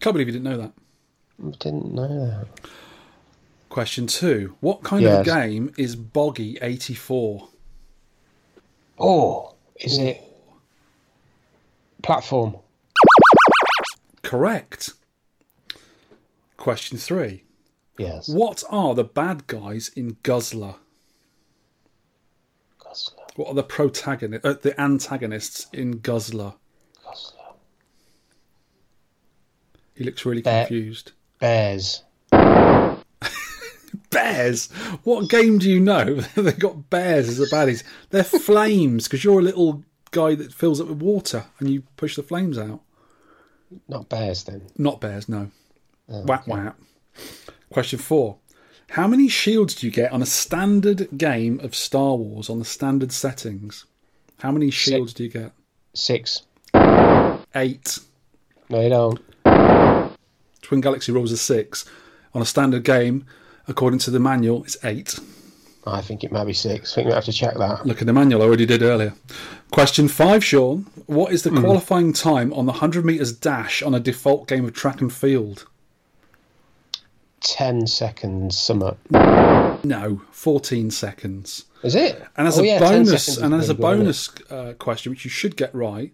Can't 0.00 0.12
believe 0.12 0.26
you 0.26 0.32
didn't 0.32 0.44
know 0.44 0.58
that. 0.58 0.72
I 1.44 1.50
didn't 1.50 1.94
know 1.94 2.26
that. 2.26 2.46
Question 3.68 4.06
two: 4.06 4.56
What 4.60 4.82
kind 4.82 5.04
of 5.04 5.24
game 5.24 5.72
is 5.76 5.96
Boggy 5.96 6.58
eighty 6.62 6.94
four? 6.94 7.48
Oh, 8.98 9.54
is 9.76 9.98
it 9.98 10.22
platform? 12.02 12.56
Correct. 14.22 14.94
Question 16.56 16.96
three: 16.96 17.44
Yes. 17.98 18.28
What 18.28 18.64
are 18.70 18.94
the 18.94 19.04
bad 19.04 19.46
guys 19.46 19.90
in 19.94 20.16
Guzzler? 20.22 20.76
Gosler. 22.80 23.36
What 23.36 23.48
are 23.48 23.54
the 23.54 23.62
protagonists, 23.62 24.46
uh, 24.46 24.54
the 24.54 24.80
antagonists 24.80 25.66
in 25.72 25.98
Guzzler? 25.98 26.54
Gosler. 27.04 27.54
He 29.94 30.04
looks 30.04 30.24
really 30.24 30.42
Bear. 30.42 30.66
confused. 30.66 31.12
Bears. 31.38 32.02
Bears? 34.10 34.70
What 35.04 35.28
game 35.28 35.58
do 35.58 35.70
you 35.70 35.80
know? 35.80 36.14
They've 36.34 36.58
got 36.58 36.90
bears 36.90 37.28
as 37.28 37.38
the 37.38 37.46
baddies. 37.46 37.82
They're 38.10 38.24
flames 38.24 39.04
because 39.04 39.24
you're 39.24 39.40
a 39.40 39.42
little 39.42 39.84
guy 40.10 40.34
that 40.34 40.52
fills 40.52 40.80
it 40.80 40.88
with 40.88 41.02
water 41.02 41.44
and 41.58 41.68
you 41.68 41.82
push 41.96 42.16
the 42.16 42.22
flames 42.22 42.58
out. 42.58 42.80
Not 43.88 44.08
bears 44.08 44.44
then. 44.44 44.62
Not 44.78 45.00
bears, 45.00 45.28
no. 45.28 45.50
Oh, 46.08 46.22
whap 46.22 46.46
whap. 46.46 46.78
Question 47.70 47.98
four. 47.98 48.36
How 48.90 49.08
many 49.08 49.28
shields 49.28 49.74
do 49.74 49.86
you 49.86 49.92
get 49.92 50.12
on 50.12 50.22
a 50.22 50.26
standard 50.26 51.08
game 51.18 51.58
of 51.60 51.74
Star 51.74 52.14
Wars 52.14 52.48
on 52.48 52.60
the 52.60 52.64
standard 52.64 53.10
settings? 53.10 53.84
How 54.38 54.52
many 54.52 54.70
shields 54.70 55.12
do 55.12 55.24
you 55.24 55.30
get? 55.30 55.52
Six. 55.94 56.42
Eight. 57.54 57.98
No, 58.68 58.80
you 58.80 58.88
don't. 58.88 59.20
Twin 60.66 60.80
Galaxy 60.80 61.12
rules 61.12 61.32
are 61.32 61.36
six. 61.36 61.84
On 62.34 62.42
a 62.42 62.44
standard 62.44 62.82
game, 62.82 63.24
according 63.68 64.00
to 64.00 64.10
the 64.10 64.18
manual, 64.18 64.64
it's 64.64 64.76
eight. 64.84 65.16
I 65.86 66.00
think 66.00 66.24
it 66.24 66.32
might 66.32 66.44
be 66.46 66.52
six. 66.52 66.92
I 66.92 66.94
think 66.96 67.06
we 67.06 67.14
have 67.14 67.24
to 67.26 67.32
check 67.32 67.54
that. 67.58 67.86
Look 67.86 68.00
at 68.00 68.08
the 68.08 68.12
manual, 68.12 68.42
I 68.42 68.46
already 68.46 68.66
did 68.66 68.82
earlier. 68.82 69.14
Question 69.70 70.08
five, 70.08 70.44
Sean. 70.44 70.86
What 71.06 71.32
is 71.32 71.44
the 71.44 71.50
Hmm. 71.50 71.60
qualifying 71.60 72.12
time 72.12 72.52
on 72.52 72.66
the 72.66 72.72
100 72.72 73.04
metres 73.04 73.32
dash 73.32 73.80
on 73.80 73.94
a 73.94 74.00
default 74.00 74.48
game 74.48 74.64
of 74.64 74.72
track 74.72 75.00
and 75.00 75.12
field? 75.12 75.66
Ten 77.40 77.86
seconds. 77.86 78.58
Summer. 78.58 78.96
No, 79.84 80.22
14 80.32 80.90
seconds. 80.90 81.66
Is 81.84 81.94
it? 81.94 82.20
And 82.36 82.48
as 82.48 82.58
Oh, 82.58 82.62
a 82.62 82.66
yeah, 82.66 82.78
bonus, 82.80 83.36
and 83.38 83.54
as 83.54 83.68
a 83.68 83.74
bonus 83.74 84.30
uh, 84.50 84.72
question, 84.80 85.10
which 85.12 85.24
you 85.24 85.30
should 85.30 85.56
get 85.56 85.72
right, 85.72 86.12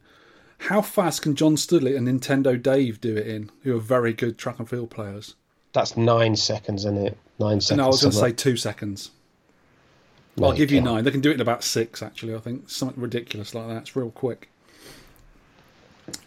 how 0.63 0.81
fast 0.81 1.23
can 1.23 1.35
John 1.35 1.57
Studley 1.57 1.97
and 1.97 2.07
Nintendo 2.07 2.61
Dave 2.61 3.01
do 3.01 3.17
it 3.17 3.27
in? 3.27 3.51
Who 3.63 3.77
are 3.77 3.81
very 3.81 4.13
good 4.13 4.39
track 4.39 4.61
and 4.61 4.69
field 4.69 4.91
players. 4.91 5.35
That's 5.73 5.97
nine 5.97 6.37
seconds, 6.37 6.85
isn't 6.85 6.99
it? 6.99 7.19
Nine 7.41 7.61
seconds. 7.61 7.79
no, 7.79 7.85
I 7.85 7.87
was 7.89 8.03
going 8.03 8.13
to 8.13 8.19
say 8.19 8.33
two 8.33 8.57
seconds. 8.57 9.11
I'll 10.41 10.53
give 10.53 10.71
you 10.71 10.81
nine. 10.81 11.05
They 11.05 11.11
can 11.11 11.21
do 11.21 11.31
it 11.31 11.35
in 11.35 11.41
about 11.41 11.65
six, 11.65 12.03
actually. 12.03 12.35
I 12.35 12.39
think 12.39 12.71
something 12.71 13.03
ridiculous 13.03 13.55
like 13.55 13.69
that. 13.69 13.77
It's 13.79 13.97
real 13.97 14.11
quick. 14.11 14.51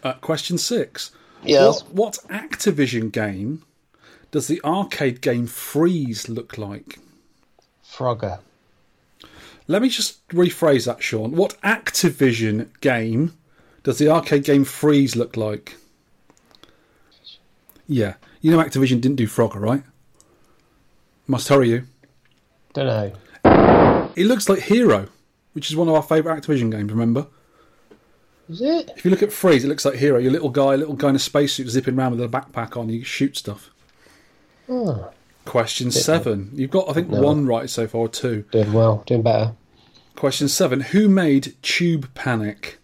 Uh, 0.02 0.14
question 0.14 0.58
six. 0.58 1.12
Yes. 1.42 1.82
What, 1.84 2.18
what 2.28 2.30
Activision 2.30 3.10
game 3.10 3.62
does 4.30 4.48
the 4.48 4.60
arcade 4.64 5.22
game 5.22 5.46
Freeze 5.46 6.28
look 6.28 6.58
like? 6.58 6.98
Frogger. 7.84 8.40
Let 9.66 9.82
me 9.82 9.88
just 9.88 10.26
rephrase 10.28 10.86
that, 10.86 11.02
Sean. 11.02 11.32
What 11.32 11.60
Activision 11.62 12.68
game 12.80 13.32
does 13.86 13.98
the 13.98 14.08
arcade 14.08 14.42
game 14.42 14.64
Freeze 14.64 15.14
look 15.14 15.36
like? 15.36 15.76
Yeah. 17.86 18.14
You 18.40 18.50
know 18.50 18.58
Activision 18.58 19.00
didn't 19.00 19.14
do 19.14 19.28
Frogger, 19.28 19.60
right? 19.60 19.84
Must 21.28 21.46
hurry 21.48 21.68
you. 21.70 21.86
Don't 22.74 22.86
know. 23.44 24.10
It 24.16 24.26
looks 24.26 24.48
like 24.48 24.58
Hero, 24.62 25.06
which 25.52 25.70
is 25.70 25.76
one 25.76 25.88
of 25.88 25.94
our 25.94 26.02
favourite 26.02 26.42
Activision 26.42 26.70
games, 26.72 26.90
remember? 26.90 27.28
Is 28.48 28.60
it? 28.60 28.90
If 28.96 29.04
you 29.04 29.10
look 29.12 29.22
at 29.22 29.32
Freeze, 29.32 29.64
it 29.64 29.68
looks 29.68 29.84
like 29.84 29.94
Hero. 29.94 30.18
Your 30.18 30.32
little 30.32 30.50
guy, 30.50 30.74
little 30.74 30.94
guy 30.94 31.10
in 31.10 31.16
a 31.16 31.20
spacesuit 31.20 31.68
zipping 31.68 31.96
around 31.96 32.12
with 32.18 32.22
a 32.22 32.28
backpack 32.28 32.76
on. 32.76 32.88
You 32.88 33.04
shoot 33.04 33.36
stuff. 33.36 33.70
Oh, 34.68 35.10
Question 35.44 35.92
seven. 35.92 36.50
You've 36.54 36.70
got, 36.72 36.90
I 36.90 36.92
think, 36.92 37.08
No. 37.08 37.20
one 37.20 37.46
right 37.46 37.70
so 37.70 37.86
far, 37.86 38.00
or 38.02 38.08
two. 38.08 38.44
doing 38.50 38.72
well, 38.72 39.04
doing 39.06 39.22
better. 39.22 39.52
Question 40.16 40.48
seven. 40.48 40.80
Who 40.80 41.08
made 41.08 41.54
Tube 41.62 42.12
Panic? 42.14 42.78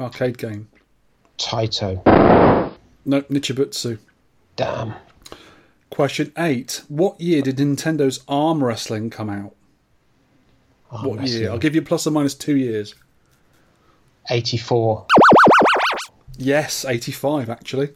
Arcade 0.00 0.38
game. 0.38 0.68
Taito. 1.38 2.02
No, 3.04 3.22
Nichibutsu. 3.22 3.98
Damn. 4.56 4.94
Question 5.90 6.32
eight. 6.38 6.82
What 6.88 7.20
year 7.20 7.42
did 7.42 7.56
Nintendo's 7.56 8.22
Arm 8.28 8.62
Wrestling 8.62 9.10
come 9.10 9.30
out? 9.30 9.54
Oh, 10.92 11.08
What 11.08 11.26
year? 11.26 11.50
I'll 11.50 11.58
give 11.58 11.74
you 11.74 11.82
plus 11.82 12.06
or 12.06 12.10
minus 12.10 12.34
two 12.34 12.56
years. 12.56 12.94
84. 14.28 15.06
Yes, 16.36 16.84
85 16.84 17.50
actually. 17.50 17.90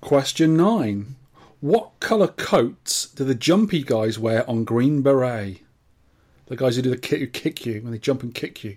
Question 0.00 0.56
9. 0.56 1.16
What 1.60 1.98
colour 2.00 2.28
coats 2.28 3.06
do 3.06 3.24
the 3.24 3.34
jumpy 3.34 3.82
guys 3.82 4.18
wear 4.18 4.48
on 4.48 4.64
Green 4.64 5.02
Beret? 5.02 5.60
The 6.46 6.56
guys 6.56 6.76
who 6.76 6.82
do 6.82 6.90
the 6.90 6.98
kick, 6.98 7.18
who 7.20 7.26
kick 7.26 7.66
you 7.66 7.80
when 7.82 7.92
they 7.92 7.98
jump 7.98 8.22
and 8.22 8.34
kick 8.34 8.62
you. 8.62 8.76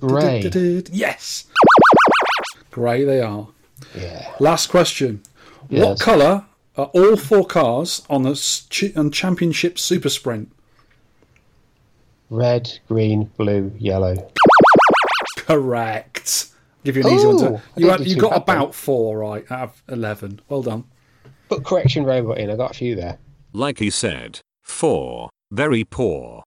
Grey. 0.00 0.82
Yes. 0.92 1.46
Grey 2.70 3.04
they 3.04 3.20
are. 3.20 3.48
Yeah. 3.96 4.34
Last 4.40 4.68
question. 4.68 5.22
What 5.68 5.70
Yes. 5.70 6.02
colour 6.02 6.44
are 6.76 6.86
all 6.94 7.16
four 7.16 7.44
cars 7.44 8.02
on 8.08 8.22
the 8.22 8.30
s- 8.32 8.66
on 8.96 9.10
Championship 9.10 9.78
Super 9.78 10.08
Sprint? 10.08 10.50
Red, 12.30 12.78
green, 12.88 13.30
blue, 13.36 13.72
yellow. 13.78 14.30
Correct. 15.36 16.46
Give 16.84 16.96
you 16.96 17.02
an 17.06 17.12
easy 17.14 17.26
one. 17.26 17.38
To, 17.38 17.62
you 17.76 17.88
had, 17.88 18.06
you 18.06 18.16
got 18.16 18.46
bad 18.46 18.46
then. 18.46 18.56
about 18.62 18.74
four 18.74 19.18
right 19.18 19.50
out 19.50 19.62
of 19.70 19.82
eleven. 19.88 20.40
Well 20.48 20.62
done. 20.62 20.84
Put 21.48 21.64
correction 21.64 22.04
robot 22.04 22.38
in. 22.38 22.50
I 22.50 22.56
got 22.56 22.72
a 22.72 22.74
few 22.74 22.94
there. 22.94 23.18
Like 23.52 23.78
he 23.78 23.90
said. 23.90 24.40
4. 24.62 25.30
Very 25.50 25.82
poor. 25.82 26.42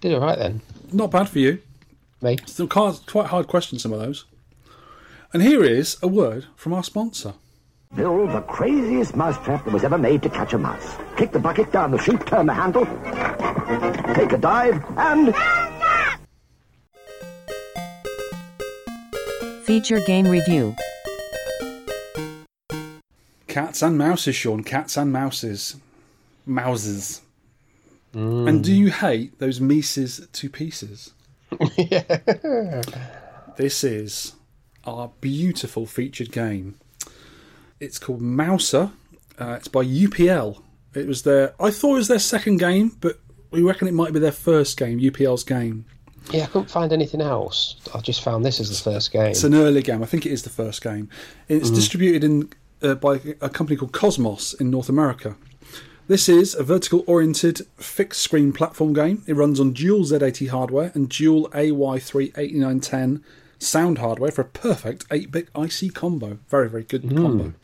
Did 0.00 0.14
all 0.14 0.20
right 0.20 0.38
then. 0.38 0.62
Not 0.92 1.10
bad 1.10 1.28
for 1.28 1.38
you. 1.38 1.60
Me. 2.22 2.38
Still 2.46 2.68
quite, 2.68 3.00
quite 3.06 3.26
hard 3.26 3.46
questions, 3.46 3.82
some 3.82 3.92
of 3.92 4.00
those. 4.00 4.24
And 5.32 5.42
here 5.42 5.62
is 5.62 5.96
a 6.02 6.08
word 6.08 6.46
from 6.56 6.72
our 6.72 6.82
sponsor. 6.82 7.34
Build 7.94 8.30
the 8.30 8.40
craziest 8.42 9.16
mousetrap 9.16 9.64
that 9.64 9.72
was 9.72 9.84
ever 9.84 9.98
made 9.98 10.22
to 10.22 10.30
catch 10.30 10.52
a 10.52 10.58
mouse. 10.58 10.96
Kick 11.16 11.32
the 11.32 11.38
bucket 11.38 11.72
down 11.72 11.90
the 11.90 11.98
chute, 11.98 12.24
turn 12.26 12.46
the 12.46 12.54
handle, 12.54 12.86
take 14.14 14.32
a 14.32 14.38
dive, 14.38 14.82
and 14.96 15.34
Feature 19.64 20.00
game 20.00 20.26
review. 20.26 20.74
Cats 23.46 23.82
and 23.82 23.96
mouses, 23.96 24.34
Sean. 24.34 24.64
Cats 24.64 24.96
and 24.96 25.12
mouses. 25.12 25.76
Mouses. 26.44 27.20
And 28.12 28.64
do 28.64 28.74
you 28.74 28.90
hate 28.90 29.38
those 29.38 29.60
meeces 29.60 30.26
to 30.32 30.50
pieces? 30.50 31.12
yeah. 31.76 32.82
This 33.56 33.84
is 33.84 34.36
our 34.84 35.10
beautiful 35.20 35.84
featured 35.84 36.32
game. 36.32 36.76
It's 37.78 37.98
called 37.98 38.22
Mouser. 38.22 38.90
Uh, 39.38 39.56
it's 39.58 39.68
by 39.68 39.84
UPL. 39.84 40.62
It 40.94 41.06
was 41.06 41.24
their. 41.24 41.54
I 41.60 41.70
thought 41.70 41.92
it 41.92 41.98
was 41.98 42.08
their 42.08 42.18
second 42.18 42.56
game, 42.58 42.96
but 43.00 43.20
we 43.50 43.62
reckon 43.62 43.86
it 43.86 43.92
might 43.92 44.14
be 44.14 44.18
their 44.18 44.32
first 44.32 44.78
game. 44.78 44.98
UPL's 44.98 45.44
game. 45.44 45.84
Yeah, 46.30 46.44
I 46.44 46.46
couldn't 46.46 46.70
find 46.70 46.92
anything 46.92 47.20
else. 47.20 47.76
I 47.94 48.00
just 48.00 48.22
found 48.22 48.44
this 48.44 48.60
as 48.60 48.68
the 48.70 48.90
first 48.90 49.12
game. 49.12 49.30
It's 49.32 49.44
an 49.44 49.54
early 49.54 49.82
game. 49.82 50.02
I 50.02 50.06
think 50.06 50.24
it 50.24 50.32
is 50.32 50.42
the 50.42 50.50
first 50.50 50.82
game. 50.82 51.08
It's 51.48 51.70
distributed 51.70 52.24
in 52.24 52.50
uh, 52.82 52.94
by 52.94 53.20
a 53.40 53.48
company 53.50 53.76
called 53.76 53.92
Cosmos 53.92 54.54
in 54.54 54.70
North 54.70 54.88
America. 54.88 55.36
This 56.10 56.28
is 56.28 56.56
a 56.56 56.64
vertical 56.64 57.04
oriented 57.06 57.60
fixed 57.76 58.20
screen 58.20 58.52
platform 58.52 58.92
game. 58.92 59.22
It 59.28 59.36
runs 59.36 59.60
on 59.60 59.72
dual 59.72 60.00
Z80 60.00 60.48
hardware 60.48 60.90
and 60.92 61.08
dual 61.08 61.48
AY3 61.50 62.36
8910 62.36 63.22
sound 63.60 63.98
hardware 63.98 64.32
for 64.32 64.40
a 64.40 64.46
perfect 64.46 65.04
8 65.12 65.30
bit 65.30 65.48
IC 65.56 65.94
combo. 65.94 66.40
Very, 66.48 66.68
very 66.68 66.82
good 66.82 67.04
hmm. 67.04 67.16
combo. 67.16 67.54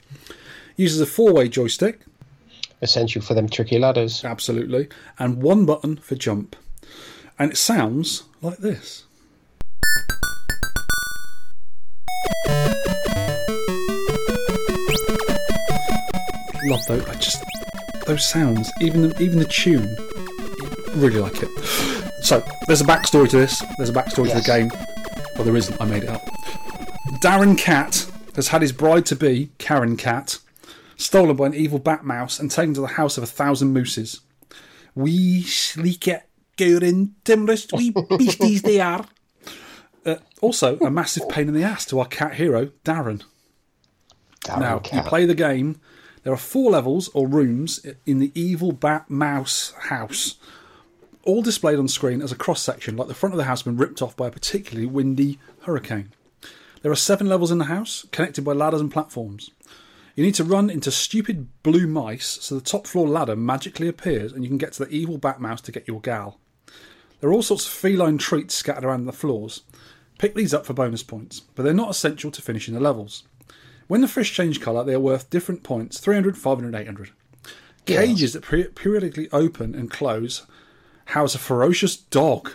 Uses 0.76 1.01
a 1.01 1.07
four 1.07 1.32
way 1.32 1.49
joystick, 1.49 2.03
Essential 2.80 3.20
for 3.20 3.34
them 3.34 3.49
tricky 3.49 3.80
ladders. 3.80 4.24
absolutely, 4.24 4.90
and 5.18 5.42
one 5.42 5.66
button 5.66 5.97
for 5.97 6.14
jump. 6.14 6.55
And 7.40 7.51
it 7.51 7.57
sounds 7.57 8.22
like 8.42 8.59
this. 8.59 9.03
Love 16.68 16.86
those. 16.86 17.05
I 17.09 17.14
just 17.14 17.42
those 18.07 18.27
sounds, 18.29 18.71
even 18.81 19.09
the, 19.09 19.23
even 19.23 19.39
the 19.39 19.45
tune. 19.45 19.97
Really 20.95 21.21
like 21.21 21.43
it. 21.43 21.49
So 22.23 22.43
there's 22.67 22.81
a 22.81 22.85
backstory 22.85 23.29
to 23.31 23.37
this. 23.37 23.63
There's 23.77 23.91
a 23.91 23.93
backstory 23.93 24.29
to 24.31 24.35
the 24.37 24.43
game. 24.47 24.71
Well, 25.35 25.45
there 25.45 25.57
isn't. 25.57 25.81
I 25.81 25.85
made 25.85 26.05
it 26.05 26.09
up. 26.09 26.23
Darren 27.23 27.57
Cat 27.59 28.11
has 28.35 28.49
had 28.49 28.63
his 28.63 28.73
bride 28.73 29.07
to 29.07 29.17
be, 29.17 29.51
Karen 29.59 29.97
Cat, 29.97 30.39
stolen 30.97 31.37
by 31.37 31.47
an 31.47 31.55
evil 31.55 31.79
bat 31.79 32.05
mouse 32.05 32.39
and 32.41 32.51
taken 32.51 32.75
to 32.75 32.81
the 32.81 32.87
house 32.87 33.17
of 33.17 33.23
a 33.25 33.27
thousand 33.27 33.73
mooses. 33.73 34.21
Wee 34.95 35.43
sleek 35.43 36.09
going 36.57 37.15
timorous 37.25 37.67
wee 37.73 37.91
beasties 38.19 38.63
they 38.63 38.81
are. 38.81 39.07
Uh, 40.05 40.17
also, 40.41 40.79
a 40.79 40.91
massive 40.91 41.29
pain 41.29 41.49
in 41.49 41.55
the 41.55 41.63
ass 41.65 41.85
to 41.87 41.99
our 41.99 42.07
cat 42.07 42.35
hero, 42.35 42.67
Darren. 42.85 43.23
Darren 44.45 44.61
Now, 44.61 44.79
Cat. 44.79 45.05
you 45.05 45.09
play 45.09 45.27
the 45.27 45.35
game. 45.35 45.81
There 46.27 46.35
are 46.35 46.37
four 46.37 46.72
levels 46.72 47.09
or 47.14 47.29
rooms 47.29 47.87
in 48.05 48.18
the 48.18 48.33
evil 48.35 48.72
bat 48.72 49.09
mouse 49.09 49.72
house, 49.83 50.35
all 51.22 51.41
displayed 51.41 51.79
on 51.79 51.87
screen 51.87 52.20
as 52.20 52.33
a 52.33 52.37
cross 52.37 52.61
section, 52.61 52.97
like 52.97 53.07
the 53.07 53.14
front 53.14 53.33
of 53.33 53.37
the 53.37 53.45
house 53.45 53.62
been 53.62 53.77
ripped 53.77 54.03
off 54.03 54.16
by 54.16 54.27
a 54.27 54.33
particularly 54.33 54.89
windy 54.89 55.39
hurricane. 55.61 56.11
There 56.83 56.91
are 56.91 56.97
seven 56.97 57.29
levels 57.29 57.53
in 57.53 57.59
the 57.59 57.66
house, 57.66 58.07
connected 58.11 58.43
by 58.43 58.55
ladders 58.55 58.81
and 58.81 58.91
platforms. 58.91 59.53
You 60.16 60.24
need 60.24 60.35
to 60.35 60.43
run 60.43 60.68
into 60.68 60.91
stupid 60.91 61.47
blue 61.62 61.87
mice 61.87 62.27
so 62.41 62.57
the 62.57 62.61
top 62.61 62.89
floor 62.89 63.07
ladder 63.07 63.37
magically 63.37 63.87
appears 63.87 64.33
and 64.33 64.43
you 64.43 64.49
can 64.49 64.59
get 64.59 64.72
to 64.72 64.85
the 64.85 64.91
evil 64.91 65.18
bat 65.18 65.41
mouse 65.41 65.61
to 65.61 65.70
get 65.70 65.87
your 65.87 66.01
gal. 66.01 66.41
There 67.20 67.31
are 67.31 67.33
all 67.33 67.43
sorts 67.43 67.66
of 67.66 67.72
feline 67.72 68.18
treats 68.18 68.57
scattered 68.57 68.85
around 68.85 69.05
the 69.05 69.12
floors. 69.12 69.62
Pick 70.18 70.35
these 70.35 70.53
up 70.53 70.66
for 70.66 70.72
bonus 70.72 71.05
points, 71.05 71.39
but 71.39 71.62
they're 71.62 71.72
not 71.72 71.91
essential 71.91 72.33
to 72.33 72.43
finishing 72.43 72.74
the 72.74 72.81
levels. 72.81 73.22
When 73.89 74.01
the 74.01 74.09
fish 74.09 74.32
change 74.32 74.61
colour, 74.61 74.84
they 74.84 74.95
are 74.95 75.01
worth 75.01 75.30
different 75.30 75.62
points 75.62 75.99
300, 76.01 76.37
500, 76.37 76.74
800. 76.74 77.11
Cages 77.84 78.32
that 78.32 78.43
peri- 78.43 78.64
periodically 78.64 79.28
open 79.30 79.74
and 79.74 79.91
close 79.91 80.45
house 81.07 81.34
a 81.34 81.39
ferocious 81.39 81.97
dog. 81.97 82.53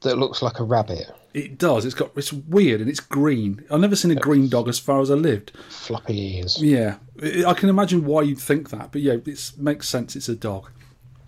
that 0.00 0.16
looks 0.16 0.42
like 0.42 0.58
a 0.60 0.64
rabbit. 0.64 1.10
It 1.34 1.58
does. 1.58 1.84
It's 1.84 1.94
got. 1.94 2.12
It's 2.16 2.32
weird 2.32 2.80
and 2.80 2.88
it's 2.88 3.00
green. 3.00 3.62
I've 3.70 3.80
never 3.80 3.96
seen 3.96 4.10
a 4.10 4.14
green 4.14 4.48
dog 4.48 4.68
as 4.68 4.78
far 4.78 5.02
as 5.02 5.10
I 5.10 5.14
lived. 5.14 5.52
Floppy 5.68 6.38
ears. 6.38 6.62
Yeah, 6.62 6.96
I 7.22 7.44
I 7.44 7.54
can 7.54 7.68
imagine 7.68 8.06
why 8.06 8.22
you'd 8.22 8.38
think 8.38 8.70
that, 8.70 8.90
but 8.92 9.02
yeah, 9.02 9.14
it 9.14 9.52
makes 9.58 9.88
sense. 9.88 10.16
It's 10.16 10.30
a 10.30 10.34
dog, 10.34 10.70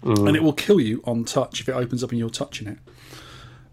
mm. 0.03 0.27
and 0.27 0.35
it 0.35 0.43
will 0.43 0.55
kill 0.55 0.81
you 0.81 1.03
on 1.05 1.25
touch 1.25 1.61
if 1.61 1.69
it 1.69 1.73
opens 1.73 2.03
up 2.03 2.11
and 2.11 2.19
you're 2.19 2.31
touching 2.31 2.69
it. 2.69 2.79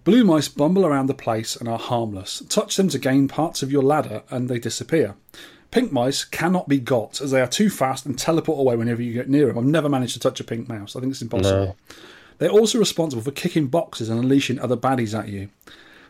Blue 0.05 0.23
mice 0.23 0.47
bumble 0.47 0.85
around 0.85 1.07
the 1.07 1.15
place 1.15 1.55
and 1.55 1.67
are 1.67 1.79
harmless. 1.79 2.43
Touch 2.47 2.77
them 2.77 2.89
to 2.89 2.99
gain 2.99 3.27
parts 3.27 3.63
of 3.63 3.71
your 3.71 3.81
ladder, 3.81 4.21
and 4.29 4.47
they 4.47 4.59
disappear. 4.59 5.15
Pink 5.71 5.91
mice 5.91 6.23
cannot 6.23 6.69
be 6.69 6.79
got 6.79 7.19
as 7.19 7.31
they 7.31 7.41
are 7.41 7.47
too 7.47 7.71
fast 7.71 8.05
and 8.05 8.17
teleport 8.17 8.59
away 8.59 8.75
whenever 8.75 9.01
you 9.01 9.13
get 9.13 9.27
near 9.29 9.47
them. 9.47 9.57
I've 9.57 9.65
never 9.65 9.89
managed 9.89 10.13
to 10.13 10.19
touch 10.19 10.39
a 10.39 10.43
pink 10.43 10.69
mouse. 10.69 10.95
I 10.95 10.99
think 10.99 11.11
it's 11.11 11.23
impossible. 11.23 11.65
No. 11.65 11.95
They're 12.37 12.49
also 12.49 12.77
responsible 12.77 13.23
for 13.23 13.31
kicking 13.31 13.65
boxes 13.67 14.07
and 14.07 14.19
unleashing 14.19 14.59
other 14.59 14.77
baddies 14.77 15.17
at 15.17 15.27
you. 15.27 15.49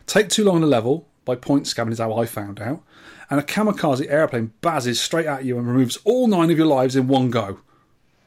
Take 0.06 0.28
too 0.28 0.44
long 0.44 0.56
on 0.56 0.62
a 0.62 0.66
level, 0.66 1.08
by 1.24 1.34
point 1.34 1.64
scamming 1.64 1.92
is 1.92 1.98
how 1.98 2.12
I 2.18 2.26
found 2.26 2.60
out, 2.60 2.82
and 3.30 3.40
a 3.40 3.42
kamikaze 3.42 4.10
airplane 4.10 4.52
bazzes 4.60 4.96
straight 4.96 5.26
at 5.26 5.44
you 5.44 5.58
and 5.58 5.66
removes 5.66 5.96
all 6.04 6.28
nine 6.28 6.50
of 6.50 6.58
your 6.58 6.66
lives 6.66 6.96
in 6.96 7.08
one 7.08 7.30
go. 7.30 7.60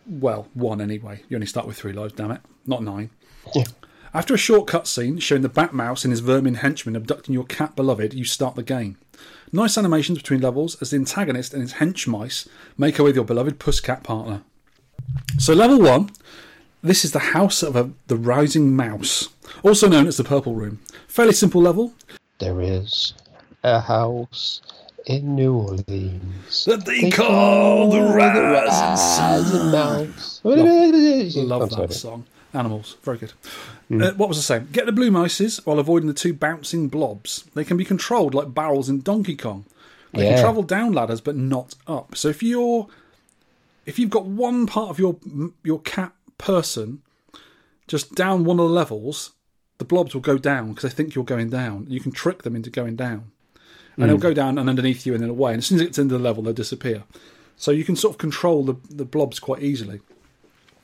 Well, 0.08 0.48
one 0.56 0.82
anyway. 0.82 1.22
You 1.30 1.38
only 1.38 1.48
start 1.48 1.68
with 1.68 1.78
three 1.78 1.94
lives, 1.94 2.14
damn 2.14 2.32
it. 2.32 2.42
Not 2.66 2.84
nine. 2.84 3.12
Yeah. 3.54 3.66
After 4.14 4.34
a 4.34 4.38
short 4.38 4.68
cutscene 4.68 5.22
showing 5.22 5.44
the 5.44 5.50
Bat 5.50 5.74
Mouse 5.74 6.04
and 6.04 6.12
his 6.12 6.22
vermin 6.22 6.56
henchmen 6.56 6.96
abducting 6.96 7.34
your 7.34 7.44
cat 7.44 7.76
beloved, 7.76 8.14
you 8.14 8.26
start 8.26 8.56
the 8.56 8.64
game. 8.64 8.98
Nice 9.52 9.78
animations 9.78 10.18
between 10.18 10.42
levels 10.42 10.82
as 10.82 10.90
the 10.90 10.98
antagonist 10.98 11.54
and 11.54 11.62
his 11.62 11.74
hench 11.74 12.08
mice 12.08 12.50
make 12.78 12.98
away 12.98 13.10
with 13.10 13.16
your 13.16 13.26
beloved 13.26 13.60
pusscat 13.60 14.04
partner. 14.04 14.42
So, 15.38 15.54
level 15.54 15.80
one 15.80 16.10
this 16.82 17.04
is 17.04 17.12
the 17.12 17.20
house 17.20 17.62
of 17.62 17.76
a, 17.76 17.92
the 18.08 18.16
rising 18.16 18.74
mouse, 18.76 19.28
also 19.64 19.90
known 19.90 20.08
as 20.08 20.16
the 20.16 20.24
Purple 20.24 20.56
Room. 20.56 20.80
Fairly 21.08 21.34
simple 21.34 21.62
level. 21.62 21.94
There 22.38 22.62
is 22.62 23.14
a 23.64 23.82
house 23.82 24.62
in 25.06 25.36
New 25.36 25.56
Orleans. 25.56 26.66
That 26.66 26.86
they 26.86 27.12
call 27.12 27.90
the 27.92 28.02
Rising 28.02 29.72
Mouse. 29.72 30.40
Love 30.46 31.62
I'm 31.64 31.70
sorry. 31.70 31.88
that 31.88 31.94
song. 31.94 32.26
Animals, 32.54 32.98
very 33.04 33.18
good. 33.18 33.34
Uh, 33.92 34.12
what 34.14 34.28
was 34.30 34.38
I 34.40 34.42
saying? 34.42 34.70
Get 34.72 34.86
the 34.88 34.92
blue 34.92 35.12
mices 35.12 35.64
while 35.66 35.78
avoiding 35.80 36.08
the 36.08 36.14
two 36.14 36.34
bouncing 36.34 36.88
blobs. 36.88 37.44
They 37.54 37.64
can 37.64 37.78
be 37.78 37.86
controlled 37.86 38.34
like 38.34 38.54
barrels 38.54 38.90
in 38.90 39.02
Donkey 39.02 39.36
Kong. 39.36 39.66
They 40.14 40.24
Yeah. 40.24 40.34
can 40.34 40.42
travel 40.42 40.64
down 40.64 40.94
ladders 40.94 41.22
but 41.22 41.36
not 41.36 41.76
up. 41.88 42.16
So 42.16 42.28
if 42.30 42.42
you're 42.42 42.88
if 43.86 43.98
you've 44.00 44.10
got 44.10 44.26
one 44.26 44.66
part 44.66 44.90
of 44.90 45.00
your 45.00 45.18
your 45.64 45.80
cat 45.82 46.14
person 46.40 47.02
just 47.88 48.16
down 48.16 48.44
one 48.46 48.60
of 48.60 48.68
the 48.68 48.74
levels, 48.74 49.32
the 49.78 49.86
blobs 49.86 50.14
will 50.14 50.22
go 50.22 50.38
down 50.38 50.70
because 50.70 50.84
they 50.90 50.96
think 50.96 51.14
you're 51.16 51.24
going 51.24 51.50
down. 51.50 51.86
You 51.90 52.00
can 52.00 52.12
trick 52.12 52.44
them 52.44 52.56
into 52.56 52.70
going 52.72 52.96
down, 52.96 53.32
and 53.98 54.10
they'll 54.10 54.18
go 54.18 54.34
down 54.34 54.58
and 54.58 54.70
underneath 54.70 55.06
you 55.06 55.14
and 55.14 55.22
then 55.24 55.30
away. 55.30 55.54
And 55.54 55.60
as 55.60 55.68
soon 55.68 55.78
as 55.78 55.82
it 55.82 55.86
gets 55.86 56.00
into 56.00 56.18
the 56.18 56.24
level, 56.24 56.44
they'll 56.44 56.54
disappear. 56.54 57.04
So 57.58 57.72
you 57.72 57.84
can 57.84 57.96
sort 57.96 58.14
of 58.14 58.18
control 58.18 58.64
the 58.64 58.76
the 58.90 59.06
blobs 59.06 59.40
quite 59.40 59.62
easily, 59.64 60.02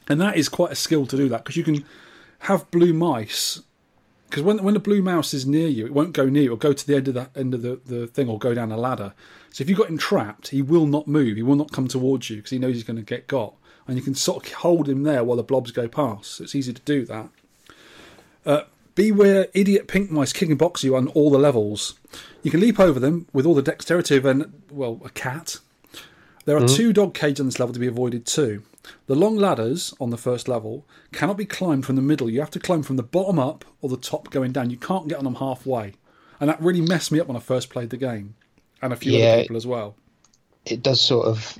and 0.08 0.22
that 0.22 0.38
is 0.38 0.50
quite 0.50 0.72
a 0.72 0.76
skill 0.76 1.06
to 1.08 1.18
do 1.18 1.30
that 1.30 1.44
because 1.44 1.58
you 1.58 1.64
can 1.64 1.86
have 2.40 2.70
blue 2.72 2.94
mice. 2.94 3.62
Because 4.30 4.44
when 4.44 4.64
when 4.64 4.74
the 4.74 4.80
blue 4.80 5.02
mouse 5.02 5.34
is 5.34 5.46
near 5.46 5.68
you, 5.68 5.86
it 5.86 5.94
won't 5.94 6.14
go 6.14 6.28
near 6.28 6.44
you. 6.44 6.50
It'll 6.50 6.58
go 6.58 6.74
to 6.74 6.88
the 6.88 6.96
end 6.96 7.08
of 7.08 7.14
the 7.14 7.30
end 7.36 7.54
of 7.54 7.62
the, 7.62 7.80
the 7.86 8.08
thing 8.08 8.30
or 8.30 8.40
go 8.40 8.54
down 8.54 8.72
a 8.72 8.78
ladder. 8.78 9.14
So 9.52 9.62
if 9.62 9.70
you've 9.70 9.78
got 9.78 9.90
him 9.90 9.98
trapped, 9.98 10.50
he 10.50 10.62
will 10.62 10.86
not 10.86 11.08
move. 11.08 11.38
He 11.38 11.44
will 11.44 11.56
not 11.56 11.72
come 11.72 11.88
towards 11.88 12.30
you 12.30 12.38
because 12.38 12.52
he 12.52 12.60
knows 12.60 12.76
he's 12.76 12.84
going 12.84 12.98
to 12.98 13.04
get 13.04 13.28
got. 13.28 13.54
And 13.88 13.96
you 13.96 14.04
can 14.04 14.16
sort 14.16 14.46
of 14.46 14.54
hold 14.54 14.90
him 14.90 15.04
there 15.04 15.24
while 15.24 15.38
the 15.38 15.44
blobs 15.44 15.72
go 15.72 15.88
past. 15.88 16.32
So 16.34 16.44
it's 16.44 16.56
easy 16.56 16.74
to 16.74 16.82
do 16.82 17.06
that. 17.06 17.30
Uh, 18.46 18.62
beware 18.96 19.48
idiot 19.54 19.88
pink 19.88 20.10
mice 20.12 20.34
kicking 20.34 20.58
box 20.58 20.84
you 20.84 20.96
on 20.96 21.08
all 21.10 21.30
the 21.30 21.38
levels. 21.38 21.94
You 22.44 22.52
can 22.52 22.60
leap 22.60 22.80
over 22.80 23.00
them 23.00 23.28
with 23.32 23.46
all 23.46 23.56
the 23.56 23.62
dexterity 23.62 24.18
of 24.18 24.26
an 24.26 24.54
well 24.70 25.02
a 25.06 25.10
cat. 25.10 25.60
There 26.46 26.58
are 26.58 26.68
two 26.68 26.94
dog 26.94 27.16
cages 27.16 27.40
on 27.40 27.48
this 27.48 27.60
level 27.60 27.74
to 27.74 27.80
be 27.80 27.88
avoided 27.88 28.26
too. 28.26 28.62
The 29.08 29.16
long 29.16 29.36
ladders 29.38 29.94
on 30.00 30.10
the 30.10 30.18
first 30.18 30.48
level 30.48 30.86
cannot 31.12 31.38
be 31.38 31.46
climbed 31.46 31.86
from 31.86 31.96
the 31.96 32.02
middle. 32.02 32.30
You 32.30 32.40
have 32.40 32.52
to 32.52 32.60
climb 32.60 32.84
from 32.84 32.96
the 32.98 33.04
bottom 33.04 33.40
up 33.40 33.66
or 33.82 33.90
the 33.90 33.98
top 33.98 34.30
going 34.32 34.52
down. 34.52 34.70
You 34.70 34.78
can't 34.78 35.08
get 35.08 35.18
on 35.18 35.24
them 35.24 35.36
halfway. 35.36 35.94
And 36.40 36.50
that 36.50 36.62
really 36.62 36.82
messed 36.82 37.12
me 37.12 37.20
up 37.20 37.28
when 37.28 37.38
I 37.38 37.40
first 37.40 37.70
played 37.70 37.90
the 37.90 37.98
game. 37.98 38.36
And 38.82 38.92
a 38.92 38.96
few 38.96 39.14
Yeah. 39.14 39.26
other 39.34 39.42
people 39.44 39.58
as 39.58 39.66
well. 39.68 39.96
It 40.66 40.84
does 40.84 41.00
sort 41.02 41.28
of. 41.28 41.58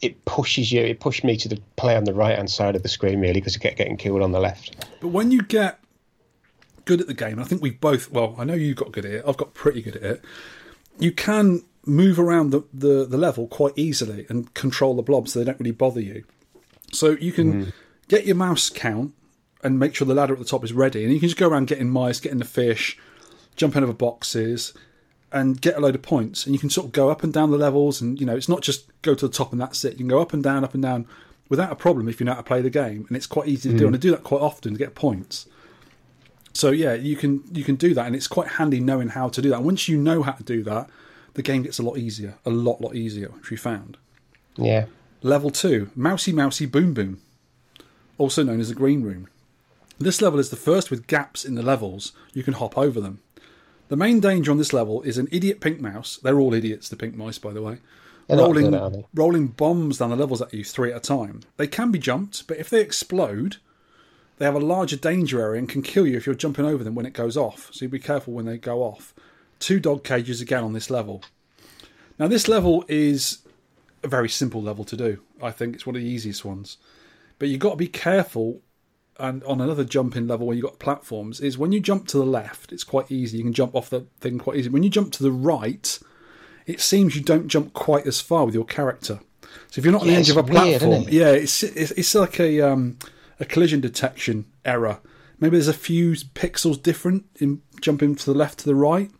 It 0.00 0.24
pushes 0.24 0.70
you. 0.72 0.80
It 0.82 1.00
pushed 1.00 1.24
me 1.24 1.36
to 1.36 1.48
the 1.48 1.60
play 1.76 1.96
on 1.96 2.04
the 2.04 2.14
right 2.14 2.36
hand 2.36 2.50
side 2.50 2.76
of 2.76 2.82
the 2.82 2.88
screen 2.88 3.20
really 3.20 3.34
because 3.34 3.54
you 3.54 3.60
get 3.60 3.76
getting 3.76 3.96
killed 3.96 4.22
on 4.22 4.32
the 4.32 4.40
left. 4.40 4.76
But 5.00 5.08
when 5.08 5.30
you 5.30 5.42
get 5.42 5.80
good 6.84 7.00
at 7.00 7.06
the 7.06 7.14
game, 7.14 7.32
and 7.32 7.40
I 7.40 7.44
think 7.44 7.62
we've 7.62 7.80
both, 7.80 8.10
well, 8.10 8.34
I 8.38 8.44
know 8.44 8.54
you 8.54 8.74
got 8.74 8.92
good 8.92 9.04
at 9.06 9.12
it, 9.12 9.24
I've 9.26 9.36
got 9.38 9.54
pretty 9.54 9.80
good 9.80 9.96
at 9.96 10.02
it, 10.02 10.24
you 10.98 11.10
can 11.12 11.62
move 11.86 12.18
around 12.18 12.50
the, 12.50 12.62
the, 12.72 13.04
the 13.04 13.18
level 13.18 13.46
quite 13.46 13.72
easily 13.76 14.26
and 14.28 14.52
control 14.54 14.94
the 14.94 15.02
blobs 15.02 15.32
so 15.32 15.38
they 15.38 15.44
don't 15.44 15.60
really 15.60 15.70
bother 15.70 16.00
you. 16.00 16.24
So 16.92 17.10
you 17.20 17.32
can 17.32 17.52
mm-hmm. 17.52 17.70
get 18.08 18.26
your 18.26 18.36
mouse 18.36 18.70
count 18.70 19.12
and 19.62 19.78
make 19.78 19.94
sure 19.94 20.06
the 20.06 20.14
ladder 20.14 20.34
at 20.34 20.38
the 20.38 20.44
top 20.44 20.62
is 20.62 20.72
ready, 20.72 21.04
and 21.04 21.12
you 21.12 21.18
can 21.18 21.28
just 21.28 21.38
go 21.38 21.48
around 21.48 21.66
getting 21.66 21.88
mice, 21.88 22.20
getting 22.20 22.38
the 22.38 22.44
fish, 22.44 22.98
jumping 23.56 23.82
over 23.82 23.92
boxes, 23.92 24.74
and 25.32 25.60
get 25.60 25.76
a 25.76 25.80
load 25.80 25.94
of 25.94 26.02
points. 26.02 26.44
And 26.44 26.54
you 26.54 26.58
can 26.58 26.70
sort 26.70 26.86
of 26.86 26.92
go 26.92 27.08
up 27.08 27.24
and 27.24 27.32
down 27.32 27.50
the 27.50 27.58
levels, 27.58 28.00
and 28.00 28.20
you 28.20 28.26
know, 28.26 28.36
it's 28.36 28.48
not 28.48 28.60
just 28.60 28.86
go 29.02 29.14
to 29.14 29.26
the 29.26 29.32
top 29.32 29.52
and 29.52 29.60
that's 29.60 29.84
it. 29.84 29.92
You 29.92 29.98
can 29.98 30.08
go 30.08 30.20
up 30.20 30.32
and 30.32 30.42
down, 30.42 30.64
up 30.64 30.74
and 30.74 30.82
down 30.82 31.06
without 31.48 31.72
a 31.72 31.76
problem 31.76 32.08
if 32.08 32.20
you 32.20 32.26
know 32.26 32.32
how 32.32 32.38
to 32.38 32.44
play 32.44 32.60
the 32.60 32.70
game, 32.70 33.06
and 33.08 33.16
it's 33.16 33.26
quite 33.26 33.48
easy 33.48 33.70
to 33.70 33.76
do. 33.76 33.84
Mm. 33.84 33.86
And 33.88 33.96
I 33.96 33.98
do 33.98 34.10
that 34.10 34.22
quite 34.22 34.42
often 34.42 34.72
to 34.74 34.78
get 34.78 34.94
points. 34.94 35.46
So 36.52 36.70
yeah, 36.70 36.94
you 36.94 37.16
can 37.16 37.42
you 37.52 37.64
can 37.64 37.74
do 37.74 37.94
that, 37.94 38.06
and 38.06 38.14
it's 38.14 38.28
quite 38.28 38.48
handy 38.48 38.80
knowing 38.80 39.08
how 39.08 39.28
to 39.28 39.42
do 39.42 39.50
that. 39.50 39.62
Once 39.62 39.88
you 39.88 39.96
know 39.96 40.22
how 40.22 40.32
to 40.32 40.44
do 40.44 40.62
that, 40.64 40.88
the 41.34 41.42
game 41.42 41.62
gets 41.62 41.78
a 41.78 41.82
lot 41.82 41.98
easier, 41.98 42.34
a 42.44 42.50
lot 42.50 42.80
lot 42.80 42.94
easier, 42.94 43.28
which 43.28 43.50
we 43.50 43.56
found. 43.56 43.96
Yeah. 44.56 44.86
Level 45.22 45.50
2, 45.50 45.90
Mousy 45.94 46.32
Mousy 46.32 46.66
Boom 46.66 46.94
Boom, 46.94 47.20
also 48.18 48.42
known 48.42 48.60
as 48.60 48.68
the 48.68 48.74
Green 48.74 49.02
Room. 49.02 49.28
This 49.98 50.20
level 50.20 50.38
is 50.38 50.50
the 50.50 50.56
first 50.56 50.90
with 50.90 51.06
gaps 51.06 51.44
in 51.44 51.54
the 51.54 51.62
levels. 51.62 52.12
You 52.32 52.42
can 52.42 52.54
hop 52.54 52.76
over 52.76 53.00
them. 53.00 53.20
The 53.88 53.96
main 53.96 54.20
danger 54.20 54.50
on 54.50 54.58
this 54.58 54.72
level 54.72 55.02
is 55.02 55.18
an 55.18 55.28
idiot 55.30 55.60
pink 55.60 55.80
mouse. 55.80 56.16
They're 56.16 56.40
all 56.40 56.54
idiots, 56.54 56.88
the 56.88 56.96
pink 56.96 57.14
mice, 57.16 57.38
by 57.38 57.52
the 57.52 57.62
way. 57.62 57.78
They're 58.28 58.38
rolling, 58.38 58.70
good, 58.70 59.04
rolling 59.14 59.48
bombs 59.48 59.98
down 59.98 60.10
the 60.10 60.16
levels 60.16 60.40
at 60.40 60.54
you 60.54 60.64
three 60.64 60.90
at 60.90 60.96
a 60.96 61.00
time. 61.00 61.40
They 61.58 61.66
can 61.66 61.90
be 61.90 61.98
jumped, 61.98 62.46
but 62.46 62.56
if 62.56 62.70
they 62.70 62.80
explode, 62.80 63.58
they 64.38 64.46
have 64.46 64.54
a 64.54 64.60
larger 64.60 64.96
danger 64.96 65.40
area 65.40 65.58
and 65.58 65.68
can 65.68 65.82
kill 65.82 66.06
you 66.06 66.16
if 66.16 66.26
you're 66.26 66.34
jumping 66.34 66.64
over 66.64 66.82
them 66.82 66.94
when 66.94 67.06
it 67.06 67.12
goes 67.12 67.36
off. 67.36 67.70
So 67.72 67.86
be 67.86 67.98
careful 67.98 68.32
when 68.32 68.46
they 68.46 68.56
go 68.56 68.82
off. 68.82 69.14
Two 69.64 69.80
dog 69.80 70.04
cages 70.04 70.42
again 70.42 70.62
on 70.62 70.74
this 70.74 70.90
level. 70.90 71.22
Now, 72.18 72.28
this 72.28 72.48
level 72.48 72.84
is 72.86 73.38
a 74.02 74.08
very 74.08 74.28
simple 74.28 74.62
level 74.62 74.84
to 74.84 74.94
do. 74.94 75.22
I 75.42 75.52
think 75.52 75.74
it's 75.74 75.86
one 75.86 75.96
of 75.96 76.02
the 76.02 76.08
easiest 76.08 76.44
ones. 76.44 76.76
But 77.38 77.48
you've 77.48 77.60
got 77.60 77.70
to 77.70 77.76
be 77.76 77.88
careful. 77.88 78.60
And 79.18 79.42
on 79.44 79.62
another 79.62 79.84
jumping 79.84 80.26
level 80.26 80.46
where 80.46 80.54
you've 80.54 80.66
got 80.66 80.78
platforms, 80.78 81.40
is 81.40 81.56
when 81.56 81.72
you 81.72 81.80
jump 81.80 82.06
to 82.08 82.18
the 82.18 82.26
left, 82.26 82.72
it's 82.72 82.84
quite 82.84 83.10
easy. 83.10 83.38
You 83.38 83.44
can 83.44 83.54
jump 83.54 83.74
off 83.74 83.88
the 83.88 84.02
thing 84.20 84.38
quite 84.38 84.58
easy. 84.58 84.68
When 84.68 84.82
you 84.82 84.90
jump 84.90 85.12
to 85.12 85.22
the 85.22 85.32
right, 85.32 85.98
it 86.66 86.80
seems 86.82 87.16
you 87.16 87.22
don't 87.22 87.48
jump 87.48 87.72
quite 87.72 88.06
as 88.06 88.20
far 88.20 88.44
with 88.44 88.54
your 88.54 88.66
character. 88.66 89.20
So 89.70 89.78
if 89.78 89.84
you're 89.86 89.92
not 89.92 90.02
on 90.02 90.08
Yeah, 90.08 90.14
the 90.14 90.20
edge 90.20 90.30
of 90.30 90.36
a 90.36 90.40
it's 90.40 90.50
weird, 90.50 90.80
platform, 90.80 91.02
it? 91.08 91.12
yeah, 91.12 91.30
it's, 91.30 91.62
it's 91.62 91.92
it's 91.92 92.14
like 92.14 92.38
a 92.38 92.60
um, 92.60 92.98
a 93.40 93.46
collision 93.46 93.80
detection 93.80 94.44
error. 94.64 95.00
Maybe 95.40 95.56
there's 95.56 95.68
a 95.68 95.72
few 95.72 96.12
pixels 96.12 96.82
different 96.82 97.24
in 97.36 97.62
jumping 97.80 98.14
to 98.16 98.26
the 98.26 98.36
left 98.36 98.58
to 98.58 98.66
the 98.66 98.74
right. 98.74 99.10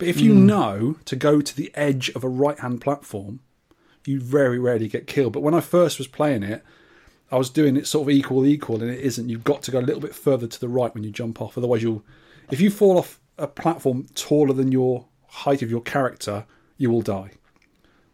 But 0.00 0.08
if 0.08 0.18
you 0.18 0.34
know 0.34 0.96
to 1.04 1.14
go 1.14 1.42
to 1.42 1.54
the 1.54 1.70
edge 1.74 2.08
of 2.10 2.24
a 2.24 2.28
right 2.28 2.58
hand 2.58 2.80
platform, 2.80 3.40
you 4.06 4.18
very 4.18 4.58
rarely 4.58 4.88
get 4.88 5.06
killed. 5.06 5.34
But 5.34 5.42
when 5.42 5.52
I 5.52 5.60
first 5.60 5.98
was 5.98 6.06
playing 6.06 6.42
it, 6.42 6.64
I 7.30 7.36
was 7.36 7.50
doing 7.50 7.76
it 7.76 7.86
sort 7.86 8.08
of 8.08 8.10
equal 8.10 8.46
equal, 8.46 8.82
and 8.82 8.90
it 8.90 9.00
isn't. 9.00 9.28
You've 9.28 9.44
got 9.44 9.62
to 9.64 9.70
go 9.70 9.78
a 9.78 9.82
little 9.82 10.00
bit 10.00 10.14
further 10.14 10.46
to 10.46 10.58
the 10.58 10.70
right 10.70 10.92
when 10.94 11.04
you 11.04 11.10
jump 11.10 11.42
off. 11.42 11.58
Otherwise, 11.58 11.82
you'll 11.82 12.02
if 12.50 12.62
you 12.62 12.70
fall 12.70 12.96
off 12.96 13.20
a 13.36 13.46
platform 13.46 14.06
taller 14.14 14.54
than 14.54 14.72
your 14.72 15.04
height 15.26 15.60
of 15.60 15.70
your 15.70 15.82
character, 15.82 16.46
you 16.78 16.90
will 16.90 17.02
die. 17.02 17.32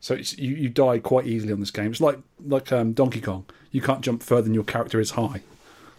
So 0.01 0.15
it's, 0.15 0.37
you 0.37 0.57
you 0.57 0.69
die 0.69 0.99
quite 0.99 1.29
easily 1.29 1.53
on 1.53 1.61
this 1.61 1.71
game. 1.71 1.93
It's 1.93 2.01
like 2.01 2.19
like 2.45 2.73
um, 2.73 2.95
Donkey 2.95 3.21
Kong. 3.21 3.45
You 3.71 3.81
can't 3.81 4.01
jump 4.01 4.25
further 4.25 4.43
than 4.43 4.55
your 4.55 4.65
character 4.65 4.99
is 4.99 5.13
high. 5.13 5.43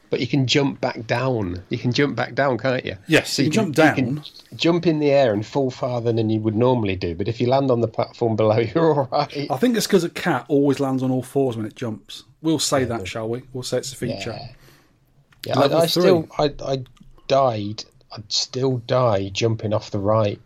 But 0.09 0.21
you 0.21 0.27
can 0.27 0.47
jump 0.47 0.79
back 0.79 1.05
down. 1.05 1.63
You 1.69 1.77
can 1.77 1.91
jump 1.91 2.15
back 2.15 2.33
down, 2.33 2.57
can't 2.57 2.85
you? 2.85 2.95
Yes, 3.07 3.37
you 3.39 3.49
can 3.51 3.73
jump 3.73 3.77
You 3.77 3.91
can 4.03 4.23
jump 4.55 4.87
in 4.87 4.99
the 4.99 5.11
air 5.11 5.33
and 5.33 5.45
fall 5.45 5.69
farther 5.69 6.13
than 6.13 6.29
you 6.29 6.39
would 6.39 6.55
normally 6.55 6.95
do. 6.95 7.13
But 7.13 7.27
if 7.27 7.41
you 7.41 7.47
land 7.47 7.69
on 7.69 7.81
the 7.81 7.87
platform 7.89 8.35
below, 8.37 8.57
you're 8.75 8.93
all 8.93 9.09
right. 9.11 9.47
I 9.51 9.57
think 9.57 9.75
it's 9.75 9.85
because 9.87 10.05
a 10.05 10.09
cat 10.09 10.45
always 10.47 10.79
lands 10.79 11.03
on 11.03 11.11
all 11.11 11.23
fours 11.23 11.57
when 11.57 11.65
it 11.65 11.75
jumps. 11.75 12.23
We'll 12.41 12.59
say 12.59 12.85
that, 12.85 13.07
shall 13.07 13.27
we? 13.27 13.43
We'll 13.51 13.63
say 13.63 13.79
it's 13.79 13.91
a 13.91 13.95
feature. 13.97 14.31
Yeah. 14.37 14.47
Yeah, 15.45 15.59
I, 15.59 15.81
I 15.81 15.85
still, 15.87 16.27
I, 16.37 16.53
I 16.65 16.83
died. 17.27 17.83
I'd 18.11 18.31
still 18.31 18.77
die 18.79 19.29
jumping 19.29 19.73
off 19.73 19.91
the 19.91 19.99
right. 19.99 20.39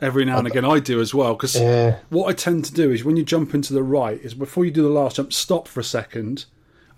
Every 0.00 0.24
now 0.24 0.38
and 0.38 0.46
again, 0.46 0.64
I 0.64 0.78
do 0.78 1.00
as 1.00 1.12
well. 1.12 1.34
Because 1.34 1.54
Yeah. 1.56 1.98
what 2.08 2.28
I 2.28 2.32
tend 2.32 2.64
to 2.66 2.72
do 2.72 2.90
is 2.90 3.04
when 3.04 3.16
you 3.16 3.24
jump 3.24 3.54
into 3.54 3.74
the 3.74 3.82
right, 3.82 4.18
is 4.20 4.34
before 4.34 4.64
you 4.64 4.70
do 4.70 4.82
the 4.82 4.88
last 4.88 5.16
jump, 5.16 5.32
stop 5.32 5.68
for 5.68 5.80
a 5.80 5.84
second, 5.84 6.46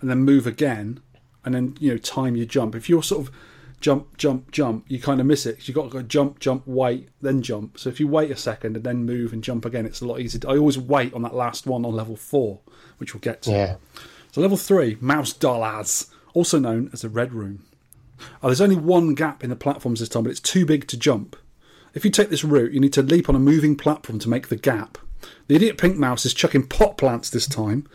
and 0.00 0.08
then 0.08 0.18
move 0.18 0.46
again, 0.46 1.00
and 1.44 1.54
then 1.54 1.76
you 1.80 1.90
know 1.90 1.98
time 1.98 2.36
your 2.36 2.46
jump. 2.46 2.74
If 2.74 2.88
you're 2.88 3.02
sort 3.02 3.26
of 3.26 3.34
jump, 3.80 4.16
jump, 4.16 4.50
jump, 4.52 4.84
you 4.88 5.00
kind 5.00 5.20
of 5.20 5.26
miss 5.26 5.44
it. 5.44 5.66
you've 5.66 5.74
got 5.74 5.84
to 5.84 5.88
go 5.90 6.02
jump, 6.02 6.38
jump, 6.38 6.62
wait, 6.66 7.08
then 7.20 7.42
jump. 7.42 7.78
So 7.78 7.90
if 7.90 8.00
you 8.00 8.08
wait 8.08 8.30
a 8.30 8.36
second 8.36 8.76
and 8.76 8.84
then 8.84 9.04
move 9.04 9.32
and 9.32 9.42
jump 9.42 9.64
again, 9.64 9.84
it's 9.84 10.00
a 10.00 10.06
lot 10.06 10.20
easier. 10.20 10.40
I 10.48 10.56
always 10.56 10.78
wait 10.78 11.12
on 11.12 11.22
that 11.22 11.34
last 11.34 11.66
one 11.66 11.84
on 11.84 11.94
level 11.94 12.16
four, 12.16 12.60
which 12.98 13.12
we'll 13.12 13.20
get 13.20 13.42
to. 13.42 13.50
Yeah. 13.50 13.76
So 14.30 14.40
level 14.40 14.56
three, 14.56 14.96
Mouse 15.00 15.32
Dollars, 15.32 16.06
also 16.32 16.58
known 16.58 16.88
as 16.92 17.02
the 17.02 17.08
Red 17.08 17.34
Room. 17.34 17.64
Oh, 18.42 18.48
there's 18.48 18.60
only 18.60 18.76
one 18.76 19.14
gap 19.14 19.42
in 19.42 19.50
the 19.50 19.56
platforms 19.56 20.00
this 20.00 20.08
time, 20.08 20.22
but 20.22 20.30
it's 20.30 20.40
too 20.40 20.64
big 20.64 20.86
to 20.88 20.96
jump. 20.96 21.36
If 21.92 22.04
you 22.04 22.10
take 22.10 22.30
this 22.30 22.44
route, 22.44 22.72
you 22.72 22.80
need 22.80 22.92
to 22.94 23.02
leap 23.02 23.28
on 23.28 23.34
a 23.34 23.40
moving 23.40 23.76
platform 23.76 24.18
to 24.20 24.28
make 24.28 24.48
the 24.48 24.56
gap. 24.56 24.96
The 25.48 25.56
idiot 25.56 25.76
pink 25.76 25.96
mouse 25.96 26.24
is 26.24 26.34
chucking 26.34 26.68
pot 26.68 26.96
plants 26.96 27.30
this 27.30 27.46
time. 27.46 27.86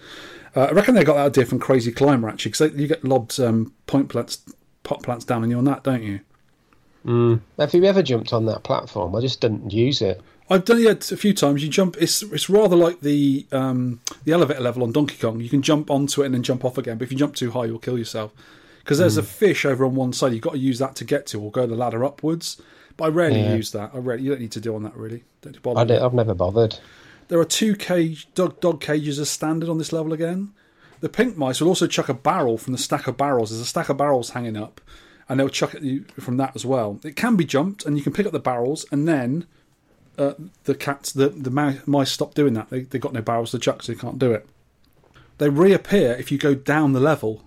Uh, 0.56 0.62
I 0.66 0.72
reckon 0.72 0.96
they 0.96 1.04
got 1.04 1.16
that 1.16 1.28
idea 1.28 1.46
from 1.46 1.60
Crazy 1.60 1.92
Climber 1.92 2.30
actually, 2.30 2.52
because 2.52 2.74
you 2.80 2.88
get 2.88 3.04
lobbed 3.04 3.40
um, 3.40 3.74
point 3.86 4.10
plants, 4.10 4.42
pot 4.84 5.04
plants 5.04 5.26
down 5.26 5.44
on 5.44 5.50
you 5.52 5.58
on 5.58 5.66
that, 5.66 5.84
don't 5.84 6.04
you? 6.04 6.20
Have 7.58 7.74
you 7.74 7.84
ever 7.86 8.04
jumped 8.04 8.34
on 8.34 8.46
that 8.48 8.64
platform? 8.64 9.16
I 9.16 9.22
just 9.22 9.40
didn't 9.40 9.72
use 9.72 10.02
it. 10.02 10.22
I've 10.50 10.66
done 10.66 10.80
it 10.80 11.12
a 11.12 11.18
few 11.18 11.34
times. 11.34 11.64
You 11.64 11.70
jump. 11.70 11.96
It's 12.00 12.22
it's 12.22 12.50
rather 12.50 12.76
like 12.76 13.02
the 13.02 13.46
um, 13.52 14.00
the 14.26 14.34
elevator 14.34 14.62
level 14.62 14.84
on 14.84 14.92
Donkey 14.92 15.16
Kong. 15.18 15.40
You 15.40 15.50
can 15.50 15.62
jump 15.62 15.90
onto 15.90 16.22
it 16.22 16.26
and 16.28 16.36
then 16.36 16.44
jump 16.44 16.66
off 16.66 16.78
again. 16.78 16.98
But 16.98 17.06
if 17.06 17.12
you 17.12 17.18
jump 17.18 17.36
too 17.36 17.52
high, 17.52 17.66
you'll 17.66 17.80
kill 17.80 17.98
yourself. 17.98 18.34
Because 18.80 19.00
there's 19.00 19.18
a 19.18 19.24
fish 19.24 19.66
over 19.66 19.84
on 19.86 19.96
one 19.96 20.14
side. 20.14 20.32
You've 20.32 20.42
got 20.42 20.54
to 20.54 20.60
use 20.60 20.80
that 20.80 20.96
to 20.98 21.04
get 21.06 21.26
to, 21.28 21.42
or 21.42 21.52
go 21.52 21.66
the 21.68 21.76
ladder 21.76 22.06
upwards. 22.06 22.62
But 22.96 23.06
I 23.06 23.08
rarely 23.10 23.42
Yeah. 23.42 23.56
use 23.56 23.72
that. 23.72 23.92
I 23.94 23.98
rarely. 23.98 24.24
You 24.24 24.30
don't 24.32 24.42
need 24.42 24.54
to 24.54 24.62
do 24.62 24.76
on 24.76 24.84
that 24.84 24.96
really. 24.96 25.24
Don't 25.42 25.62
bother. 25.62 25.80
I 25.82 25.84
don't, 25.84 26.02
I've 26.02 26.14
never 26.14 26.34
bothered. 26.34 26.78
There 27.28 27.40
are 27.40 27.46
two 27.46 27.76
cage 27.76 28.28
dog 28.34 28.60
dog 28.60 28.82
cages 28.82 29.20
as 29.20 29.30
standard 29.30 29.70
on 29.70 29.78
this 29.78 29.92
level 29.92 30.14
again. 30.14 30.54
The 31.00 31.10
pink 31.10 31.38
mice 31.38 31.62
will 31.62 31.68
also 31.68 31.88
chuck 31.88 32.10
a 32.10 32.14
barrel 32.14 32.58
from 32.58 32.74
the 32.74 32.80
stack 32.80 33.08
of 33.08 33.18
barrels. 33.18 33.50
There's 33.50 33.62
a 33.62 33.66
stack 33.66 33.90
of 33.90 33.98
barrels 33.98 34.32
hanging 34.32 34.58
up, 34.58 34.82
and 35.30 35.40
they'll 35.40 35.50
chuck 35.50 35.76
at 35.76 35.84
you 35.84 36.06
from 36.20 36.38
that 36.38 36.56
as 36.56 36.66
well. 36.66 37.00
It 37.04 37.16
can 37.16 37.36
be 37.36 37.46
jumped, 37.46 37.86
and 37.86 37.98
you 37.98 38.04
can 38.04 38.14
pick 38.14 38.26
up 38.26 38.32
the 38.32 38.40
barrels, 38.40 38.86
and 38.92 39.08
then 39.08 39.46
uh, 40.18 40.34
the 40.64 40.74
cats, 40.74 41.12
the 41.12 41.30
the 41.30 41.82
mice 41.86 42.12
stop 42.12 42.34
doing 42.34 42.54
that. 42.54 42.70
They 42.70 42.82
they 42.82 43.00
got 43.00 43.14
no 43.14 43.22
barrels 43.22 43.52
to 43.52 43.60
chuck, 43.60 43.84
so 43.84 43.92
they 43.92 44.00
can't 44.00 44.20
do 44.20 44.32
it. 44.32 44.48
They 45.38 45.50
reappear 45.50 46.14
if 46.14 46.32
you 46.32 46.38
go 46.38 46.56
down 46.56 46.94
the 46.94 47.00
level. 47.00 47.44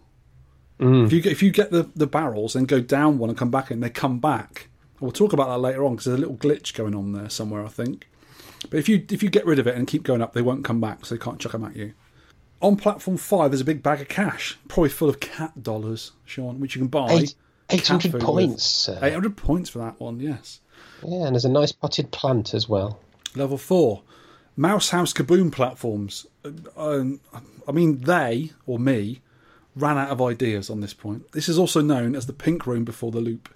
If 1.07 1.12
you 1.12 1.20
get, 1.20 1.32
if 1.32 1.43
you 1.43 1.51
get 1.51 1.70
the, 1.73 1.90
the 1.94 2.07
barrels 2.07 2.57
and 2.57 2.66
go 2.66 2.81
down 2.81 3.19
one 3.19 3.28
and 3.28 3.39
come 3.39 3.51
back 3.51 3.70
in, 3.70 3.81
they 3.81 3.90
come 3.90 4.19
back. 4.19 4.69
We'll 4.98 5.12
talk 5.12 5.32
about 5.32 5.48
that 5.48 5.59
later 5.59 5.85
on 5.85 5.93
because 5.93 6.07
there's 6.07 6.19
a 6.19 6.20
little 6.20 6.36
glitch 6.36 6.73
going 6.73 6.94
on 6.94 7.12
there 7.12 7.28
somewhere, 7.28 7.65
I 7.65 7.69
think. 7.69 8.09
But 8.69 8.78
if 8.78 8.89
you 8.89 9.05
if 9.11 9.23
you 9.23 9.31
get 9.31 9.47
rid 9.47 9.59
of 9.59 9.66
it 9.66 9.74
and 9.77 9.87
keep 9.87 10.03
going 10.03 10.20
up, 10.23 10.32
they 10.35 10.43
won't 10.43 10.65
come 10.65 10.81
back, 10.81 11.07
so 11.07 11.15
they 11.15 11.19
can't 11.20 11.39
chuck 11.41 11.53
them 11.53 11.65
at 11.65 11.77
you. 11.77 11.95
On 12.61 12.77
platform 12.77 13.16
five, 13.16 13.51
there's 13.51 13.62
a 13.62 13.65
big 13.65 13.82
bag 13.82 14.01
of 14.03 14.09
cash, 14.09 14.59
probably 14.69 14.91
full 14.91 15.09
of 15.09 15.19
cat 15.20 15.62
dollars, 15.62 16.12
Sean, 16.27 16.61
which 16.61 16.74
you 16.74 16.81
can 16.81 16.89
buy. 16.89 17.24
800 17.70 18.20
points. 18.20 18.89
800 19.03 19.37
points 19.37 19.70
for 19.70 19.78
that 19.78 19.99
one, 20.01 20.20
yes. 20.20 20.61
Yeah, 21.07 21.27
and 21.27 21.35
there's 21.35 21.45
a 21.45 21.49
nice 21.51 21.73
potted 21.73 22.11
plant 22.11 22.53
as 22.53 22.69
well. 22.69 22.99
Level 23.35 23.57
four, 23.57 24.03
Mouse 24.57 24.91
House 24.91 25.12
Kaboom 25.12 25.51
platforms. 25.53 26.27
Uh, 26.45 26.51
Um, 26.77 27.20
I 27.66 27.73
mean, 27.73 28.01
they 28.01 28.51
or 28.66 28.78
me 28.78 29.20
ran 29.77 29.97
out 29.97 30.11
of 30.11 30.20
ideas 30.20 30.69
on 30.69 30.81
this 30.81 30.93
point. 30.93 31.31
This 31.32 31.49
is 31.49 31.59
also 31.59 31.81
known 31.81 32.15
as 32.16 32.27
the 32.27 32.32
pink 32.32 32.66
room 32.66 32.85
before 32.85 33.12
the 33.12 33.20
loop. 33.20 33.49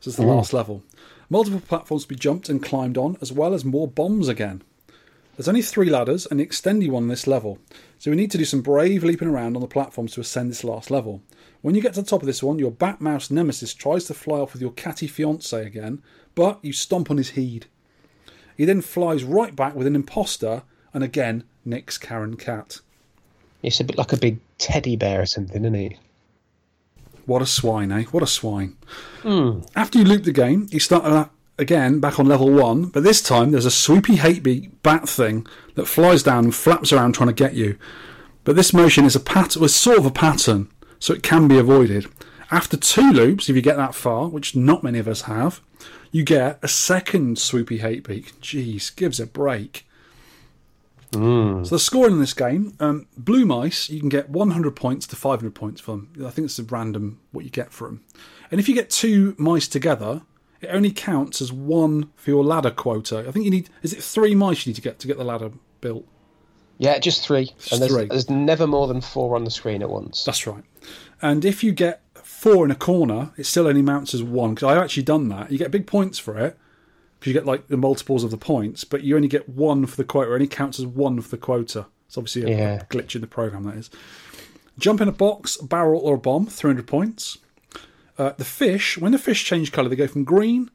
This 0.00 0.08
is 0.08 0.16
the 0.16 0.26
last 0.26 0.52
level. 0.52 0.82
Multiple 1.28 1.60
platforms 1.60 2.04
to 2.04 2.08
be 2.08 2.14
jumped 2.14 2.48
and 2.48 2.62
climbed 2.62 2.96
on, 2.96 3.16
as 3.20 3.32
well 3.32 3.52
as 3.52 3.64
more 3.64 3.88
bombs 3.88 4.28
again. 4.28 4.62
There's 5.36 5.48
only 5.48 5.62
three 5.62 5.90
ladders 5.90 6.26
and 6.26 6.40
the 6.40 6.46
extendy 6.46 6.88
one 6.88 7.04
on 7.04 7.08
this 7.08 7.26
level, 7.26 7.58
so 7.98 8.10
we 8.10 8.16
need 8.16 8.30
to 8.30 8.38
do 8.38 8.44
some 8.44 8.62
brave 8.62 9.04
leaping 9.04 9.28
around 9.28 9.54
on 9.54 9.60
the 9.60 9.68
platforms 9.68 10.12
to 10.12 10.20
ascend 10.20 10.50
this 10.50 10.64
last 10.64 10.90
level. 10.90 11.20
When 11.60 11.74
you 11.74 11.82
get 11.82 11.94
to 11.94 12.00
the 12.00 12.08
top 12.08 12.22
of 12.22 12.26
this 12.26 12.42
one, 12.42 12.58
your 12.58 12.70
bat 12.70 13.00
mouse 13.00 13.30
nemesis 13.30 13.74
tries 13.74 14.04
to 14.04 14.14
fly 14.14 14.38
off 14.38 14.54
with 14.54 14.62
your 14.62 14.72
catty 14.72 15.06
fiance 15.06 15.66
again, 15.66 16.02
but 16.34 16.58
you 16.62 16.72
stomp 16.72 17.10
on 17.10 17.18
his 17.18 17.30
heed. 17.30 17.66
He 18.56 18.64
then 18.64 18.80
flies 18.80 19.24
right 19.24 19.54
back 19.54 19.74
with 19.74 19.86
an 19.86 19.94
imposter 19.94 20.62
and 20.94 21.04
again 21.04 21.44
nicks 21.64 21.98
Karen 21.98 22.36
Cat. 22.36 22.80
It's 23.62 23.80
a 23.80 23.84
bit 23.84 23.98
like 23.98 24.12
a 24.12 24.16
big 24.16 24.38
teddy 24.58 24.96
bear 24.96 25.20
or 25.20 25.26
something, 25.26 25.62
isn't 25.62 25.74
it? 25.74 25.98
What 27.26 27.42
a 27.42 27.46
swine, 27.46 27.92
eh? 27.92 28.04
What 28.04 28.22
a 28.22 28.26
swine. 28.26 28.76
After 29.74 29.98
you 29.98 30.04
loop 30.04 30.22
the 30.24 30.32
game, 30.32 30.68
you 30.70 30.78
start 30.80 31.04
uh, 31.04 31.26
again 31.58 31.98
back 32.00 32.18
on 32.20 32.26
level 32.26 32.50
one, 32.50 32.86
but 32.86 33.02
this 33.02 33.20
time 33.20 33.50
there's 33.50 33.66
a 33.66 33.70
swoopy 33.70 34.16
hatebeak 34.16 34.70
bat 34.82 35.08
thing 35.08 35.46
that 35.74 35.86
flies 35.86 36.22
down 36.22 36.44
and 36.44 36.54
flaps 36.54 36.92
around 36.92 37.12
trying 37.14 37.28
to 37.28 37.34
get 37.34 37.54
you. 37.54 37.76
But 38.44 38.54
this 38.54 38.72
motion 38.72 39.04
is 39.04 39.16
a 39.16 39.20
pat 39.20 39.56
was 39.56 39.74
sort 39.74 39.98
of 39.98 40.06
a 40.06 40.10
pattern, 40.10 40.70
so 41.00 41.12
it 41.12 41.24
can 41.24 41.48
be 41.48 41.58
avoided. 41.58 42.06
After 42.50 42.76
two 42.76 43.10
loops, 43.12 43.48
if 43.48 43.56
you 43.56 43.62
get 43.62 43.76
that 43.76 43.94
far, 43.94 44.28
which 44.28 44.54
not 44.54 44.84
many 44.84 45.00
of 45.00 45.08
us 45.08 45.22
have, 45.22 45.60
you 46.12 46.22
get 46.22 46.60
a 46.62 46.68
second 46.68 47.38
swoopy 47.38 47.80
hatebeak. 47.80 48.34
Jeez, 48.40 48.94
gives 48.94 49.18
a 49.18 49.26
break. 49.26 49.85
So 51.64 51.74
the 51.74 51.78
scoring 51.78 52.14
in 52.14 52.20
this 52.20 52.34
game, 52.34 52.74
um, 52.80 53.06
blue 53.16 53.46
mice, 53.46 53.88
you 53.88 54.00
can 54.00 54.08
get 54.08 54.28
100 54.28 54.76
points 54.76 55.06
to 55.08 55.16
500 55.16 55.54
points 55.54 55.80
from. 55.80 56.10
I 56.24 56.30
think 56.30 56.46
it's 56.46 56.58
a 56.58 56.64
random 56.64 57.20
what 57.32 57.44
you 57.44 57.50
get 57.50 57.72
for 57.72 57.88
them. 57.88 58.04
And 58.50 58.60
if 58.60 58.68
you 58.68 58.74
get 58.74 58.90
two 58.90 59.34
mice 59.38 59.68
together, 59.68 60.22
it 60.60 60.68
only 60.68 60.90
counts 60.90 61.40
as 61.40 61.52
one 61.52 62.10
for 62.16 62.30
your 62.30 62.44
ladder 62.44 62.70
quota. 62.70 63.24
I 63.26 63.30
think 63.30 63.44
you 63.44 63.50
need, 63.50 63.70
is 63.82 63.92
it 63.92 64.02
three 64.02 64.34
mice 64.34 64.66
you 64.66 64.70
need 64.70 64.76
to 64.76 64.82
get 64.82 64.98
to 65.00 65.06
get 65.06 65.18
the 65.18 65.24
ladder 65.24 65.50
built? 65.80 66.06
Yeah, 66.78 66.98
just 66.98 67.24
three. 67.24 67.52
and 67.72 67.80
there's, 67.80 67.92
three. 67.92 68.04
there's 68.06 68.28
never 68.28 68.66
more 68.66 68.86
than 68.86 69.00
four 69.00 69.34
on 69.34 69.44
the 69.44 69.50
screen 69.50 69.82
at 69.82 69.88
once. 69.88 70.24
That's 70.24 70.46
right. 70.46 70.62
And 71.22 71.44
if 71.44 71.64
you 71.64 71.72
get 71.72 72.02
four 72.22 72.64
in 72.64 72.70
a 72.70 72.76
corner, 72.76 73.32
it 73.38 73.44
still 73.46 73.66
only 73.66 73.82
mounts 73.82 74.12
as 74.12 74.22
one. 74.22 74.54
Because 74.54 74.70
I've 74.70 74.82
actually 74.82 75.04
done 75.04 75.28
that. 75.28 75.50
You 75.50 75.58
get 75.58 75.70
big 75.70 75.86
points 75.86 76.18
for 76.18 76.38
it 76.38 76.58
because 77.18 77.28
you 77.28 77.32
get 77.32 77.46
like 77.46 77.68
the 77.68 77.76
multiples 77.76 78.24
of 78.24 78.30
the 78.30 78.36
points, 78.36 78.84
but 78.84 79.02
you 79.02 79.16
only 79.16 79.28
get 79.28 79.48
one 79.48 79.86
for 79.86 79.96
the 79.96 80.04
quota. 80.04 80.30
It 80.30 80.34
only 80.34 80.46
counts 80.46 80.78
as 80.78 80.86
one 80.86 81.20
for 81.20 81.30
the 81.30 81.38
quota. 81.38 81.86
It's 82.06 82.16
obviously 82.18 82.42
a 82.44 82.48
Yeah. 82.56 82.84
glitch 82.90 83.14
in 83.14 83.20
the 83.20 83.26
program. 83.26 83.64
That 83.64 83.76
is. 83.76 83.90
Jump 84.78 85.00
in 85.00 85.08
a 85.08 85.12
box, 85.12 85.58
a 85.60 85.64
barrel, 85.64 86.00
or 86.00 86.14
a 86.16 86.18
bomb. 86.18 86.46
Three 86.46 86.68
hundred 86.70 86.86
points. 86.86 87.38
Uh, 88.18 88.32
the 88.38 88.44
fish, 88.44 88.96
when 88.96 89.12
the 89.12 89.18
fish 89.18 89.44
change 89.44 89.72
colour, 89.72 89.88
they 89.88 89.96
go 89.96 90.06
from 90.06 90.24
green 90.24 90.70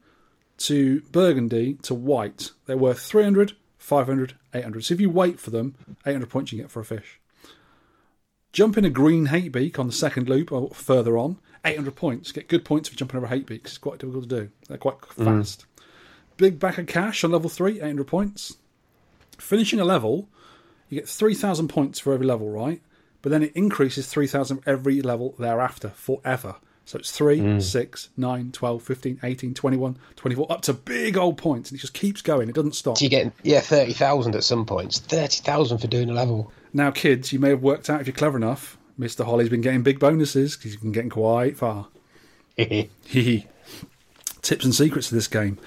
to 0.58 1.00
burgundy 1.12 1.74
to 1.82 1.94
white. 1.94 2.50
They're 2.66 2.76
worth 2.76 3.00
300, 3.00 3.54
500, 3.78 4.34
800. 4.54 4.84
So 4.84 4.94
if 4.94 5.00
you 5.00 5.10
wait 5.10 5.40
for 5.40 5.50
them, 5.50 5.74
800 6.06 6.28
points 6.30 6.52
you 6.52 6.58
get 6.60 6.70
for 6.70 6.78
a 6.80 6.84
fish. 6.84 7.18
Jump 8.52 8.76
in 8.76 8.84
a 8.84 8.90
green 8.90 9.26
hate 9.26 9.50
beak 9.50 9.78
on 9.78 9.86
the 9.86 9.92
second 9.92 10.28
loop 10.28 10.52
or 10.52 10.70
further 10.70 11.16
on, 11.16 11.38
800 11.64 11.96
points. 11.96 12.30
Get 12.32 12.48
good 12.48 12.64
points 12.64 12.88
for 12.88 12.96
jumping 12.96 13.16
over 13.16 13.26
hate 13.26 13.46
beaks. 13.46 13.72
It's 13.72 13.78
quite 13.78 13.98
difficult 13.98 14.28
to 14.28 14.40
do. 14.42 14.50
They're 14.68 14.78
quite 14.78 14.96
fast. 15.06 15.64
Big 16.42 16.58
back 16.58 16.76
of 16.76 16.88
cash 16.88 17.22
on 17.22 17.30
level 17.30 17.48
3, 17.48 17.80
800 17.80 18.04
points. 18.04 18.56
Finishing 19.38 19.78
a 19.78 19.84
level, 19.84 20.28
you 20.88 20.98
get 20.98 21.08
3,000 21.08 21.68
points 21.68 22.00
for 22.00 22.12
every 22.12 22.26
level, 22.26 22.50
right? 22.50 22.82
But 23.22 23.30
then 23.30 23.44
it 23.44 23.52
increases 23.54 24.08
3,000 24.08 24.60
every 24.66 25.02
level 25.02 25.36
thereafter, 25.38 25.90
forever. 25.90 26.56
So 26.84 26.98
it's 26.98 27.12
3, 27.12 27.38
mm. 27.38 27.62
6, 27.62 28.08
9, 28.16 28.50
12, 28.50 28.82
15, 28.82 29.20
18, 29.22 29.54
21, 29.54 29.98
24, 30.16 30.50
up 30.50 30.62
to 30.62 30.72
big 30.72 31.16
old 31.16 31.38
points. 31.38 31.70
And 31.70 31.78
it 31.78 31.80
just 31.80 31.94
keeps 31.94 32.22
going. 32.22 32.48
It 32.48 32.56
doesn't 32.56 32.74
stop. 32.74 32.98
So 32.98 33.04
you 33.04 33.08
get 33.08 33.32
yeah 33.44 33.60
thirty 33.60 33.92
thousand 33.92 34.34
at 34.34 34.42
some 34.42 34.66
points. 34.66 34.98
Thirty 34.98 35.42
thousand 35.42 35.78
for 35.78 35.86
doing 35.86 36.10
a 36.10 36.12
level. 36.12 36.50
Now, 36.72 36.90
kids, 36.90 37.32
you 37.32 37.38
may 37.38 37.50
have 37.50 37.62
worked 37.62 37.88
out 37.88 38.00
if 38.00 38.08
you're 38.08 38.16
clever 38.16 38.36
enough. 38.36 38.76
Mr. 38.98 39.24
Holly's 39.24 39.48
been 39.48 39.60
getting 39.60 39.84
big 39.84 40.00
bonuses 40.00 40.56
because 40.56 40.72
he's 40.72 40.80
been 40.80 40.90
getting 40.90 41.08
quite 41.08 41.56
far. 41.56 41.86
Tips 42.56 44.64
and 44.64 44.74
secrets 44.74 45.10
to 45.10 45.14
this 45.14 45.28
game. 45.28 45.60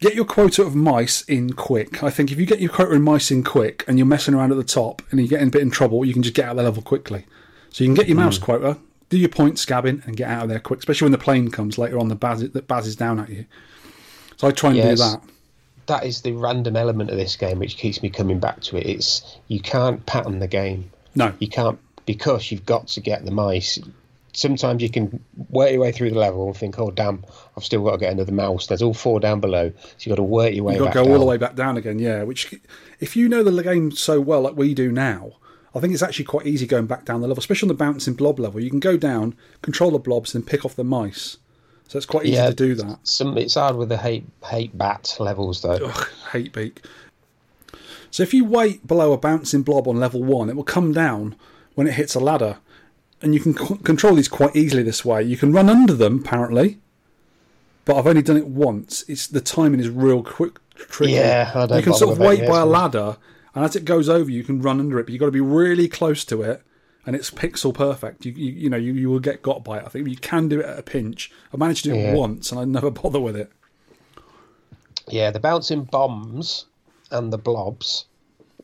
Get 0.00 0.14
your 0.14 0.24
quota 0.24 0.62
of 0.62 0.76
mice 0.76 1.22
in 1.22 1.54
quick. 1.54 2.04
I 2.04 2.10
think 2.10 2.30
if 2.30 2.38
you 2.38 2.46
get 2.46 2.60
your 2.60 2.70
quota 2.70 2.94
of 2.94 3.02
mice 3.02 3.32
in 3.32 3.42
quick 3.42 3.84
and 3.88 3.98
you're 3.98 4.06
messing 4.06 4.32
around 4.32 4.52
at 4.52 4.56
the 4.56 4.64
top 4.64 5.02
and 5.10 5.18
you're 5.18 5.28
getting 5.28 5.48
a 5.48 5.50
bit 5.50 5.62
in 5.62 5.70
trouble, 5.72 6.04
you 6.04 6.12
can 6.12 6.22
just 6.22 6.36
get 6.36 6.44
out 6.44 6.52
of 6.52 6.56
the 6.58 6.62
level 6.62 6.82
quickly. 6.82 7.26
So 7.70 7.82
you 7.82 7.88
can 7.88 7.94
get 7.94 8.06
your 8.06 8.16
mouse 8.16 8.38
mm. 8.38 8.42
quota, 8.42 8.78
do 9.08 9.18
your 9.18 9.28
point 9.28 9.56
scabbing, 9.56 10.06
and 10.06 10.16
get 10.16 10.30
out 10.30 10.44
of 10.44 10.48
there 10.50 10.60
quick, 10.60 10.78
especially 10.78 11.06
when 11.06 11.12
the 11.12 11.18
plane 11.18 11.50
comes 11.50 11.78
later 11.78 11.98
on 11.98 12.08
the 12.08 12.14
baz, 12.14 12.40
that 12.40 12.68
bazzes 12.68 12.96
down 12.96 13.18
at 13.18 13.28
you. 13.28 13.44
So 14.36 14.46
I 14.46 14.52
try 14.52 14.70
and 14.70 14.78
Yes. 14.78 14.98
do 14.98 15.04
that. 15.04 15.22
that 15.86 16.04
is 16.06 16.20
the 16.20 16.32
random 16.32 16.76
element 16.76 17.10
of 17.10 17.16
this 17.16 17.34
game 17.34 17.58
which 17.58 17.76
keeps 17.76 18.00
me 18.02 18.08
coming 18.08 18.38
back 18.38 18.60
to 18.60 18.76
it. 18.76 18.86
It's 18.86 19.38
you 19.48 19.58
can't 19.58 20.04
pattern 20.06 20.38
the 20.38 20.46
game. 20.46 20.90
No. 21.16 21.32
You 21.40 21.48
can't 21.48 21.78
because 22.06 22.52
you've 22.52 22.66
got 22.66 22.86
to 22.88 23.00
get 23.00 23.24
the 23.24 23.30
mice. 23.30 23.78
Sometimes 24.38 24.80
you 24.82 24.88
can 24.88 25.18
work 25.50 25.72
your 25.72 25.80
way 25.80 25.90
through 25.90 26.10
the 26.10 26.18
level 26.18 26.46
and 26.46 26.56
think, 26.56 26.78
"Oh 26.78 26.90
damn, 26.92 27.24
I've 27.56 27.64
still 27.64 27.82
got 27.84 27.92
to 27.92 27.98
get 27.98 28.12
another 28.12 28.30
mouse." 28.32 28.68
There's 28.68 28.82
all 28.82 28.94
four 28.94 29.18
down 29.18 29.40
below, 29.40 29.70
so 29.76 29.84
you've 30.00 30.12
got 30.12 30.16
to 30.16 30.22
work 30.22 30.54
your 30.54 30.64
way 30.64 30.74
You've 30.74 30.80
got 30.80 30.84
back 30.86 30.92
to 30.94 30.98
go 31.00 31.04
down. 31.06 31.12
all 31.14 31.18
the 31.18 31.24
way 31.26 31.36
back 31.36 31.56
down 31.56 31.76
again, 31.76 31.98
yeah. 31.98 32.22
Which, 32.22 32.54
if 33.00 33.16
you 33.16 33.28
know 33.28 33.42
the 33.42 33.62
game 33.62 33.90
so 33.90 34.20
well, 34.20 34.42
like 34.42 34.56
we 34.56 34.74
do 34.74 34.92
now, 34.92 35.32
I 35.74 35.80
think 35.80 35.92
it's 35.92 36.02
actually 36.04 36.26
quite 36.26 36.46
easy 36.46 36.66
going 36.66 36.86
back 36.86 37.04
down 37.04 37.20
the 37.20 37.26
level, 37.26 37.40
especially 37.40 37.66
on 37.66 37.74
the 37.76 37.82
bouncing 37.84 38.14
blob 38.14 38.38
level. 38.38 38.60
You 38.60 38.70
can 38.70 38.78
go 38.80 38.96
down, 38.96 39.34
control 39.62 39.90
the 39.90 39.98
blobs, 39.98 40.34
and 40.36 40.46
pick 40.46 40.64
off 40.64 40.76
the 40.76 40.84
mice. 40.84 41.38
So 41.88 41.96
it's 41.96 42.06
quite 42.06 42.26
easy 42.26 42.34
Yeah. 42.36 42.48
to 42.50 42.54
do 42.54 42.74
that. 42.76 42.98
Some 43.02 43.36
it's 43.38 43.54
hard 43.54 43.74
with 43.76 43.88
the 43.88 43.96
hate 43.96 44.26
hate 44.44 44.76
bat 44.78 45.16
levels 45.18 45.62
though. 45.62 45.80
Ugh, 45.86 46.08
hate 46.32 46.52
beak. 46.52 46.84
So 48.10 48.22
if 48.22 48.32
you 48.32 48.44
wait 48.44 48.86
below 48.86 49.12
a 49.12 49.18
bouncing 49.18 49.62
blob 49.62 49.88
on 49.88 49.98
level 49.98 50.22
one, 50.22 50.48
it 50.48 50.54
will 50.56 50.64
come 50.64 50.92
down 50.92 51.34
when 51.74 51.86
it 51.86 51.94
hits 51.94 52.14
a 52.14 52.20
ladder, 52.20 52.58
and 53.22 53.34
you 53.34 53.40
can 53.40 53.56
c- 53.56 53.76
control 53.78 54.14
these 54.14 54.28
quite 54.28 54.54
easily 54.56 54.82
this 54.82 55.04
way. 55.04 55.22
You 55.22 55.36
can 55.36 55.52
run 55.52 55.68
under 55.68 55.94
them 55.94 56.20
apparently, 56.24 56.78
but 57.84 57.96
I've 57.96 58.06
only 58.06 58.22
done 58.22 58.36
it 58.36 58.46
once. 58.46 59.04
It's 59.08 59.26
the 59.26 59.40
timing 59.40 59.80
is 59.80 59.88
real 59.88 60.22
quick, 60.22 60.58
tricky. 60.74 61.12
Yeah, 61.12 61.50
I 61.54 61.66
don't 61.66 61.78
you 61.78 61.82
can 61.84 61.94
sort 61.94 62.12
of 62.12 62.18
wait 62.18 62.46
by 62.46 62.60
a 62.60 62.66
ladder, 62.66 63.16
and 63.54 63.64
as 63.64 63.74
it 63.76 63.84
goes 63.84 64.08
over, 64.08 64.30
you 64.30 64.44
can 64.44 64.60
run 64.62 64.80
under 64.80 64.98
it. 64.98 65.04
But 65.04 65.12
you've 65.12 65.20
got 65.20 65.26
to 65.26 65.32
be 65.32 65.40
really 65.40 65.88
close 65.88 66.24
to 66.26 66.42
it, 66.42 66.62
and 67.06 67.16
it's 67.16 67.30
pixel 67.30 67.74
perfect. 67.74 68.24
You 68.26 68.32
you, 68.32 68.52
you 68.52 68.70
know 68.70 68.76
you, 68.76 68.92
you 68.94 69.08
will 69.10 69.20
get 69.20 69.42
got 69.42 69.64
by 69.64 69.78
it. 69.78 69.84
I 69.84 69.88
think 69.88 70.08
you 70.08 70.16
can 70.16 70.48
do 70.48 70.60
it 70.60 70.66
at 70.66 70.78
a 70.78 70.82
pinch. 70.82 71.30
I 71.52 71.56
managed 71.56 71.84
to 71.84 71.90
do 71.90 71.96
Yeah. 71.96 72.12
it 72.12 72.16
once, 72.16 72.50
and 72.52 72.60
I 72.60 72.64
never 72.64 72.90
bother 73.02 73.20
with 73.20 73.36
it. 73.36 73.50
Yeah, 75.08 75.30
the 75.30 75.40
bouncing 75.40 75.84
bombs 75.84 76.66
and 77.10 77.32
the 77.32 77.38
blobs, 77.38 78.04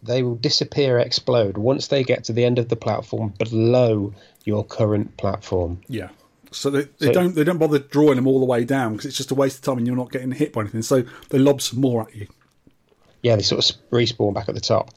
they 0.03 0.23
will 0.23 0.35
disappear, 0.35 0.99
explode 0.99 1.57
once 1.57 1.87
they 1.89 2.05
get 2.05 2.25
to 2.25 2.35
the 2.35 2.45
end 2.45 2.59
of 2.59 2.69
the 2.69 2.77
platform 2.77 3.33
below 3.39 4.13
your 4.45 4.65
current 4.65 5.17
platform. 5.17 5.81
Yeah. 5.89 6.09
So 6.51 6.71
they, 6.71 6.83
they 6.99 7.07
So- 7.07 7.13
don't 7.13 7.35
they 7.35 7.45
don't 7.45 7.59
bother 7.59 7.79
drawing 7.79 8.17
them 8.17 8.27
all 8.27 8.39
the 8.39 8.47
way 8.47 8.65
down 8.65 8.93
because 8.93 9.07
it's 9.07 9.17
just 9.17 9.31
a 9.31 9.35
waste 9.35 9.57
of 9.59 9.63
time 9.63 9.79
and 9.79 9.87
you're 9.87 9.97
not 9.97 10.13
getting 10.13 10.31
hit 10.31 10.53
by 10.53 10.61
anything. 10.63 10.83
So 10.83 11.03
they 11.31 11.39
lob 11.39 11.61
some 11.61 11.81
more 11.81 12.03
at 12.03 12.15
you. 12.15 12.29
Yeah, 13.23 13.37
they 13.37 13.43
sort 13.43 13.69
of 13.71 13.77
respawn 13.91 14.35
back 14.35 14.49
at 14.49 14.55
the 14.55 14.61
top. 14.61 14.91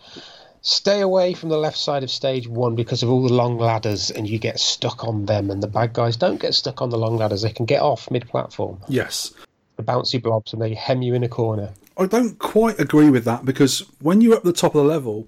Stay 0.61 0.99
away 0.99 1.33
from 1.33 1.47
the 1.49 1.57
left 1.57 1.77
side 1.77 2.03
of 2.03 2.11
stage 2.11 2.47
one 2.47 2.75
because 2.75 3.01
of 3.01 3.09
all 3.09 3.25
the 3.25 3.33
long 3.33 3.57
ladders, 3.57 4.11
and 4.11 4.27
you 4.27 4.37
get 4.37 4.59
stuck 4.59 5.03
on 5.05 5.25
them. 5.25 5.49
And 5.49 5.63
the 5.63 5.67
bad 5.67 5.93
guys 5.93 6.17
don't 6.17 6.41
get 6.41 6.53
stuck 6.53 6.81
on 6.81 6.89
the 6.89 6.97
long 6.97 7.15
ladders; 7.15 7.41
they 7.43 7.51
can 7.53 7.65
get 7.65 7.81
off 7.81 8.11
mid-platform. 8.11 8.79
Yes. 8.89 9.33
The 9.77 9.83
bouncy 9.83 10.21
blobs, 10.21 10.51
and 10.51 10.61
they 10.61 10.73
hem 10.73 11.01
you 11.03 11.13
in 11.13 11.23
a 11.23 11.29
corner. 11.29 11.69
I 11.97 12.05
don't 12.05 12.37
quite 12.37 12.79
agree 12.79 13.09
with 13.09 13.23
that 13.25 13.45
because 13.45 13.79
when 14.01 14.19
you're 14.19 14.35
at 14.35 14.43
the 14.43 14.51
top 14.51 14.75
of 14.75 14.83
the 14.83 14.89
level 14.89 15.27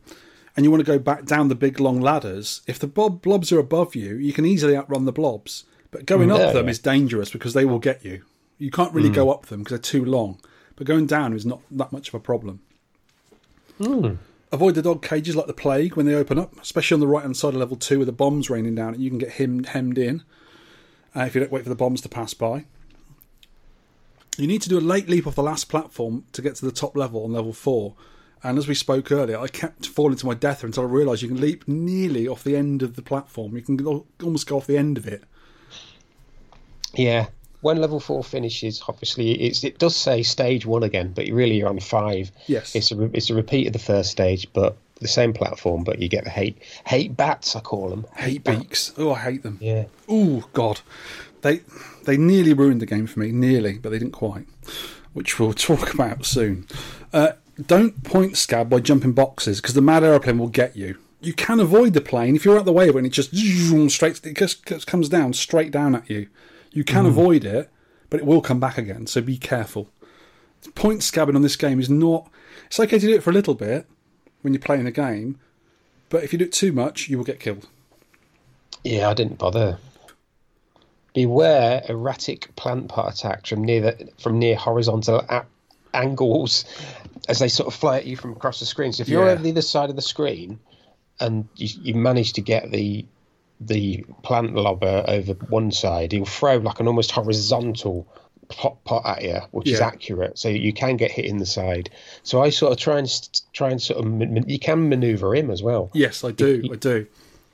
and 0.60 0.66
you 0.66 0.72
want 0.72 0.82
to 0.82 0.92
go 0.92 1.00
back 1.00 1.24
down 1.24 1.48
the 1.48 1.56
big 1.56 1.80
long 1.80 2.02
ladders, 2.02 2.62
if 2.68 2.78
the 2.80 2.86
blob, 2.88 3.22
blobs 3.22 3.50
are 3.54 3.60
above 3.60 3.96
you, 3.96 4.18
you 4.18 4.34
can 4.34 4.46
easily 4.46 4.76
outrun 4.76 5.06
the 5.06 5.14
blobs. 5.14 5.64
But 5.90 6.06
going 6.06 6.30
up 6.30 6.40
Yeah, 6.40 6.52
them 6.52 6.66
yeah. 6.66 6.72
is 6.72 6.80
dangerous 6.80 7.30
because 7.32 7.54
they 7.54 7.64
will 7.64 7.80
get 7.80 8.04
you. 8.04 8.24
You 8.58 8.70
can't 8.70 8.94
really 8.94 9.10
go 9.10 9.32
up 9.32 9.46
them 9.46 9.60
because 9.64 9.80
they're 9.80 10.02
too 10.02 10.04
long. 10.04 10.42
but 10.76 10.86
going 10.86 11.06
down 11.06 11.32
is 11.32 11.46
not 11.46 11.62
that 11.72 11.94
much 11.94 12.10
of 12.10 12.14
a 12.16 12.20
problem. 12.20 12.60
Hmm. 13.78 14.16
Avoid 14.52 14.76
the 14.76 14.82
dog 14.82 15.02
cages 15.02 15.34
like 15.36 15.48
the 15.48 15.54
plague 15.54 15.96
when 15.96 16.06
they 16.06 16.14
open 16.14 16.38
up, 16.38 16.60
especially 16.62 16.96
on 16.96 17.00
the 17.00 17.08
right 17.08 17.22
hand 17.24 17.38
side 17.38 17.54
of 17.54 17.60
level 17.60 17.78
two 17.78 18.00
with 18.00 18.08
the 18.08 18.12
bombs 18.12 18.50
raining 18.50 18.76
down. 18.76 19.00
You 19.00 19.10
can 19.10 19.20
get 19.20 19.32
him 19.34 19.64
hemmed 19.64 19.98
in 19.98 20.24
uh, 21.16 21.22
if 21.22 21.36
you 21.36 21.42
don't 21.42 21.52
wait 21.54 21.64
for 21.64 21.70
the 21.70 21.76
bombs 21.76 22.02
to 22.02 22.10
pass 22.10 22.34
by. 22.34 22.66
You 24.38 24.48
need 24.48 24.62
to 24.64 24.70
do 24.70 24.78
a 24.78 24.82
late 24.82 25.08
leap 25.08 25.26
off 25.26 25.36
the 25.36 25.44
last 25.44 25.70
platform 25.70 26.26
to 26.34 26.42
get 26.42 26.56
to 26.56 26.66
the 26.66 26.72
top 26.72 26.96
level 26.98 27.24
on 27.24 27.32
level 27.34 27.54
four. 27.54 27.96
And 28.44 28.58
as 28.58 28.68
we 28.68 28.76
spoke 28.76 29.12
earlier, 29.12 29.38
I 29.38 29.48
kept 29.48 29.88
falling 29.88 30.18
to 30.18 30.26
my 30.26 30.34
death 30.34 30.64
until 30.64 30.84
I 30.84 30.88
realised 30.88 31.22
you 31.22 31.28
can 31.28 31.42
leap 31.42 31.68
nearly 31.68 32.28
off 32.28 32.44
the 32.44 32.56
end 32.56 32.82
of 32.82 32.96
the 32.96 33.02
platform. 33.02 33.56
You 33.56 33.62
can 33.62 33.86
almost 34.24 34.48
go 34.48 34.58
off 34.58 34.68
the 34.68 34.78
end 34.78 34.98
of 34.98 35.08
it. 35.08 35.24
Yeah. 36.94 37.28
When 37.62 37.78
level 37.78 38.00
four 38.00 38.24
finishes, 38.24 38.82
obviously 38.88 39.32
it's, 39.32 39.66
it 39.66 39.80
does 39.80 39.96
say 39.96 40.24
stage 40.24 40.66
one 40.66 40.84
again, 40.84 41.12
but 41.14 41.28
really 41.28 41.58
you're 41.58 41.68
on 41.68 41.82
five. 41.82 42.32
Yes. 42.48 42.74
It's 42.74 42.92
a 42.92 42.96
re- 42.96 43.12
it's 43.14 43.30
a 43.30 43.36
repeat 43.36 43.68
of 43.68 43.74
the 43.74 43.80
first 43.80 44.12
stage, 44.12 44.48
but 44.54 44.78
the 45.02 45.10
same 45.10 45.34
platform. 45.34 45.84
But 45.84 46.00
you 46.00 46.08
get 46.08 46.24
the 46.24 46.30
hate 46.30 46.58
hate 46.86 47.18
bats, 47.18 47.58
I 47.58 47.60
call 47.60 47.90
them. 47.90 48.06
Hate 48.16 48.46
beaks. 48.46 48.94
Oh, 48.98 49.12
I 49.12 49.20
hate 49.20 49.44
them. 49.44 49.58
Yeah. 49.60 49.86
Oh 50.08 50.48
God, 50.54 50.80
they 51.42 51.62
they 52.06 52.16
nearly 52.16 52.54
ruined 52.54 52.82
the 52.82 52.86
game 52.86 53.08
for 53.08 53.20
me. 53.20 53.34
Nearly, 53.34 53.78
but 53.78 53.90
they 53.90 54.00
didn't 54.00 54.14
quite. 54.14 54.48
Which 55.12 55.38
we'll 55.38 55.54
talk 55.54 55.94
about 55.94 56.26
soon. 56.26 56.66
Uh, 57.12 57.34
don't 57.68 58.04
point 58.04 58.38
scab 58.38 58.70
by 58.70 58.80
jumping 58.80 59.14
boxes 59.14 59.62
because 59.62 59.74
the 59.74 59.82
mad 59.82 60.04
aeroplane 60.04 60.38
will 60.38 60.48
get 60.48 60.76
you. 60.76 60.98
You 61.22 61.34
can 61.34 61.60
avoid 61.60 61.94
the 61.94 62.02
plane 62.02 62.36
if 62.36 62.46
you're 62.46 62.58
out 62.58 62.66
the 62.66 62.72
way 62.72 62.88
of 62.88 62.96
it 62.96 63.00
and 63.00 63.08
it 63.08 63.12
just 63.12 63.36
zoom 63.36 63.90
straight. 63.90 64.26
It 64.26 64.38
just 64.38 64.66
just 64.66 64.88
comes 64.88 65.10
down 65.10 65.34
straight 65.34 65.72
down 65.72 65.96
at 65.96 66.10
you. 66.10 66.28
You 66.72 66.84
can 66.84 67.06
mm. 67.06 67.10
avoid 67.10 67.44
it, 67.44 67.70
but 68.10 68.20
it 68.20 68.26
will 68.26 68.42
come 68.42 68.60
back 68.60 68.78
again. 68.78 69.08
So 69.08 69.22
be 69.22 69.38
careful. 69.38 69.90
Point 70.76 71.02
scabbing 71.02 71.36
on 71.36 71.42
this 71.42 71.56
game 71.56 71.80
is 71.80 71.90
not. 71.90 72.30
It's 72.68 72.80
okay 72.80 73.00
to 73.00 73.08
do 73.08 73.16
it 73.16 73.24
for 73.24 73.32
a 73.32 73.34
little 73.34 73.56
bit 73.56 73.88
when 74.42 74.54
you're 74.54 74.62
playing 74.62 74.88
a 74.88 74.92
game, 74.92 75.40
but 76.10 76.24
if 76.24 76.32
you 76.32 76.40
do 76.40 76.46
it 76.46 76.54
too 76.54 76.72
much, 76.72 77.10
you 77.10 77.18
will 77.18 77.26
get 77.26 77.40
killed. 77.40 77.68
Yeah, 78.84 79.10
I 79.10 79.14
didn't 79.14 79.38
bother. 79.38 79.78
Beware 81.14 81.84
erratic 81.90 82.56
plant 82.56 82.88
part 82.88 83.14
attacks 83.14 83.50
from 83.50 83.64
near 83.64 83.82
the, 83.82 84.10
from 84.20 84.40
near 84.40 84.56
horizontal 84.56 85.26
a- 85.28 85.46
angles 85.94 86.66
as 87.30 87.40
they 87.40 87.48
sort 87.48 87.68
of 87.68 87.74
fly 87.80 87.98
at 87.98 88.06
you 88.06 88.18
from 88.18 88.32
across 88.34 88.60
the 88.60 88.66
screen. 88.66 88.92
So 88.92 89.02
if 89.02 89.08
you're 89.10 89.26
Yeah. 89.26 89.34
over 89.34 89.44
the 89.44 89.52
other 89.52 89.62
side 89.62 89.90
of 89.90 89.96
the 89.96 90.02
screen 90.02 90.60
and 91.20 91.48
you, 91.56 91.70
you 91.82 91.94
manage 91.96 92.34
to 92.34 92.42
get 92.42 92.72
the 92.72 93.06
the 93.62 94.06
plant 94.24 94.56
lobber 94.56 95.04
over 95.08 95.34
one 95.50 95.70
side, 95.70 96.14
he'll 96.14 96.24
throw 96.26 96.56
like 96.58 96.80
an 96.80 96.88
almost 96.88 97.12
horizontal 97.12 98.08
pot, 98.48 98.82
pot 98.86 99.06
at 99.06 99.22
you, 99.24 99.40
which 99.52 99.68
is 99.68 99.82
accurate. 99.82 100.40
So 100.40 100.48
you 100.48 100.72
can 100.72 100.96
get 100.96 101.12
hit 101.12 101.26
in 101.26 101.40
the 101.40 101.46
side. 101.46 101.90
So 102.24 102.42
I 102.42 102.52
sort 102.52 102.72
of 102.72 102.78
try 102.80 102.98
and 103.00 103.30
try 103.54 103.70
and 103.70 103.82
sort 103.82 104.00
of 104.06 104.50
you 104.50 104.60
can 104.60 104.88
maneuver 104.90 105.36
him 105.36 105.52
as 105.52 105.62
well 105.62 105.92
Yes, 105.94 106.24
I 106.24 106.32
do. 106.32 106.70
I 106.72 106.76
do. 106.78 107.06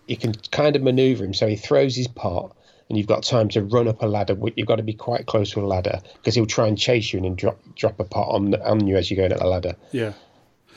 you 0.08 0.16
can 0.16 0.34
kind 0.52 0.76
of 0.76 0.84
maneuver 0.84 1.26
him 1.26 1.34
so 1.34 1.48
he 1.48 1.56
throws 1.56 1.96
his 1.96 2.08
pot 2.08 2.56
and 2.90 2.98
you've 2.98 3.08
got 3.08 3.24
time 3.24 3.50
to 3.50 3.62
run 3.64 3.88
up 3.88 4.02
a 4.04 4.06
ladder 4.06 4.38
you've 4.56 4.68
got 4.68 4.76
to 4.78 4.84
be 4.84 4.94
quite 4.94 5.26
close 5.26 5.52
to 5.52 5.60
a 5.60 5.66
ladder 5.66 6.00
because 6.16 6.36
he'll 6.36 6.46
try 6.46 6.68
and 6.68 6.78
chase 6.78 7.12
you 7.12 7.18
and 7.18 7.26
then 7.26 7.36
drop 7.36 7.58
drop 7.76 8.00
a 8.00 8.04
pot 8.04 8.28
on 8.30 8.54
on 8.62 8.86
you 8.88 8.96
as 8.96 9.10
you're 9.10 9.18
going 9.18 9.32
up 9.34 9.40
the 9.40 9.48
ladder 9.48 9.76
Yeah. 9.92 10.14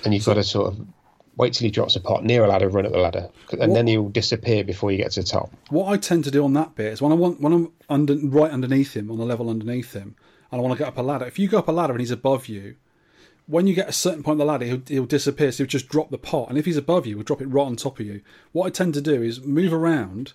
and 0.05 0.14
you've 0.14 0.24
got 0.24 0.35
to 0.35 0.44
sort 0.44 0.72
of 0.72 0.86
wait 1.36 1.52
till 1.55 1.66
he 1.66 1.70
drops 1.70 1.94
a 1.97 2.01
pot 2.01 2.24
near 2.24 2.43
a 2.44 2.48
ladder 2.48 2.68
run 2.68 2.86
up 2.86 2.93
the 2.93 2.98
ladder 2.98 3.28
and 3.60 3.76
then 3.76 3.86
he'll 3.86 4.09
disappear 4.09 4.64
before 4.64 4.90
you 4.90 4.98
get 4.98 5.12
to 5.12 5.20
the 5.20 5.26
top 5.26 5.52
What 5.70 5.86
I 5.93 5.97
tend 5.97 6.24
to 6.24 6.30
do 6.30 6.44
on 6.44 6.52
that 6.55 6.74
bit 6.74 6.93
is 6.94 7.02
when 7.02 7.12
I 7.12 7.14
want 7.14 7.40
when 7.40 7.52
I'm 7.52 7.72
under 7.89 8.14
right 8.16 8.51
underneath 8.51 8.94
him 8.97 9.10
on 9.10 9.18
the 9.18 9.24
level 9.24 9.48
underneath 9.51 9.93
him, 9.93 10.16
and 10.51 10.60
I 10.60 10.62
want 10.62 10.72
to 10.72 10.78
get 10.78 10.89
up 10.89 10.97
a 10.98 11.02
ladder. 11.02 11.26
If 11.26 11.39
you 11.39 11.47
go 11.47 11.59
up 11.59 11.68
a 11.68 11.72
ladder 11.72 11.93
and 11.93 12.01
he's 12.01 12.10
above 12.10 12.48
you, 12.48 12.76
when 13.47 13.66
you 13.66 13.74
get 13.74 13.89
a 13.89 13.93
certain 13.93 14.22
point 14.22 14.35
on 14.35 14.39
the 14.39 14.44
ladder, 14.47 14.64
he'll, 14.66 14.82
he'll 14.86 15.05
disappear. 15.06 15.52
So 15.52 15.59
he'll 15.59 15.68
just 15.68 15.89
drop 15.89 16.10
the 16.10 16.18
pot, 16.18 16.48
and 16.48 16.59
if 16.59 16.64
he's 16.64 16.76
above 16.78 17.06
you, 17.06 17.16
he'll 17.16 17.24
drop 17.24 17.40
it 17.43 17.47
right 17.47 17.64
on 17.66 17.76
top 17.76 18.01
of 18.01 18.06
you. 18.06 18.22
What 18.52 18.66
I 18.66 18.70
tend 18.70 18.94
to 18.94 19.01
do 19.02 19.22
is 19.22 19.43
move 19.43 19.72
around 19.74 20.32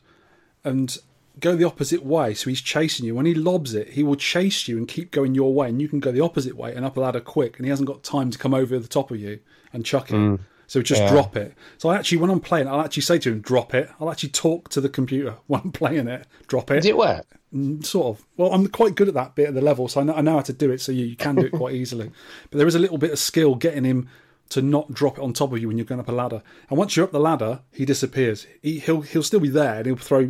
and 0.64 0.96
go 1.40 1.56
the 1.56 1.64
opposite 1.66 2.04
way. 2.06 2.34
So 2.34 2.50
he's 2.50 2.62
chasing 2.62 3.06
you. 3.06 3.16
When 3.16 3.26
he 3.26 3.34
lobs 3.34 3.74
it, 3.74 3.90
he 3.90 4.04
will 4.04 4.16
chase 4.16 4.68
you 4.68 4.78
and 4.78 4.88
keep 4.88 5.12
going 5.12 5.36
your 5.36 5.54
way, 5.54 5.70
and 5.70 5.82
you 5.82 5.88
can 5.88 6.00
go 6.00 6.12
the 6.12 6.22
opposite 6.22 6.56
way 6.56 6.74
and 6.74 6.86
up 6.86 6.98
a 6.98 7.00
ladder 7.00 7.20
quick, 7.20 7.58
and 7.58 7.66
he 7.66 7.70
hasn't 7.70 7.88
got 7.88 8.04
time 8.04 8.32
to 8.32 8.38
come 8.38 8.54
over 8.54 8.78
the 8.78 8.88
top 8.88 9.12
of 9.12 9.20
you 9.20 9.40
and 9.72 9.86
chuck 9.86 10.10
it. 10.12 10.16
Mm. 10.16 10.40
So 10.68 10.82
just 10.82 11.02
Yeah. 11.02 11.12
drop 11.12 11.36
it. 11.36 11.54
So 11.78 11.90
I 11.90 11.96
actually, 11.98 12.20
when 12.20 12.30
I'm 12.30 12.40
playing, 12.40 12.68
I'll 12.68 12.82
actually 12.82 13.04
say 13.04 13.20
to 13.20 13.32
him, 13.32 13.42
"Drop 13.42 13.74
it." 13.76 13.90
I'll 14.00 14.10
actually 14.10 14.30
talk 14.30 14.70
to 14.70 14.82
the 14.82 14.90
computer 14.90 15.36
when 15.48 15.62
I'm 15.64 15.72
playing 15.72 16.08
it. 16.08 16.26
Drop 16.48 16.72
it. 16.72 16.76
does 16.76 16.86
it 16.86 16.98
work 16.98 17.26
mm, 17.54 17.86
Sort 17.86 18.18
of. 18.18 18.26
Well, 18.38 18.54
I'm 18.54 18.68
quite 18.68 18.96
good 18.96 19.08
at 19.08 19.14
that 19.14 19.36
bit 19.36 19.50
of 19.50 19.56
the 19.56 19.62
level, 19.62 19.88
so 19.88 20.02
I 20.02 20.04
know, 20.04 20.14
I 20.14 20.22
know 20.22 20.34
how 20.36 20.42
to 20.42 20.54
do 20.54 20.72
it. 20.72 20.82
So 20.82 20.92
you, 20.92 21.06
you 21.06 21.16
can 21.16 21.36
do 21.36 21.46
it 21.46 21.52
quite 21.64 21.76
easily. 21.76 22.12
But 22.50 22.58
there 22.58 22.68
is 22.68 22.76
a 22.76 22.80
little 22.80 22.98
bit 22.98 23.12
of 23.12 23.20
skill 23.20 23.56
getting 23.56 23.84
him 23.84 24.08
to 24.50 24.62
not 24.62 24.94
drop 24.94 25.18
it 25.18 25.22
on 25.24 25.34
top 25.34 25.52
of 25.52 25.60
you 25.60 25.68
when 25.68 25.78
you're 25.78 25.86
going 25.86 26.00
up 26.02 26.10
a 26.10 26.12
ladder. 26.14 26.42
And 26.70 26.78
once 26.78 26.96
you're 26.96 27.06
up 27.06 27.12
the 27.12 27.20
ladder, 27.20 27.62
he 27.72 27.86
disappears. 27.86 28.48
He, 28.62 28.80
he'll 28.80 29.02
he'll 29.02 29.24
still 29.24 29.40
be 29.40 29.50
there 29.50 29.76
and 29.78 29.86
he'll 29.86 29.96
throw 29.96 30.30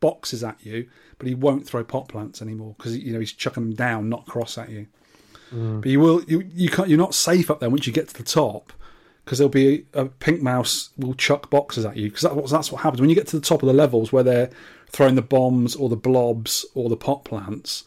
boxes 0.00 0.44
at 0.44 0.64
you, 0.64 0.88
but 1.18 1.28
he 1.28 1.34
won't 1.34 1.66
throw 1.66 1.84
pot 1.84 2.08
plants 2.08 2.42
anymore 2.42 2.74
because 2.76 2.96
you 2.96 3.12
know 3.12 3.20
he's 3.20 3.32
chucking 3.32 3.62
them 3.62 3.74
down, 3.74 4.08
not 4.08 4.26
cross 4.26 4.58
at 4.58 4.68
you. 4.68 4.86
Mm. 5.52 5.80
But 5.82 5.90
you 5.90 6.00
will 6.00 6.22
you 6.24 6.40
you 6.54 6.68
can't 6.68 6.88
you're 6.88 6.98
not 6.98 7.14
safe 7.14 7.50
up 7.50 7.60
there 7.60 7.70
once 7.70 7.86
you 7.86 7.92
get 7.92 8.08
to 8.08 8.14
the 8.14 8.22
top 8.22 8.72
because 9.24 9.38
there'll 9.38 9.50
be 9.50 9.84
a, 9.92 10.06
pink 10.06 10.40
mouse 10.40 10.88
will 10.96 11.12
chuck 11.12 11.50
boxes 11.50 11.84
at 11.84 11.96
you 11.98 12.08
because 12.08 12.22
that, 12.22 12.48
that's 12.50 12.72
what 12.72 12.82
happens 12.82 13.00
when 13.00 13.10
you 13.10 13.16
get 13.16 13.26
to 13.26 13.38
the 13.38 13.44
top 13.44 13.62
of 13.62 13.66
the 13.66 13.74
levels 13.74 14.10
where 14.10 14.22
they're 14.22 14.50
throwing 14.88 15.16
the 15.16 15.22
bombs 15.22 15.76
or 15.76 15.90
the 15.90 15.96
blobs 15.96 16.64
or 16.74 16.88
the 16.88 16.96
pot 16.96 17.24
plants. 17.24 17.84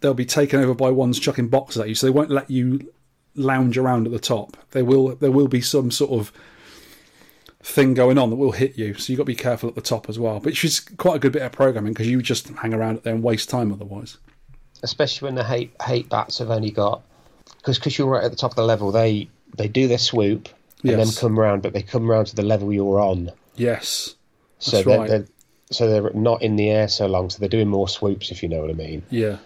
They'll 0.00 0.14
be 0.14 0.26
taken 0.26 0.60
over 0.60 0.74
by 0.74 0.90
ones 0.90 1.18
chucking 1.18 1.48
boxes 1.48 1.80
at 1.80 1.88
you, 1.88 1.94
so 1.94 2.06
they 2.06 2.12
won't 2.12 2.30
let 2.30 2.50
you 2.50 2.92
lounge 3.34 3.78
around 3.78 4.06
at 4.06 4.12
the 4.12 4.18
top. 4.18 4.56
They 4.72 4.82
will 4.82 5.16
there 5.16 5.32
will 5.32 5.48
be 5.48 5.60
some 5.60 5.90
sort 5.90 6.10
of 6.10 6.32
thing 7.68 7.94
going 7.94 8.18
on 8.18 8.30
that 8.30 8.36
will 8.36 8.52
hit 8.52 8.76
you, 8.78 8.94
so 8.94 9.12
you've 9.12 9.18
got 9.18 9.24
to 9.24 9.26
be 9.26 9.34
careful 9.34 9.68
at 9.68 9.74
the 9.74 9.80
top 9.80 10.08
as 10.08 10.18
well. 10.18 10.40
But 10.40 10.62
it's 10.64 10.80
quite 10.80 11.16
a 11.16 11.18
good 11.18 11.32
bit 11.32 11.42
of 11.42 11.52
programming 11.52 11.92
because 11.92 12.08
you 12.08 12.20
just 12.22 12.48
hang 12.48 12.72
around 12.74 13.02
there 13.02 13.14
and 13.14 13.22
waste 13.22 13.48
time 13.50 13.72
otherwise. 13.72 14.16
especially 14.82 15.26
when 15.26 15.34
the 15.34 15.44
hate 15.44 15.72
hate 15.82 16.08
bats 16.08 16.38
have 16.38 16.50
only 16.50 16.70
got 16.70 17.02
because 17.58 17.78
because 17.78 17.98
you're 17.98 18.08
right 18.08 18.24
at 18.24 18.30
the 18.30 18.36
top 18.36 18.52
of 18.52 18.56
the 18.56 18.64
level 18.64 18.90
they 18.92 19.28
they 19.56 19.68
do 19.68 19.88
their 19.88 19.98
swoop 19.98 20.48
and 20.82 20.92
Yes. 20.92 20.98
then 21.14 21.20
come 21.20 21.38
around 21.40 21.62
but 21.62 21.72
they 21.72 21.82
come 21.82 22.08
around 22.10 22.26
to 22.26 22.36
the 22.36 22.42
level 22.42 22.72
you're 22.72 23.00
on 23.00 23.32
Yes, 23.56 24.14
so 24.60 24.70
That's 24.76 24.86
they're, 24.86 24.98
right. 24.98 25.08
they're 25.10 25.24
so 25.70 25.88
they're 25.90 26.10
not 26.14 26.40
in 26.42 26.54
the 26.56 26.70
air 26.70 26.86
so 26.88 27.06
long 27.06 27.28
so 27.28 27.38
they're 27.40 27.48
doing 27.48 27.68
more 27.68 27.88
swoops 27.88 28.30
if 28.30 28.42
you 28.42 28.48
know 28.48 28.60
what 28.60 28.70
i 28.70 28.74
mean 28.74 29.02
yeah, 29.10 29.36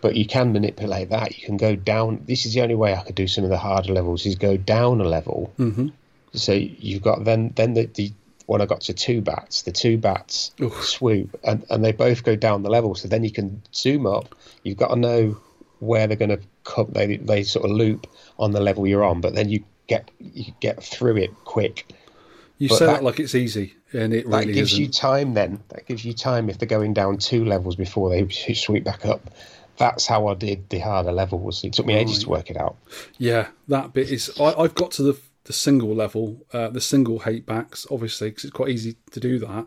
but 0.00 0.16
you 0.16 0.26
can 0.26 0.52
manipulate 0.52 1.10
that 1.10 1.36
you 1.38 1.44
can 1.46 1.56
go 1.58 1.76
down 1.76 2.22
this 2.26 2.46
is 2.46 2.54
the 2.54 2.62
only 2.62 2.74
way 2.74 2.94
i 2.94 3.02
could 3.02 3.14
do 3.14 3.28
some 3.28 3.44
of 3.44 3.50
the 3.50 3.58
harder 3.58 3.92
levels 3.92 4.24
is 4.26 4.34
go 4.34 4.56
down 4.56 5.00
a 5.00 5.04
level 5.04 5.52
mm-hmm. 5.58 5.88
So 6.32 6.52
you've 6.52 7.02
got 7.02 7.24
then 7.24 7.52
then 7.56 7.74
the, 7.74 7.86
the 7.94 8.12
when 8.46 8.60
i 8.60 8.66
got 8.66 8.80
to 8.80 8.94
two 8.94 9.20
bats 9.20 9.62
the 9.62 9.72
two 9.72 9.98
bats 9.98 10.52
Oof. 10.62 10.84
swoop 10.84 11.38
and, 11.44 11.64
and 11.70 11.84
they 11.84 11.92
both 11.92 12.24
go 12.24 12.34
down 12.36 12.62
the 12.62 12.70
level. 12.70 12.94
So 12.94 13.06
then 13.08 13.22
you 13.24 13.30
can 13.30 13.62
zoom 13.74 14.06
up. 14.06 14.34
You've 14.62 14.78
got 14.78 14.88
to 14.88 14.96
know 14.96 15.36
where 15.80 16.06
they're 16.06 16.16
going 16.16 16.30
to 16.30 16.40
come 16.64 16.88
they, 16.92 17.16
they 17.18 17.42
sort 17.42 17.64
of 17.64 17.70
loop 17.70 18.06
on 18.38 18.52
the 18.52 18.60
level 18.60 18.86
you're 18.86 19.04
on 19.04 19.20
but 19.20 19.34
then 19.34 19.48
you 19.48 19.64
get 19.86 20.10
you 20.18 20.52
get 20.60 20.82
through 20.82 21.16
it 21.18 21.30
quick. 21.44 21.92
You 22.58 22.68
But 22.68 22.78
say 22.78 22.86
that, 22.86 22.92
that- 22.94 23.04
like 23.04 23.20
it's 23.20 23.34
easy, 23.34 23.74
and 23.92 24.12
it 24.12 24.28
that 24.28 24.38
really 24.40 24.52
gives 24.52 24.72
isn't. 24.72 24.84
you 24.84 24.90
time 24.90 25.34
then. 25.34 25.60
That 25.68 25.86
gives 25.86 26.04
you 26.04 26.12
time 26.12 26.50
if 26.50 26.58
they're 26.58 26.66
going 26.66 26.92
down 26.92 27.18
two 27.18 27.44
levels 27.44 27.76
before 27.76 28.10
they 28.10 28.26
sweep 28.54 28.82
back 28.84 29.06
up. 29.06 29.30
That's 29.76 30.06
how 30.08 30.26
i 30.26 30.34
did 30.34 30.68
the 30.70 30.80
harder 30.80 31.12
levels. 31.12 31.62
It 31.62 31.72
took 31.74 31.86
me 31.86 31.94
ages 31.94 32.18
to 32.24 32.28
work 32.28 32.50
it 32.50 32.56
out. 32.56 32.74
Yeah, 33.16 33.46
that 33.68 33.92
bit 33.92 34.10
is. 34.10 34.28
I, 34.40 34.54
I've 34.54 34.74
got 34.74 34.90
to 34.92 35.04
the 35.04 35.14
the 35.48 35.52
single 35.54 35.94
level, 35.94 36.46
uh, 36.52 36.68
the 36.68 36.80
single 36.80 37.20
hate 37.20 37.46
backs, 37.46 37.86
obviously, 37.90 38.28
because 38.28 38.44
it's 38.44 38.52
quite 38.52 38.68
easy 38.68 38.96
to 39.10 39.18
do 39.18 39.38
that, 39.40 39.66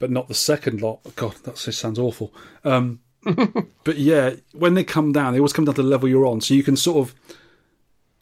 but 0.00 0.10
not 0.10 0.26
the 0.28 0.34
second 0.34 0.82
lot. 0.82 1.00
God, 1.14 1.36
that 1.44 1.54
just 1.56 1.78
sounds 1.78 1.98
awful. 1.98 2.34
Um, 2.64 3.00
but 3.84 3.96
yeah, 3.96 4.34
when 4.52 4.74
they 4.74 4.82
come 4.82 5.12
down, 5.12 5.32
they 5.32 5.38
always 5.38 5.52
come 5.52 5.64
down 5.64 5.76
to 5.76 5.82
the 5.82 5.88
level 5.88 6.08
you're 6.08 6.26
on, 6.26 6.40
so 6.40 6.54
you 6.54 6.64
can 6.64 6.76
sort 6.76 6.98
of 7.08 7.14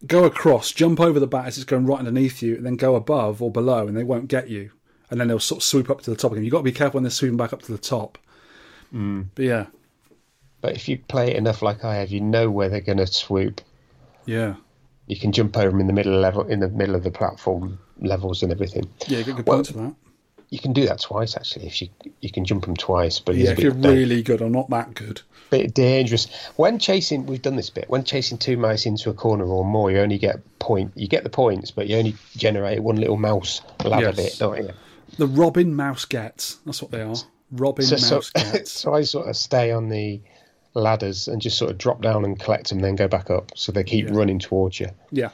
go 0.07 0.25
across, 0.25 0.71
jump 0.73 1.01
over 1.01 1.19
the 1.19 1.27
bat 1.27 1.47
as 1.47 1.57
it's 1.57 1.65
going 1.65 1.87
right 1.87 2.01
underneath 2.01 2.43
you, 2.43 2.55
and 2.57 2.67
then 2.67 2.77
go 2.77 2.95
above 2.95 3.41
or 3.43 3.51
below, 3.51 3.89
and 3.89 3.97
they 3.97 4.05
won't 4.05 4.29
get 4.29 4.49
you. 4.49 4.71
And 5.11 5.19
then 5.19 5.29
they'll 5.29 5.41
sort 5.41 5.61
of 5.61 5.65
swoop 5.65 5.89
up 5.89 6.03
to 6.03 6.11
the 6.11 6.17
top 6.17 6.33
again. 6.33 6.45
You've 6.45 6.53
got 6.53 6.59
to 6.59 6.65
be 6.65 6.73
careful 6.73 6.99
when 6.99 7.05
they're 7.05 7.11
swooping 7.11 7.39
back 7.39 7.55
up 7.55 7.63
to 7.63 7.73
the 7.73 7.79
top. 7.79 8.19
But 8.93 9.45
yeah, 9.45 9.67
But 10.61 10.77
if 10.77 10.87
you 10.87 10.99
play 10.99 11.31
it 11.31 11.37
enough 11.37 11.63
like 11.63 11.83
I 11.83 11.97
have, 11.97 12.11
you 12.11 12.21
know 12.21 12.51
where 12.51 12.69
they're 12.69 12.83
going 12.83 12.99
to 12.99 13.07
swoop. 13.07 13.63
yeah, 14.27 14.57
You 15.09 15.17
can 15.17 15.33
jump 15.33 15.57
over 15.57 15.71
them 15.71 15.81
in 15.81 15.87
the 15.87 15.93
middle 15.93 16.15
of 16.15 16.21
level, 16.21 16.43
in 16.47 16.61
the 16.61 16.69
middle 16.69 16.95
of 16.95 17.03
the 17.03 17.11
platform 17.11 17.79
levels 18.01 18.43
and 18.43 18.53
everything. 18.53 18.89
yeah, 19.09 19.23
good, 19.23 19.37
good 19.37 19.47
Well, 19.47 19.57
point 19.59 19.67
for 19.69 19.73
that. 19.75 19.95
You 20.51 20.59
can 20.59 20.73
do 20.73 20.87
that 20.87 21.01
twice 21.01 21.37
actually. 21.37 21.67
If 21.67 21.83
you 21.83 21.89
you 22.21 22.31
can 22.31 22.45
jump 22.45 22.65
them 22.65 22.77
twice, 22.77 23.19
but 23.19 23.35
Yeah, 23.37 23.51
if 23.51 23.59
you're 23.59 23.73
da- 23.73 23.91
really 23.91 24.23
good, 24.23 24.41
I'm 24.41 24.53
not 24.53 24.71
that 24.71 24.95
good. 24.95 25.21
bit 25.51 25.75
dangerous. 25.75 26.27
When 26.57 26.79
chasing, 26.79 27.27
we've 27.27 27.43
done 27.43 27.57
this 27.57 27.69
bit. 27.71 27.89
When 27.91 28.03
chasing 28.05 28.39
two 28.39 28.57
mice 28.57 28.87
into 28.87 29.11
a 29.11 29.15
corner 29.15 29.45
or 29.47 29.65
more, 29.65 29.91
you 29.91 29.99
only 29.99 30.17
get 30.19 30.41
point. 30.59 30.93
You 30.95 31.07
get 31.09 31.23
the 31.25 31.31
points, 31.31 31.71
but 31.71 31.87
you 31.89 31.97
only 31.99 32.15
generate 32.37 32.83
one 32.83 32.97
little 32.97 33.17
mouse 33.19 33.61
ladder 33.85 34.07
Yes. 34.07 34.17
bit, 34.17 34.37
don't 34.39 34.57
you? 34.59 34.71
The 35.19 35.27
Robin 35.27 35.75
Mouse 35.75 36.05
Gets. 36.07 36.57
That's 36.67 36.81
what 36.83 36.91
they 36.93 37.03
are. 37.03 37.17
Robin 37.53 37.85
So, 37.85 37.97
so, 37.97 38.15
Mouse 38.17 38.31
Gets. 38.53 38.71
so 38.73 38.95
I 38.95 39.03
sort 39.03 39.29
of 39.29 39.37
stay 39.37 39.71
on 39.71 39.89
the 39.91 40.21
ladders 40.81 41.29
and 41.29 41.41
just 41.43 41.59
sort 41.59 41.71
of 41.71 41.79
drop 41.79 42.03
down 42.03 42.25
and 42.25 42.39
collect 42.39 42.69
them, 42.71 42.81
then 42.81 42.97
go 42.97 43.09
back 43.09 43.31
up. 43.31 43.53
So 43.57 43.73
they 43.73 43.85
keep 43.85 44.07
Yeah. 44.07 44.15
running 44.15 44.39
towards 44.39 44.81
you. 44.81 44.89
Yeah. 45.11 45.31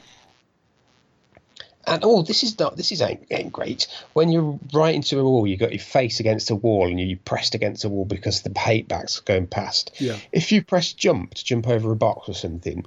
And 1.87 2.01
oh, 2.03 2.23
this 2.23 2.41
is 2.41 2.57
not 2.57 2.77
this 2.77 2.91
is 2.91 2.99
ain't, 3.01 3.25
ain't 3.29 3.53
great. 3.53 3.87
When 4.13 4.31
you're 4.31 4.59
right 4.73 4.95
into 4.95 5.19
a 5.19 5.23
wall, 5.23 5.45
you've 5.45 5.59
got 5.59 5.71
your 5.71 5.79
face 5.79 6.19
against 6.19 6.49
a 6.49 6.55
wall 6.55 6.87
and 6.87 6.99
you're 6.99 7.19
pressed 7.25 7.53
against 7.53 7.85
a 7.85 7.89
wall 7.89 8.05
because 8.05 8.41
the 8.41 8.57
hate 8.59 8.87
backs 8.87 9.19
are 9.19 9.23
going 9.23 9.45
past. 9.45 9.91
Yeah. 9.99 10.17
If 10.31 10.51
you 10.51 10.63
press 10.63 10.93
jump 10.93 11.35
to 11.35 11.45
jump 11.45 11.67
over 11.67 11.91
a 11.91 11.95
box 11.95 12.27
or 12.27 12.33
something, 12.33 12.85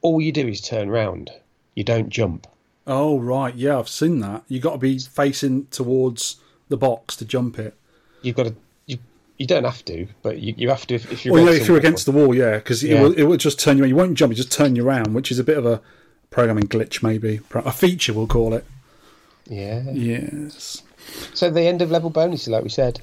all 0.00 0.20
you 0.22 0.32
do 0.32 0.48
is 0.48 0.62
turn 0.62 0.88
round. 0.88 1.30
You 1.74 1.84
don't 1.84 2.08
jump. 2.08 2.46
Oh 2.86 3.18
right, 3.20 3.54
yeah, 3.54 3.78
I've 3.78 3.88
seen 3.88 4.20
that. 4.20 4.44
You've 4.48 4.62
got 4.62 4.72
to 4.72 4.78
be 4.78 4.98
facing 4.98 5.66
towards 5.66 6.36
the 6.70 6.78
box 6.78 7.16
to 7.16 7.26
jump 7.26 7.58
it. 7.58 7.74
You've 8.22 8.36
got 8.36 8.46
to. 8.46 8.54
You, 9.38 9.46
don't 9.46 9.64
have 9.64 9.84
to, 9.86 10.06
but 10.22 10.38
you, 10.40 10.54
you 10.56 10.68
have 10.68 10.86
to 10.88 10.94
if, 10.94 11.10
if 11.12 11.24
you're. 11.24 11.34
Well, 11.34 11.44
yeah, 11.44 11.50
against 11.50 11.62
if 11.62 11.68
you're 11.68 11.78
against 11.78 12.06
the 12.06 12.12
wall, 12.12 12.34
yeah, 12.34 12.56
because 12.56 12.82
it 12.84 13.00
will 13.00 13.12
it 13.12 13.22
will 13.22 13.36
just 13.36 13.58
turn 13.58 13.78
you. 13.78 13.84
You 13.84 13.96
won't 13.96 14.14
jump. 14.14 14.32
You 14.32 14.36
just 14.36 14.52
turn 14.52 14.76
you 14.76 14.86
around, 14.86 15.14
which 15.14 15.30
is 15.30 15.38
a 15.38 15.44
bit 15.44 15.56
of 15.56 15.64
a 15.64 15.80
programming 16.30 16.64
glitch, 16.64 17.02
maybe 17.02 17.40
a 17.54 17.72
feature, 17.72 18.12
we'll 18.12 18.26
call 18.26 18.54
it. 18.54 18.64
Yeah. 19.48 19.82
Yes. 19.92 20.82
So 21.34 21.50
the 21.50 21.62
end 21.62 21.82
of 21.82 21.90
level 21.90 22.10
bonuses, 22.10 22.48
like 22.48 22.62
we 22.62 22.68
said, 22.68 23.00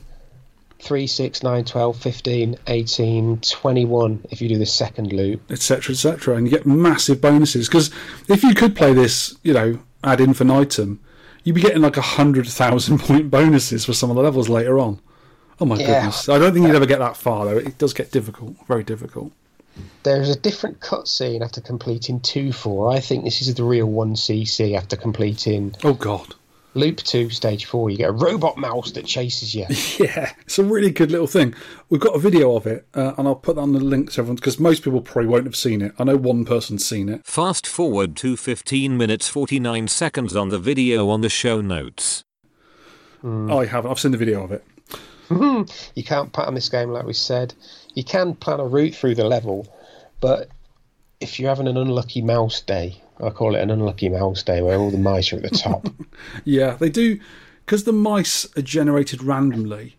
3, 0.80 1.07
6, 1.07 1.44
9, 1.44 1.66
12, 1.66 1.98
15, 1.98 2.57
18, 2.68 3.40
21 3.40 4.26
if 4.30 4.41
you 4.41 4.49
do 4.49 4.57
the 4.57 4.66
second 4.66 5.12
loop. 5.12 5.41
etc., 5.52 5.94
etc., 5.94 6.36
and 6.36 6.45
you 6.45 6.52
get 6.52 6.66
massive 6.66 7.22
bonuses. 7.22 7.68
Because 7.68 7.90
if 8.28 8.44
you 8.44 8.53
could 8.53 8.76
play 8.76 8.94
this, 8.94 9.36
you 9.41 9.53
know, 9.53 9.80
ad 10.03 10.22
infinitum, 10.22 10.99
you'd 11.44 11.56
be 11.56 11.62
getting 11.62 11.82
like 11.82 11.98
a 11.98 12.02
hundred 12.02 12.48
thousand 12.48 12.99
point 13.02 13.32
bonuses 13.32 13.86
for 13.86 13.94
some 13.94 14.10
of 14.10 14.16
the 14.16 14.22
levels 14.22 14.49
later 14.49 14.80
on. 14.80 14.99
Oh 15.60 15.65
my 15.65 15.77
Yeah. 15.77 15.86
goodness! 16.02 16.27
I 16.30 16.38
don't 16.38 16.53
think 16.53 16.68
you'd 16.68 16.76
ever 16.76 16.86
get 16.86 16.99
that 16.99 17.15
far 17.18 17.45
though. 17.45 17.57
It 17.57 17.77
does 17.77 17.94
get 17.94 18.11
difficult, 18.11 18.56
very 18.68 18.84
difficult. 18.84 19.32
There's 20.03 20.30
a 20.30 20.40
different 20.40 20.80
cutscene 20.80 21.41
after 21.41 21.60
completing 21.61 22.19
2 22.22 22.52
4. 22.53 22.91
I 22.91 22.99
think 22.99 23.23
this 23.26 23.41
is 23.41 23.53
the 23.56 23.64
real 23.64 23.88
1cc 23.90 24.76
after 24.77 24.95
completing 24.95 25.76
Oh 25.84 25.94
god, 25.94 26.34
loop 26.76 26.98
2, 26.98 27.30
stage 27.30 27.65
4. 27.65 27.90
You 27.90 27.98
get 27.98 28.10
a 28.10 28.14
robot 28.14 28.57
mouse 28.57 28.91
that 28.91 29.06
chases 29.06 29.53
you. 29.53 29.65
yeah, 29.99 30.32
it's 30.41 30.60
a 30.60 30.64
really 30.64 30.91
good 30.91 31.11
little 31.11 31.27
thing. 31.27 31.53
We've 31.90 31.99
got 32.02 32.15
a 32.15 32.19
video 32.19 32.56
of 32.56 32.65
it, 32.68 32.86
uh, 32.94 33.14
and 33.18 33.27
I'll 33.27 33.36
put 33.36 33.56
that 33.56 33.61
on 33.61 33.73
the 33.73 33.80
link 33.82 34.11
to 34.14 34.22
everyone 34.22 34.36
because 34.38 34.60
most 34.60 34.84
people 34.84 35.02
probably 35.02 35.27
won't 35.27 35.45
have 35.45 35.56
seen 35.57 35.82
it. 35.82 35.94
I 35.99 36.03
know 36.06 36.15
one 36.18 36.45
person's 36.45 36.86
seen 36.86 37.10
it. 37.10 37.26
Fast 37.26 37.68
forward 37.68 38.15
to 38.18 38.38
15 38.38 38.98
minutes 38.98 39.27
49 39.27 39.88
seconds 39.90 40.36
on 40.38 40.49
the 40.49 40.60
video 40.60 41.10
on 41.10 41.19
the 41.22 41.30
show 41.30 41.60
notes. 41.61 42.23
I 43.23 43.65
haven't. 43.65 43.90
I've 43.91 43.99
seen 43.99 44.11
the 44.11 44.18
video 44.18 44.44
of 44.44 44.52
it. 44.52 44.64
You 45.30 46.04
can't 46.04 46.32
pattern 46.32 46.56
this 46.56 46.70
game 46.70 46.90
like 46.90 47.06
we 47.06 47.14
said. 47.14 47.54
You 47.94 48.04
can 48.04 48.36
plan 48.36 48.60
a 48.60 48.66
route 48.66 48.96
through 48.96 49.16
the 49.16 49.24
level, 49.24 49.68
but 50.20 50.50
if 51.20 51.40
you're 51.40 51.50
having 51.50 51.68
an 51.68 51.78
unlucky 51.78 52.22
mouse 52.22 52.62
day, 52.62 53.02
I 53.22 53.30
call 53.30 53.56
it 53.56 53.62
an 53.62 53.72
unlucky 53.72 54.10
mouse 54.10 54.44
day 54.44 54.62
where 54.62 54.78
all 54.78 54.92
the 54.92 54.98
mice 54.98 55.32
are 55.32 55.38
at 55.38 55.44
the 55.44 55.50
top. 55.50 55.88
Yeah, 56.44 56.72
they 56.72 56.90
do 56.90 57.20
because 57.66 57.84
the 57.84 57.94
mice 57.94 58.48
are 58.58 58.62
generated 58.62 59.24
randomly. 59.24 59.96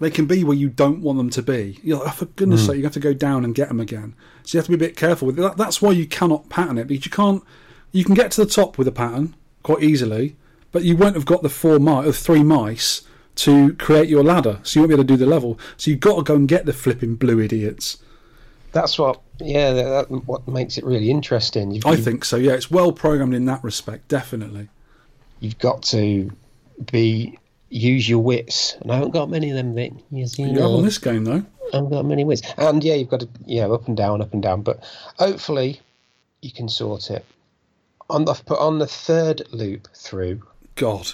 They 0.00 0.10
can 0.10 0.26
be 0.26 0.44
where 0.44 0.56
you 0.56 0.68
don't 0.68 1.02
want 1.02 1.18
them 1.18 1.30
to 1.30 1.42
be. 1.42 1.78
You're 1.82 1.98
like, 1.98 2.08
oh, 2.08 2.12
for 2.12 2.24
goodness 2.26 2.62
hmm. 2.62 2.66
sake, 2.68 2.76
you 2.78 2.84
have 2.84 2.92
to 2.92 3.00
go 3.00 3.12
down 3.12 3.44
and 3.44 3.54
get 3.54 3.68
them 3.68 3.80
again. 3.80 4.14
So 4.44 4.56
you 4.56 4.60
have 4.60 4.66
to 4.66 4.70
be 4.70 4.84
a 4.84 4.88
bit 4.88 4.96
careful 4.96 5.26
with 5.26 5.38
it. 5.38 5.42
That, 5.42 5.56
that's 5.56 5.82
why 5.82 5.90
you 5.90 6.06
cannot 6.06 6.48
pattern 6.48 6.78
it 6.78 6.86
because 6.86 7.04
you 7.04 7.10
can't. 7.10 7.42
You 7.90 8.04
can 8.04 8.14
get 8.14 8.30
to 8.32 8.44
the 8.44 8.50
top 8.50 8.76
with 8.78 8.86
a 8.86 8.92
pattern 8.92 9.34
quite 9.62 9.82
easily, 9.82 10.36
but 10.72 10.84
you 10.84 10.96
won't 10.96 11.14
have 11.14 11.24
got 11.24 11.42
the 11.42 11.48
four 11.48 11.78
mice, 11.78 12.06
or 12.06 12.12
three 12.12 12.42
mice 12.42 13.02
to 13.38 13.74
create 13.74 14.08
your 14.08 14.22
ladder. 14.24 14.58
So 14.62 14.78
you 14.78 14.82
won't 14.82 14.88
be 14.90 14.94
able 14.94 15.04
to 15.04 15.08
do 15.08 15.16
the 15.16 15.26
level. 15.26 15.58
So 15.76 15.90
you've 15.90 16.00
got 16.00 16.16
to 16.16 16.22
go 16.22 16.34
and 16.34 16.48
get 16.48 16.66
the 16.66 16.72
flipping 16.72 17.14
blue 17.16 17.40
idiots. 17.40 17.98
That's 18.72 18.98
what, 18.98 19.20
yeah, 19.40 19.72
that, 19.72 20.08
that, 20.10 20.24
what 20.26 20.46
makes 20.46 20.76
it 20.76 20.84
really 20.84 21.10
interesting. 21.10 21.70
You've, 21.70 21.86
I 21.86 21.92
you've- 21.92 22.02
think 22.02 22.24
so. 22.24 22.36
Yeah, 22.36 22.52
it's 22.52 22.70
well 22.70 22.92
programmed 22.92 23.34
in 23.34 23.44
that 23.46 23.62
respect. 23.64 24.08
Definitely. 24.08 24.68
you've 25.40 25.58
got 25.58 25.82
to 25.84 26.30
be 26.92 27.38
use 27.70 28.08
your 28.08 28.20
wits, 28.20 28.76
and 28.80 28.90
I 28.90 28.96
haven't 28.96 29.10
got 29.12 29.28
many 29.30 29.50
of 29.50 29.56
them. 29.56 29.74
That 29.74 29.92
you 30.10 30.26
You 30.36 30.52
know, 30.52 30.62
have 30.62 30.70
on 30.78 30.84
this 30.84 30.98
game 30.98 31.24
though. 31.24 31.44
I 31.72 31.76
haven't 31.76 31.90
got 31.90 32.04
many 32.06 32.24
wits, 32.24 32.42
and 32.56 32.82
yeah, 32.82 32.94
you've 32.94 33.08
got 33.10 33.20
to 33.20 33.28
yeah 33.46 33.66
up 33.68 33.86
and 33.88 33.96
down, 33.96 34.22
up 34.22 34.32
and 34.32 34.42
down. 34.42 34.62
But 34.62 34.82
hopefully, 35.18 35.80
you 36.40 36.50
can 36.50 36.68
sort 36.68 37.10
it. 37.10 37.24
On 38.10 38.24
the 38.24 38.34
put 38.34 38.58
on 38.58 38.78
the 38.78 38.86
third 38.86 39.42
loop 39.52 39.88
through, 39.94 40.42
God. 40.76 41.12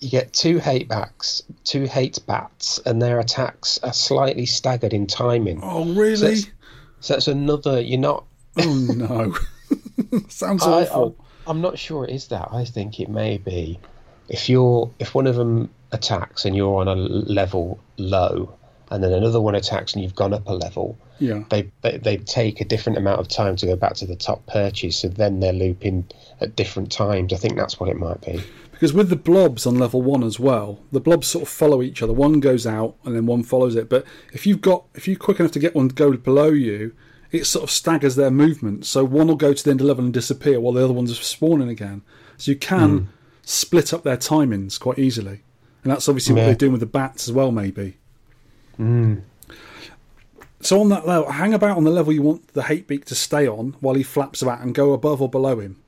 You 0.00 0.10
get 0.10 0.32
two 0.32 0.58
hate 0.58 0.88
backs, 0.88 1.42
two 1.64 1.84
hate 1.84 2.18
bats, 2.26 2.78
and 2.86 3.00
their 3.02 3.18
attacks 3.20 3.78
are 3.82 3.92
slightly 3.92 4.46
staggered 4.46 4.92
in 4.92 5.06
timing. 5.06 5.60
Oh 5.62 5.84
really? 5.94 6.32
it's- 6.32 6.46
So 7.00 7.14
that's 7.14 7.28
another. 7.28 7.80
You're 7.80 8.00
not. 8.00 8.24
Oh 8.58 8.74
no. 8.96 9.34
Sounds 10.28 10.62
I, 10.64 10.82
awful. 10.84 11.16
I, 11.46 11.50
I'm 11.50 11.60
not 11.60 11.78
sure 11.78 12.04
it 12.04 12.10
is 12.10 12.28
that. 12.28 12.48
I 12.52 12.64
think 12.64 13.00
it 13.00 13.08
may 13.08 13.38
be 13.38 13.78
if 14.28 14.48
you're 14.48 14.90
if 14.98 15.14
one 15.14 15.26
of 15.26 15.36
them 15.36 15.70
attacks 15.92 16.44
and 16.44 16.54
you're 16.56 16.76
on 16.80 16.88
a 16.88 16.94
level 16.94 17.78
low, 17.96 18.54
and 18.90 19.02
then 19.02 19.12
another 19.12 19.40
one 19.40 19.54
attacks 19.54 19.94
and 19.94 20.02
you've 20.02 20.14
gone 20.14 20.32
up 20.34 20.46
a 20.48 20.52
level. 20.52 20.98
yeah. 21.18 21.42
They, 21.50 21.70
they 21.82 21.98
they 21.98 22.16
take 22.18 22.60
a 22.60 22.64
different 22.64 22.98
amount 22.98 23.20
of 23.20 23.28
time 23.28 23.56
to 23.56 23.66
go 23.66 23.76
back 23.76 23.94
to 23.94 24.06
the 24.06 24.16
top 24.16 24.44
purchase, 24.46 24.98
so 24.98 25.08
then 25.08 25.40
they're 25.40 25.52
looping 25.52 26.06
at 26.40 26.54
different 26.56 26.90
times. 26.92 27.32
I 27.32 27.36
think 27.36 27.56
that's 27.56 27.78
what 27.80 27.88
it 27.88 27.96
might 27.96 28.20
be. 28.20 28.42
Because 28.78 28.92
with 28.92 29.08
the 29.08 29.16
blobs 29.16 29.66
on 29.66 29.76
level 29.76 30.02
one 30.02 30.22
as 30.22 30.38
well, 30.38 30.78
the 30.92 31.00
blobs 31.00 31.26
sort 31.26 31.42
of 31.42 31.48
follow 31.48 31.82
each 31.82 32.00
other. 32.00 32.12
One 32.12 32.38
goes 32.38 32.64
out 32.64 32.94
and 33.04 33.16
then 33.16 33.26
one 33.26 33.42
follows 33.42 33.74
it. 33.74 33.88
But 33.88 34.04
if 34.32 34.46
you've 34.46 34.60
got, 34.60 34.84
if 34.94 35.08
you're 35.08 35.16
quick 35.16 35.40
enough 35.40 35.50
to 35.52 35.58
get 35.58 35.74
one 35.74 35.88
to 35.88 35.94
go 35.96 36.16
below 36.16 36.50
you, 36.50 36.94
it 37.32 37.44
sort 37.44 37.64
of 37.64 37.72
staggers 37.72 38.14
their 38.14 38.30
movement. 38.30 38.86
So 38.86 39.04
one 39.04 39.26
will 39.26 39.34
go 39.34 39.52
to 39.52 39.64
the 39.64 39.72
end 39.72 39.80
of 39.80 39.88
level 39.88 40.04
and 40.04 40.14
disappear 40.14 40.60
while 40.60 40.72
the 40.72 40.84
other 40.84 40.92
one's 40.92 41.10
are 41.10 41.16
spawning 41.16 41.68
again. 41.68 42.02
So 42.36 42.52
you 42.52 42.56
can 42.56 42.98
hmm. 42.98 43.04
split 43.42 43.92
up 43.92 44.04
their 44.04 44.16
timings 44.16 44.78
quite 44.78 45.00
easily. 45.00 45.42
And 45.82 45.92
that's 45.92 46.08
obviously 46.08 46.36
what 46.36 46.42
they're 46.42 46.54
doing 46.54 46.72
with 46.72 46.80
the 46.80 46.86
bats 46.86 47.26
as 47.26 47.34
well, 47.34 47.50
maybe. 47.50 47.96
Hmm. 48.76 49.16
So 50.60 50.80
on 50.80 50.88
that 50.90 51.04
level, 51.04 51.32
hang 51.32 51.52
about 51.52 51.76
on 51.76 51.84
the 51.84 51.90
level 51.90 52.12
you 52.12 52.22
want 52.22 52.52
the 52.52 52.62
hate 52.62 52.86
beak 52.86 53.06
to 53.06 53.16
stay 53.16 53.48
on 53.48 53.74
while 53.80 53.96
he 53.96 54.04
flaps 54.04 54.40
about 54.40 54.60
and 54.60 54.72
go 54.72 54.92
above 54.92 55.20
or 55.20 55.28
below 55.28 55.58
him. 55.58 55.82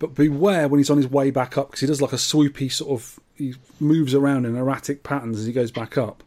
But 0.00 0.14
beware 0.14 0.66
when 0.66 0.78
he's 0.78 0.90
on 0.90 0.96
his 0.96 1.06
way 1.06 1.30
back 1.30 1.56
up 1.56 1.68
because 1.68 1.80
he 1.80 1.86
does 1.86 2.02
like 2.02 2.12
a 2.12 2.16
swoopy 2.16 2.72
sort 2.72 2.90
of. 2.90 3.20
He 3.36 3.54
moves 3.78 4.14
around 4.14 4.46
in 4.46 4.56
erratic 4.56 5.02
patterns 5.02 5.38
as 5.38 5.46
he 5.46 5.52
goes 5.52 5.70
back 5.70 5.96
up, 5.96 6.24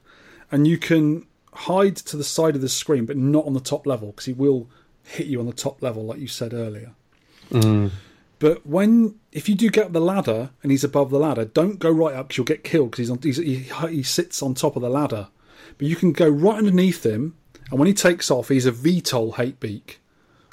and 0.49 0.65
you 0.65 0.77
can 0.77 1.27
hide 1.53 1.97
to 1.97 2.15
the 2.15 2.23
side 2.23 2.55
of 2.55 2.61
the 2.61 2.69
screen, 2.69 3.05
but 3.05 3.17
not 3.17 3.45
on 3.45 3.53
the 3.53 3.59
top 3.59 3.85
level 3.85 4.11
because 4.11 4.25
he 4.25 4.33
will 4.33 4.69
hit 5.03 5.27
you 5.27 5.39
on 5.39 5.45
the 5.45 5.53
top 5.53 5.81
level, 5.81 6.05
like 6.05 6.19
you 6.19 6.27
said 6.27 6.53
earlier. 6.53 6.91
Mm. 7.51 7.91
But 8.39 8.65
when 8.65 9.15
if 9.31 9.49
you 9.49 9.55
do 9.55 9.69
get 9.69 9.85
up 9.85 9.93
the 9.93 10.01
ladder 10.01 10.51
and 10.61 10.71
he's 10.71 10.83
above 10.83 11.09
the 11.09 11.19
ladder, 11.19 11.45
don't 11.45 11.79
go 11.79 11.89
right 11.89 12.13
up 12.13 12.27
because 12.27 12.37
you'll 12.37 12.45
get 12.45 12.63
killed 12.63 12.91
because 12.91 13.07
he's 13.07 13.09
on. 13.09 13.19
He's, 13.21 13.37
he, 13.37 13.69
he 13.89 14.03
sits 14.03 14.41
on 14.43 14.53
top 14.53 14.75
of 14.75 14.81
the 14.81 14.89
ladder, 14.89 15.29
but 15.77 15.87
you 15.87 15.95
can 15.95 16.11
go 16.13 16.27
right 16.27 16.57
underneath 16.57 17.05
him, 17.05 17.35
and 17.71 17.79
when 17.79 17.87
he 17.87 17.93
takes 17.93 18.29
off, 18.29 18.49
he's 18.49 18.65
a 18.65 18.71
VTOL 18.71 19.35
hate 19.35 19.59
beak, 19.59 19.99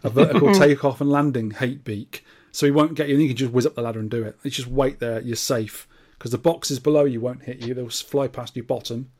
a 0.03 0.11
vertical 0.11 0.55
takeoff 0.55 1.01
and 1.01 1.11
landing 1.11 1.51
hate 1.51 1.85
beak. 1.85 2.25
So 2.53 2.67
he 2.67 2.73
won't 2.73 2.95
get 2.95 3.09
you. 3.09 3.15
And 3.15 3.23
you 3.23 3.29
can 3.29 3.37
just 3.37 3.53
whiz 3.53 3.67
up 3.67 3.75
the 3.75 3.83
ladder 3.83 4.01
and 4.01 4.11
do 4.11 4.23
it. 4.25 4.37
You 4.43 4.51
just 4.51 4.69
wait 4.69 4.99
there. 4.99 5.21
You're 5.21 5.37
safe 5.37 5.87
because 6.19 6.31
the 6.33 6.39
boxes 6.39 6.79
below 6.79 7.05
you 7.05 7.21
won't 7.21 7.43
hit 7.45 7.65
you. 7.65 7.75
They'll 7.75 7.89
fly 7.89 8.29
past 8.29 8.57
your 8.57 8.65
bottom, 8.65 9.11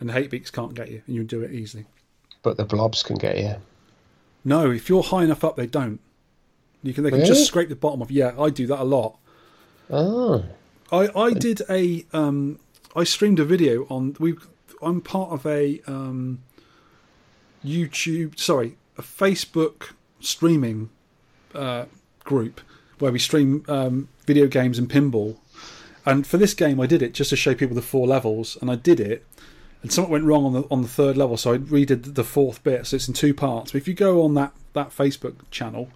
and 0.00 0.08
the 0.08 0.12
hate 0.14 0.30
beaks 0.30 0.50
can't 0.50 0.74
get 0.74 0.90
you, 0.90 1.02
and 1.06 1.14
you'll 1.16 1.24
do 1.26 1.42
it 1.42 1.52
easily. 1.52 1.86
But 2.42 2.56
the 2.56 2.64
blobs 2.64 3.02
can 3.02 3.16
get 3.16 3.38
you. 3.38 3.56
No, 4.44 4.70
if 4.70 4.88
you're 4.88 5.02
high 5.04 5.22
enough 5.24 5.44
up, 5.44 5.56
they 5.56 5.66
don't. 5.66 6.00
You 6.82 6.92
can 6.92 7.04
they 7.04 7.10
can 7.10 7.20
Really? 7.20 7.28
just 7.30 7.46
scrape 7.46 7.68
the 7.68 7.76
bottom 7.76 8.02
off. 8.02 8.10
Yeah, 8.10 8.32
I 8.38 8.50
do 8.50 8.66
that 8.66 8.80
a 8.80 8.84
lot. 8.84 9.18
Oh, 9.88 10.44
I, 10.90 11.08
I 11.14 11.32
did 11.32 11.62
a 11.70 12.04
um, 12.12 12.58
I 12.96 13.04
streamed 13.04 13.38
a 13.38 13.44
video 13.44 13.84
on 13.88 14.16
we 14.18 14.34
I'm 14.80 15.00
part 15.00 15.30
of 15.30 15.46
a 15.46 15.80
um, 15.86 16.40
YouTube 17.64 18.38
sorry 18.38 18.76
a 18.98 19.02
Facebook 19.02 19.90
streaming 20.20 20.90
uh, 21.54 21.84
group 22.24 22.60
where 22.98 23.12
we 23.12 23.18
stream 23.18 23.64
um, 23.68 24.08
video 24.26 24.46
games 24.46 24.78
and 24.78 24.88
pinball. 24.88 25.36
And 26.04 26.26
for 26.26 26.36
this 26.36 26.54
game 26.54 26.80
I 26.80 26.86
did 26.86 27.02
it 27.02 27.14
just 27.14 27.30
to 27.30 27.36
show 27.36 27.54
people 27.54 27.74
the 27.74 27.82
four 27.82 28.06
levels 28.06 28.56
and 28.60 28.70
I 28.70 28.76
did 28.76 29.00
it 29.00 29.26
and 29.82 29.92
something 29.92 30.12
went 30.12 30.24
wrong 30.24 30.44
on 30.44 30.52
the 30.52 30.62
on 30.70 30.82
the 30.82 30.88
third 30.88 31.16
level 31.16 31.36
so 31.36 31.54
I 31.54 31.58
redid 31.58 32.14
the 32.14 32.24
fourth 32.24 32.62
bit. 32.62 32.86
So 32.86 32.96
it's 32.96 33.08
in 33.08 33.14
two 33.14 33.34
parts. 33.34 33.72
But 33.72 33.78
if 33.78 33.88
you 33.88 33.94
go 33.94 34.22
on 34.22 34.34
that 34.34 34.52
that 34.74 34.90
Facebook 34.90 35.36
channel 35.50 35.88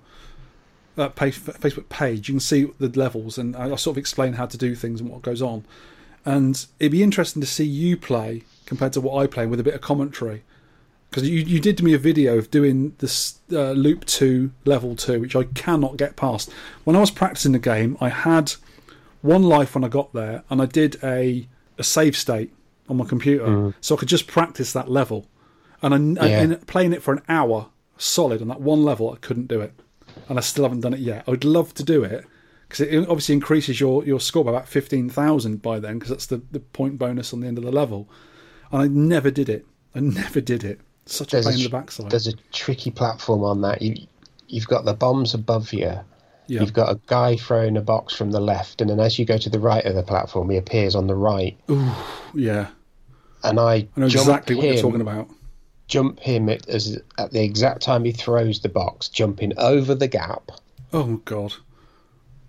that 0.96 1.14
page, 1.14 1.38
Facebook 1.38 1.88
page, 1.88 2.28
you 2.28 2.34
can 2.34 2.40
see 2.40 2.70
the 2.78 2.88
levels, 2.88 3.38
and 3.38 3.54
I 3.54 3.72
I 3.72 3.76
sort 3.76 3.94
of 3.94 3.98
explain 3.98 4.34
how 4.34 4.46
to 4.46 4.58
do 4.58 4.74
things 4.74 5.00
and 5.00 5.08
what 5.08 5.22
goes 5.22 5.40
on. 5.40 5.64
And 6.24 6.66
it'd 6.80 6.92
be 6.92 7.02
interesting 7.02 7.40
to 7.40 7.46
see 7.46 7.64
you 7.64 7.96
play 7.96 8.42
compared 8.64 8.92
to 8.94 9.00
what 9.00 9.22
I 9.22 9.28
play 9.28 9.46
with 9.46 9.60
a 9.60 9.62
bit 9.62 9.74
of 9.74 9.80
commentary, 9.80 10.42
because 11.10 11.28
you 11.28 11.38
you 11.38 11.60
did 11.60 11.82
me 11.82 11.94
a 11.94 11.98
video 11.98 12.36
of 12.38 12.50
doing 12.50 12.94
this 12.98 13.38
uh, 13.52 13.72
loop 13.72 14.04
two, 14.04 14.52
level 14.64 14.94
two, 14.96 15.20
which 15.20 15.36
I 15.36 15.44
cannot 15.44 15.96
get 15.96 16.16
past. 16.16 16.50
When 16.84 16.96
I 16.96 17.00
was 17.00 17.10
practicing 17.10 17.52
the 17.52 17.58
game, 17.58 17.96
I 18.00 18.08
had 18.10 18.52
one 19.22 19.42
life 19.42 19.74
when 19.74 19.84
I 19.84 19.88
got 19.88 20.12
there, 20.12 20.44
and 20.50 20.60
I 20.60 20.66
did 20.66 20.96
a 21.02 21.48
a 21.78 21.84
save 21.84 22.16
state 22.16 22.52
on 22.88 22.96
my 22.98 23.04
computer, 23.04 23.44
so 23.80 23.94
I 23.96 23.98
could 23.98 24.08
just 24.08 24.26
practice 24.26 24.72
that 24.72 24.90
level. 24.90 25.26
And 25.82 26.18
I, 26.18 26.28
Yeah. 26.28 26.40
and 26.42 26.66
playing 26.66 26.92
it 26.92 27.02
for 27.02 27.12
an 27.12 27.22
hour 27.28 27.68
solid 27.98 28.40
on 28.42 28.48
that 28.48 28.60
one 28.60 28.82
level, 28.84 29.10
I 29.12 29.16
couldn't 29.16 29.48
do 29.48 29.60
it, 29.60 29.72
and 30.28 30.38
I 30.38 30.42
still 30.42 30.64
haven't 30.64 30.80
done 30.80 30.94
it 30.94 31.00
yet. 31.00 31.24
I 31.26 31.30
would 31.32 31.44
love 31.44 31.74
to 31.74 31.82
do 31.82 32.02
it 32.04 32.24
because 32.68 32.80
it 32.86 32.98
obviously 33.08 33.34
increases 33.34 33.78
your, 33.80 34.04
your 34.04 34.20
score 34.20 34.44
by 34.44 34.50
about 34.52 34.68
fifteen 34.68 35.08
thousand 35.10 35.62
by 35.62 35.78
then 35.80 35.98
because 35.98 36.10
that's 36.10 36.26
the, 36.26 36.42
the 36.50 36.60
point 36.60 36.98
bonus 36.98 37.32
on 37.32 37.40
the 37.40 37.46
end 37.46 37.58
of 37.58 37.64
the 37.64 37.72
level. 37.72 38.08
And 38.72 38.82
I 38.82 38.86
never 38.88 39.30
did 39.30 39.48
it. 39.48 39.66
I 39.94 40.00
never 40.22 40.40
did 40.40 40.64
it. 40.64 40.80
Such 41.06 41.32
a 41.32 41.36
There's 41.36 41.46
pain 41.46 41.54
a, 41.54 41.58
in 41.58 41.62
the 41.64 41.70
backside. 41.70 42.10
there's 42.10 42.26
a 42.26 42.32
tricky 42.52 42.90
platform 42.90 43.44
on 43.44 43.60
that. 43.62 43.80
You, 43.80 43.94
you've 44.48 44.66
got 44.68 44.84
the 44.84 44.94
bombs 44.94 45.34
above 45.34 45.72
you. 45.72 45.92
Yeah. 46.48 46.60
You've 46.60 46.72
got 46.72 46.90
a 46.90 47.00
guy 47.06 47.36
throwing 47.36 47.76
a 47.76 47.80
box 47.80 48.14
from 48.14 48.30
the 48.30 48.40
left, 48.40 48.80
and 48.80 48.88
then 48.90 49.00
as 49.00 49.18
you 49.18 49.24
go 49.24 49.36
to 49.38 49.50
the 49.50 49.58
right 49.58 49.84
of 49.84 49.94
the 49.96 50.02
platform, 50.04 50.50
he 50.50 50.56
appears 50.56 50.94
on 50.94 51.08
the 51.08 51.14
right. 51.16 51.58
Ooh, 51.70 51.90
yeah, 52.34 52.68
And 53.42 53.58
I, 53.58 53.74
I 53.74 53.88
know 53.96 54.08
jump 54.08 54.28
exactly 54.28 54.54
what 54.54 54.64
you're 54.66 54.76
talking 54.80 55.00
about. 55.00 55.28
Jump 55.88 56.20
him 56.20 56.48
at, 56.48 56.68
as, 56.68 57.00
at 57.18 57.32
the 57.32 57.42
exact 57.42 57.82
time 57.82 58.04
he 58.04 58.12
throws 58.12 58.60
the 58.60 58.68
box, 58.68 59.08
jumping 59.08 59.52
over 59.58 59.94
the 59.94 60.08
gap, 60.08 60.50
Oh 60.92 61.16
god, 61.24 61.52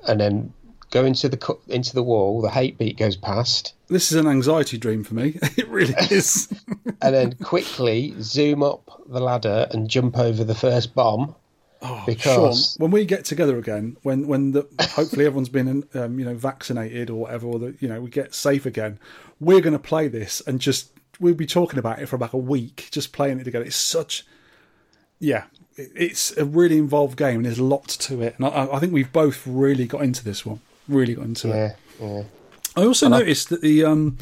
and 0.07 0.19
then 0.19 0.53
go 0.91 1.05
into 1.05 1.29
the 1.29 1.57
into 1.67 1.93
the 1.93 2.03
wall. 2.03 2.41
The 2.41 2.49
hate 2.49 2.77
beat 2.77 2.97
goes 2.97 3.15
past, 3.15 3.73
this 3.89 4.11
is 4.11 4.17
an 4.17 4.27
anxiety 4.27 4.77
dream 4.77 5.03
for 5.03 5.15
me. 5.15 5.37
it 5.57 5.67
really 5.67 5.93
is. 6.11 6.47
and 7.01 7.15
then 7.15 7.33
quickly 7.35 8.13
zoom 8.21 8.63
up 8.63 9.01
the 9.07 9.19
ladder 9.19 9.67
and 9.71 9.89
jump 9.89 10.17
over 10.17 10.43
the 10.43 10.55
first 10.55 10.93
bomb. 10.93 11.35
Sean, 11.81 12.03
because 12.07 12.75
when 12.79 12.89
we 12.89 13.05
get 13.05 13.23
together 13.23 13.57
again, 13.57 13.97
when 14.01 14.27
when 14.27 14.51
the 14.51 14.67
hopefully 14.93 15.25
everyone's 15.25 15.49
been 15.49 15.87
um, 15.93 16.19
you 16.19 16.25
know 16.25 16.33
vaccinated 16.33 17.09
or 17.09 17.21
whatever, 17.21 17.47
or 17.47 17.73
you 17.79 17.87
know 17.87 18.01
we 18.01 18.09
get 18.09 18.33
safe 18.33 18.65
again, 18.65 18.99
we're 19.39 19.61
going 19.61 19.73
to 19.73 19.79
play 19.79 20.07
this 20.07 20.41
and 20.47 20.59
just 20.59 20.91
we'll 21.19 21.35
be 21.35 21.45
talking 21.45 21.77
about 21.77 21.99
it 21.99 22.07
for 22.07 22.15
about 22.15 22.33
a 22.33 22.37
week, 22.37 22.87
just 22.91 23.13
playing 23.13 23.39
it 23.39 23.43
together. 23.43 23.63
It's 23.63 23.75
such, 23.75 24.25
yeah, 25.19 25.43
it's 25.75 26.35
a 26.35 26.45
really 26.45 26.79
involved 26.79 27.15
game 27.15 27.37
and 27.37 27.45
there's 27.45 27.59
lots 27.59 27.95
to 27.97 28.23
it, 28.23 28.35
and 28.37 28.47
I, 28.47 28.73
I 28.73 28.79
think 28.79 28.91
we've 28.91 29.13
both 29.13 29.45
really 29.45 29.85
got 29.85 30.01
into 30.01 30.23
this 30.23 30.47
one, 30.47 30.61
really 30.87 31.15
got 31.15 31.25
into 31.25 31.49
it. 31.49 31.75
yeah, 31.99 32.07
yeah. 32.07 32.23
I 32.75 32.85
also 32.85 33.07
noticed 33.07 33.49
that 33.49 33.61
the 33.61 33.83
um, 33.83 34.17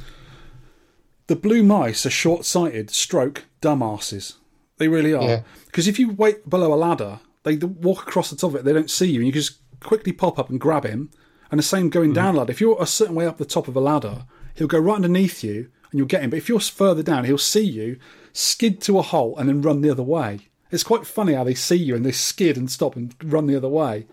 the 1.28 1.36
blue 1.36 1.64
mice 1.64 2.06
are 2.06 2.12
short-sighted, 2.12 2.90
stroke 2.90 3.46
dumbasses. 3.62 4.36
They 4.78 4.88
really 4.88 5.14
are. 5.14 5.24
Yeah. 5.24 5.42
Because 5.66 5.88
if 5.88 6.00
you 6.00 6.12
wait 6.12 6.50
below 6.50 6.74
a 6.74 6.76
ladder, 6.76 7.20
they 7.44 7.58
walk 7.58 8.04
across 8.04 8.30
the 8.30 8.36
top 8.36 8.52
of 8.52 8.56
it. 8.58 8.66
They 8.66 8.74
don't 8.74 8.90
see 8.90 9.08
you, 9.08 9.20
and 9.20 9.28
you 9.28 9.34
can 9.34 9.42
just 9.42 9.60
quickly 9.82 10.12
pop 10.14 10.40
up 10.40 10.50
and 10.50 10.60
grab 10.60 10.86
him. 10.86 11.12
And 11.52 11.60
the 11.60 11.64
same 11.64 11.90
going 11.90 12.12
down 12.12 12.36
ladder. 12.36 12.52
If 12.52 12.60
you're 12.60 12.82
a 12.82 12.88
certain 12.88 13.16
way 13.16 13.28
up 13.28 13.38
the 13.38 13.46
top 13.46 13.68
of 13.68 13.76
a 13.76 13.80
ladder, 13.80 14.26
he'll 14.56 14.68
go 14.68 14.80
right 14.80 14.96
underneath 14.96 15.44
you, 15.44 15.70
and 15.92 16.00
you'll 16.00 16.08
get 16.08 16.24
him. 16.24 16.32
But 16.32 16.38
if 16.38 16.50
you're 16.50 16.60
further 16.60 17.04
down, 17.04 17.26
he'll 17.26 17.38
see 17.38 17.64
you, 17.64 18.00
skid 18.34 18.82
to 18.82 18.98
a 18.98 19.04
hole, 19.04 19.38
and 19.38 19.48
then 19.48 19.62
run 19.62 19.82
the 19.82 19.92
other 19.92 20.04
way. 20.04 20.50
It's 20.72 20.84
quite 20.84 21.06
funny 21.06 21.34
how 21.34 21.44
they 21.44 21.54
see 21.54 21.76
you 21.76 21.96
and 21.96 22.06
they 22.06 22.12
skid 22.12 22.58
and 22.58 22.70
stop 22.70 22.96
and 22.96 23.16
run 23.24 23.48
the 23.48 23.56
other 23.56 23.70
way. 23.70 24.08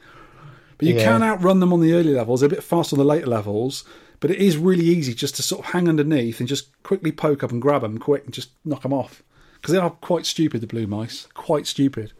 But 0.82 0.88
you 0.88 0.94
Yeah. 0.96 1.04
can 1.04 1.22
outrun 1.22 1.60
them 1.60 1.72
on 1.72 1.80
the 1.80 1.92
early 1.92 2.12
levels, 2.12 2.40
they're 2.40 2.48
a 2.48 2.50
bit 2.50 2.64
faster 2.64 2.96
on 2.96 2.98
the 2.98 3.04
later 3.04 3.26
levels. 3.28 3.84
But 4.18 4.32
it 4.32 4.38
is 4.38 4.56
really 4.56 4.84
easy 4.84 5.14
just 5.14 5.36
to 5.36 5.42
sort 5.42 5.60
of 5.64 5.72
hang 5.72 5.88
underneath 5.88 6.40
and 6.40 6.48
just 6.48 6.66
quickly 6.82 7.12
poke 7.12 7.42
up 7.44 7.52
and 7.52 7.62
grab 7.62 7.82
them 7.82 7.98
quick 7.98 8.24
and 8.24 8.34
just 8.34 8.50
knock 8.64 8.82
them 8.82 8.92
off. 8.92 9.22
Because 9.54 9.72
they 9.72 9.78
are 9.78 9.90
quite 9.90 10.26
stupid, 10.26 10.60
the 10.60 10.66
blue 10.66 10.88
mice. 10.88 11.28
Quite 11.34 11.68
stupid. 11.68 12.12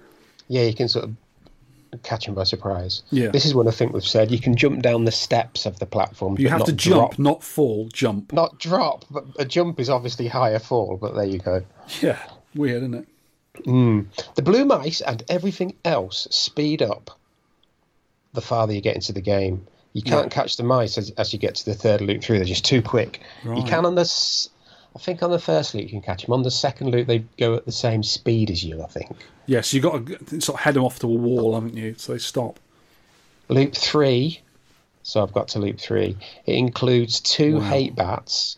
Yeah, 0.47 0.63
you 0.63 0.75
can 0.75 0.89
sort 0.89 1.07
of 1.07 2.03
catch 2.05 2.27
him 2.27 2.35
by 2.35 2.45
surprise. 2.45 3.03
Yeah. 3.11 3.29
This 3.31 3.45
is 3.45 3.55
what 3.55 3.67
I 3.67 3.73
think 3.73 3.93
we've 3.93 4.05
said. 4.05 4.31
You 4.31 4.39
can 4.39 4.57
jump 4.57 4.81
down 4.83 5.05
the 5.07 5.13
steps 5.13 5.67
of 5.67 5.79
the 5.81 5.87
platform. 5.87 6.37
You 6.39 6.49
have 6.51 6.65
to 6.65 6.73
jump, 6.73 7.15
drop. 7.15 7.19
not 7.19 7.43
fall, 7.43 7.89
jump. 7.93 8.33
Not 8.33 8.59
drop, 8.59 9.05
but 9.11 9.25
a 9.39 9.45
jump 9.45 9.79
is 9.81 9.91
obviously 9.91 10.29
higher 10.29 10.59
fall, 10.61 10.99
but 11.01 11.15
there 11.17 11.25
you 11.25 11.39
go. 11.39 11.63
Yeah, 12.01 12.19
weird, 12.55 12.79
isn't 12.85 12.95
it? 12.95 13.09
Hmm. 13.65 14.01
The 14.37 14.43
blue 14.43 14.65
mice 14.65 15.01
and 15.03 15.23
everything 15.29 15.75
else 15.85 16.27
speed 16.31 16.81
up 16.83 17.19
the 18.33 18.41
farther 18.41 18.73
you 18.73 18.81
get 18.81 18.95
into 18.95 19.13
the 19.13 19.21
game. 19.21 19.67
You 19.93 20.03
can't 20.03 20.31
catch 20.31 20.57
the 20.57 20.63
mice 20.63 20.97
as, 20.97 21.11
as 21.19 21.33
you 21.33 21.39
get 21.39 21.55
to 21.57 21.65
the 21.67 21.75
third 21.75 22.01
loop 22.01 22.23
through. 22.23 22.39
They're 22.39 22.47
just 22.47 22.65
too 22.65 22.81
quick. 22.81 23.21
You 23.45 23.63
can 23.63 23.85
on 23.85 23.95
the, 23.95 24.49
I 24.97 24.99
think 24.99 25.23
on 25.23 25.31
the 25.31 25.39
first 25.39 25.75
loop 25.75 25.85
you 25.85 25.91
can 25.91 26.01
catch 26.01 26.25
them. 26.25 26.33
On 26.33 26.43
the 26.43 26.51
second 26.51 26.91
loop 26.91 27.07
they 27.07 27.19
go 27.39 27.55
at 27.55 27.67
the 27.67 27.73
same 27.73 28.03
speed 28.03 28.51
as 28.51 28.65
you. 28.65 28.83
I 28.83 28.87
think. 28.87 29.15
Yes, 29.47 29.75
you've 29.75 29.83
got 29.83 30.07
to 30.07 30.41
sort 30.41 30.59
of 30.59 30.65
head 30.65 30.75
them 30.75 30.85
off 30.85 30.99
to 31.01 31.07
a 31.07 31.11
wall, 31.11 31.55
haven't 31.55 31.77
you? 31.77 31.95
So 31.99 32.13
they 32.13 32.19
stop. 32.19 32.59
Loop 33.49 33.75
three. 33.75 34.41
So 35.03 35.23
I've 35.23 35.33
got 35.33 35.49
to 35.49 35.59
loop 35.59 35.79
three. 35.79 36.17
It 36.47 36.55
includes 36.55 37.21
two 37.21 37.59
hate 37.61 37.97
bats, 37.97 38.57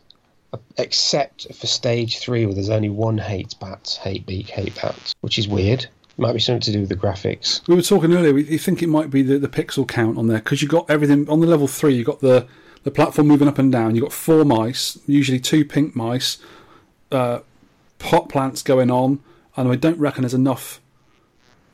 uh, 0.52 0.58
except 0.76 1.52
for 1.54 1.66
stage 1.66 2.18
three, 2.18 2.44
where 2.44 2.54
there's 2.54 2.70
only 2.70 2.90
one 2.90 3.16
hate 3.16 3.54
bat, 3.60 3.98
hate 4.02 4.26
beak, 4.26 4.50
hate 4.50 4.74
bat, 4.80 5.14
which 5.22 5.38
is 5.38 5.48
weird. 5.48 5.86
Might 6.16 6.32
be 6.32 6.38
something 6.38 6.60
to 6.60 6.72
do 6.72 6.80
with 6.80 6.88
the 6.88 6.96
graphics. 6.96 7.66
We 7.66 7.74
were 7.74 7.82
talking 7.82 8.12
earlier. 8.14 8.32
We 8.32 8.44
you 8.44 8.58
think 8.58 8.82
it 8.82 8.88
might 8.88 9.10
be 9.10 9.22
the, 9.22 9.38
the 9.38 9.48
pixel 9.48 9.86
count 9.86 10.16
on 10.16 10.28
there 10.28 10.38
because 10.38 10.62
you 10.62 10.68
got 10.68 10.88
everything 10.88 11.28
on 11.28 11.40
the 11.40 11.46
level 11.46 11.66
three. 11.66 11.94
You 11.94 12.04
got 12.04 12.20
the 12.20 12.46
the 12.84 12.90
platform 12.90 13.26
moving 13.26 13.48
up 13.48 13.58
and 13.58 13.72
down. 13.72 13.96
You 13.96 14.02
got 14.02 14.12
four 14.12 14.44
mice, 14.44 14.98
usually 15.06 15.40
two 15.40 15.64
pink 15.64 15.96
mice, 15.96 16.38
uh, 17.10 17.40
pot 17.98 18.28
plants 18.28 18.62
going 18.62 18.90
on, 18.90 19.20
and 19.56 19.68
I 19.68 19.74
don't 19.74 19.98
reckon 19.98 20.22
there's 20.22 20.34
enough 20.34 20.80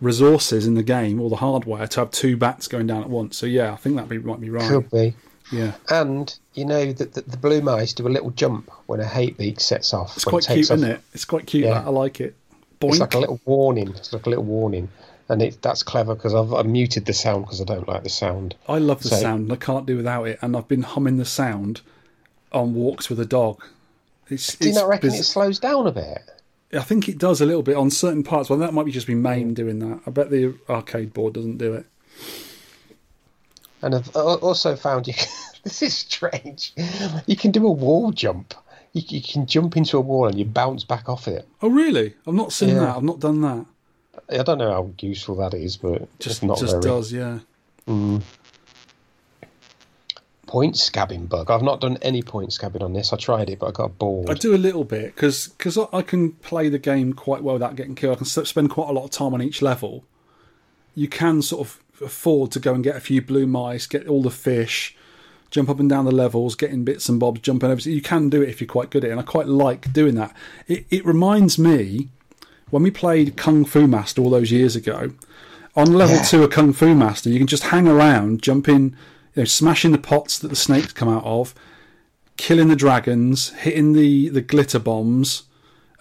resources 0.01 0.67
in 0.67 0.75
the 0.75 0.83
game 0.83 1.21
or 1.21 1.29
the 1.29 1.37
hardware 1.37 1.87
to 1.87 2.01
have 2.01 2.11
two 2.11 2.37
bats 2.37 2.67
going 2.69 2.87
down 2.87 3.03
at 3.03 3.11
once. 3.11 3.37
So 3.37 3.47
yeah, 3.47 3.73
I 3.73 3.77
think 3.77 3.97
that 3.97 4.09
be, 4.09 4.19
might 4.19 4.41
be 4.41 4.49
right. 4.51 4.69
Could 4.69 4.91
be. 4.91 5.15
Yeah, 5.53 5.73
And 5.89 6.33
you 6.55 6.65
know 6.65 6.93
that 6.93 7.13
the, 7.15 7.23
the 7.23 7.37
blue 7.37 7.61
mice 7.61 7.93
do 7.93 8.07
a 8.07 8.09
little 8.09 8.31
jump 8.31 8.71
when 8.87 9.01
a 9.01 9.07
hate 9.07 9.37
beak 9.37 9.61
sets 9.61 9.93
off. 9.93 10.15
it's 10.15 10.25
quite 10.25 10.47
cute, 10.47 10.71
off. 10.71 10.77
isn't 10.77 10.89
it? 10.89 11.01
It's 11.13 11.25
quite 11.25 11.47
cute. 11.47 11.65
Yeah. 11.65 11.75
that. 11.75 11.87
I 11.87 11.91
like 11.91 12.21
it. 12.21 12.37
Boink. 12.81 12.91
It's 12.91 12.99
like 13.01 13.15
a 13.15 13.19
little 13.19 13.41
warning. 13.45 13.89
It's 13.91 14.13
like 14.13 14.25
a 14.27 14.31
little 14.31 14.45
warning, 14.45 14.89
and 15.29 15.43
it, 15.43 15.61
that's 15.61 15.83
clever 15.83 16.15
because 16.15 16.35
I've, 16.35 16.53
I've 16.55 16.67
muted 16.67 17.05
the 17.05 17.13
sound 17.13 17.45
because 17.45 17.61
I 17.61 17.65
don't 17.65 17.87
like 17.87 18.03
the 18.05 18.09
sound. 18.09 18.55
I 18.69 18.79
love 18.79 19.03
the 19.03 19.11
So- 19.11 19.17
sound. 19.21 19.43
and 19.45 19.53
I 19.53 19.57
can't 19.57 19.85
do 19.87 19.97
without 19.97 20.25
it, 20.29 20.39
and 20.41 20.57
I've 20.57 20.69
been 20.69 20.83
humming 20.83 21.19
the 21.19 21.25
sound 21.27 21.83
on 22.53 22.75
walks 22.75 23.11
with 23.11 23.21
a 23.21 23.27
dog. 23.27 23.63
It's, 24.31 24.57
Do 24.57 24.65
you 24.65 24.71
it's 24.71 24.79
not 24.81 24.89
reckon 24.89 25.11
biz- 25.11 25.21
it 25.21 25.25
slows 25.25 25.59
down 25.59 25.87
a 25.87 25.93
bit? 25.93 26.19
I 26.73 26.81
think 26.81 27.09
it 27.09 27.19
does 27.19 27.41
a 27.41 27.47
little 27.47 27.63
bit 27.65 27.77
on 27.77 27.91
certain 27.91 28.23
parts. 28.23 28.49
Well, 28.49 28.59
that 28.61 28.73
might 28.73 28.87
be 28.87 28.93
just 28.93 29.07
be 29.09 29.15
main 29.15 29.55
doing 29.55 29.81
that. 29.81 30.01
I 30.07 30.11
bet 30.11 30.31
the 30.31 30.55
arcade 30.69 31.13
board 31.13 31.35
doesn't 31.35 31.59
do 31.59 31.75
it. 31.75 31.85
And 33.83 33.95
I've 33.95 34.15
uh, 34.15 34.35
also 34.37 34.77
found 34.77 35.07
you. 35.09 35.15
this 35.65 35.83
is 35.83 35.97
strange. 35.97 36.73
You 37.27 37.37
can 37.37 37.51
do 37.51 37.67
a 37.67 37.71
wall 37.73 38.13
jump. 38.13 38.55
You, 38.93 39.03
you 39.09 39.23
can 39.23 39.47
jump 39.47 39.77
into 39.77 39.97
a 39.97 40.01
wall 40.01 40.27
and 40.27 40.39
you 40.39 40.45
bounce 40.45 40.85
back 40.85 41.09
off 41.09 41.29
it. 41.29 41.47
Oh, 41.63 41.69
really? 41.69 42.15
I've 42.27 42.35
not 42.35 42.53
seen 42.53 42.71
Yeah. 42.71 42.81
that. 42.81 42.97
I've 42.97 43.03
not 43.03 43.21
done 43.21 43.41
that. 43.43 43.67
I 44.29 44.43
don't 44.43 44.59
know 44.59 44.71
how 44.71 44.91
useful 45.01 45.37
that 45.37 45.55
is, 45.55 45.77
but 45.77 46.09
Just 46.19 46.43
not 46.43 46.59
just 46.59 46.73
very. 46.73 46.83
does, 46.83 47.13
yeah. 47.13 47.39
Mm. 47.89 48.23
Point 50.47 50.75
scabbing 50.75 51.29
bug. 51.29 51.49
I've 51.51 51.63
not 51.63 51.81
done 51.81 51.97
any 52.03 52.23
point 52.23 52.51
scabbing 52.51 52.83
on 52.83 52.93
this. 52.93 53.13
I 53.13 53.17
tried 53.17 53.51
it, 53.51 53.61
but 53.61 53.67
I 53.69 53.71
got 53.71 53.99
bored. 53.99 54.29
I 54.29 54.35
do 54.35 54.53
a 54.55 54.59
little 54.59 54.83
bit 54.83 55.15
because 55.15 55.53
I, 55.79 55.87
I 55.93 56.03
can 56.03 56.33
play 56.33 56.69
the 56.69 56.79
game 56.79 57.13
quite 57.13 57.43
well 57.45 57.55
without 57.55 57.77
getting 57.77 57.95
killed. 57.95 58.17
I 58.17 58.19
can 58.19 58.27
spend 58.27 58.71
quite 58.71 58.89
a 58.89 58.93
lot 58.93 59.05
of 59.05 59.11
time 59.11 59.33
on 59.33 59.41
each 59.43 59.63
level. 59.63 60.05
You 60.97 61.07
can 61.07 61.41
sort 61.43 61.67
of 61.69 61.81
afford 62.05 62.51
to 62.53 62.59
go 62.61 62.75
and 62.75 62.83
get 62.83 62.97
a 62.97 63.01
few 63.01 63.23
blue 63.23 63.47
mice, 63.47 63.87
get 63.87 64.09
all 64.09 64.23
the 64.23 64.31
fish, 64.31 64.97
jump 65.51 65.69
up 65.69 65.81
and 65.81 65.89
down 65.89 66.05
the 66.05 66.13
levels, 66.13 66.55
getting 66.55 66.85
bits 66.85 67.09
and 67.09 67.19
bobs, 67.21 67.41
jumping 67.41 67.71
over. 67.71 67.81
You 67.89 68.01
can 68.03 68.29
do 68.29 68.43
it 68.43 68.49
if 68.49 68.61
you're 68.61 68.69
quite 68.69 68.91
good 68.91 69.05
at 69.05 69.09
it, 69.09 69.13
and 69.13 69.21
I 69.21 69.25
quite 69.25 69.47
like 69.49 69.93
doing 69.93 70.15
that. 70.15 70.35
It, 70.69 70.87
it 70.91 71.05
reminds 71.05 71.59
me 71.59 72.09
when 72.71 72.83
we 72.83 72.91
played 72.91 73.37
Kung 73.37 73.65
Fu 73.65 73.87
Master 73.87 74.23
all 74.23 74.31
those 74.31 74.53
years 74.53 74.77
ago. 74.77 75.13
On 75.77 75.93
level 75.93 76.17
Yeah. 76.17 76.23
two 76.23 76.43
of 76.45 76.51
Kung 76.51 76.73
Fu 76.73 76.95
Master, 76.95 77.31
you 77.31 77.39
can 77.39 77.47
just 77.47 77.65
hang 77.65 77.87
around, 77.89 78.43
jumping, 78.43 78.97
you 79.35 79.43
know, 79.43 79.45
smashing 79.45 79.93
the 79.93 79.99
pots 79.99 80.39
that 80.39 80.49
the 80.49 80.57
snakes 80.57 80.93
come 80.93 81.09
out 81.09 81.25
of, 81.25 81.55
killing 82.37 82.69
the 82.69 82.77
dragons, 82.77 83.51
hitting 83.51 83.93
the, 83.93 84.29
the 84.31 84.41
glitter 84.41 84.79
bombs, 84.79 85.45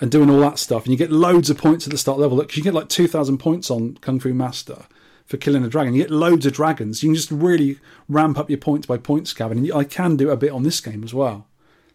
and 0.01 0.09
doing 0.09 0.29
all 0.29 0.39
that 0.39 0.57
stuff. 0.57 0.83
And 0.85 0.91
you 0.91 0.97
get 0.97 1.11
loads 1.11 1.49
of 1.49 1.57
points 1.57 1.85
at 1.85 1.91
the 1.91 1.97
start 1.97 2.19
level. 2.19 2.37
Look, 2.37 2.55
you 2.55 2.63
get 2.63 2.73
like 2.73 2.87
2,000 2.89 3.37
points 3.37 3.69
on 3.69 3.97
Kung 4.01 4.19
Fu 4.19 4.33
Master 4.33 4.85
for 5.29 5.37
killing 5.37 5.63
a 5.63 5.69
dragon. 5.69 5.93
You 5.93 6.01
get 6.01 6.11
loads 6.11 6.47
of 6.47 6.53
dragons. 6.53 7.03
You 7.03 7.09
can 7.09 7.15
just 7.15 7.29
really 7.29 7.77
ramp 8.09 8.39
up 8.39 8.49
your 8.49 8.57
points 8.57 8.87
by 8.87 8.97
point 8.97 9.25
scabbing. 9.25 9.59
And 9.59 9.71
I 9.71 9.83
can 9.83 10.17
do 10.17 10.31
a 10.31 10.35
bit 10.35 10.51
on 10.51 10.63
this 10.63 10.81
game 10.81 11.03
as 11.03 11.13
well. 11.13 11.45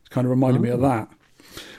It's 0.00 0.08
kind 0.08 0.24
of 0.24 0.30
reminded 0.30 0.62
me 0.62 0.68
of 0.68 0.82
oh. 0.84 0.88
that. 0.88 1.08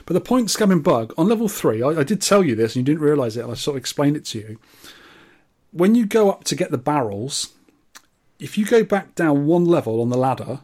But 0.04 0.12
the 0.12 0.20
point 0.20 0.48
scabbing 0.48 0.82
bug 0.82 1.14
on 1.16 1.28
level 1.28 1.48
three, 1.48 1.82
I, 1.82 1.88
I 1.88 2.04
did 2.04 2.20
tell 2.20 2.44
you 2.44 2.54
this 2.54 2.76
and 2.76 2.86
you 2.86 2.94
didn't 2.94 3.08
realise 3.08 3.36
it, 3.36 3.40
and 3.40 3.50
I 3.50 3.54
sort 3.54 3.76
of 3.76 3.80
explained 3.80 4.18
it 4.18 4.26
to 4.26 4.38
you. 4.38 4.58
When 5.72 5.94
you 5.94 6.04
go 6.04 6.30
up 6.30 6.44
to 6.44 6.54
get 6.54 6.70
the 6.70 6.78
barrels, 6.78 7.54
if 8.38 8.58
you 8.58 8.66
go 8.66 8.84
back 8.84 9.14
down 9.14 9.46
one 9.46 9.64
level 9.64 10.02
on 10.02 10.10
the 10.10 10.18
ladder, 10.18 10.60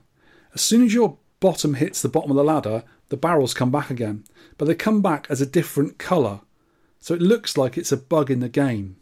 as 0.55 0.60
soon 0.60 0.85
as 0.85 0.93
your 0.93 1.16
bottom 1.40 1.74
hits 1.74 2.02
the 2.02 2.09
bottom 2.10 2.31
of 2.31 2.36
the 2.36 2.44
ladder, 2.44 2.85
the 3.09 3.16
barrels 3.16 3.55
come 3.55 3.70
back 3.70 3.89
again. 3.89 4.24
But 4.59 4.66
they 4.66 4.74
come 4.74 5.01
back 5.01 5.27
as 5.31 5.40
a 5.40 5.47
different 5.47 5.97
colour. 5.97 6.40
So 7.01 7.14
it 7.14 7.23
looks 7.23 7.56
like 7.56 7.78
it's 7.78 7.93
a 7.93 7.97
bug 7.97 8.31
in 8.31 8.40
the 8.40 8.48
game. 8.51 8.97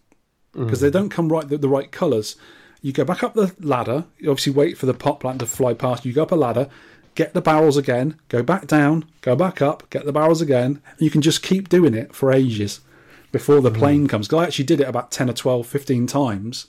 Because 0.52 0.80
they 0.80 0.90
don't 0.90 1.10
come 1.10 1.30
right 1.30 1.48
the, 1.48 1.58
the 1.58 1.68
right 1.68 1.90
colours. 1.90 2.36
You 2.82 2.92
go 2.92 3.04
back 3.04 3.22
up 3.22 3.34
the 3.34 3.54
ladder, 3.60 4.04
you 4.18 4.30
obviously 4.30 4.52
wait 4.52 4.78
for 4.78 4.86
the 4.86 4.94
pot 4.94 5.20
plant 5.20 5.40
to 5.40 5.46
fly 5.46 5.74
past, 5.74 6.04
you 6.04 6.12
go 6.12 6.22
up 6.22 6.32
a 6.32 6.36
ladder, 6.36 6.68
get 7.14 7.34
the 7.34 7.42
barrels 7.42 7.76
again, 7.76 8.18
go 8.28 8.42
back 8.42 8.66
down, 8.66 9.04
go 9.20 9.36
back 9.36 9.60
up, 9.60 9.88
get 9.90 10.06
the 10.06 10.12
barrels 10.12 10.40
again, 10.40 10.80
and 10.90 11.00
you 11.00 11.10
can 11.10 11.20
just 11.20 11.42
keep 11.42 11.68
doing 11.68 11.94
it 11.94 12.14
for 12.14 12.32
ages. 12.32 12.80
before 13.32 13.60
the 13.60 13.70
hmm. 13.70 13.78
plane 13.78 14.08
comes. 14.08 14.26
'Cause 14.26 14.40
I 14.40 14.44
actually 14.44 14.64
did 14.64 14.80
it 14.80 14.88
about 14.88 15.12
10 15.12 15.30
or 15.30 15.32
12, 15.32 15.64
15 15.64 16.08
times, 16.08 16.66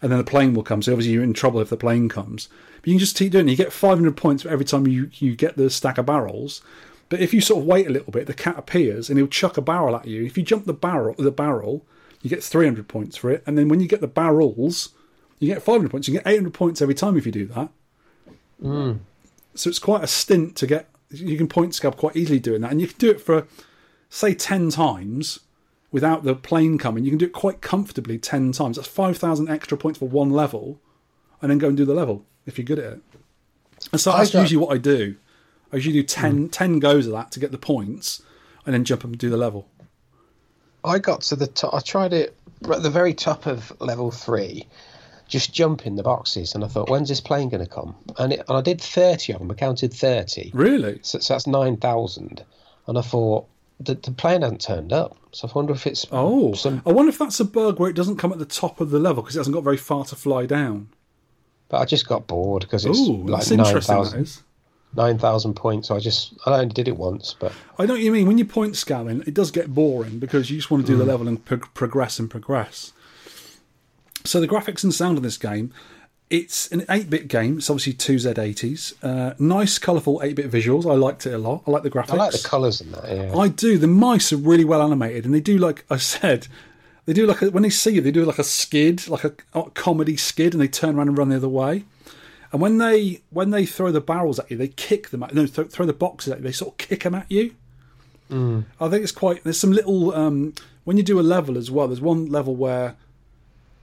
and 0.00 0.10
then 0.10 0.18
the 0.18 0.24
plane 0.24 0.54
will 0.54 0.62
come. 0.62 0.80
So 0.80 0.92
obviously 0.92 1.12
you're 1.12 1.22
in 1.22 1.34
trouble 1.34 1.60
if 1.60 1.68
the 1.68 1.76
plane 1.76 2.08
comes. 2.08 2.48
But 2.80 2.88
you 2.88 2.94
can 2.94 3.00
just 3.00 3.16
keep 3.16 3.32
doing 3.32 3.48
it. 3.48 3.50
You 3.50 3.56
get 3.58 3.70
500 3.70 4.16
points 4.16 4.46
every 4.46 4.64
time 4.64 4.86
you, 4.86 5.10
you 5.18 5.36
get 5.36 5.58
the 5.58 5.68
stack 5.68 5.98
of 5.98 6.06
barrels. 6.06 6.62
But 7.10 7.20
if 7.20 7.34
you 7.34 7.42
sort 7.42 7.60
of 7.60 7.66
wait 7.66 7.86
a 7.86 7.90
little 7.90 8.12
bit, 8.12 8.26
the 8.26 8.32
cat 8.32 8.56
appears 8.56 9.10
and 9.10 9.18
he'll 9.18 9.26
chuck 9.26 9.58
a 9.58 9.60
barrel 9.60 9.94
at 9.94 10.06
you. 10.06 10.24
If 10.24 10.38
you 10.38 10.42
jump 10.42 10.64
the 10.64 10.72
barrel, 10.72 11.14
the 11.18 11.30
barrel, 11.30 11.84
you 12.22 12.30
get 12.30 12.42
300 12.42 12.88
points 12.88 13.16
for 13.16 13.30
it. 13.30 13.42
And 13.46 13.56
then 13.56 13.68
when 13.68 13.80
you 13.80 13.88
get 13.88 14.00
the 14.00 14.08
barrels, 14.08 14.90
you 15.38 15.48
get 15.48 15.62
500 15.62 15.90
points. 15.90 16.08
You 16.08 16.14
get 16.14 16.26
800 16.26 16.52
points 16.52 16.82
every 16.82 16.94
time 16.94 17.16
if 17.16 17.26
you 17.26 17.32
do 17.32 17.46
that. 17.46 17.70
Mm. 18.62 19.00
So 19.54 19.70
it's 19.70 19.78
quite 19.78 20.04
a 20.04 20.06
stint 20.06 20.56
to 20.56 20.66
get. 20.66 20.88
You 21.10 21.36
can 21.36 21.48
point 21.48 21.74
scab 21.74 21.96
quite 21.96 22.14
easily 22.14 22.38
doing 22.38 22.60
that, 22.60 22.70
and 22.70 22.80
you 22.80 22.86
can 22.86 22.98
do 22.98 23.10
it 23.10 23.20
for, 23.20 23.48
say, 24.08 24.32
ten 24.32 24.70
times 24.70 25.40
without 25.90 26.22
the 26.22 26.36
plane 26.36 26.78
coming. 26.78 27.04
You 27.04 27.10
can 27.10 27.18
do 27.18 27.26
it 27.26 27.32
quite 27.32 27.60
comfortably 27.60 28.16
ten 28.16 28.52
times. 28.52 28.76
That's 28.76 28.86
five 28.86 29.18
thousand 29.18 29.50
extra 29.50 29.76
points 29.76 29.98
for 29.98 30.08
one 30.08 30.30
level, 30.30 30.78
and 31.42 31.50
then 31.50 31.58
go 31.58 31.66
and 31.66 31.76
do 31.76 31.84
the 31.84 31.94
level 31.94 32.24
if 32.46 32.58
you're 32.58 32.64
good 32.64 32.78
at 32.78 32.92
it. 32.92 33.02
And 33.90 34.00
so 34.00 34.12
that's 34.12 34.34
usually 34.34 34.58
what 34.58 34.72
I 34.72 34.78
do. 34.78 35.16
I 35.72 35.76
usually 35.76 35.94
do 35.94 36.02
10, 36.02 36.36
hmm. 36.36 36.46
10 36.48 36.78
goes 36.80 37.06
of 37.06 37.12
that 37.12 37.30
to 37.32 37.40
get 37.40 37.52
the 37.52 37.58
points, 37.58 38.22
and 38.66 38.74
then 38.74 38.84
jump 38.84 39.04
and 39.04 39.16
do 39.16 39.30
the 39.30 39.36
level. 39.36 39.68
I 40.84 40.98
got 40.98 41.22
to 41.22 41.36
the 41.36 41.46
top. 41.46 41.74
I 41.74 41.80
tried 41.80 42.12
it 42.12 42.36
at 42.72 42.82
the 42.82 42.90
very 42.90 43.14
top 43.14 43.46
of 43.46 43.72
level 43.80 44.10
three, 44.10 44.66
just 45.28 45.52
jumping 45.52 45.96
the 45.96 46.02
boxes, 46.02 46.54
and 46.54 46.64
I 46.64 46.68
thought, 46.68 46.88
when's 46.90 47.08
this 47.08 47.20
plane 47.20 47.48
going 47.48 47.64
to 47.64 47.70
come? 47.70 47.94
And, 48.18 48.32
it, 48.32 48.42
and 48.48 48.56
I 48.56 48.60
did 48.60 48.80
thirty 48.80 49.32
of 49.32 49.38
them. 49.40 49.50
I 49.50 49.54
counted 49.54 49.92
thirty. 49.92 50.50
Really? 50.54 50.98
So, 51.02 51.18
so 51.18 51.34
that's 51.34 51.46
nine 51.46 51.76
thousand. 51.76 52.44
And 52.86 52.98
I 52.98 53.02
thought 53.02 53.46
the, 53.78 53.94
the 53.94 54.10
plane 54.10 54.42
hasn't 54.42 54.60
turned 54.62 54.92
up. 54.92 55.16
So 55.32 55.48
I 55.48 55.52
wonder 55.54 55.72
if 55.72 55.86
it's 55.86 56.06
Oh, 56.10 56.54
some. 56.54 56.82
I 56.86 56.92
wonder 56.92 57.10
if 57.10 57.18
that's 57.18 57.38
a 57.40 57.44
bug 57.44 57.78
where 57.78 57.88
it 57.90 57.96
doesn't 57.96 58.16
come 58.16 58.32
at 58.32 58.38
the 58.38 58.44
top 58.44 58.80
of 58.80 58.90
the 58.90 58.98
level 58.98 59.22
because 59.22 59.36
it 59.36 59.40
hasn't 59.40 59.54
got 59.54 59.64
very 59.64 59.76
far 59.76 60.04
to 60.06 60.16
fly 60.16 60.46
down. 60.46 60.88
But 61.68 61.78
I 61.78 61.84
just 61.84 62.08
got 62.08 62.26
bored 62.26 62.62
because 62.62 62.84
it's 62.84 62.98
Oh, 62.98 63.12
like 63.12 63.44
that's 63.44 63.50
nine 63.52 63.80
thousand. 63.80 64.40
Nine 64.96 65.18
thousand 65.18 65.54
points. 65.54 65.88
So 65.88 65.96
I 65.96 66.00
just 66.00 66.34
I 66.46 66.52
only 66.54 66.74
did 66.74 66.88
it 66.88 66.96
once, 66.96 67.34
but 67.38 67.52
I 67.78 67.86
know 67.86 67.94
what 67.94 68.02
you 68.02 68.12
mean. 68.12 68.26
When 68.26 68.38
you 68.38 68.44
point 68.44 68.76
scaling, 68.76 69.22
it 69.26 69.34
does 69.34 69.50
get 69.50 69.74
boring 69.74 70.18
because 70.18 70.50
you 70.50 70.56
just 70.58 70.70
want 70.70 70.84
to 70.86 70.92
do 70.92 70.96
Mm. 70.96 71.00
the 71.00 71.04
level 71.12 71.28
and 71.28 71.44
pro- 71.44 71.58
progress 71.58 72.18
and 72.18 72.30
progress. 72.30 72.92
So 74.24 74.40
the 74.40 74.48
graphics 74.48 74.84
and 74.84 74.92
sound 74.92 75.16
of 75.16 75.22
this 75.22 75.38
game, 75.38 75.72
it's 76.28 76.70
an 76.70 76.80
8-bit 76.82 77.26
game. 77.28 77.58
It's 77.58 77.70
obviously 77.70 77.94
two 77.94 78.16
Z80s. 78.16 78.94
Uh, 79.02 79.34
nice, 79.38 79.78
colourful 79.78 80.20
8-bit 80.22 80.50
visuals. 80.50 80.84
I 80.88 80.94
liked 80.94 81.26
it 81.26 81.32
a 81.32 81.38
lot. 81.38 81.62
I 81.66 81.70
like 81.70 81.82
the 81.84 81.90
graphics. 81.90 82.10
I 82.12 82.16
like 82.16 82.32
the 82.32 82.46
colours 82.46 82.80
in 82.82 82.92
that. 82.92 83.08
Yeah. 83.08 83.34
I 83.36 83.48
do. 83.48 83.78
The 83.78 83.86
mice 83.86 84.32
are 84.32 84.36
really 84.36 84.64
well 84.64 84.82
animated, 84.82 85.24
and 85.24 85.32
they 85.34 85.40
do 85.40 85.56
like 85.58 85.84
I 85.90 85.96
said, 85.96 86.46
they 87.06 87.14
do 87.14 87.26
like 87.26 87.40
a, 87.42 87.50
when 87.50 87.62
they 87.62 87.70
see 87.70 87.92
you, 87.94 88.00
they 88.02 88.10
do 88.10 88.24
like 88.26 88.38
a 88.38 88.44
skid, 88.44 89.08
like 89.08 89.24
a, 89.24 89.32
a 89.54 89.70
comedy 89.70 90.16
skid, 90.16 90.52
and 90.52 90.60
they 90.60 90.68
turn 90.68 90.96
around 90.96 91.08
and 91.08 91.18
run 91.18 91.30
the 91.30 91.36
other 91.36 91.48
way. 91.48 91.84
And 92.52 92.60
when 92.60 92.78
they 92.78 93.22
when 93.30 93.50
they 93.50 93.64
throw 93.64 93.92
the 93.92 94.00
barrels 94.00 94.38
at 94.38 94.50
you, 94.50 94.56
they 94.56 94.68
kick 94.68 95.10
them 95.10 95.22
at 95.22 95.34
no 95.34 95.46
th- 95.46 95.68
throw 95.68 95.86
the 95.86 95.92
boxes 95.92 96.32
at 96.32 96.38
you. 96.38 96.44
They 96.44 96.52
sort 96.52 96.72
of 96.72 96.78
kick 96.78 97.04
them 97.04 97.14
at 97.14 97.30
you. 97.30 97.54
I 98.80 98.88
think 98.88 99.02
it's 99.02 99.12
quite. 99.12 99.44
There's 99.44 99.58
some 99.58 99.72
little 99.72 100.14
um, 100.14 100.54
when 100.84 100.96
you 100.96 101.02
do 101.02 101.18
a 101.18 101.22
level 101.22 101.56
as 101.58 101.70
well. 101.70 101.88
There's 101.88 102.00
one 102.00 102.26
level 102.26 102.56
where 102.56 102.96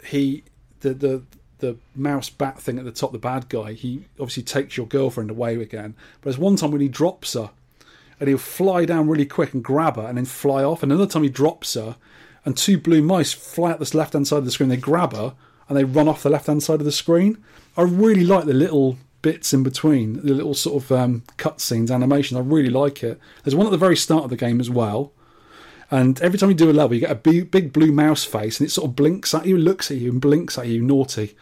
he 0.06 0.44
the 0.82 0.94
the 0.94 1.24
the 1.60 1.78
mouse 1.96 2.30
bat 2.30 2.60
thing 2.60 2.78
at 2.78 2.86
the 2.86 2.92
top, 2.92 3.12
the 3.12 3.18
bad 3.18 3.50
guy. 3.50 3.74
He 3.74 4.06
obviously 4.20 4.44
takes 4.44 4.78
your 4.78 4.86
girlfriend 4.86 5.32
away 5.32 5.56
again. 5.62 5.96
But 6.22 6.26
there's 6.26 6.38
one 6.38 6.56
time 6.56 6.72
when 6.72 6.82
he 6.82 6.88
drops 6.88 7.34
her, 7.34 7.52
and 8.20 8.30
he'll 8.30 8.38
fly 8.38 8.86
down 8.86 9.08
really 9.08 9.26
quick 9.26 9.54
and 9.54 9.64
grab 9.64 9.96
her, 9.96 10.04
and 10.04 10.18
then 10.18 10.26
fly 10.26 10.64
off. 10.64 10.84
And 10.84 10.92
another 10.92 11.10
time 11.10 11.24
he 11.24 11.30
drops 11.30 11.74
her, 11.74 11.96
and 12.46 12.56
two 12.56 12.78
blue 12.78 13.02
mice 13.02 13.34
fly 13.34 13.72
out 13.72 13.80
this 13.80 13.94
left 13.94 14.14
hand 14.14 14.28
side 14.28 14.40
of 14.40 14.46
the 14.46 14.52
screen. 14.52 14.70
They 14.70 14.78
grab 14.78 15.14
her 15.14 15.36
and 15.68 15.78
they 15.78 15.84
run 15.84 16.08
off 16.08 16.24
the 16.24 16.30
left 16.30 16.48
hand 16.48 16.64
side 16.64 16.80
of 16.80 16.86
the 16.86 16.92
screen. 16.92 17.44
I 17.76 17.84
really 17.84 18.26
like 18.26 18.46
the 18.46 18.54
little 18.54 18.98
bits 19.22 19.54
in 19.54 19.64
between, 19.64 20.14
the 20.26 20.34
little 20.34 20.54
sort 20.54 20.84
of 20.84 20.92
um, 20.92 21.24
cutscenes, 21.38 21.92
animation. 21.92 22.38
I 22.38 22.42
really 22.42 22.70
like 22.70 23.04
it. 23.04 23.20
There's 23.44 23.56
one 23.56 23.68
at 23.68 23.72
the 23.72 23.78
very 23.78 23.98
start 23.98 24.24
of 24.24 24.30
the 24.30 24.38
game 24.38 24.60
as 24.60 24.70
well. 24.70 25.12
And 25.90 26.22
every 26.22 26.38
time 26.38 26.50
you 26.50 26.56
do 26.56 26.70
a 26.70 26.74
level, 26.74 26.96
you 26.96 27.02
get 27.02 27.12
a 27.12 27.16
big, 27.16 27.72
blue 27.72 27.92
mouse 27.92 28.26
face, 28.26 28.60
and 28.60 28.68
it 28.68 28.72
sort 28.72 28.90
of 28.90 28.96
blinks 28.96 29.34
at 29.34 29.46
you, 29.46 29.58
looks 29.58 29.90
at 29.90 29.98
you, 29.98 30.12
and 30.12 30.20
blinks 30.20 30.58
at 30.58 30.68
you, 30.68 30.82
naughty, 30.82 31.36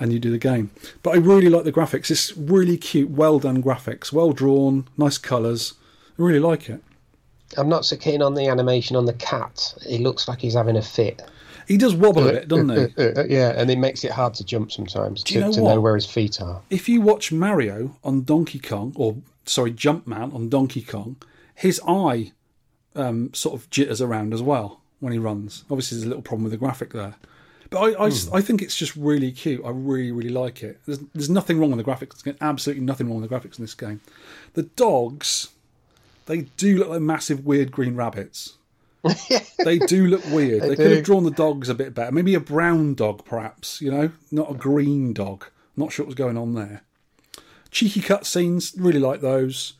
and 0.00 0.12
you 0.12 0.18
do 0.18 0.30
the 0.30 0.38
game. 0.38 0.70
But 1.02 1.14
I 1.14 1.18
really 1.18 1.48
like 1.48 1.64
the 1.64 1.72
graphics. 1.72 2.10
It's 2.10 2.36
really 2.36 2.76
cute, 2.76 3.10
well 3.10 3.38
done 3.38 3.62
graphics, 3.62 4.12
well 4.12 4.32
drawn, 4.32 4.88
nice 4.96 5.18
colours. 5.18 5.74
I 6.18 6.22
really 6.22 6.40
like 6.40 6.68
it. 6.68 6.82
I'm 7.56 7.68
not 7.68 7.84
so 7.84 7.96
keen 7.96 8.20
on 8.20 8.34
the 8.34 8.48
animation 8.48 8.96
on 8.96 9.06
the 9.06 9.12
cat. 9.12 9.74
He 9.86 9.98
looks 9.98 10.26
like 10.26 10.40
he's 10.40 10.54
having 10.54 10.76
a 10.76 10.82
fit. 10.82 11.22
He 11.66 11.76
does 11.76 11.94
wobble 11.94 12.28
a 12.28 12.32
bit, 12.32 12.48
doesn't 12.48 12.68
he? 12.68 13.32
Yeah, 13.34 13.52
and 13.56 13.70
it 13.70 13.78
makes 13.78 14.04
it 14.04 14.10
hard 14.12 14.34
to 14.34 14.44
jump 14.44 14.70
sometimes 14.72 15.22
to, 15.24 15.34
you 15.34 15.40
know 15.40 15.52
to 15.52 15.60
know 15.62 15.80
where 15.80 15.94
his 15.94 16.06
feet 16.06 16.40
are. 16.40 16.60
If 16.70 16.88
you 16.88 17.00
watch 17.00 17.32
Mario 17.32 17.96
on 18.04 18.24
Donkey 18.24 18.58
Kong, 18.58 18.92
or 18.96 19.16
sorry, 19.46 19.72
Jumpman 19.72 20.34
on 20.34 20.48
Donkey 20.48 20.82
Kong, 20.82 21.16
his 21.54 21.80
eye 21.86 22.32
um, 22.94 23.32
sort 23.34 23.54
of 23.60 23.68
jitters 23.70 24.00
around 24.00 24.32
as 24.34 24.42
well 24.42 24.80
when 25.00 25.12
he 25.12 25.18
runs. 25.18 25.64
Obviously, 25.70 25.96
there's 25.96 26.06
a 26.06 26.08
little 26.08 26.22
problem 26.22 26.44
with 26.44 26.52
the 26.52 26.58
graphic 26.58 26.92
there. 26.92 27.14
But 27.70 27.78
I, 27.96 28.04
I, 28.04 28.08
just- 28.10 28.32
I 28.32 28.40
think 28.40 28.62
it's 28.62 28.76
just 28.76 28.94
really 28.94 29.32
cute. 29.32 29.62
I 29.64 29.70
really, 29.70 30.12
really 30.12 30.28
like 30.28 30.62
it. 30.62 30.80
There's, 30.86 31.00
there's 31.12 31.30
nothing 31.30 31.58
wrong 31.58 31.70
with 31.74 31.84
the 31.84 31.90
graphics. 31.90 32.22
Absolutely 32.40 32.84
nothing 32.84 33.08
wrong 33.08 33.20
with 33.20 33.28
the 33.28 33.34
graphics 33.36 33.58
in 33.58 33.64
this 33.64 33.74
game. 33.74 34.00
The 34.52 34.62
dogs, 34.64 35.48
they 36.26 36.42
do 36.56 36.78
look 36.78 36.88
like 36.88 37.00
massive, 37.00 37.44
weird 37.44 37.72
green 37.72 37.96
rabbits. 37.96 38.54
they 39.64 39.78
do 39.78 40.06
look 40.06 40.24
weird. 40.26 40.62
They, 40.62 40.76
could 40.76 40.92
have 40.92 41.04
drawn 41.04 41.24
the 41.24 41.30
dogs 41.30 41.68
a 41.68 41.74
bit 41.74 41.94
better. 41.94 42.12
Maybe 42.12 42.34
a 42.34 42.40
brown 42.40 42.94
dog, 42.94 43.24
perhaps. 43.24 43.80
You 43.80 43.90
know, 43.90 44.10
not 44.30 44.50
a 44.50 44.54
green 44.54 45.12
dog. 45.12 45.46
Not 45.76 45.92
sure 45.92 46.06
what's 46.06 46.14
going 46.14 46.38
on 46.38 46.54
there. 46.54 46.82
Cheeky 47.70 48.00
cutscenes, 48.00 48.74
really 48.76 49.00
like 49.00 49.20
those. 49.20 49.74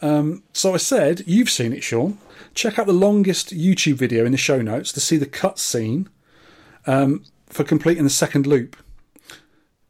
Um, 0.00 0.42
so 0.52 0.74
I 0.74 0.78
said, 0.78 1.22
you've 1.26 1.50
seen 1.50 1.72
it, 1.72 1.82
Sean. 1.82 2.18
Check 2.54 2.78
out 2.78 2.86
the 2.86 2.92
longest 2.92 3.54
YouTube 3.54 3.94
video 3.94 4.24
in 4.24 4.32
the 4.32 4.38
show 4.38 4.60
notes 4.60 4.92
to 4.92 5.00
see 5.00 5.16
the 5.16 5.26
cutscene 5.26 6.08
um, 6.86 7.24
for 7.46 7.64
completing 7.64 8.04
the 8.04 8.10
second 8.10 8.46
loop. 8.46 8.76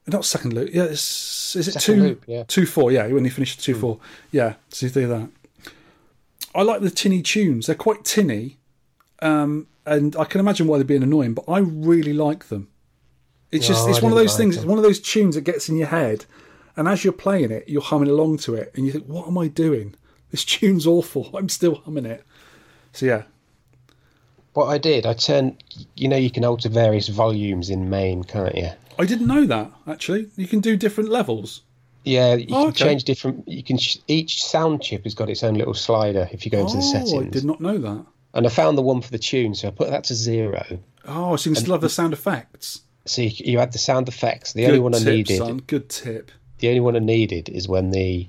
Not 0.07 0.25
second 0.25 0.53
loop. 0.53 0.71
Yeah, 0.73 0.85
it's, 0.85 1.55
is 1.55 1.69
it 1.69 1.73
Second 1.73 1.95
two 1.95 2.03
loop, 2.03 2.25
yeah. 2.27 2.45
two 2.49 2.67
four? 2.67 2.91
Yeah, 2.91 3.07
when 3.07 3.25
you 3.25 3.31
finish 3.31 3.57
two 3.57 3.75
four. 3.75 4.01
Yeah, 4.33 4.55
so 4.69 4.87
you 4.87 4.93
do 4.93 5.07
that. 5.07 5.29
I 6.55 6.63
like 6.63 6.81
the 6.81 6.91
tinny 6.91 7.23
tunes. 7.23 7.67
They're 7.67 7.77
quite 7.77 8.05
tinny, 8.05 8.59
um, 9.23 9.67
and 9.87 10.15
I 10.17 10.25
can 10.25 10.41
imagine 10.41 10.67
why 10.67 10.77
they're 10.79 10.85
being 10.85 11.03
annoying, 11.03 11.35
but 11.35 11.45
I 11.49 11.59
really 11.59 12.13
like 12.13 12.49
them. 12.49 12.69
It's 13.51 13.67
just 13.67 13.89
it's 13.89 13.99
I 13.99 14.03
one 14.03 14.13
of 14.13 14.19
those 14.19 14.33
like 14.33 14.39
things. 14.39 14.57
them. 14.57 14.65
It's 14.65 14.69
one 14.69 14.79
of 14.79 14.85
those 14.85 15.01
tunes 15.01 15.35
that 15.35 15.43
gets 15.43 15.69
in 15.69 15.77
your 15.77 15.89
head, 15.89 16.25
and 16.77 16.89
as 16.89 17.05
you're 17.05 17.13
playing 17.13 17.51
it, 17.51 17.69
you're 17.69 17.83
humming 17.83 18.09
along 18.09 18.39
to 18.39 18.55
it, 18.55 18.73
and 18.75 18.87
you 18.87 18.93
think, 18.93 19.07
"What 19.07 19.27
am 19.27 19.37
I 19.39 19.49
doing? 19.49 19.95
This 20.31 20.45
tune's 20.45 20.87
awful. 20.87 21.31
I'm 21.37 21.49
still 21.49 21.77
humming 21.77 22.07
it." 22.07 22.25
So 22.93 23.07
yeah, 23.07 23.23
What 24.55 24.67
I 24.67 24.79
did, 24.79 25.07
I 25.07 25.15
turned. 25.15 25.63
You 25.97 26.09
know, 26.09 26.17
you 26.17 26.31
can 26.31 26.45
alter 26.45 26.69
various 26.69 27.09
volumes 27.09 27.71
in 27.71 27.89
MAME, 27.91 28.25
can't 28.25 28.55
you? 28.55 28.71
I 28.99 29.07
didn't 29.07 29.27
know 29.27 29.47
that 29.47 29.71
actually. 29.87 30.29
You 30.37 30.47
can 30.47 30.61
do 30.61 30.77
different 30.77 31.11
levels. 31.11 31.63
Yeah, 32.05 32.35
you 32.35 32.47
Oh, 32.51 32.63
can 32.65 32.69
okay. 32.69 32.85
change 32.85 33.05
different. 33.05 33.47
You 33.49 33.63
can 33.63 33.79
each 34.09 34.43
sound 34.45 34.83
chip 34.83 35.05
has 35.05 35.15
got 35.15 35.31
its 35.31 35.43
own 35.43 35.55
little 35.55 35.75
slider 35.75 36.29
if 36.33 36.45
you 36.45 36.51
go 36.51 36.61
into 36.61 36.75
the 36.75 36.83
oh, 36.83 36.93
settings. 36.93 37.13
I 37.15 37.29
did 37.29 37.45
not 37.45 37.61
know 37.61 37.79
that. 37.79 38.05
And 38.35 38.47
I 38.47 38.51
found 38.51 38.79
the 38.79 38.83
one 38.83 39.01
for 39.03 39.11
the 39.11 39.19
tune, 39.19 39.55
so 39.55 39.69
I 39.69 39.71
put 39.71 39.91
that 39.91 40.05
to 40.05 40.15
zero. 40.15 40.65
Oh, 41.07 41.37
so 41.37 41.51
you 41.51 41.55
can 41.55 41.63
still 41.63 41.75
have 41.75 41.81
the 41.83 41.89
sound 41.89 42.13
effects. 42.13 42.81
So 43.05 43.23
you, 43.23 43.31
you 43.53 43.59
had 43.59 43.73
the 43.73 43.79
sound 43.79 44.09
effects. 44.09 44.53
The 44.53 44.67
only 44.67 44.79
one 44.79 44.95
I 44.95 44.99
tip, 44.99 45.07
needed, 45.09 45.39
son. 45.39 45.59
Good 45.67 45.89
tip. 45.91 46.31
the 46.59 46.69
only 46.69 46.81
one 46.81 46.95
I 46.97 47.01
needed 47.01 47.49
is 47.49 47.67
when 47.69 47.91
the 47.91 48.29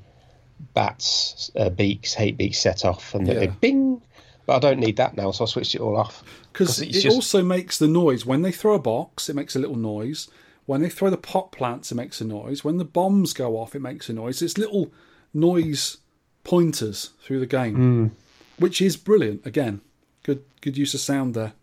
bats 0.74 1.52
uh, 1.56 1.70
beaks, 1.70 2.14
hate 2.14 2.38
beaks 2.38 2.60
set 2.60 2.84
off, 2.86 3.14
and 3.14 3.28
Yeah. 3.28 3.34
they 3.36 3.48
bing. 3.48 4.02
But 4.46 4.56
I 4.58 4.60
don't 4.60 4.80
need 4.80 4.98
that 4.98 5.16
now, 5.16 5.32
so 5.32 5.46
I 5.46 5.48
switched 5.48 5.74
it 5.76 5.80
all 5.82 5.96
off. 5.96 6.22
Because 6.52 6.82
it 6.82 6.90
just- 6.92 7.08
also 7.16 7.42
makes 7.44 7.78
the 7.80 7.88
noise 7.88 8.26
when 8.26 8.42
they 8.42 8.52
throw 8.52 8.74
a 8.74 8.80
box. 8.80 9.30
It 9.30 9.36
makes 9.36 9.56
a 9.56 9.60
little 9.60 9.78
noise. 9.78 10.28
When 10.66 10.82
they 10.82 10.90
throw 10.90 11.10
the 11.10 11.18
pot 11.18 11.52
plants, 11.52 11.92
it 11.92 11.96
makes 11.96 12.20
a 12.22 12.26
noise. 12.26 12.64
When 12.64 12.78
the 12.78 12.86
bombs 12.86 13.34
go 13.34 13.58
off, 13.58 13.76
it 13.76 13.82
makes 13.82 14.10
a 14.10 14.14
noise. 14.14 14.42
It's 14.42 14.58
little 14.58 14.92
noise 15.34 15.98
pointers 16.44 17.12
through 17.22 17.40
the 17.40 17.46
game, 17.46 17.76
Hmm. 17.76 18.08
which 18.62 18.82
is 18.82 18.98
brilliant. 18.98 19.46
Again, 19.46 19.82
good 20.24 20.44
good 20.62 20.78
use 20.78 20.94
of 20.94 21.00
sound 21.00 21.34
there. 21.36 21.54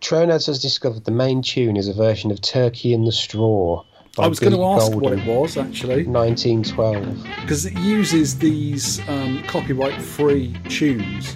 Tronaz 0.00 0.46
has 0.46 0.60
discovered 0.60 1.04
the 1.04 1.12
main 1.12 1.42
tune 1.42 1.76
is 1.76 1.88
a 1.88 1.92
version 1.92 2.30
of 2.30 2.40
Turkey 2.40 2.92
in 2.92 3.04
the 3.04 3.12
Straw. 3.12 3.84
I 4.18 4.26
was 4.26 4.40
going 4.40 4.52
to 4.52 4.62
ask 4.62 4.92
what 4.92 5.12
it 5.12 5.24
was 5.26 5.56
actually, 5.56 6.04
1912. 6.06 7.24
because 7.40 7.64
it 7.64 7.72
uses 7.78 8.38
these 8.38 9.00
um, 9.08 9.42
copyright-free 9.44 10.54
tunes. 10.68 11.34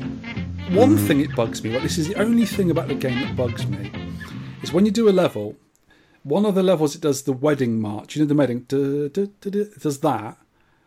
One 0.70 0.99
thing 0.99 1.20
it 1.20 1.35
bugs 1.35 1.62
me, 1.65 1.73
like 1.73 1.83
this 1.83 1.97
is 1.97 2.09
the 2.09 2.16
only 2.16 2.45
thing 2.45 2.70
about 2.70 2.89
the 2.89 2.95
game 2.95 3.20
that 3.20 3.35
bugs 3.35 3.66
me, 3.66 3.91
is 4.62 4.73
when 4.74 4.85
you 4.85 4.91
do 4.91 5.09
a 5.09 5.11
level, 5.11 5.57
one 6.23 6.45
of 6.45 6.55
the 6.55 6.62
levels 6.62 6.95
it 6.95 7.01
does 7.01 7.23
the 7.23 7.33
wedding 7.33 7.81
march. 7.81 8.15
You 8.16 8.23
know 8.23 8.28
the 8.28 8.35
wedding, 8.35 8.61
duh, 8.69 9.09
duh, 9.09 9.28
duh, 9.41 9.65
does 9.81 10.01
that, 10.01 10.37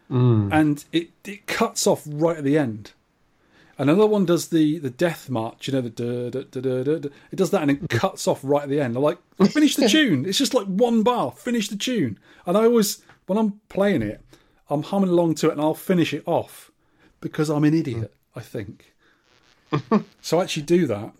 and 0.09 0.83
it 0.91 1.09
it 1.25 1.47
cuts 1.47 1.87
off 1.87 2.03
right 2.05 2.37
at 2.37 2.43
the 2.43 2.57
end. 2.57 2.91
Another 3.79 4.05
one 4.05 4.25
does 4.25 4.49
the 4.49 4.77
the 4.77 4.89
death 4.89 5.29
march, 5.29 5.67
you 5.67 5.73
know, 5.73 5.79
the 5.79 5.89
duh, 5.89 6.29
duh, 6.29 6.83
duh. 6.83 7.09
it 7.31 7.35
does 7.37 7.51
that 7.51 7.61
and 7.61 7.71
it 7.71 7.89
cuts 7.89 8.27
off 8.27 8.41
right 8.43 8.63
at 8.63 8.69
the 8.69 8.81
end. 8.81 8.97
I'm 8.97 9.01
like, 9.01 9.19
finish 9.51 9.77
the 9.77 9.87
tune. 9.87 10.25
It's 10.25 10.37
just 10.37 10.53
like 10.53 10.67
one 10.67 11.01
bar, 11.01 11.31
finish 11.31 11.69
the 11.69 11.77
tune. 11.77 12.19
And 12.45 12.57
I 12.57 12.65
always, 12.65 13.01
when 13.27 13.39
I'm 13.39 13.61
playing 13.69 14.01
it, 14.01 14.21
I'm 14.69 14.83
humming 14.83 15.09
along 15.09 15.35
to 15.35 15.47
it 15.47 15.53
and 15.53 15.61
I'll 15.61 15.73
finish 15.73 16.13
it 16.13 16.23
off 16.25 16.71
because 17.21 17.49
I'm 17.49 17.63
an 17.63 17.73
idiot, 17.73 18.13
I 18.35 18.41
think. 18.41 18.93
so 20.21 20.39
I 20.39 20.43
actually 20.43 20.63
do 20.63 20.85
that. 20.87 21.13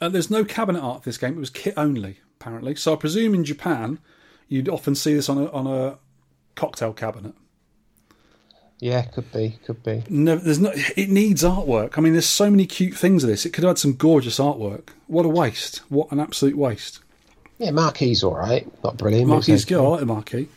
Uh, 0.00 0.08
there's 0.08 0.30
no 0.30 0.46
cabinet 0.46 0.80
art 0.80 1.02
for 1.02 1.10
this 1.10 1.18
game. 1.18 1.34
It 1.34 1.40
was 1.40 1.50
kit 1.50 1.74
only, 1.76 2.20
apparently. 2.40 2.76
So 2.76 2.94
I 2.94 2.96
presume 2.96 3.34
in 3.34 3.44
Japan, 3.44 3.98
you'd 4.48 4.70
often 4.70 4.94
see 4.94 5.12
this 5.12 5.28
on 5.28 5.36
a, 5.36 5.50
on 5.50 5.66
a 5.66 5.98
cocktail 6.54 6.94
cabinet. 6.94 7.34
Yeah, 8.80 9.02
could 9.02 9.32
be, 9.32 9.58
could 9.64 9.82
be. 9.82 10.04
No, 10.08 10.36
there's 10.36 10.60
no. 10.60 10.72
It 10.96 11.10
needs 11.10 11.42
artwork. 11.42 11.98
I 11.98 12.00
mean, 12.00 12.12
there's 12.12 12.26
so 12.26 12.50
many 12.50 12.64
cute 12.64 12.94
things 12.94 13.24
of 13.24 13.30
this. 13.30 13.44
It 13.44 13.50
could 13.50 13.64
have 13.64 13.70
had 13.70 13.78
some 13.78 13.94
gorgeous 13.94 14.38
artwork. 14.38 14.90
What 15.08 15.26
a 15.26 15.28
waste! 15.28 15.78
What 15.88 16.12
an 16.12 16.20
absolute 16.20 16.56
waste. 16.56 17.00
Yeah, 17.58 17.72
Marquee 17.72 18.14
all 18.22 18.36
right, 18.36 18.66
not 18.84 18.96
brilliant. 18.96 19.26
but 19.28 19.34
Marquee 19.34 19.52
is 19.52 19.62
it's 19.62 19.68
good. 19.68 19.80
I 19.80 19.88
like 19.88 20.00
the 20.00 20.06
marquee. 20.06 20.48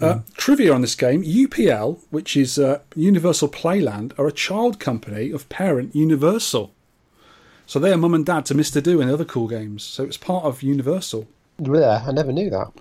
Uh, 0.00 0.20
Trivia 0.36 0.72
on 0.72 0.80
this 0.80 0.94
game: 0.94 1.22
UPL, 1.22 2.00
which 2.10 2.36
is 2.36 2.58
uh, 2.58 2.80
Universal 2.94 3.48
Playland, 3.48 4.18
are 4.18 4.26
a 4.26 4.32
child 4.32 4.80
company 4.80 5.30
of 5.30 5.48
parent 5.48 5.94
Universal. 5.94 6.72
So 7.66 7.78
they 7.78 7.92
are 7.92 7.98
mum 7.98 8.14
and 8.14 8.24
dad 8.24 8.46
to 8.46 8.54
Mister 8.54 8.80
Do 8.80 9.00
and 9.02 9.10
other 9.10 9.26
cool 9.26 9.46
games. 9.48 9.82
So 9.82 10.04
it's 10.04 10.16
part 10.16 10.44
of 10.44 10.62
Universal. 10.62 11.28
Yeah, 11.58 12.02
I 12.06 12.12
never 12.12 12.32
knew 12.32 12.48
that. 12.48 12.72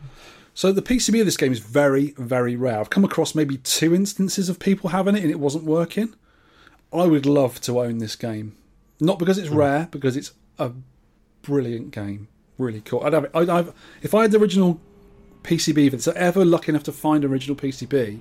So 0.57 0.71
the 0.71 0.81
PCB 0.81 1.19
of 1.19 1.27
this 1.27 1.37
game 1.37 1.51
is 1.51 1.59
very, 1.59 2.15
very 2.17 2.55
rare. 2.55 2.79
I've 2.79 2.89
come 2.89 3.03
across 3.03 3.35
maybe 3.35 3.57
two 3.57 3.93
instances 3.93 4.49
of 4.49 4.57
people 4.57 4.89
having 4.89 5.15
it 5.15 5.21
and 5.21 5.29
it 5.29 5.39
wasn't 5.39 5.65
working. 5.65 6.15
I 6.91 7.05
would 7.05 7.27
love 7.27 7.61
to 7.61 7.79
own 7.79 7.99
this 7.99 8.15
game, 8.15 8.57
not 8.99 9.19
because 9.19 9.37
it's 9.37 9.49
hmm. 9.49 9.55
rare, 9.55 9.87
because 9.91 10.17
it's 10.17 10.31
a 10.57 10.71
brilliant 11.43 11.91
game. 11.91 12.27
Really 12.57 12.81
cool. 12.81 13.03
I'd 13.03 13.13
have 13.13 13.25
it. 13.25 13.31
I'd 13.35 13.49
have, 13.49 13.71
if 14.01 14.15
I 14.15 14.23
had 14.23 14.31
the 14.31 14.39
original 14.39 14.81
PCB, 15.43 15.85
if 15.85 15.93
it's 15.93 16.07
ever 16.07 16.43
lucky 16.43 16.71
enough 16.71 16.85
to 16.85 16.91
find 16.91 17.23
an 17.23 17.29
original 17.31 17.55
PCB, 17.55 18.19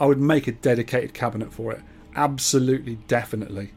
I 0.00 0.06
would 0.06 0.18
make 0.18 0.48
a 0.48 0.52
dedicated 0.52 1.14
cabinet 1.14 1.52
for 1.52 1.70
it. 1.70 1.82
Absolutely, 2.16 2.96
definitely, 3.06 3.70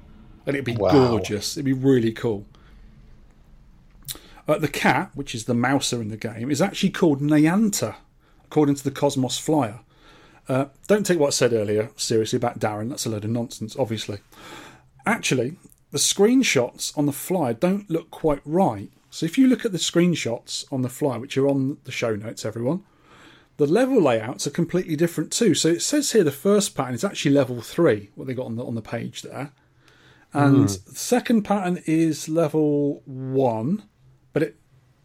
and 0.47 0.55
it'd 0.55 0.65
be 0.65 0.75
Wow. 0.75 0.93
gorgeous. 0.93 1.57
It'd 1.57 1.65
be 1.65 1.73
really 1.73 2.13
cool. 2.13 2.47
Uh, 4.49 4.57
the 4.57 4.67
cat, 4.67 5.11
which 5.13 5.35
is 5.35 5.45
the 5.45 5.53
mouser 5.53 6.01
in 6.01 6.07
the 6.07 6.17
game, 6.17 6.49
is 6.49 6.59
actually 6.59 6.89
called 6.89 7.21
Nyanta, 7.21 7.95
according 8.45 8.73
to 8.73 8.83
the 8.83 8.89
Cosmos 8.89 9.37
Flyer. 9.37 9.81
Uh, 10.47 10.65
don't 10.87 11.05
take 11.05 11.19
what 11.19 11.27
I 11.27 11.29
said 11.29 11.53
earlier 11.53 11.91
seriously 11.95 12.37
about 12.37 12.57
Darren. 12.57 12.89
That's 12.89 13.05
a 13.05 13.09
load 13.09 13.25
of 13.25 13.29
nonsense, 13.29 13.75
obviously. 13.77 14.17
Actually, 15.05 15.57
the 15.91 15.99
screenshots 15.99 16.97
on 16.97 17.05
the 17.05 17.11
flyer 17.11 17.53
don't 17.53 17.91
look 17.91 18.09
quite 18.09 18.41
right. 18.43 18.89
So 19.11 19.27
if 19.27 19.37
you 19.37 19.45
look 19.45 19.65
at 19.65 19.71
the 19.71 19.77
screenshots 19.77 20.65
on 20.71 20.81
the 20.81 20.89
flyer, 20.89 21.19
which 21.19 21.37
are 21.37 21.47
on 21.47 21.77
the 21.83 21.91
show 21.91 22.15
notes, 22.15 22.43
everyone, 22.43 22.83
the 23.57 23.67
level 23.67 24.01
layouts 24.01 24.47
are 24.47 24.51
completely 24.51 24.95
different 24.95 25.31
too. 25.31 25.53
So 25.53 25.69
it 25.69 25.83
says 25.83 26.11
here 26.11 26.23
the 26.23 26.31
first 26.31 26.75
pattern 26.75 26.95
is 26.95 27.03
actually 27.03 27.35
level 27.35 27.61
three, 27.61 28.09
what 28.15 28.25
they 28.25 28.33
got 28.33 28.47
on 28.47 28.55
the 28.55 28.65
on 28.65 28.73
the 28.73 28.81
page 28.81 29.21
there, 29.21 29.51
and 30.33 30.69
the 30.69 30.95
second 30.95 31.43
pattern 31.43 31.83
is 31.85 32.27
level 32.27 33.03
one, 33.05 33.83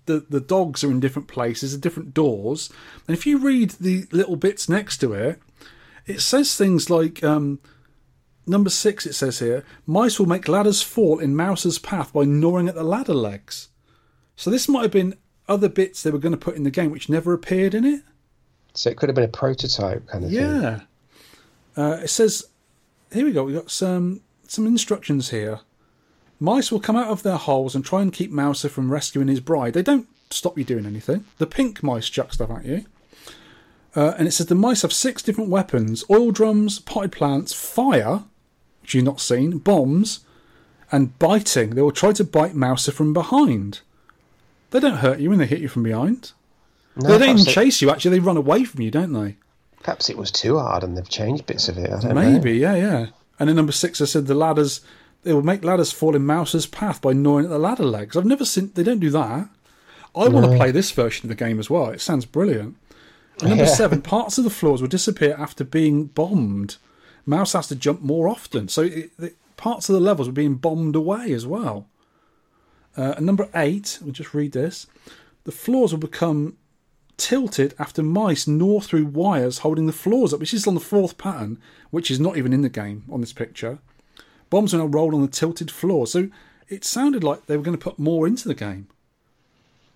the 0.07 0.27
the 0.29 0.41
dogs 0.41 0.85
are 0.85 0.91
in 0.91 1.01
different 1.01 1.29
places, 1.29 1.75
are 1.75 1.79
different 1.79 2.15
doors, 2.15 2.71
and 3.07 3.17
if 3.17 3.27
you 3.27 3.39
read 3.39 3.71
the 3.73 4.07
little 4.13 4.37
bits 4.37 4.69
next 4.69 4.99
to 4.99 5.13
it, 5.13 5.41
it 6.07 6.21
says 6.21 6.55
things 6.55 6.91
like 6.91 7.23
um, 7.23 7.61
number 8.47 8.71
six. 8.71 9.07
It 9.07 9.15
says 9.15 9.39
here, 9.39 9.65
mice 9.87 10.19
will 10.19 10.27
make 10.27 10.49
ladders 10.49 10.83
fall 10.83 11.19
in 11.19 11.37
mouse's 11.37 11.79
path 11.79 12.13
by 12.13 12.25
gnawing 12.25 12.69
at 12.69 12.75
the 12.75 12.85
ladder 12.85 13.15
legs. 13.15 13.69
So 14.37 14.51
this 14.51 14.69
might 14.69 14.83
have 14.83 14.91
been 14.91 15.17
other 15.49 15.69
bits 15.69 16.03
they 16.03 16.11
were 16.11 16.19
going 16.19 16.33
to 16.33 16.39
put 16.39 16.57
in 16.57 16.65
the 16.65 16.71
game 16.71 16.91
which 16.91 17.09
never 17.09 17.33
appeared 17.33 17.75
in 17.75 17.85
it. 17.85 18.03
So 18.75 18.91
it 18.91 18.97
could 18.97 19.09
have 19.09 19.15
been 19.15 19.25
a 19.25 19.29
prototype 19.29 20.07
kind 20.09 20.25
of 20.25 20.31
thing. 20.31 20.41
Yeah. 20.41 20.81
Uh, 21.77 22.01
it 22.03 22.09
says, 22.09 22.45
here 23.13 23.25
we 23.25 23.33
go. 23.33 23.45
We've 23.45 23.55
got 23.55 23.71
some 23.71 24.23
some 24.47 24.67
instructions 24.67 25.31
here. 25.31 25.61
Mice 26.45 26.71
will 26.71 26.81
come 26.81 26.97
out 26.97 27.09
of 27.09 27.23
their 27.23 27.37
holes 27.37 27.75
and 27.75 27.85
try 27.85 28.03
and 28.03 28.13
keep 28.13 28.31
Mouser 28.31 28.69
from 28.69 28.93
rescuing 28.93 29.29
his 29.29 29.41
bride. 29.41 29.73
They 29.75 29.83
don't 29.83 30.07
stop 30.31 30.59
you 30.59 30.65
doing 30.65 30.87
anything. 30.87 31.25
The 31.39 31.47
pink 31.47 31.83
mice 31.83 32.09
chuck 32.09 32.33
stuff 32.33 32.51
at 32.51 32.65
you. 32.65 32.85
Uh, 33.97 34.15
and 34.19 34.29
it 34.29 34.33
says 34.33 34.47
the 34.47 34.55
mice 34.55 34.83
have 34.83 34.93
six 34.93 35.23
different 35.23 35.51
weapons 35.51 36.05
oil 36.11 36.31
drums, 36.33 36.79
potted 36.81 37.13
plants, 37.13 37.53
fire, 37.53 38.25
which 38.83 38.95
you've 38.95 39.05
not 39.05 39.21
seen, 39.21 39.59
bombs, 39.59 40.21
and 40.93 41.19
biting. 41.19 41.71
They 41.71 41.83
will 41.83 41.93
try 41.93 42.13
to 42.13 42.25
bite 42.25 42.55
Mouser 42.55 42.93
from 42.93 43.13
behind. 43.13 43.81
They 44.71 44.81
don't 44.81 44.99
hurt 44.99 45.21
you 45.21 45.31
when 45.31 45.39
they 45.39 45.47
hit 45.47 45.61
you 45.61 45.69
from 45.69 45.85
behind. 45.85 46.33
No, 46.97 47.09
they 47.09 47.19
don't 47.19 47.23
even 47.23 47.35
perhaps, 47.37 47.49
it, 47.49 47.55
chase 47.55 47.83
you, 47.83 47.91
actually, 47.91 48.19
they 48.19 48.21
run 48.25 48.37
away 48.37 48.65
from 48.65 48.83
you, 48.83 48.91
don't 48.91 49.13
they? 49.13 49.37
perhaps 49.85 50.09
it 50.09 50.17
was 50.17 50.31
too 50.33 50.59
hard 50.59 50.83
and 50.83 50.97
they've 50.97 51.09
changed 51.09 51.47
bits 51.47 51.69
of 51.69 51.79
it. 51.79 51.91
I 51.91 52.01
don't 52.01 52.15
Maybe, 52.15 52.59
know. 52.59 52.73
yeah, 52.73 52.75
yeah. 52.75 53.07
And 53.39 53.49
then 53.49 53.57
number 53.57 53.71
six, 53.73 54.01
I 54.01 54.07
said 54.07 54.27
the 54.27 54.35
ladders. 54.35 54.81
They 55.25 55.33
will 55.33 55.43
make 55.43 55.65
ladders 55.65 55.91
fall 55.91 56.15
in 56.15 56.25
Mouse's 56.25 56.67
path 56.67 57.01
by 57.01 57.13
gnawing 57.13 57.47
at 57.47 57.51
the 57.51 57.59
ladder 57.59 57.85
legs. 57.85 58.17
I've 58.17 58.25
never 58.27 58.45
seen. 58.45 58.71
They 58.75 58.83
don't 58.83 59.01
do 59.01 59.11
that. 59.11 59.49
I 60.17 60.29
want 60.29 60.51
to 60.51 60.57
play 60.57 60.71
this 60.71 60.93
version 60.93 61.25
of 61.27 61.37
the 61.37 61.45
game 61.45 61.59
as 61.59 61.69
well. 61.69 61.89
It 61.89 62.01
sounds 62.01 62.25
brilliant. 62.25 62.77
And 63.41 63.49
number 63.49 63.65
Yeah. 63.65 63.71
seven, 63.75 64.01
parts 64.01 64.39
of 64.39 64.45
the 64.45 64.51
floors 64.51 64.81
will 64.81 64.89
disappear 64.89 65.35
after 65.37 65.65
being 65.65 66.05
bombed. 66.05 66.77
Mouse 67.27 67.55
has 67.55 67.67
to 67.69 67.75
jump 67.75 68.01
more 68.03 68.29
often, 68.29 68.69
so 68.69 68.83
it, 68.83 69.17
the, 69.19 69.33
parts 69.57 69.89
of 69.89 69.95
the 69.95 70.01
levels 70.01 70.29
are 70.29 70.33
being 70.33 70.55
bombed 70.55 70.95
away 70.95 71.33
as 71.33 71.47
well. 71.47 71.87
Uh, 72.97 73.15
and 73.17 73.27
number 73.27 73.49
eight, 73.55 73.99
we'll 74.03 74.13
just 74.13 74.35
read 74.35 74.53
this. 74.53 74.87
The 75.45 75.53
floors 75.53 75.93
will 75.93 75.99
become 75.99 76.57
tilted 77.17 77.75
after 77.79 78.03
mice 78.03 78.47
gnaw 78.47 78.81
through 78.81 79.07
wires 79.07 79.59
holding 79.59 79.87
the 79.87 79.93
floors 79.93 80.33
up, 80.35 80.41
which 80.41 80.55
is 80.55 80.67
on 80.67 80.75
the 80.75 80.81
fourth 80.81 81.17
pattern, 81.19 81.59
which 81.91 82.11
is 82.11 82.21
not 82.21 82.37
even 82.37 82.53
in 82.53 82.63
the 82.63 82.69
game 82.69 83.05
on 83.11 83.21
this 83.21 83.33
picture. 83.33 83.79
Bombs 84.55 84.73
are 84.73 84.79
now 84.79 84.87
rolled 84.87 85.15
on 85.15 85.23
the 85.23 85.27
tilted 85.27 85.69
floor. 85.69 86.07
So 86.07 86.29
it 86.69 86.85
sounded 86.85 87.25
like 87.25 87.47
they 87.47 87.57
were 87.57 87.65
going 87.65 87.77
to 87.77 87.83
put 87.83 87.99
more 87.99 88.25
into 88.25 88.47
the 88.47 88.55
game. 88.55 88.87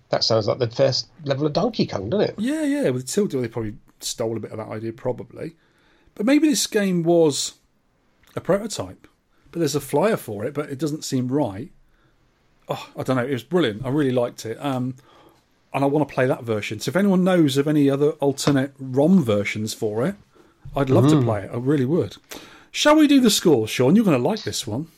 That 0.09 0.25
sounds 0.25 0.49
like 0.49 0.59
the 0.59 0.69
first 0.69 1.07
level 1.23 1.47
of 1.47 1.53
Donkey 1.53 1.87
Kong, 1.87 2.11
doesn't 2.11 2.31
it? 2.31 2.35
Yeah, 2.39 2.65
yeah, 2.65 2.91
with 2.91 3.07
tilted, 3.07 3.41
they 3.41 3.47
probably 3.47 3.77
stole 4.01 4.37
a 4.37 4.41
bit 4.41 4.51
of 4.51 4.57
that 4.59 4.67
idea, 4.67 4.93
probably. 4.93 5.55
But 6.17 6.27
maybe 6.27 6.49
this 6.49 6.67
game 6.67 7.05
was 7.05 7.53
a 8.35 8.41
prototype. 8.41 9.07
But 9.53 9.61
there's 9.61 9.77
a 9.77 9.81
flyer 9.81 10.17
for 10.17 10.45
it, 10.45 10.55
but 10.55 10.71
it 10.71 10.81
doesn't 10.81 11.05
seem 11.05 11.29
right. 11.29 11.71
Oh, 12.69 12.91
I 12.97 13.05
don't 13.05 13.15
know. 13.15 13.25
It 13.25 13.31
was 13.31 13.45
brilliant. 13.45 13.87
I 13.87 13.91
really 13.91 14.11
liked 14.11 14.45
it. 14.45 14.59
Um, 14.61 14.97
and 15.73 15.85
I 15.85 15.87
want 15.87 16.09
to 16.09 16.13
play 16.13 16.27
that 16.27 16.43
version. 16.43 16.81
So 16.81 16.89
if 16.89 16.97
anyone 16.97 17.23
knows 17.23 17.59
of 17.59 17.69
any 17.69 17.89
other 17.89 18.11
alternate 18.15 18.73
ROM 18.81 19.23
versions 19.23 19.73
for 19.73 20.05
it, 20.05 20.17
I'd 20.75 20.91
love 20.91 21.09
to 21.11 21.23
play 21.23 21.45
it. 21.45 21.51
I 21.53 21.59
really 21.59 21.85
would. 21.85 22.17
Shall 22.71 22.97
we 22.97 23.07
do 23.07 23.21
the 23.21 23.31
scores, 23.31 23.71
Sean? 23.71 23.97
You're 23.97 24.05
going 24.05 24.21
to 24.21 24.29
like 24.29 24.43
this 24.43 24.67
one. 24.67 24.89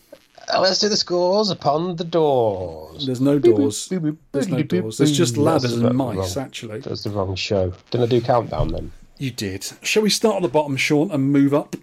Oh, 0.53 0.61
let's 0.63 0.81
do 0.81 0.89
the 0.89 0.97
scores 0.97 1.51
upon 1.51 1.97
the 1.97 2.05
doors. 2.05 3.07
There's 3.07 3.21
no 3.21 3.39
doors. 3.39 3.89
There's 4.33 4.49
no 4.49 4.63
doors. 4.63 4.99
There's 4.99 5.17
just 5.17 5.37
ladders 5.37 5.75
and 5.75 5.95
mice, 5.95 6.37
wrong. 6.37 6.45
actually. 6.45 6.81
That's 6.81 7.05
the 7.05 7.11
wrong 7.11 7.37
show. 7.37 7.73
Didn't 7.91 8.05
I 8.05 8.11
do 8.11 8.21
countdown 8.21 8.69
then? 8.69 8.93
You 9.19 9.31
did. 9.31 9.67
Shall 9.83 10.03
we 10.03 10.11
start 10.11 10.37
at 10.37 10.43
the 10.43 10.49
bottom, 10.49 10.77
Sean, 10.77 11.11
and 11.11 11.31
move 11.31 11.55
up? 11.55 11.77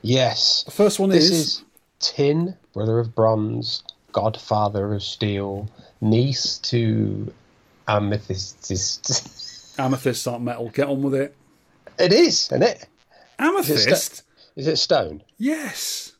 Yes. 0.00 0.64
The 0.64 0.72
first 0.72 0.98
one 0.98 1.10
This 1.10 1.24
is, 1.24 1.30
is 1.30 1.64
Tin, 2.00 2.56
brother 2.72 2.98
of 2.98 3.14
bronze, 3.14 3.84
godfather 4.10 4.94
of 4.94 5.02
steel, 5.02 5.70
niece 6.00 6.58
to 6.58 7.32
amethyst. 7.86 8.72
Amethyst 9.78 10.28
aren't 10.28 10.44
metal. 10.44 10.68
Get 10.70 10.88
on 10.88 11.02
with 11.02 11.14
it. 11.14 11.34
It 11.98 12.12
is, 12.12 12.46
isn't 12.46 12.62
it? 12.62 12.86
Amethyst? 13.38 14.20
Uh, 14.20 14.22
Is 14.56 14.66
it 14.66 14.76
stone? 14.76 15.22
Yes. 15.38 16.12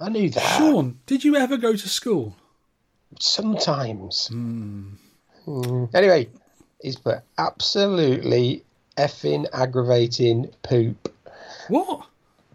I 0.00 0.08
knew 0.08 0.30
that. 0.30 0.58
Sean, 0.58 0.98
did 1.06 1.24
you 1.24 1.36
ever 1.36 1.56
go 1.56 1.72
to 1.72 1.88
school? 1.88 2.36
Sometimes. 3.18 4.28
Hmm. 4.28 4.94
Anyway, 5.94 6.28
he's 6.80 6.96
put 6.96 7.18
absolutely 7.38 8.64
effing 8.96 9.46
aggravating 9.52 10.50
poop. 10.62 11.12
What? 11.68 12.06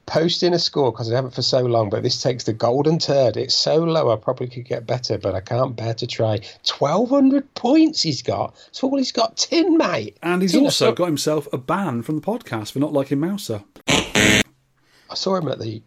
Posting 0.06 0.54
a 0.54 0.60
score 0.60 0.92
because 0.92 1.12
I 1.12 1.16
haven't 1.16 1.34
for 1.34 1.42
so 1.42 1.62
long, 1.62 1.90
but 1.90 2.04
this 2.04 2.22
takes 2.22 2.44
the 2.44 2.54
golden 2.54 3.00
turd. 3.00 3.38
It's 3.38 3.56
so 3.56 3.78
low, 3.78 4.12
I 4.12 4.18
probably 4.18 4.48
could 4.48 4.66
get 4.66 4.86
better, 4.86 5.18
but 5.18 5.34
I 5.34 5.42
can't 5.42 5.76
bear 5.76 5.96
to 5.96 6.08
try. 6.08 6.40
1,200 6.78 7.54
points 7.56 8.04
he's 8.04 8.22
got. 8.22 8.56
That's 8.56 8.84
all 8.84 8.98
he's 8.98 9.12
got, 9.12 9.36
tin, 9.38 9.78
mate. 9.78 10.18
And 10.22 10.42
he's 10.42 10.52
Tin, 10.52 10.64
also 10.64 10.94
got 10.94 11.08
himself 11.08 11.48
a 11.52 11.58
ban 11.58 12.04
from 12.04 12.16
the 12.16 12.22
podcast 12.22 12.72
for 12.72 12.80
not 12.80 12.94
liking 12.94 13.20
Mouser. 13.20 13.64
I 15.16 15.18
saw 15.18 15.38
him 15.38 15.48
at 15.48 15.60
the 15.60 15.82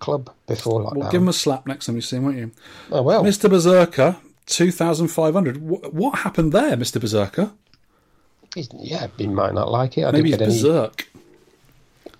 club 0.00 0.30
before 0.48 0.80
lockdown. 0.82 0.96
Well, 0.96 1.10
give 1.12 1.22
him 1.22 1.28
a 1.28 1.32
slap 1.32 1.64
next 1.64 1.86
time 1.86 1.94
you 1.94 2.02
see 2.02 2.16
him, 2.16 2.24
won't 2.24 2.38
you? 2.38 2.50
oh, 2.90 3.02
well. 3.02 3.22
Mr. 3.22 3.48
Berserker, 3.48 4.16
2,500. 4.46 5.56
Wh- 5.58 5.94
What 5.94 6.18
happened 6.18 6.52
there, 6.52 6.76
Mr. 6.76 7.00
Berserker? 7.00 7.52
He's, 8.56 8.68
yeah, 8.76 9.06
he 9.16 9.28
might 9.28 9.54
not 9.54 9.70
like 9.70 9.96
it. 9.96 10.04
I 10.06 10.10
Maybe 10.10 10.30
he's 10.30 10.38
didn't 10.38 10.48
get 10.48 10.54
any, 10.54 10.62
berserk. 10.62 11.08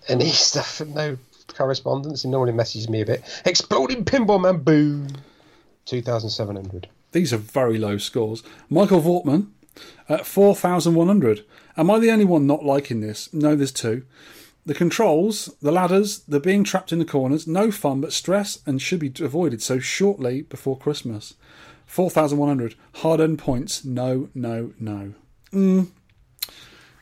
any 0.07 0.27
stuff, 0.31 0.81
no 0.87 1.19
correspondence, 1.49 2.23
and 2.23 2.31
normally 2.31 2.53
messages 2.53 2.89
me 2.89 3.01
a 3.01 3.07
bit. 3.07 3.25
Exploding 3.45 4.05
Pinball 4.05 4.41
Man, 4.41 4.59
boom. 4.62 5.09
2,700. 5.87 6.89
These 7.11 7.33
are 7.33 7.37
very 7.37 7.79
low 7.79 7.99
scores. 7.99 8.45
Michael 8.69 9.01
Vortman 9.03 9.49
at 10.09 10.25
4,100. 10.25 11.45
Am 11.77 11.91
I 11.91 11.99
the 11.99 12.12
only 12.12 12.25
one 12.25 12.47
not 12.47 12.65
liking 12.65 13.01
this? 13.01 13.33
No, 13.35 13.57
there's 13.57 13.73
two. 13.73 14.05
The 14.66 14.74
controls, 14.74 15.55
the 15.62 15.73
ladders, 15.73 16.20
the 16.20 16.39
being 16.39 16.65
trapped 16.65 16.93
in 16.93 16.99
the 16.99 17.05
corners, 17.05 17.47
no 17.47 17.70
fun 17.70 18.01
but 18.01 18.12
stress 18.12 18.61
and 18.66 18.81
should 18.81 19.01
be 19.01 19.12
avoided 19.24 19.62
so 19.62 19.78
shortly 19.78 20.43
before 20.43 20.77
Christmas. 20.77 21.35
4,100. 21.87 22.74
Hard 22.97 23.20
earned 23.20 23.39
points. 23.39 23.85
No, 23.85 24.28
no, 24.35 24.73
no. 24.78 25.15
Mm. 25.53 25.89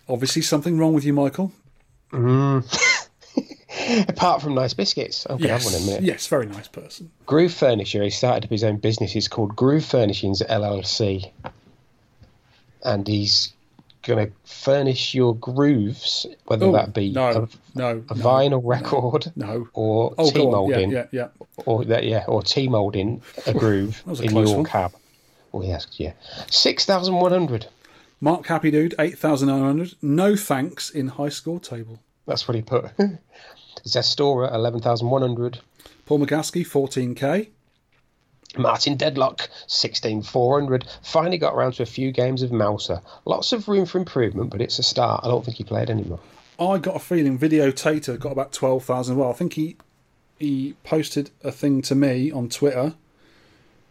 Obviously, 0.09 0.41
something 0.41 0.79
wrong 0.79 0.95
with 0.95 1.05
you, 1.05 1.13
Michael. 1.13 1.53
Apart 4.09 4.41
from 4.41 4.55
nice 4.55 4.73
biscuits. 4.73 5.27
I'm 5.29 5.37
going 5.37 5.49
to 5.49 5.53
have 5.55 5.65
one 5.65 5.75
in 5.75 5.83
a 5.83 5.87
minute. 5.87 6.03
yes, 6.03 6.27
very 6.27 6.47
nice 6.47 6.69
person. 6.69 7.11
Groove 7.27 7.53
Furniture, 7.53 8.03
he 8.03 8.11
started 8.11 8.45
up 8.45 8.51
his 8.51 8.65
own 8.65 8.79
business. 8.79 9.15
It's 9.15 9.29
called 9.29 9.55
Groove 9.55 9.85
Furnishings 9.85 10.41
LLC. 10.43 11.31
And 12.83 13.07
he's 13.07 13.53
going 14.03 14.27
to 14.27 14.33
furnish 14.45 15.15
your 15.15 15.35
grooves, 15.37 16.27
whether 16.47 16.67
Oh, 16.67 16.73
that 16.73 16.95
be 16.95 17.11
no, 17.13 17.29
a, 17.29 17.79
no, 17.79 17.89
a 18.09 18.15
no, 18.15 18.25
vinyl 18.25 18.61
record 18.65 19.33
no. 19.37 19.69
or 19.75 20.15
Oh, 20.19 20.31
T 20.31 20.47
molding, 20.47 20.91
Yeah, 20.91 21.07
yeah, 21.13 21.29
yeah. 21.39 21.45
or 21.67 21.85
that 21.85 22.05
yeah, 22.05 22.25
or 22.29 22.43
T 22.43 22.69
molding 22.69 23.21
a 23.47 23.53
groove 23.55 24.03
a 24.07 24.13
in 24.23 24.35
your 24.37 24.57
one. 24.57 24.65
cab. 24.65 24.93
Oh 25.53 25.63
yes, 25.63 25.87
yeah, 25.93 26.13
six 26.51 26.85
thousand 26.85 27.15
one 27.17 27.33
hundred. 27.33 27.67
Mark 28.21 28.47
Happy 28.47 28.73
Dude, 28.73 28.97
8,900. 28.99 29.95
No 30.03 30.35
thanks 30.35 30.91
in 30.91 31.07
high 31.07 31.29
score 31.29 31.61
table. 31.61 32.01
That's 32.27 32.49
what 32.49 32.57
he 32.57 32.63
put. 32.63 32.87
Zestora 33.87 34.53
eleven 34.53 34.81
thousand 34.81 35.09
one 35.11 35.23
hundred. 35.23 35.61
Paul 36.07 36.21
McGaskey, 36.21 36.67
14k. 36.67 37.49
Martin 38.57 38.97
Deadlock, 38.97 39.49
16400. 39.67 40.87
Finally 41.03 41.39
got 41.39 41.55
around 41.55 41.73
to 41.73 41.83
a 41.83 41.87
few 41.87 42.13
games 42.13 42.43
of 42.43 42.51
Mouser. 42.51 43.03
Lots 43.25 43.53
of 43.53 43.69
room 43.69 43.85
for 43.87 43.99
improvement, 43.99 44.51
but 44.51 44.61
it's 44.61 44.79
a 44.79 44.83
start. 44.83 45.21
I 45.25 45.29
don't 45.29 45.45
think 45.45 45.59
he 45.59 45.65
played 45.65 45.91
anymore. 45.91 46.21
I 46.59 46.79
got 46.79 46.97
a 46.97 46.99
feeling 47.01 47.39
Video 47.39 47.71
Tater 47.71 48.17
got 48.17 48.33
about 48.33 48.53
12,000 48.53 49.17
well. 49.17 49.31
I 49.31 49.35
think 49.35 49.53
he 49.55 49.77
he 50.39 50.75
posted 50.85 51.31
a 51.43 51.51
thing 51.51 51.83
to 51.83 51.95
me 51.95 52.31
on 52.31 52.49
Twitter. 52.49 52.95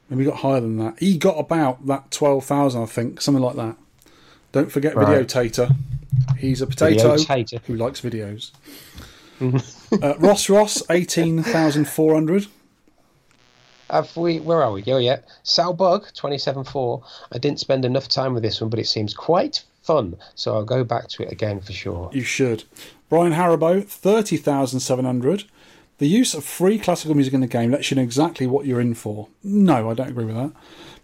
and 0.10 0.18
we 0.18 0.24
got 0.26 0.38
higher 0.38 0.62
than 0.62 0.78
that. 0.78 0.98
He 1.00 1.18
got 1.18 1.38
about 1.38 1.86
that 1.88 2.10
12,000, 2.12 2.82
I 2.82 2.86
think, 2.86 3.22
something 3.22 3.44
like 3.44 3.58
that. 3.58 3.76
Don't 4.54 4.72
forget 4.72 4.96
Video 4.96 5.24
Tater. 5.24 5.70
He's 6.38 6.62
a 6.62 6.68
potato 6.68 7.18
who 7.66 7.76
likes 7.76 8.00
videos. 8.02 8.52
uh, 10.02 10.18
Ross 10.20 10.50
Ross, 10.50 10.82
18,400. 10.90 12.48
Have 13.90 14.16
we? 14.18 14.40
Where 14.40 14.64
are 14.64 14.72
we? 14.72 14.84
Oh 14.88 14.98
yeah, 14.98 15.20
Sal 15.44 15.74
Bug, 15.74 16.08
twenty-seven 16.16 16.64
four. 16.66 17.04
I 17.32 17.38
didn't 17.38 17.60
spend 17.60 17.86
enough 17.86 18.08
time 18.08 18.34
with 18.34 18.44
this 18.44 18.62
one, 18.62 18.70
but 18.70 18.80
it 18.80 18.88
seems 18.88 19.14
quite 19.14 19.64
fun, 19.82 20.18
so 20.36 20.54
I'll 20.54 20.66
go 20.66 20.84
back 20.84 21.08
to 21.10 21.24
it 21.24 21.32
again 21.32 21.62
for 21.62 21.72
sure. 21.72 22.10
You 22.14 22.24
should. 22.24 22.66
Brian 23.10 23.34
Haribo, 23.34 23.86
30,700. 23.86 25.46
The 26.00 26.08
use 26.08 26.34
of 26.34 26.44
free 26.44 26.78
classical 26.78 27.16
music 27.16 27.34
in 27.34 27.40
the 27.40 27.48
game 27.48 27.72
lets 27.72 27.90
you 27.90 27.96
know 27.96 28.04
exactly 28.04 28.46
what 28.46 28.66
you're 28.66 28.82
in 28.82 28.94
for. 28.94 29.30
No, 29.44 29.90
I 29.90 29.94
don't 29.94 30.10
agree 30.10 30.26
with 30.26 30.36
that. 30.36 30.52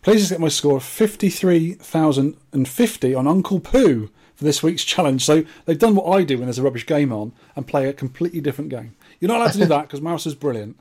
Please 0.02 0.30
get 0.30 0.42
my 0.42 0.50
score 0.50 0.76
of 0.78 0.84
53,050 0.84 3.16
on 3.16 3.26
Uncle 3.26 3.62
Poo 3.62 4.10
for 4.36 4.44
this 4.44 4.62
week's 4.62 4.84
challenge. 4.84 5.24
So 5.24 5.46
they've 5.66 5.80
done 5.80 5.96
what 5.96 6.14
I 6.14 6.24
do 6.24 6.38
when 6.38 6.48
there's 6.48 6.60
a 6.60 6.64
rubbish 6.64 6.86
game 6.86 7.14
on 7.14 7.32
and 7.56 7.66
play 7.66 7.88
a 7.88 7.94
completely 7.94 8.42
different 8.42 8.70
game. 8.70 8.96
You're 9.20 9.30
not 9.30 9.40
allowed 9.40 9.54
to 9.54 9.60
do 9.60 9.66
that 9.66 9.84
because 9.84 10.02
Mouse 10.02 10.26
is 10.26 10.36
brilliant. 10.36 10.78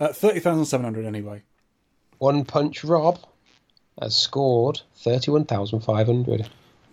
Uh, 0.00 0.12
30,700 0.12 1.04
anyway. 1.04 1.42
One 2.18 2.44
Punch 2.44 2.84
Rob 2.84 3.18
has 4.00 4.16
scored 4.16 4.80
thirty-one 4.96 5.44
thousand 5.44 5.80
five 5.80 6.06
hundred. 6.06 6.48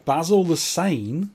Basil 0.06 0.44
the 0.44 0.58
Sane, 0.58 1.32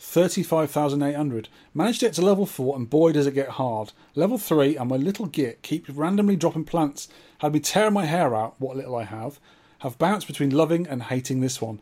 35,800. 0.00 1.48
Managed 1.74 2.00
to 2.00 2.06
get 2.06 2.14
to 2.14 2.22
level 2.22 2.46
4, 2.46 2.76
and 2.76 2.90
boy 2.90 3.12
does 3.12 3.26
it 3.26 3.34
get 3.34 3.50
hard. 3.50 3.92
Level 4.14 4.38
3, 4.38 4.76
and 4.76 4.88
my 4.88 4.96
little 4.96 5.26
git 5.26 5.62
keeps 5.62 5.90
randomly 5.90 6.36
dropping 6.36 6.64
plants. 6.64 7.08
Had 7.38 7.52
me 7.52 7.60
tearing 7.60 7.92
my 7.92 8.06
hair 8.06 8.34
out, 8.34 8.56
what 8.58 8.76
little 8.76 8.96
I 8.96 9.04
have. 9.04 9.38
Have 9.80 9.98
bounced 9.98 10.26
between 10.26 10.50
loving 10.50 10.86
and 10.86 11.04
hating 11.04 11.40
this 11.40 11.60
one. 11.62 11.80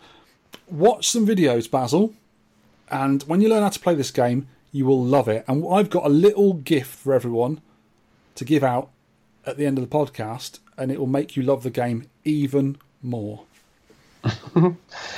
Watch 0.68 1.08
some 1.08 1.26
videos, 1.26 1.70
Basil, 1.70 2.12
and 2.90 3.22
when 3.22 3.40
you 3.40 3.48
learn 3.48 3.62
how 3.62 3.68
to 3.70 3.80
play 3.80 3.94
this 3.94 4.10
game, 4.10 4.48
you 4.72 4.84
will 4.84 5.02
love 5.02 5.28
it. 5.28 5.44
And 5.48 5.64
I've 5.70 5.90
got 5.90 6.04
a 6.04 6.10
little 6.10 6.54
gift 6.54 6.94
for 6.94 7.14
everyone 7.14 7.60
to 8.34 8.44
give 8.44 8.62
out 8.62 8.90
at 9.48 9.56
the 9.56 9.66
end 9.66 9.78
of 9.78 9.88
the 9.88 9.96
podcast, 9.96 10.58
and 10.76 10.92
it 10.92 10.98
will 10.98 11.06
make 11.06 11.36
you 11.36 11.42
love 11.42 11.62
the 11.62 11.70
game 11.70 12.08
even 12.24 12.76
more. 13.02 13.44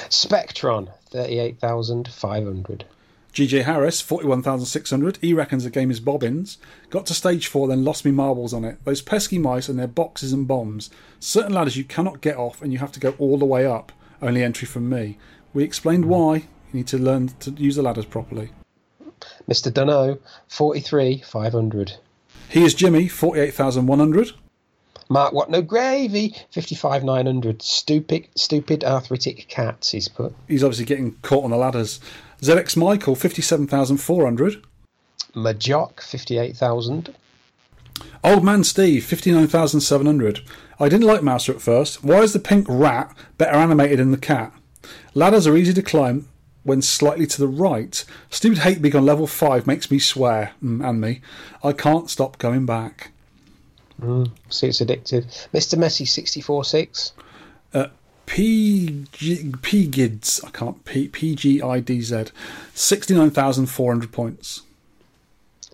Spectron, 0.09 0.93
38,500. 1.11 2.85
GJ 3.33 3.65
Harris, 3.65 4.01
41,600. 4.01 5.19
He 5.21 5.33
reckons 5.33 5.65
the 5.65 5.71
game 5.71 5.91
is 5.91 6.01
bobbins. 6.01 6.59
Got 6.91 7.07
to 7.07 7.15
stage 7.15 7.47
four, 7.47 7.69
then 7.69 7.85
lost 7.85 8.05
me 8.05 8.11
marbles 8.11 8.53
on 8.53 8.65
it. 8.65 8.79
Those 8.85 9.03
pesky 9.03 9.39
mice 9.39 9.69
and 9.69 9.79
their 9.79 9.87
boxes 9.87 10.33
and 10.33 10.49
bombs. 10.49 10.91
Certain 11.21 11.53
ladders 11.53 11.77
you 11.77 11.85
cannot 11.85 12.21
get 12.21 12.37
off, 12.37 12.61
and 12.61 12.73
you 12.73 12.79
have 12.79 12.93
to 12.93 13.01
go 13.01 13.15
all 13.19 13.39
the 13.39 13.45
way 13.45 13.67
up. 13.67 13.93
Only 14.21 14.43
entry 14.43 14.67
from 14.67 14.89
me. 14.89 15.19
We 15.55 15.65
explained 15.65 16.05
hmm. 16.05 16.11
why. 16.11 16.35
You 16.37 16.79
need 16.79 16.87
to 16.89 16.99
learn 16.99 17.29
to 17.41 17.51
use 17.53 17.77
the 17.77 17.83
ladders 17.83 18.05
properly. 18.05 18.51
Mr. 19.49 19.73
Dunno, 19.73 20.19
43,500. 20.49 21.97
Here's 22.51 22.75
Jimmy, 22.75 23.07
48,100. 23.07 24.33
Mark 25.09 25.33
What 25.33 25.51
No 25.51 25.63
Gravy, 25.63 26.35
55,900. 26.51 27.63
Stupid, 27.63 28.27
stupid 28.35 28.83
arthritic 28.83 29.47
cats, 29.47 29.93
he's 29.93 30.09
put. 30.09 30.35
He's 30.49 30.65
obviously 30.65 30.85
getting 30.85 31.13
caught 31.23 31.45
on 31.45 31.53
the 31.53 31.57
ladders. 31.57 32.01
ZX 32.43 32.77
Michael, 32.77 33.15
57,400. 33.15 34.65
Majok 35.33 36.01
58,000. 36.01 37.15
Old 38.25 38.43
Man 38.45 38.65
Steve, 38.65 39.05
59,700. 39.05 40.41
I 40.81 40.89
didn't 40.89 41.07
like 41.07 41.23
Mouser 41.23 41.53
at 41.53 41.61
first. 41.61 42.03
Why 42.03 42.23
is 42.23 42.33
the 42.33 42.41
pink 42.41 42.67
rat 42.69 43.17
better 43.39 43.55
animated 43.55 44.01
than 44.01 44.11
the 44.11 44.19
cat? 44.19 44.53
Ladders 45.15 45.47
are 45.47 45.57
easy 45.57 45.73
to 45.75 45.83
climb, 45.83 46.27
when 46.63 46.83
slightly 46.83 47.27
to 47.27 47.41
the 47.41 47.49
right. 47.49 48.05
Stupid 48.31 48.59
hate 48.59 48.83
beak 48.83 48.95
on 48.95 49.05
level 49.05 49.27
5 49.27 49.67
makes 49.67 49.91
me 49.91 49.99
swear, 49.99 50.53
mm, 50.63 50.87
and 50.87 51.01
me. 51.01 51.21
I 51.63 51.73
can't 51.73 52.11
stop 52.11 52.39
going 52.39 52.67
back. 52.67 53.13
See, 54.49 54.69
it's 54.69 54.81
addictive. 54.81 55.25
Mr. 55.53 55.79
Messi, 55.79 56.09
sixty-four 56.09 56.65
six. 56.65 57.13
PG, 58.31 59.55
PGIDS, 59.55 60.45
I 60.47 60.51
can't, 60.51 60.85
P, 60.85 61.09
PGIDZ, 61.09 62.31
69,400 62.75 64.13
points. 64.13 64.63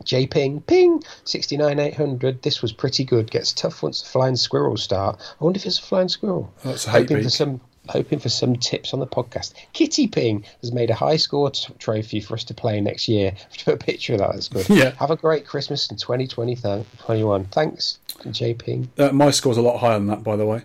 J 0.05 0.27
Ping, 0.27 0.63
ping, 0.63 1.03
69 1.25 1.79
800. 1.79 2.41
This 2.41 2.63
was 2.63 2.73
pretty 2.73 3.05
good. 3.05 3.31
Gets 3.31 3.53
tough 3.53 3.83
once 3.83 4.01
the 4.01 4.09
flying 4.09 4.37
squirrels 4.37 4.83
start. 4.83 5.21
I 5.39 5.45
wonder 5.45 5.59
if 5.59 5.67
it's 5.67 5.79
a 5.79 5.83
flying 5.83 6.09
squirrel. 6.09 6.51
That's 6.65 6.87
a 6.87 6.93
hate 6.93 7.11
hoping 7.11 7.25
for 7.25 7.31
some. 7.31 7.61
Hoping 7.89 8.19
for 8.19 8.29
some 8.29 8.57
tips 8.57 8.93
on 8.93 9.01
the 9.01 9.07
podcast. 9.07 9.55
Kitty 9.73 10.07
Ping 10.07 10.45
has 10.61 10.73
made 10.73 10.91
a 10.91 10.95
high 10.95 11.17
score 11.17 11.51
t- 11.51 11.73
trophy 11.79 12.21
for 12.21 12.35
us 12.35 12.45
to 12.45 12.55
play 12.55 12.81
next 12.81 13.09
year. 13.09 13.33
Put 13.65 13.75
a 13.75 13.77
picture 13.77 14.15
of 14.15 14.21
that. 14.21 14.33
That's 14.33 14.49
good. 14.49 14.69
Yeah. 14.69 14.91
Have 14.99 15.11
a 15.11 15.17
great 15.17 15.47
Christmas 15.47 15.91
in 15.91 15.97
2020, 15.97 16.57
th- 16.57 16.87
21. 16.99 17.45
Thanks, 17.47 17.99
J 18.31 18.55
Ping. 18.55 18.91
Uh, 18.99 19.11
my 19.13 19.31
score's 19.31 19.57
a 19.57 19.63
lot 19.63 19.79
higher 19.79 19.99
than 19.99 20.07
that, 20.09 20.23
by 20.23 20.37
the 20.37 20.47
way. 20.47 20.63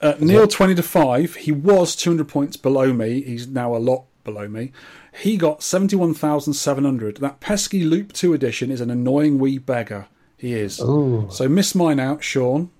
Uh, 0.00 0.14
Neil, 0.20 0.46
20 0.46 0.74
to 0.74 0.82
5. 0.82 1.34
He 1.36 1.52
was 1.52 1.96
200 1.96 2.28
points 2.28 2.56
below 2.56 2.92
me. 2.92 3.22
He's 3.22 3.46
now 3.46 3.74
a 3.74 3.78
lot 3.78 4.04
below 4.22 4.48
me. 4.48 4.72
He 5.20 5.36
got 5.36 5.62
71,700. 5.62 7.18
That 7.18 7.40
pesky 7.40 7.84
Loop 7.84 8.12
2 8.12 8.34
edition 8.34 8.70
is 8.70 8.80
an 8.80 8.90
annoying 8.90 9.38
wee 9.38 9.58
beggar. 9.58 10.08
He 10.36 10.52
is. 10.54 10.80
Ooh. 10.80 11.28
So 11.30 11.48
miss 11.48 11.74
mine 11.74 12.00
out, 12.00 12.22
Sean. 12.22 12.70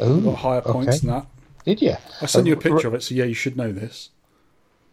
Ooh, 0.00 0.22
Got 0.22 0.36
higher 0.36 0.60
points 0.62 0.96
okay. 0.96 0.98
than 1.06 1.10
that. 1.10 1.26
Did 1.64 1.80
you? 1.80 1.96
I 2.20 2.26
sent 2.26 2.46
you 2.46 2.54
a 2.54 2.56
picture 2.56 2.88
of 2.88 2.94
it, 2.94 3.02
so 3.02 3.14
yeah, 3.14 3.24
you 3.24 3.34
should 3.34 3.56
know 3.56 3.72
this. 3.72 4.10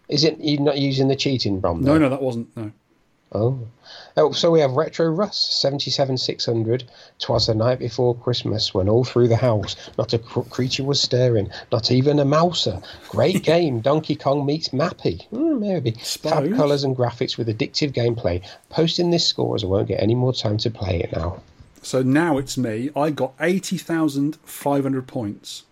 Is 0.08 0.24
it 0.24 0.40
you 0.40 0.60
not 0.60 0.78
using 0.78 1.08
the 1.08 1.16
cheating 1.16 1.60
bomb? 1.60 1.82
No, 1.82 1.98
no, 1.98 2.10
that 2.10 2.22
wasn't. 2.22 2.56
No. 2.58 2.72
Oh. 3.32 3.60
oh, 4.18 4.32
so 4.32 4.50
we 4.50 4.60
have 4.60 4.72
Retro 4.72 5.06
Russ, 5.06 5.38
77,600. 5.38 6.84
Twas 7.20 7.46
the 7.46 7.54
night 7.54 7.78
before 7.78 8.16
Christmas 8.16 8.74
when 8.74 8.90
all 8.90 9.04
through 9.04 9.28
the 9.28 9.36
house 9.36 9.76
not 10.00 10.14
a 10.14 10.18
cr- 10.18 10.42
creature 10.42 10.84
was 10.84 11.00
stirring, 11.00 11.52
not 11.72 11.92
even 11.92 12.18
a 12.18 12.26
mouser. 12.26 12.82
Great 13.10 13.44
game, 13.52 13.82
Donkey 13.82 14.16
Kong 14.16 14.48
meets 14.48 14.70
Mappy. 14.70 15.28
Hmm, 15.28 15.60
maybe. 15.60 15.92
Fab 15.92 16.56
colours 16.56 16.84
and 16.84 16.98
graphics 16.98 17.38
with 17.38 17.48
addictive 17.48 17.92
gameplay. 17.92 18.44
Posting 18.70 19.12
this 19.12 19.28
score 19.28 19.54
as 19.54 19.64
I 19.64 19.68
won't 19.68 19.88
get 19.88 20.02
any 20.02 20.16
more 20.16 20.34
time 20.34 20.58
to 20.58 20.72
play 20.72 21.00
it 21.00 21.12
now. 21.12 21.40
So 21.84 22.02
now 22.02 22.40
it's 22.40 22.58
me. 22.58 22.90
I 22.96 23.12
got 23.12 23.34
80,500 23.40 25.08
points. 25.08 25.64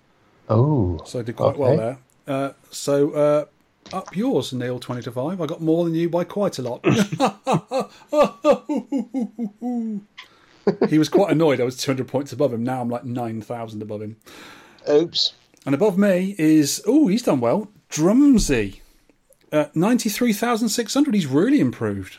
Oh. 0.50 1.00
So 1.06 1.20
I 1.20 1.24
did 1.24 1.36
quite 1.36 1.58
well 1.58 1.78
there. 1.78 1.98
Uh, 2.28 2.54
so 2.72 3.12
uh, 3.12 3.46
up 3.94 4.16
yours, 4.16 4.54
Neil, 4.54 4.80
20 4.80 5.02
to 5.04 5.12
5. 5.12 5.42
I 5.42 5.46
got 5.46 5.62
more 5.62 5.86
than 5.86 5.96
you 5.96 6.10
by 6.10 6.24
quite 6.24 6.60
a 6.60 6.62
lot. 6.62 6.86
he 10.90 10.98
was 10.98 11.10
quite 11.10 11.32
annoyed. 11.32 11.62
I 11.62 11.64
was 11.64 11.78
200 11.78 12.08
points 12.08 12.34
above 12.34 12.54
him. 12.54 12.64
Now 12.64 12.82
I'm 12.82 12.90
like 12.90 13.06
9,000 13.06 13.82
above 13.82 14.02
him. 14.02 14.18
Oops. 14.90 15.34
And 15.66 15.76
above 15.76 15.98
me 15.98 16.36
is 16.38 16.82
oh, 16.88 17.08
he's 17.08 17.24
done 17.24 17.42
well. 17.42 17.70
Drumsy, 17.90 18.82
uh, 19.52 19.66
93,600. 19.74 21.14
He's 21.14 21.28
really 21.28 21.60
improved. 21.60 22.18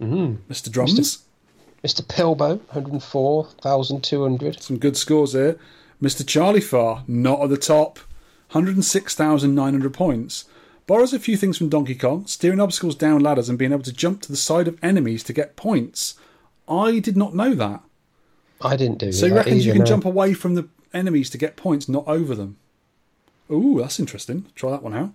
Mm. 0.00 0.38
Mr. 0.48 0.70
Drums. 0.70 1.24
Mr. 1.84 2.02
Pilbo, 2.02 2.58
104,200. 2.72 4.62
Some 4.62 4.78
good 4.78 4.96
scores 4.96 5.32
here. 5.32 5.58
Mr. 6.02 6.26
Charlie 6.26 6.60
Farr, 6.60 7.04
not 7.06 7.40
at 7.42 7.48
the 7.50 7.56
top, 7.56 7.98
106,900 8.50 9.94
points. 9.94 10.46
Borrows 10.86 11.12
a 11.12 11.18
few 11.20 11.36
things 11.36 11.56
from 11.56 11.68
Donkey 11.68 11.94
Kong, 11.94 12.26
steering 12.26 12.60
obstacles 12.60 12.96
down 12.96 13.20
ladders 13.20 13.48
and 13.48 13.56
being 13.58 13.72
able 13.72 13.84
to 13.84 13.92
jump 13.92 14.20
to 14.22 14.28
the 14.28 14.36
side 14.36 14.66
of 14.66 14.76
enemies 14.82 15.22
to 15.24 15.32
get 15.32 15.54
points. 15.54 16.16
I 16.68 16.98
did 16.98 17.16
not 17.16 17.34
know 17.36 17.54
that. 17.54 17.82
I 18.60 18.76
didn't 18.76 18.98
do 18.98 19.12
So 19.12 19.26
that 19.26 19.28
you 19.30 19.36
reckon 19.36 19.58
you 19.60 19.72
can 19.72 19.80
no. 19.80 19.84
jump 19.84 20.04
away 20.04 20.34
from 20.34 20.54
the 20.56 20.68
enemies 20.92 21.30
to 21.30 21.38
get 21.38 21.56
points, 21.56 21.88
not 21.88 22.06
over 22.08 22.34
them? 22.34 22.56
Ooh, 23.50 23.78
that's 23.80 24.00
interesting. 24.00 24.46
Try 24.56 24.70
that 24.70 24.82
one 24.82 24.94
out. 24.94 25.12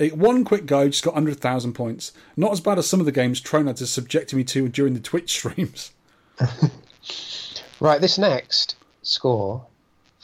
Uh, 0.00 0.06
One 0.16 0.44
quick 0.44 0.66
go, 0.66 0.88
just 0.88 1.04
got 1.04 1.14
100,000 1.14 1.72
points. 1.72 2.12
Not 2.36 2.52
as 2.52 2.60
bad 2.60 2.78
as 2.78 2.88
some 2.88 3.00
of 3.00 3.06
the 3.06 3.12
games 3.12 3.40
Tronad 3.40 3.78
has 3.78 3.90
subjected 3.90 4.34
me 4.36 4.44
to 4.44 4.68
during 4.68 4.94
the 4.94 5.00
Twitch 5.00 5.30
streams. 5.38 5.92
Right, 7.78 8.00
this 8.00 8.16
next 8.18 8.74
score 9.02 9.66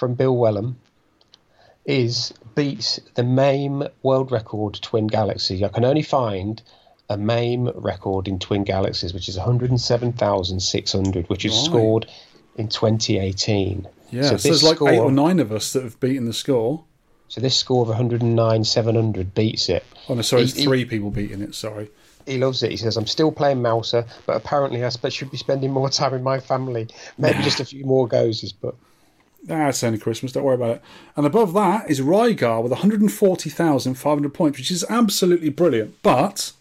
from 0.02 0.14
Bill 0.14 0.34
Wellham 0.36 0.74
is 1.86 2.34
beats 2.56 2.98
the 3.14 3.22
MAME 3.22 3.84
world 4.02 4.32
record 4.32 4.74
Twin 4.82 5.06
Galaxy. 5.06 5.64
I 5.64 5.68
can 5.68 5.84
only 5.84 6.02
find 6.02 6.60
a 7.08 7.16
MAME 7.16 7.70
record 7.76 8.26
in 8.26 8.40
Twin 8.40 8.64
Galaxies, 8.64 9.14
which 9.14 9.28
is 9.28 9.36
107,600, 9.36 11.28
which 11.30 11.44
is 11.44 11.52
Right. 11.54 11.64
scored 11.66 12.06
in 12.56 12.66
2018. 12.66 13.86
Yeah, 14.10 14.22
so, 14.22 14.30
this 14.32 14.42
there's 14.42 14.62
like 14.64 14.78
score, 14.78 14.90
eight 14.90 14.98
or 14.98 15.12
nine 15.12 15.38
of 15.38 15.52
us 15.52 15.72
that 15.72 15.84
have 15.84 16.00
beaten 16.00 16.24
the 16.24 16.32
score. 16.32 16.82
So 17.28 17.40
this 17.40 17.56
score 17.56 17.82
of 17.82 17.88
109,700 17.88 19.34
beats 19.34 19.68
it. 19.68 19.84
Oh, 20.08 20.14
no, 20.14 20.22
sorry, 20.22 20.42
it's 20.42 20.54
He- 20.54 20.62
he- 20.62 20.66
three 20.66 20.84
people 20.84 21.10
beating 21.12 21.42
it, 21.42 21.54
sorry. 21.54 21.92
He 22.26 22.38
loves 22.38 22.64
it. 22.64 22.72
He 22.72 22.76
says, 22.76 22.96
I'm 22.96 23.06
still 23.06 23.30
playing 23.30 23.62
Mouser, 23.62 24.04
but 24.26 24.34
apparently 24.34 24.84
I 24.84 24.88
should 25.10 25.30
be 25.30 25.36
spending 25.36 25.70
more 25.70 25.88
time 25.90 26.10
with 26.10 26.22
my 26.22 26.40
family. 26.40 26.88
Maybe 27.18 27.40
just 27.44 27.60
a 27.60 27.64
few 27.64 27.84
more 27.84 28.08
goes, 28.08 28.50
but 28.52 28.74
Ah, 29.51 29.69
it's 29.69 29.82
only 29.82 29.98
Christmas, 29.98 30.32
don't 30.32 30.44
worry 30.44 30.55
about 30.55 30.77
it. 30.77 30.82
And 31.16 31.27
above 31.27 31.52
that 31.55 31.90
is 31.90 32.01
Rygar 32.01 32.62
with 32.62 32.70
140,500 32.70 34.35
points, 34.35 34.59
which 34.59 34.70
is 34.70 34.85
absolutely 34.89 35.48
brilliant. 35.48 36.01
But 36.02 36.52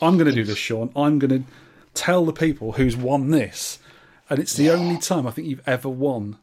I'm 0.00 0.16
going 0.16 0.28
to 0.28 0.34
do 0.34 0.44
this, 0.44 0.58
Sean. 0.58 0.90
I'm 0.94 1.18
going 1.18 1.42
to 1.42 1.50
tell 1.94 2.24
the 2.24 2.32
people 2.32 2.72
who's 2.72 2.96
won 2.96 3.30
this. 3.30 3.78
And 4.30 4.38
it's 4.38 4.54
the 4.54 4.70
only 4.70 4.98
time 4.98 5.26
I 5.26 5.30
think 5.30 5.48
you've 5.48 5.66
ever 5.66 5.88
won 5.88 6.38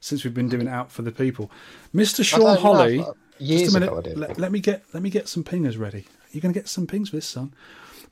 since 0.00 0.24
we've 0.24 0.34
been 0.34 0.48
doing 0.48 0.66
it 0.66 0.70
out 0.70 0.90
for 0.90 1.02
the 1.02 1.12
people. 1.12 1.50
Mr. 1.94 2.24
Sean 2.24 2.56
Holly. 2.56 3.04
years 3.38 3.62
just 3.62 3.76
a 3.76 3.80
minute. 3.80 3.92
ago 3.92 3.98
I 3.98 4.02
did. 4.02 4.18
Let, 4.18 4.38
let 4.38 4.52
me 4.52 4.60
get 4.60 4.84
let 4.92 5.02
me 5.02 5.10
get 5.10 5.28
some 5.28 5.44
pingers 5.44 5.78
ready. 5.78 6.06
You're 6.32 6.40
going 6.40 6.52
to 6.52 6.58
get 6.58 6.68
some 6.68 6.86
pings 6.86 7.10
for 7.10 7.16
this, 7.16 7.26
son. 7.26 7.52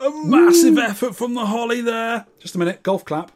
A 0.00 0.10
massive 0.24 0.78
effort 0.78 1.14
from 1.14 1.34
the 1.34 1.44
Holly 1.44 1.82
there. 1.82 2.24
Just 2.40 2.54
a 2.54 2.58
minute, 2.58 2.82
golf 2.82 3.04
clap. 3.04 3.32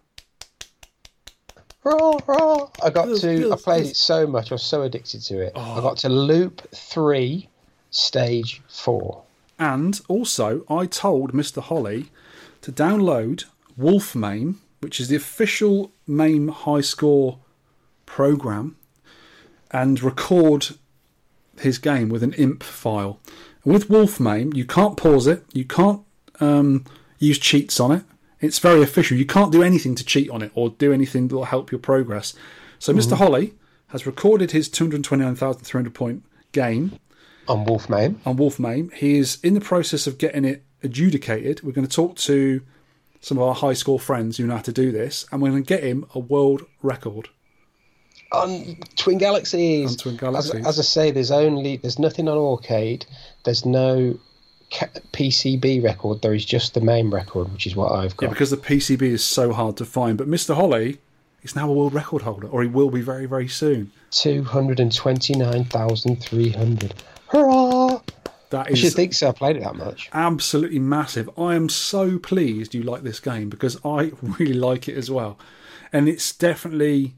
Rah, 1.85 2.19
rah. 2.27 2.69
I 2.83 2.89
got 2.89 3.15
to. 3.19 3.53
I 3.53 3.57
played 3.57 3.89
it 3.89 3.97
so 3.97 4.27
much. 4.27 4.51
I 4.51 4.55
was 4.55 4.63
so 4.63 4.81
addicted 4.81 5.21
to 5.25 5.43
it. 5.43 5.53
Oh. 5.55 5.79
I 5.79 5.83
got 5.83 5.99
to 5.99 6.09
loop 6.09 6.67
three, 6.75 7.51
stage 7.91 8.63
four. 8.67 9.25
And 9.59 10.01
also, 10.09 10.65
I 10.71 10.87
told 10.87 11.35
Mr. 11.35 11.61
Holly 11.61 12.11
to 12.63 12.73
download 12.73 13.45
Wolf 13.77 14.15
MAME, 14.15 14.63
which 14.81 14.99
is 14.99 15.09
the 15.09 15.17
official 15.17 15.93
MAME 16.07 16.49
high 16.49 16.81
score 16.81 17.41
program, 18.07 18.77
and 19.71 20.03
record 20.03 20.69
his 21.61 21.79
game 21.79 22.09
with 22.09 22.23
an 22.23 22.33
INP 22.33 22.63
file. 22.63 23.21
With 23.65 23.91
Wolf 23.91 24.19
MAME, 24.19 24.53
you 24.55 24.65
can't 24.65 24.97
pause 24.97 25.27
it, 25.27 25.45
you 25.53 25.65
can't 25.65 26.03
um, 26.41 26.85
use 27.19 27.39
cheats 27.39 27.79
on 27.79 27.93
it. 27.93 28.05
It's 28.41 28.59
very 28.59 28.83
official. 28.83 29.19
You 29.19 29.27
can't 29.27 29.53
do 29.53 29.63
anything 29.63 29.95
to 29.97 30.05
cheat 30.05 30.31
on 30.31 30.41
it 30.43 30.51
or 30.55 30.71
do 30.71 30.93
anything 30.93 31.29
that 31.29 31.37
will 31.37 31.45
help 31.45 31.71
your 31.71 31.79
progress. 31.79 32.35
So, 32.79 32.95
Mr. 32.95 33.19
Holly 33.19 33.53
has 33.89 34.07
recorded 34.07 34.53
his 34.53 34.69
229,300 34.71 35.95
point 35.95 36.25
game 36.53 36.99
On 37.49 37.65
Wolf 37.65 37.91
MAME. 37.91 38.21
on 38.25 38.37
Wolf 38.37 38.59
MAME. 38.59 38.91
He 38.95 39.19
is 39.19 39.39
in 39.43 39.53
the 39.53 39.61
process 39.61 40.07
of 40.07 40.17
getting 40.17 40.47
it 40.47 40.65
adjudicated. 40.83 41.63
We're 41.63 41.73
going 41.73 41.87
to 41.87 41.95
talk 41.95 42.17
to 42.17 42.63
some 43.21 43.37
of 43.37 43.43
our 43.45 43.55
high 43.55 43.75
score 43.75 44.01
friends 44.01 44.39
who 44.39 44.47
know 44.47 44.57
how 44.57 44.63
to 44.63 44.73
do 44.73 44.91
this, 44.91 45.27
and 45.31 45.43
we're 45.43 45.51
going 45.51 45.63
to 45.65 45.69
get 45.69 45.83
him 45.85 46.07
a 46.15 46.19
world 46.19 46.65
record. 46.83 47.29
On 48.33 48.77
Twin 48.97 49.19
Galaxies. 49.19 49.93
On 49.93 49.97
Twin 49.97 50.15
As, 50.15 50.21
Galaxies. 50.51 50.67
as 50.67 50.79
I 50.79 50.83
say, 50.83 51.11
there's 51.11 51.31
only 51.31 51.77
there's 51.77 51.99
nothing 51.99 52.29
on 52.29 52.39
Arcade. 52.39 53.07
There's 53.45 53.65
no 53.67 54.19
PCB 54.71 55.83
record. 55.83 56.23
There 56.23 56.35
is 56.35 56.45
just 56.45 56.75
the 56.75 56.81
MAME 56.81 57.13
record, 57.13 57.53
which 57.53 57.67
is 57.67 57.75
what 57.75 57.93
I've 57.93 58.17
got. 58.17 58.27
Yeah, 58.27 58.31
because 58.31 58.51
the 58.51 58.57
PCB 58.57 59.03
is 59.03 59.25
so 59.25 59.53
hard 59.53 59.77
to 59.79 59.85
find. 59.85 60.17
But 60.17 60.29
Mr. 60.29 60.55
Holly 60.55 60.99
is 61.43 61.57
now 61.57 61.69
a 61.69 61.73
world 61.73 61.93
record 61.95 62.23
holder, 62.23 62.47
or 62.47 62.63
he 62.63 62.69
will 62.69 62.91
be 62.91 63.01
very, 63.01 63.27
very 63.27 63.49
soon. 63.49 63.91
Two 64.11 64.45
hundred 64.45 64.79
and 64.81 64.95
twenty 64.95 65.35
nine 65.35 65.65
thousand 65.65 66.23
three 66.23 66.51
hundred. 66.51 66.95
Hurrah! 67.29 68.01
That 68.51 68.67
I 68.69 68.75
should 68.75 68.93
think 68.95 69.15
so. 69.15 69.29
I 69.29 69.33
played 69.33 69.57
it 69.57 69.63
that 69.63 69.77
much. 69.77 70.09
absolutely 70.13 70.81
massive. 70.81 71.31
I 71.39 71.55
am 71.55 71.69
so 71.69 72.19
pleased 72.19 72.75
you 72.75 72.83
like 72.83 73.03
this 73.03 73.21
game 73.21 73.49
because 73.49 73.79
I 73.85 74.11
really 74.23 74.55
like 74.55 74.89
it 74.89 74.97
as 74.97 75.09
well. 75.11 75.39
And 75.93 76.09
it's 76.09 76.33
definitely, 76.33 77.15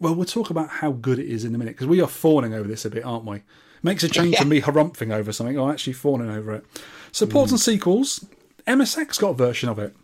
well, 0.00 0.14
we'll 0.14 0.26
talk 0.26 0.50
about 0.50 0.68
how 0.68 0.92
good 0.92 1.18
it 1.18 1.26
is 1.26 1.44
in 1.44 1.54
a 1.54 1.58
minute 1.58 1.74
because 1.74 1.86
we 1.86 2.00
are 2.00 2.08
fawning 2.08 2.54
over 2.54 2.68
this 2.68 2.84
a 2.84 2.90
bit, 2.90 3.04
aren't 3.04 3.24
we? 3.24 3.42
Makes 3.82 4.04
a 4.04 4.08
change 4.08 4.36
from 4.38 4.48
me 4.48 4.60
harumphing 4.60 5.12
over 5.12 5.32
something. 5.32 5.58
I'm 5.58 5.70
actually 5.70 5.94
fawning 5.94 6.30
over 6.30 6.52
it. 6.54 6.64
So, 7.12 7.26
ports 7.26 7.50
and 7.50 7.60
sequels, 7.60 8.26
MSX 8.66 9.18
got 9.18 9.30
a 9.30 9.34
version 9.34 9.68
of 9.68 9.78
it. 9.78 9.94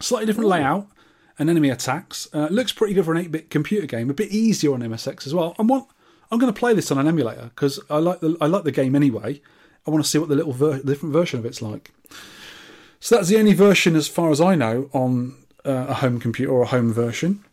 Slightly 0.00 0.26
different 0.26 0.48
layout 0.48 0.88
and 1.38 1.48
enemy 1.48 1.70
attacks. 1.70 2.28
Uh, 2.32 2.48
looks 2.50 2.72
pretty 2.72 2.94
good 2.94 3.04
for 3.04 3.12
an 3.12 3.18
8 3.18 3.30
bit 3.30 3.50
computer 3.50 3.86
game. 3.86 4.10
A 4.10 4.14
bit 4.14 4.30
easier 4.30 4.72
on 4.74 4.80
MSX 4.80 5.26
as 5.26 5.34
well. 5.34 5.54
I 5.58 5.62
want, 5.62 5.88
I'm 6.30 6.38
going 6.38 6.52
to 6.52 6.58
play 6.58 6.74
this 6.74 6.90
on 6.90 6.98
an 6.98 7.06
emulator 7.06 7.50
because 7.54 7.80
I 7.88 7.98
like 7.98 8.20
the 8.20 8.36
I 8.40 8.46
like 8.46 8.64
the 8.64 8.72
game 8.72 8.94
anyway. 8.94 9.40
I 9.86 9.90
want 9.90 10.04
to 10.04 10.08
see 10.10 10.18
what 10.18 10.28
the 10.28 10.36
little 10.36 10.52
ver- 10.52 10.82
different 10.82 11.12
version 11.12 11.38
of 11.38 11.46
it's 11.46 11.62
like. 11.62 11.92
So 13.00 13.16
that's 13.16 13.28
the 13.28 13.38
only 13.38 13.54
version, 13.54 13.96
as 13.96 14.08
far 14.08 14.30
as 14.30 14.40
I 14.40 14.54
know, 14.54 14.90
on 14.92 15.34
uh, 15.64 15.86
a 15.88 15.94
home 15.94 16.20
computer 16.20 16.52
or 16.52 16.62
a 16.62 16.66
home 16.66 16.92
version. 16.92 17.44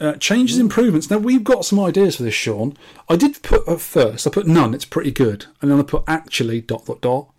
Uh, 0.00 0.14
changes, 0.14 0.58
improvements. 0.58 1.10
Now 1.10 1.18
we've 1.18 1.44
got 1.44 1.66
some 1.66 1.78
ideas 1.78 2.16
for 2.16 2.22
this, 2.22 2.32
Sean. 2.32 2.74
I 3.10 3.16
did 3.16 3.42
put 3.42 3.68
at 3.68 3.82
first. 3.82 4.26
I 4.26 4.30
put 4.30 4.46
none. 4.46 4.72
It's 4.72 4.86
pretty 4.86 5.10
good, 5.10 5.44
and 5.60 5.70
then 5.70 5.78
I 5.78 5.82
put 5.82 6.04
actually 6.06 6.62
dot 6.62 6.86
dot 6.86 7.02
dot, 7.02 7.30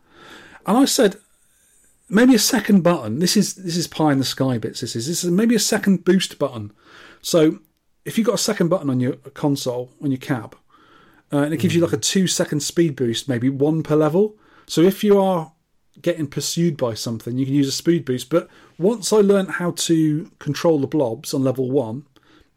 and 0.67 0.77
I 0.77 0.85
said 0.85 1.15
maybe 2.07 2.35
a 2.35 2.39
second 2.39 2.83
button. 2.83 3.17
This 3.17 3.35
is 3.35 3.55
this 3.55 3.75
is 3.75 3.88
pie 3.88 4.11
in 4.11 4.19
the 4.19 4.23
sky 4.23 4.59
bits. 4.59 4.81
This 4.81 4.95
is 4.95 5.07
this 5.07 5.23
is 5.23 5.31
maybe 5.31 5.55
a 5.55 5.59
second 5.59 6.05
boost 6.05 6.38
button. 6.38 6.71
So 7.23 7.59
if 8.05 8.17
you've 8.17 8.27
got 8.27 8.35
a 8.35 8.47
second 8.49 8.67
button 8.67 8.91
on 8.91 8.99
your 8.99 9.13
console 9.33 9.89
on 9.99 10.11
your 10.11 10.19
cab, 10.19 10.55
uh, 11.33 11.38
and 11.38 11.55
it 11.55 11.57
gives 11.57 11.73
you 11.73 11.81
like 11.81 11.93
a 11.93 11.97
two 11.97 12.27
second 12.27 12.59
speed 12.59 12.95
boost, 12.95 13.27
maybe 13.27 13.49
one 13.49 13.81
per 13.81 13.95
level. 13.95 14.35
So 14.67 14.81
if 14.81 15.03
you 15.03 15.19
are 15.19 15.51
getting 15.99 16.27
pursued 16.27 16.77
by 16.77 16.93
something, 16.93 17.39
you 17.39 17.45
can 17.47 17.55
use 17.55 17.67
a 17.67 17.71
speed 17.71 18.05
boost. 18.05 18.29
But 18.29 18.47
once 18.77 19.11
I 19.11 19.17
learned 19.17 19.53
how 19.53 19.71
to 19.71 20.29
control 20.38 20.79
the 20.79 20.85
blobs 20.85 21.33
on 21.33 21.43
level 21.43 21.71
one, 21.71 22.05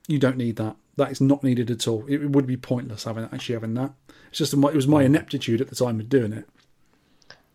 you 0.09 0.18
don't 0.18 0.36
need 0.36 0.56
that. 0.56 0.76
That 0.97 1.10
is 1.10 1.20
not 1.20 1.43
needed 1.43 1.70
at 1.70 1.89
all. 1.89 2.05
It 2.06 2.31
would 2.31 2.47
be 2.47 2.56
pointless 2.56 3.05
having 3.05 3.24
actually 3.32 3.55
having 3.55 3.74
that. 3.74 3.93
It's 4.28 4.39
just 4.39 4.52
it 4.52 4.59
was 4.59 4.86
my 4.86 5.02
ineptitude 5.02 5.60
at 5.60 5.68
the 5.68 5.76
time 5.76 6.01
of 6.01 6.09
doing 6.09 6.32
it. 6.32 6.48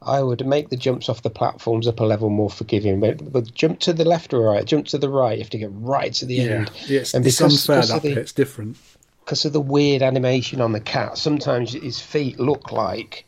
I 0.02 0.22
would 0.24 0.46
make 0.46 0.70
the 0.70 0.78
jumps 0.78 1.10
off 1.10 1.24
the 1.24 1.30
platforms 1.30 1.88
up 1.88 2.00
a 2.00 2.06
level 2.06 2.30
more 2.30 2.50
forgiving. 2.50 3.02
But, 3.02 3.32
but 3.32 3.54
jump 3.54 3.80
to 3.82 3.94
the 3.94 4.06
left 4.06 4.34
or 4.34 4.42
right, 4.42 4.66
jump 4.66 4.88
to 4.88 4.98
the 4.98 5.10
right. 5.10 5.38
You 5.38 5.44
have 5.44 5.50
to 5.50 5.58
get 5.58 5.72
right 5.74 6.14
to 6.14 6.26
the 6.26 6.40
end. 6.40 6.72
yeah 6.88 7.02
it's, 7.02 7.14
and 7.14 7.26
it's 7.26 7.38
because, 7.38 7.70
unfair 7.70 7.82
because, 7.82 7.90
that 7.90 8.02
the. 8.02 8.20
It's 8.20 8.32
different. 8.32 8.78
because 9.26 9.44
of 9.46 9.54
the 9.54 9.62
weird 9.62 10.02
animation 10.02 10.62
on 10.62 10.72
the 10.72 10.80
cat, 10.80 11.18
sometimes 11.18 11.74
his 11.74 12.00
feet 12.00 12.40
look 12.40 12.72
like 12.72 13.26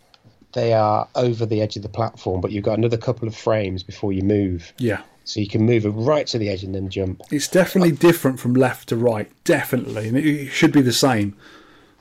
they 0.53 0.73
are 0.73 1.07
over 1.15 1.45
the 1.45 1.61
edge 1.61 1.75
of 1.75 1.83
the 1.83 1.89
platform, 1.89 2.41
but 2.41 2.51
you've 2.51 2.63
got 2.63 2.77
another 2.77 2.97
couple 2.97 3.27
of 3.27 3.35
frames 3.35 3.83
before 3.83 4.13
you 4.13 4.21
move. 4.21 4.73
Yeah, 4.77 5.01
So 5.23 5.39
you 5.39 5.47
can 5.47 5.61
move 5.61 5.85
it 5.85 5.89
right 5.91 6.25
to 6.27 6.37
the 6.37 6.49
edge 6.49 6.63
and 6.63 6.73
then 6.73 6.89
jump. 6.89 7.21
it's 7.31 7.47
definitely 7.47 7.91
different 7.91 8.39
from 8.39 8.53
left 8.53 8.89
to 8.89 8.95
right. 8.95 9.31
Definitely, 9.43 10.07
and 10.07 10.17
it, 10.17 10.25
it 10.25 10.47
should 10.49 10.71
be 10.71 10.81
the 10.81 10.91
same. 10.91 11.35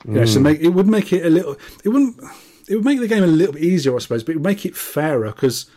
Yeah, 0.07 0.25
so 0.25 0.39
make 0.39 0.59
it 0.59 0.69
would 0.69 0.87
make 0.87 1.13
it 1.13 1.25
a 1.25 1.29
little. 1.29 1.55
It 1.83 1.89
wouldn't. 1.89 2.19
It 2.67 2.75
would 2.75 2.85
make 2.85 2.99
the 2.99 3.07
game 3.07 3.23
a 3.23 3.27
little 3.27 3.53
bit 3.53 3.63
easier, 3.63 3.95
I 3.95 3.99
suppose, 3.99 4.23
but 4.23 4.31
it 4.31 4.37
would 4.37 4.45
make 4.45 4.65
it 4.65 4.75
fairer 4.75 5.31
because 5.31 5.69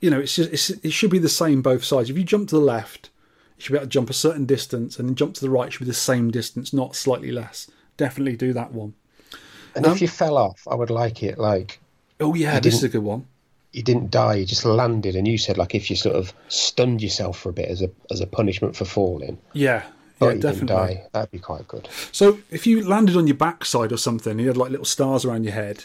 you 0.00 0.10
know 0.10 0.20
it's 0.20 0.36
just 0.36 0.52
it's, 0.52 0.70
it 0.70 0.92
should 0.92 1.10
be 1.10 1.18
the 1.18 1.28
same 1.28 1.62
both 1.62 1.84
sides. 1.84 2.10
If 2.10 2.18
you 2.18 2.24
jump 2.24 2.48
to 2.50 2.56
the 2.56 2.60
left, 2.60 3.08
you 3.56 3.62
should 3.62 3.72
be 3.72 3.78
able 3.78 3.86
to 3.86 3.90
jump 3.90 4.10
a 4.10 4.14
certain 4.14 4.44
distance, 4.44 4.98
and 4.98 5.08
then 5.08 5.14
jump 5.14 5.34
to 5.34 5.40
the 5.40 5.50
right 5.50 5.72
should 5.72 5.80
be 5.80 5.86
the 5.86 5.94
same 5.94 6.30
distance, 6.30 6.72
not 6.72 6.94
slightly 6.94 7.32
less. 7.32 7.70
Definitely 7.96 8.36
do 8.36 8.52
that 8.52 8.72
one. 8.72 8.94
And 9.74 9.86
Um, 9.86 9.92
if 9.92 10.02
you 10.02 10.08
fell 10.08 10.36
off, 10.36 10.66
I 10.70 10.74
would 10.74 10.90
like 10.90 11.22
it 11.22 11.38
like 11.38 11.80
Oh 12.20 12.34
yeah, 12.34 12.60
this 12.60 12.74
is 12.74 12.82
a 12.82 12.88
good 12.88 13.02
one. 13.02 13.26
You 13.72 13.82
didn't 13.82 14.10
die, 14.10 14.34
you 14.34 14.46
just 14.46 14.64
landed, 14.64 15.14
and 15.16 15.26
you 15.28 15.38
said 15.38 15.56
like 15.58 15.74
if 15.74 15.90
you 15.90 15.96
sort 15.96 16.16
of 16.16 16.32
stunned 16.48 17.02
yourself 17.02 17.38
for 17.38 17.50
a 17.50 17.52
bit 17.52 17.68
as 17.68 17.82
a 17.82 17.90
as 18.10 18.20
a 18.20 18.26
punishment 18.26 18.74
for 18.76 18.84
falling, 18.84 19.38
Yeah, 19.52 19.84
but 20.18 20.26
yeah, 20.26 20.32
you 20.32 20.40
definitely. 20.40 20.66
didn't 20.66 20.76
die, 20.96 21.06
that'd 21.12 21.30
be 21.30 21.38
quite 21.38 21.68
good. 21.68 21.88
So 22.12 22.38
if 22.50 22.66
you 22.66 22.82
landed 22.86 23.16
on 23.16 23.26
your 23.26 23.36
backside 23.36 23.92
or 23.92 23.96
something, 23.96 24.38
you 24.38 24.48
had 24.48 24.56
like 24.56 24.70
little 24.70 24.84
stars 24.86 25.24
around 25.24 25.44
your 25.44 25.52
head, 25.54 25.84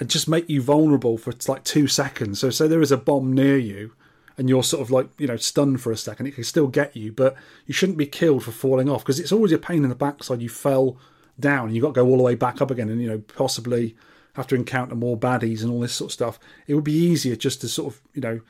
and 0.00 0.08
just 0.08 0.28
make 0.28 0.48
you 0.48 0.62
vulnerable 0.62 1.18
for 1.18 1.32
like 1.48 1.64
two 1.64 1.86
seconds. 1.86 2.40
So 2.40 2.50
say 2.50 2.66
there 2.68 2.80
is 2.82 2.92
a 2.92 2.96
bomb 2.96 3.32
near 3.32 3.58
you, 3.58 3.92
and 4.38 4.48
you're 4.48 4.62
sort 4.62 4.80
of 4.82 4.90
like 4.90 5.08
you 5.18 5.26
know 5.26 5.36
stunned 5.36 5.80
for 5.82 5.92
a 5.92 5.96
second, 5.96 6.26
it 6.28 6.34
can 6.34 6.44
still 6.44 6.68
get 6.68 6.96
you, 6.96 7.12
but 7.12 7.36
you 7.66 7.74
shouldn't 7.74 7.98
be 7.98 8.06
killed 8.06 8.44
for 8.44 8.52
falling 8.52 8.88
off 8.88 9.02
because 9.04 9.20
it's 9.20 9.32
always 9.32 9.52
a 9.52 9.58
pain 9.58 9.82
in 9.82 9.90
the 9.90 9.94
backside. 9.94 10.40
You 10.40 10.48
fell 10.48 10.96
down, 11.38 11.66
and 11.66 11.76
you 11.76 11.82
got 11.82 11.88
to 11.88 12.00
go 12.00 12.06
all 12.06 12.16
the 12.16 12.22
way 12.22 12.34
back 12.36 12.62
up 12.62 12.70
again, 12.70 12.88
and 12.88 13.02
you 13.02 13.08
know 13.08 13.18
possibly 13.18 13.94
have 14.38 14.48
to 14.48 14.54
encounter 14.54 14.94
more 14.94 15.16
baddies 15.16 15.62
and 15.62 15.70
all 15.70 15.80
this 15.80 15.94
sort 15.94 16.10
of 16.10 16.14
stuff. 16.14 16.38
It 16.66 16.74
would 16.74 16.84
be 16.84 16.92
easier 16.92 17.36
just 17.36 17.60
to 17.60 17.68
sort 17.68 17.94
of 17.94 18.00
you 18.14 18.22
know 18.22 18.40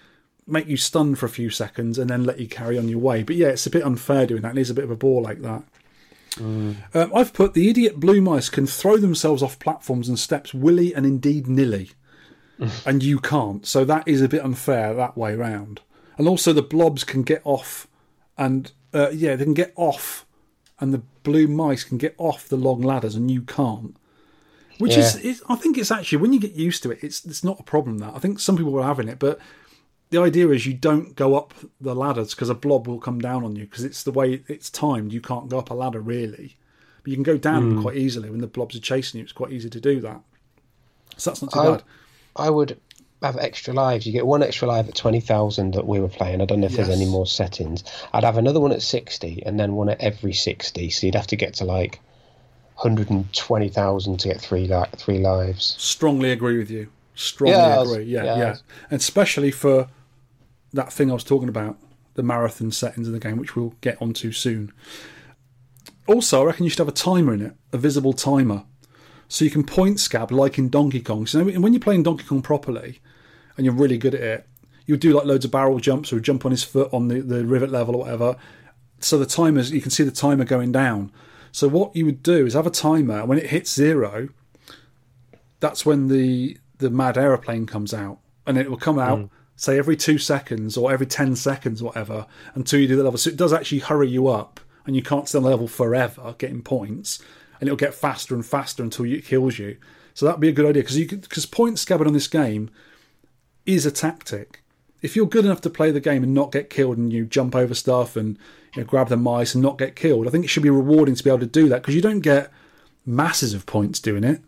make 0.46 0.66
you 0.66 0.76
stun 0.76 1.14
for 1.14 1.26
a 1.26 1.30
few 1.30 1.50
seconds 1.50 1.98
and 1.98 2.08
then 2.08 2.24
let 2.24 2.40
you 2.40 2.48
carry 2.48 2.78
on 2.78 2.88
your 2.88 2.98
way. 2.98 3.22
But 3.22 3.36
yeah, 3.36 3.48
it's 3.48 3.66
a 3.66 3.70
bit 3.70 3.84
unfair 3.84 4.26
doing 4.26 4.42
that. 4.42 4.56
It 4.56 4.60
is 4.60 4.70
a 4.70 4.74
bit 4.74 4.84
of 4.84 4.90
a 4.90 4.96
bore 4.96 5.20
like 5.20 5.42
that. 5.42 5.62
Um, 6.94 7.12
I've 7.14 7.32
put 7.32 7.54
the 7.54 7.68
idiot 7.68 7.98
blue 7.98 8.20
mice 8.20 8.48
can 8.48 8.66
throw 8.66 8.96
themselves 8.96 9.42
off 9.42 9.58
platforms 9.58 10.08
and 10.08 10.18
steps 10.18 10.54
willy 10.54 10.94
and 10.94 11.04
indeed 11.04 11.46
nilly, 11.46 11.90
and 12.86 13.02
you 13.02 13.18
can't. 13.18 13.66
So 13.66 13.84
that 13.84 14.06
is 14.06 14.22
a 14.22 14.28
bit 14.28 14.44
unfair 14.44 14.94
that 14.94 15.16
way 15.16 15.34
round. 15.34 15.80
And 16.16 16.28
also 16.28 16.52
the 16.52 16.62
blobs 16.62 17.04
can 17.04 17.22
get 17.22 17.42
off, 17.44 17.86
and 18.36 18.72
uh, 18.92 19.10
yeah, 19.10 19.36
they 19.36 19.44
can 19.44 19.54
get 19.54 19.72
off, 19.76 20.26
and 20.80 20.92
the 20.92 21.02
blue 21.22 21.46
mice 21.46 21.84
can 21.84 21.98
get 21.98 22.14
off 22.18 22.48
the 22.48 22.56
long 22.56 22.82
ladders, 22.82 23.14
and 23.14 23.30
you 23.30 23.42
can't. 23.42 23.96
Which 24.78 24.96
is, 24.96 25.22
Yeah. 25.22 25.30
is, 25.30 25.42
I 25.48 25.56
think 25.56 25.76
it's 25.76 25.90
actually 25.90 26.18
when 26.18 26.32
you 26.32 26.40
get 26.40 26.52
used 26.52 26.82
to 26.84 26.90
it, 26.90 26.98
it's 27.02 27.24
it's 27.24 27.42
not 27.42 27.60
a 27.60 27.64
problem. 27.64 27.98
That 27.98 28.14
I 28.14 28.18
think 28.18 28.38
some 28.40 28.56
people 28.56 28.78
are 28.78 28.84
having 28.84 29.08
it, 29.08 29.18
but 29.18 29.38
the 30.10 30.18
idea 30.18 30.48
is 30.48 30.66
you 30.66 30.74
don't 30.74 31.14
go 31.16 31.36
up 31.36 31.52
the 31.80 31.94
ladders 31.94 32.34
because 32.34 32.48
a 32.48 32.54
blob 32.54 32.86
will 32.86 33.00
come 33.00 33.18
down 33.20 33.44
on 33.44 33.56
you 33.56 33.64
because 33.64 33.84
it's 33.84 34.02
the 34.02 34.12
way 34.12 34.42
it's 34.48 34.70
timed. 34.70 35.12
You 35.12 35.20
can't 35.20 35.48
go 35.48 35.58
up 35.58 35.70
a 35.70 35.74
ladder 35.74 36.00
really, 36.00 36.56
but 37.02 37.10
you 37.10 37.16
can 37.16 37.24
go 37.24 37.36
down 37.36 37.68
them 37.68 37.82
quite 37.82 37.96
easily 37.96 38.30
when 38.30 38.40
the 38.40 38.46
blobs 38.46 38.76
are 38.76 38.80
chasing 38.80 39.18
you. 39.18 39.24
It's 39.24 39.32
quite 39.32 39.52
easy 39.52 39.68
to 39.68 39.80
do 39.80 40.00
that. 40.00 40.20
So 41.16 41.30
that's 41.30 41.42
not 41.42 41.52
too 41.52 41.60
I, 41.60 41.70
bad. 41.72 41.82
I 42.36 42.50
would 42.50 42.78
have 43.20 43.36
extra 43.36 43.74
lives. 43.74 44.06
You 44.06 44.12
get 44.12 44.26
one 44.26 44.44
extra 44.44 44.68
life 44.68 44.88
at 44.88 44.94
twenty 44.94 45.20
thousand 45.20 45.74
that 45.74 45.86
we 45.88 45.98
were 45.98 46.08
playing. 46.08 46.40
I 46.40 46.44
don't 46.44 46.60
know 46.60 46.66
if 46.66 46.76
there's 46.76 46.88
any 46.88 47.06
more 47.06 47.26
settings. 47.26 47.82
I'd 48.12 48.24
have 48.24 48.38
another 48.38 48.60
one 48.60 48.72
at 48.72 48.82
sixty, 48.82 49.42
and 49.44 49.58
then 49.58 49.74
one 49.74 49.88
at 49.88 50.00
every 50.00 50.32
sixty. 50.32 50.88
So 50.90 51.06
you'd 51.06 51.16
have 51.16 51.26
to 51.26 51.36
get 51.36 51.54
to 51.54 51.64
like 51.64 51.98
hundred 52.78 53.10
and 53.10 53.32
twenty 53.32 53.68
thousand 53.68 54.18
to 54.20 54.28
get 54.28 54.40
three 54.40 54.66
li- 54.66 54.84
three 54.96 55.18
lives. 55.18 55.74
Strongly 55.78 56.30
agree 56.30 56.58
with 56.58 56.70
you. 56.70 56.88
Strongly 57.14 57.56
Yeah, 57.56 57.82
agree. 57.82 58.04
Yeah, 58.04 58.24
yeah, 58.24 58.38
yeah, 58.38 58.56
and 58.90 59.00
especially 59.00 59.50
for 59.50 59.88
that 60.72 60.92
thing 60.92 61.10
I 61.10 61.14
was 61.14 61.24
talking 61.24 61.48
about, 61.48 61.76
the 62.14 62.22
marathon 62.22 62.70
settings 62.70 63.06
in 63.08 63.12
the 63.12 63.18
game, 63.18 63.36
which 63.36 63.56
we'll 63.56 63.74
get 63.80 64.00
onto 64.00 64.32
soon. 64.32 64.72
Also, 66.06 66.42
I 66.42 66.46
reckon 66.46 66.64
you 66.64 66.70
should 66.70 66.78
have 66.78 66.88
a 66.88 66.92
timer 66.92 67.34
in 67.34 67.42
it, 67.42 67.54
a 67.72 67.78
visible 67.78 68.12
timer, 68.12 68.64
so 69.28 69.44
you 69.44 69.50
can 69.50 69.64
point 69.64 69.98
scab 70.00 70.30
like 70.30 70.56
in 70.56 70.68
Donkey 70.68 71.00
Kong. 71.00 71.26
So 71.26 71.44
when 71.44 71.72
you're 71.72 71.80
playing 71.80 72.04
Donkey 72.04 72.24
Kong 72.24 72.42
properly, 72.42 73.00
and 73.56 73.64
you're 73.64 73.74
really 73.74 73.98
good 73.98 74.14
at 74.14 74.22
it, 74.22 74.46
you'll 74.86 74.98
do 74.98 75.12
like 75.12 75.26
loads 75.26 75.44
of 75.44 75.50
barrel 75.50 75.80
jumps 75.80 76.12
or 76.12 76.20
jump 76.20 76.46
on 76.46 76.52
his 76.52 76.62
foot 76.62 76.88
on 76.92 77.08
the, 77.08 77.20
the 77.20 77.44
rivet 77.44 77.70
level 77.70 77.96
or 77.96 78.04
whatever. 78.04 78.36
So 79.00 79.18
the 79.18 79.26
timers, 79.26 79.70
you 79.70 79.80
can 79.80 79.90
see 79.90 80.04
the 80.04 80.10
timer 80.10 80.44
going 80.44 80.72
down. 80.72 81.12
So 81.58 81.66
what 81.66 81.96
you 81.96 82.04
would 82.04 82.22
do 82.22 82.46
is 82.46 82.54
have 82.54 82.68
a 82.68 82.70
timer, 82.70 83.18
and 83.18 83.28
when 83.28 83.36
it 83.36 83.46
hits 83.46 83.74
zero, 83.74 84.28
that's 85.58 85.84
when 85.84 86.06
the 86.06 86.56
the 86.76 86.88
mad 86.88 87.18
aeroplane 87.18 87.66
comes 87.66 87.92
out, 87.92 88.20
and 88.46 88.56
it 88.56 88.70
will 88.70 88.76
come 88.76 88.96
out 88.96 89.18
mm. 89.18 89.30
say 89.56 89.76
every 89.76 89.96
two 89.96 90.18
seconds 90.18 90.76
or 90.76 90.92
every 90.92 91.06
ten 91.06 91.34
seconds, 91.34 91.82
whatever, 91.82 92.26
until 92.54 92.78
you 92.78 92.86
do 92.86 92.94
the 92.94 93.02
level. 93.02 93.18
So 93.18 93.30
it 93.30 93.36
does 93.36 93.52
actually 93.52 93.80
hurry 93.80 94.08
you 94.08 94.28
up, 94.28 94.60
and 94.86 94.94
you 94.94 95.02
can't 95.02 95.28
stay 95.28 95.38
on 95.38 95.42
the 95.42 95.50
level 95.50 95.66
forever 95.66 96.36
getting 96.38 96.62
points, 96.62 97.20
and 97.60 97.66
it'll 97.66 97.76
get 97.76 97.92
faster 97.92 98.36
and 98.36 98.46
faster 98.46 98.84
until 98.84 99.06
it 99.06 99.24
kills 99.24 99.58
you. 99.58 99.78
So 100.14 100.26
that'd 100.26 100.40
be 100.40 100.50
a 100.50 100.52
good 100.52 100.66
idea 100.66 100.84
because 100.84 100.96
you 100.96 101.08
because 101.08 101.44
point 101.44 101.78
scabbing 101.78 102.06
on 102.06 102.12
this 102.12 102.28
game 102.28 102.70
is 103.66 103.84
a 103.84 103.90
tactic. 103.90 104.62
If 105.02 105.16
you're 105.16 105.26
good 105.26 105.44
enough 105.44 105.60
to 105.62 105.70
play 105.70 105.90
the 105.90 105.98
game 105.98 106.22
and 106.22 106.32
not 106.32 106.52
get 106.52 106.70
killed, 106.70 106.98
and 106.98 107.12
you 107.12 107.24
jump 107.24 107.56
over 107.56 107.74
stuff 107.74 108.14
and 108.14 108.38
you 108.78 108.84
know, 108.84 108.88
grab 108.88 109.08
the 109.08 109.16
mice 109.16 109.54
and 109.54 109.62
not 109.62 109.76
get 109.76 109.96
killed, 109.96 110.28
I 110.28 110.30
think 110.30 110.44
it 110.44 110.48
should 110.48 110.62
be 110.62 110.70
rewarding 110.70 111.16
to 111.16 111.24
be 111.24 111.30
able 111.30 111.40
to 111.40 111.46
do 111.46 111.68
that 111.68 111.82
because 111.82 111.96
you 111.96 112.00
don't 112.00 112.20
get 112.20 112.52
masses 113.04 113.52
of 113.52 113.66
points 113.66 113.98
doing 113.98 114.22
it. 114.22 114.40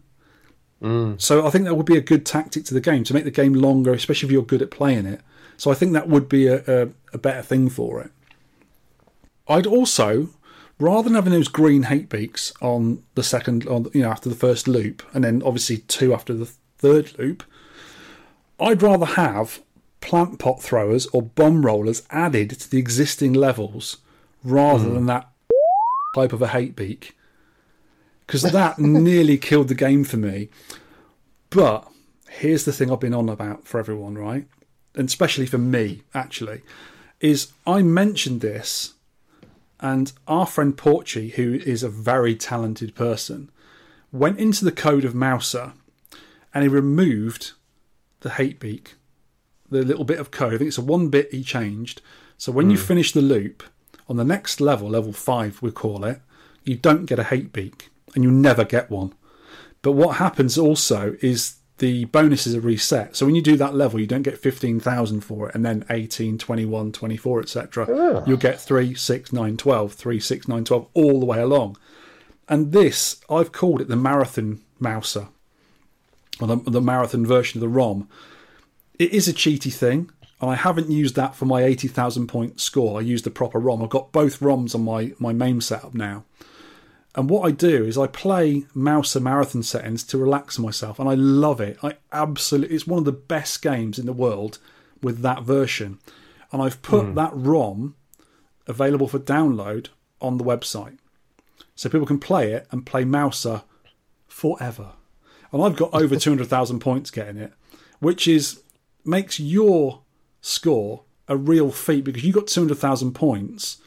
Mm. 0.81 1.21
So 1.21 1.45
I 1.45 1.51
think 1.51 1.65
that 1.65 1.75
would 1.75 1.87
be 1.87 1.97
a 1.97 2.01
good 2.01 2.25
tactic 2.25 2.65
to 2.67 2.75
the 2.75 2.81
game 2.81 3.03
to 3.05 3.15
make 3.15 3.25
the 3.25 3.33
game 3.33 3.55
longer, 3.55 3.93
especially 3.93 4.29
if 4.29 4.33
you're 4.33 4.43
good 4.43 4.63
at 4.63 4.71
playing 4.71 5.07
it. 5.07 5.21
So 5.57 5.71
I 5.71 5.75
think 5.75 5.93
that 5.93 6.09
would 6.09 6.29
be 6.29 6.47
a, 6.47 6.63
a, 6.67 6.89
a 7.13 7.19
better 7.19 7.43
thing 7.43 7.69
for 7.69 8.01
it. 8.01 8.13
I'd 9.49 9.67
also, 9.67 10.29
rather 10.79 11.03
than 11.03 11.17
having 11.17 11.33
those 11.33 11.49
green 11.49 11.85
hate 11.85 12.09
beaks 12.09 12.53
on 12.63 13.03
the 13.17 13.25
second, 13.25 13.67
on 13.67 13.89
you 13.93 14.03
know, 14.03 14.11
after 14.11 14.29
the 14.29 14.37
first 14.37 14.69
loop, 14.69 15.03
and 15.13 15.25
then 15.25 15.43
obviously 15.45 15.79
two 15.79 16.15
after 16.15 16.33
the 16.33 16.47
third 16.79 17.19
loop, 17.19 17.43
I'd 18.61 18.81
rather 18.81 19.07
have 19.07 19.61
plant 20.01 20.39
pot 20.39 20.63
throwers 20.63 21.07
or 21.09 21.21
bomb 21.21 21.67
rollers 21.67 22.05
added 22.11 22.51
to 22.51 22.71
the 22.71 22.79
existing 22.79 23.33
levels 23.33 23.99
rather 24.45 24.85
hmm. 24.85 24.95
than 24.95 25.07
that 25.07 25.31
type 26.15 26.33
of 26.33 26.43
a 26.43 26.49
hate 26.49 26.75
beak 26.75 27.17
because 28.31 28.43
that 28.43 28.79
nearly 28.79 29.37
killed 29.37 29.67
the 29.67 29.75
game 29.75 30.05
for 30.05 30.17
me. 30.17 30.49
But 31.51 31.89
here's 32.29 32.65
the 32.65 32.73
thing 32.73 32.91
I've 32.91 33.01
been 33.01 33.15
on 33.15 33.29
about 33.29 33.67
for 33.67 33.81
everyone, 33.81 34.17
right? 34.17 34.47
And 34.95 35.09
especially 35.09 35.47
for 35.47 35.59
me, 35.59 36.03
actually, 36.15 36.63
is 37.21 37.53
I 37.67 37.83
mentioned 37.83 38.41
this, 38.41 38.95
and 39.81 40.13
our 40.29 40.47
friend 40.47 40.77
Porchy, 40.77 41.31
who 41.31 41.55
is 41.55 41.83
a 41.83 41.89
very 41.89 42.37
talented 42.37 42.95
person, 42.95 43.51
went 44.13 44.39
into 44.39 44.65
the 44.65 44.73
code 44.73 45.05
of 45.05 45.15
Mouser 45.15 45.73
and 46.55 46.63
he 46.63 46.69
removed 46.69 47.53
the 48.21 48.31
hate 48.31 48.61
beak, 48.61 48.95
the 49.71 49.83
little 49.83 50.05
bit 50.05 50.21
of 50.21 50.31
code. 50.31 50.55
I 50.55 50.59
think 50.59 50.69
it's 50.69 50.79
a 50.79 50.83
one 50.83 51.09
bit 51.09 51.33
he 51.33 51.43
changed. 51.43 52.01
So 52.39 52.53
when 52.53 52.71
you 52.71 52.77
hmm. 52.77 52.85
finish 52.85 53.11
the 53.11 53.23
loop 53.23 53.65
on 54.11 54.17
the 54.17 54.25
next 54.25 54.61
level, 54.61 54.91
level 54.91 55.13
five, 55.13 55.63
we 55.63 55.71
call 55.71 56.05
it, 56.05 56.21
you 56.65 56.75
don't 56.75 57.07
get 57.07 57.21
a 57.21 57.25
hate 57.25 57.53
beak 57.53 57.89
and 58.15 58.25
you 58.25 58.31
never 58.31 58.65
get 58.65 58.91
one. 58.91 59.15
But 59.83 59.93
what 59.93 60.17
happens 60.17 60.59
also 60.59 61.17
is 61.23 61.59
the 61.79 62.07
bonuses 62.07 62.55
are 62.57 62.61
reset. 62.61 63.15
So 63.17 63.25
when 63.25 63.37
you 63.37 63.41
do 63.41 63.57
that 63.57 63.75
level, 63.75 64.01
you 64.01 64.09
don't 64.09 64.23
get 64.23 64.37
15,000 64.37 65.21
for 65.23 65.49
it, 65.49 65.55
and 65.55 65.65
then 65.65 65.87
18, 65.89 66.37
21, 66.39 66.93
24, 66.93 67.41
etc. 67.41 67.87
Ah. 67.89 68.25
You'll 68.27 68.37
get 68.37 68.61
3, 68.61 68.95
6, 68.95 69.33
9, 69.33 69.57
12, 69.57 69.93
3, 69.95 70.21
6, 70.21 70.49
9, 70.49 70.65
12, 70.65 70.89
all 70.93 71.21
the 71.21 71.27
way 71.27 71.41
along. 71.41 71.79
And 72.49 72.73
this, 72.73 73.21
I've 73.31 73.53
called 73.53 73.81
it 73.81 73.89
the 73.89 73.97
Marathon 73.97 74.61
Mouser, 74.79 75.29
or 76.41 76.49
the, 76.49 76.57
the 76.57 76.83
Marathon 76.83 77.25
version 77.25 77.59
of 77.59 77.63
the 77.63 77.69
ROM. 77.69 78.09
It 78.99 79.13
is 79.13 79.29
a 79.29 79.33
cheaty 79.33 79.73
thing, 79.73 80.11
and 80.41 80.51
I 80.51 80.55
haven't 80.55 80.91
used 80.91 81.17
that 81.17 81.35
for 81.35 81.45
my 81.45 81.63
80,000 81.63 82.27
point 82.27 82.61
score. 82.61 82.99
I 82.99 83.03
used 83.03 83.25
the 83.25 83.31
proper 83.31 83.59
ROM. 83.59 83.83
I've 83.83 83.91
got 83.91 84.13
both 84.13 84.41
ROMs 84.41 84.75
on 84.75 84.85
my, 84.85 85.13
my 85.19 85.33
MAME 85.33 85.61
setup 85.61 85.95
now. 85.95 86.25
And 87.15 87.29
what 87.29 87.47
I 87.47 87.51
do 87.51 87.85
is 87.85 87.99
I 87.99 88.07
play 88.07 88.65
Mouser 88.73 89.21
Marathon 89.21 89.63
settings 89.63 90.05
to 90.05 90.19
relax 90.19 90.59
myself, 90.59 90.99
and 90.99 91.09
I 91.09 91.15
love 91.15 91.61
it. 91.61 91.77
I 91.83 91.97
absolutely, 92.13 92.75
it's 92.75 92.87
one 92.87 93.01
of 93.01 93.05
the 93.05 93.13
best 93.13 93.61
games 93.63 93.99
in 93.99 94.07
the 94.07 94.13
world 94.13 94.59
with 95.03 95.21
that 95.23 95.43
version. 95.43 95.99
And 96.53 96.63
I've 96.63 96.83
put 96.83 97.07
hmm. 97.07 97.15
that 97.15 97.33
ROM 97.35 97.97
available 98.67 99.09
for 99.09 99.19
download 99.19 99.89
on 100.21 100.39
the 100.39 100.45
website, 100.45 100.99
so 101.75 101.89
people 101.89 102.07
can 102.07 102.21
play 102.21 102.53
it 102.53 102.69
and 102.71 102.87
play 102.87 103.05
Mouser 103.05 103.63
forever. 104.29 104.93
And 105.53 105.63
I've 105.63 105.77
got 105.77 105.93
over 105.93 106.15
two 106.19 106.31
hundred 106.31 106.47
thousand 106.47 106.79
points 106.79 107.11
getting 107.11 107.39
it, 107.39 107.53
which 107.99 108.29
is 108.29 108.63
makes 109.05 109.41
your 109.41 110.03
score 110.41 111.05
a 111.29 111.37
real 111.37 111.71
feat 111.71 112.05
because 112.05 112.25
you 112.25 112.33
got 112.33 112.47
two 112.47 112.61
hundred 112.61 112.79
thousand 112.79 113.13
points 113.13 113.79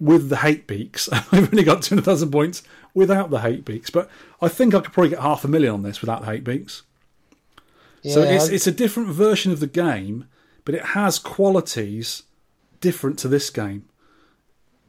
with 0.00 0.28
the 0.28 0.36
hate 0.38 0.66
beaks. 0.66 1.08
I've 1.12 1.52
only 1.52 1.64
got 1.64 1.82
200,000 1.82 2.30
points 2.30 2.62
without 2.94 3.30
the 3.30 3.40
hate 3.40 3.64
beaks, 3.64 3.90
but 3.90 4.08
I 4.40 4.48
think 4.48 4.74
I 4.74 4.80
could 4.80 4.92
probably 4.92 5.10
get 5.10 5.20
half 5.20 5.44
a 5.44 5.48
million 5.48 5.74
on 5.74 5.82
this 5.82 6.00
without 6.00 6.20
the 6.20 6.26
hate 6.26 6.44
beaks. 6.44 6.82
so 8.04 8.22
Yeah, 8.22 8.30
it's, 8.30 8.48
I- 8.48 8.52
it's 8.54 8.66
a 8.66 8.72
different 8.72 9.08
version 9.08 9.52
of 9.52 9.60
the 9.60 9.66
game, 9.66 10.26
but 10.64 10.74
it 10.74 10.86
has 10.86 11.18
qualities 11.18 12.24
different 12.80 13.18
to 13.20 13.28
this 13.28 13.50
game. 13.50 13.86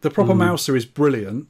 The 0.02 0.10
proper 0.10 0.34
hmm. 0.34 0.40
Mouser 0.40 0.76
is 0.76 0.86
brilliant, 0.86 1.48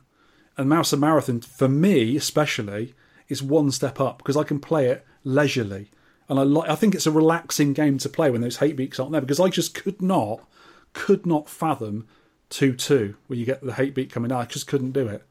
and 0.58 0.70
Mouser 0.70 0.98
Marathon, 0.98 1.42
for 1.42 1.70
me 1.70 2.16
especially, 2.16 2.96
is 3.28 3.44
one 3.44 3.72
step 3.72 4.00
up 4.00 4.18
because 4.18 4.38
I 4.38 4.44
can 4.44 4.60
play 4.60 4.88
it 4.88 5.06
leisurely. 5.24 5.92
And 6.30 6.40
I 6.40 6.44
like. 6.44 6.70
I 6.70 6.76
think 6.76 6.94
it's 6.94 7.08
a 7.08 7.12
relaxing 7.12 7.74
game 7.74 7.98
to 7.98 8.10
play 8.10 8.30
when 8.30 8.42
those 8.42 8.58
hate 8.58 8.76
beaks 8.76 9.00
aren't 9.00 9.12
there 9.12 9.22
because 9.22 9.40
I 9.40 9.50
just 9.50 9.74
could 9.74 10.02
not, 10.02 10.48
could 10.94 11.26
not 11.26 11.50
fathom 11.50 12.08
two 12.50 12.74
two 12.74 13.16
where 13.28 13.38
you 13.38 13.46
get 13.46 13.62
the 13.62 13.74
hate 13.74 13.96
beak 13.96 14.12
coming 14.12 14.32
out. 14.32 14.42
I 14.42 14.46
just 14.46 14.68
couldn't 14.68 14.92
do 14.92 15.08
it. 15.08 15.24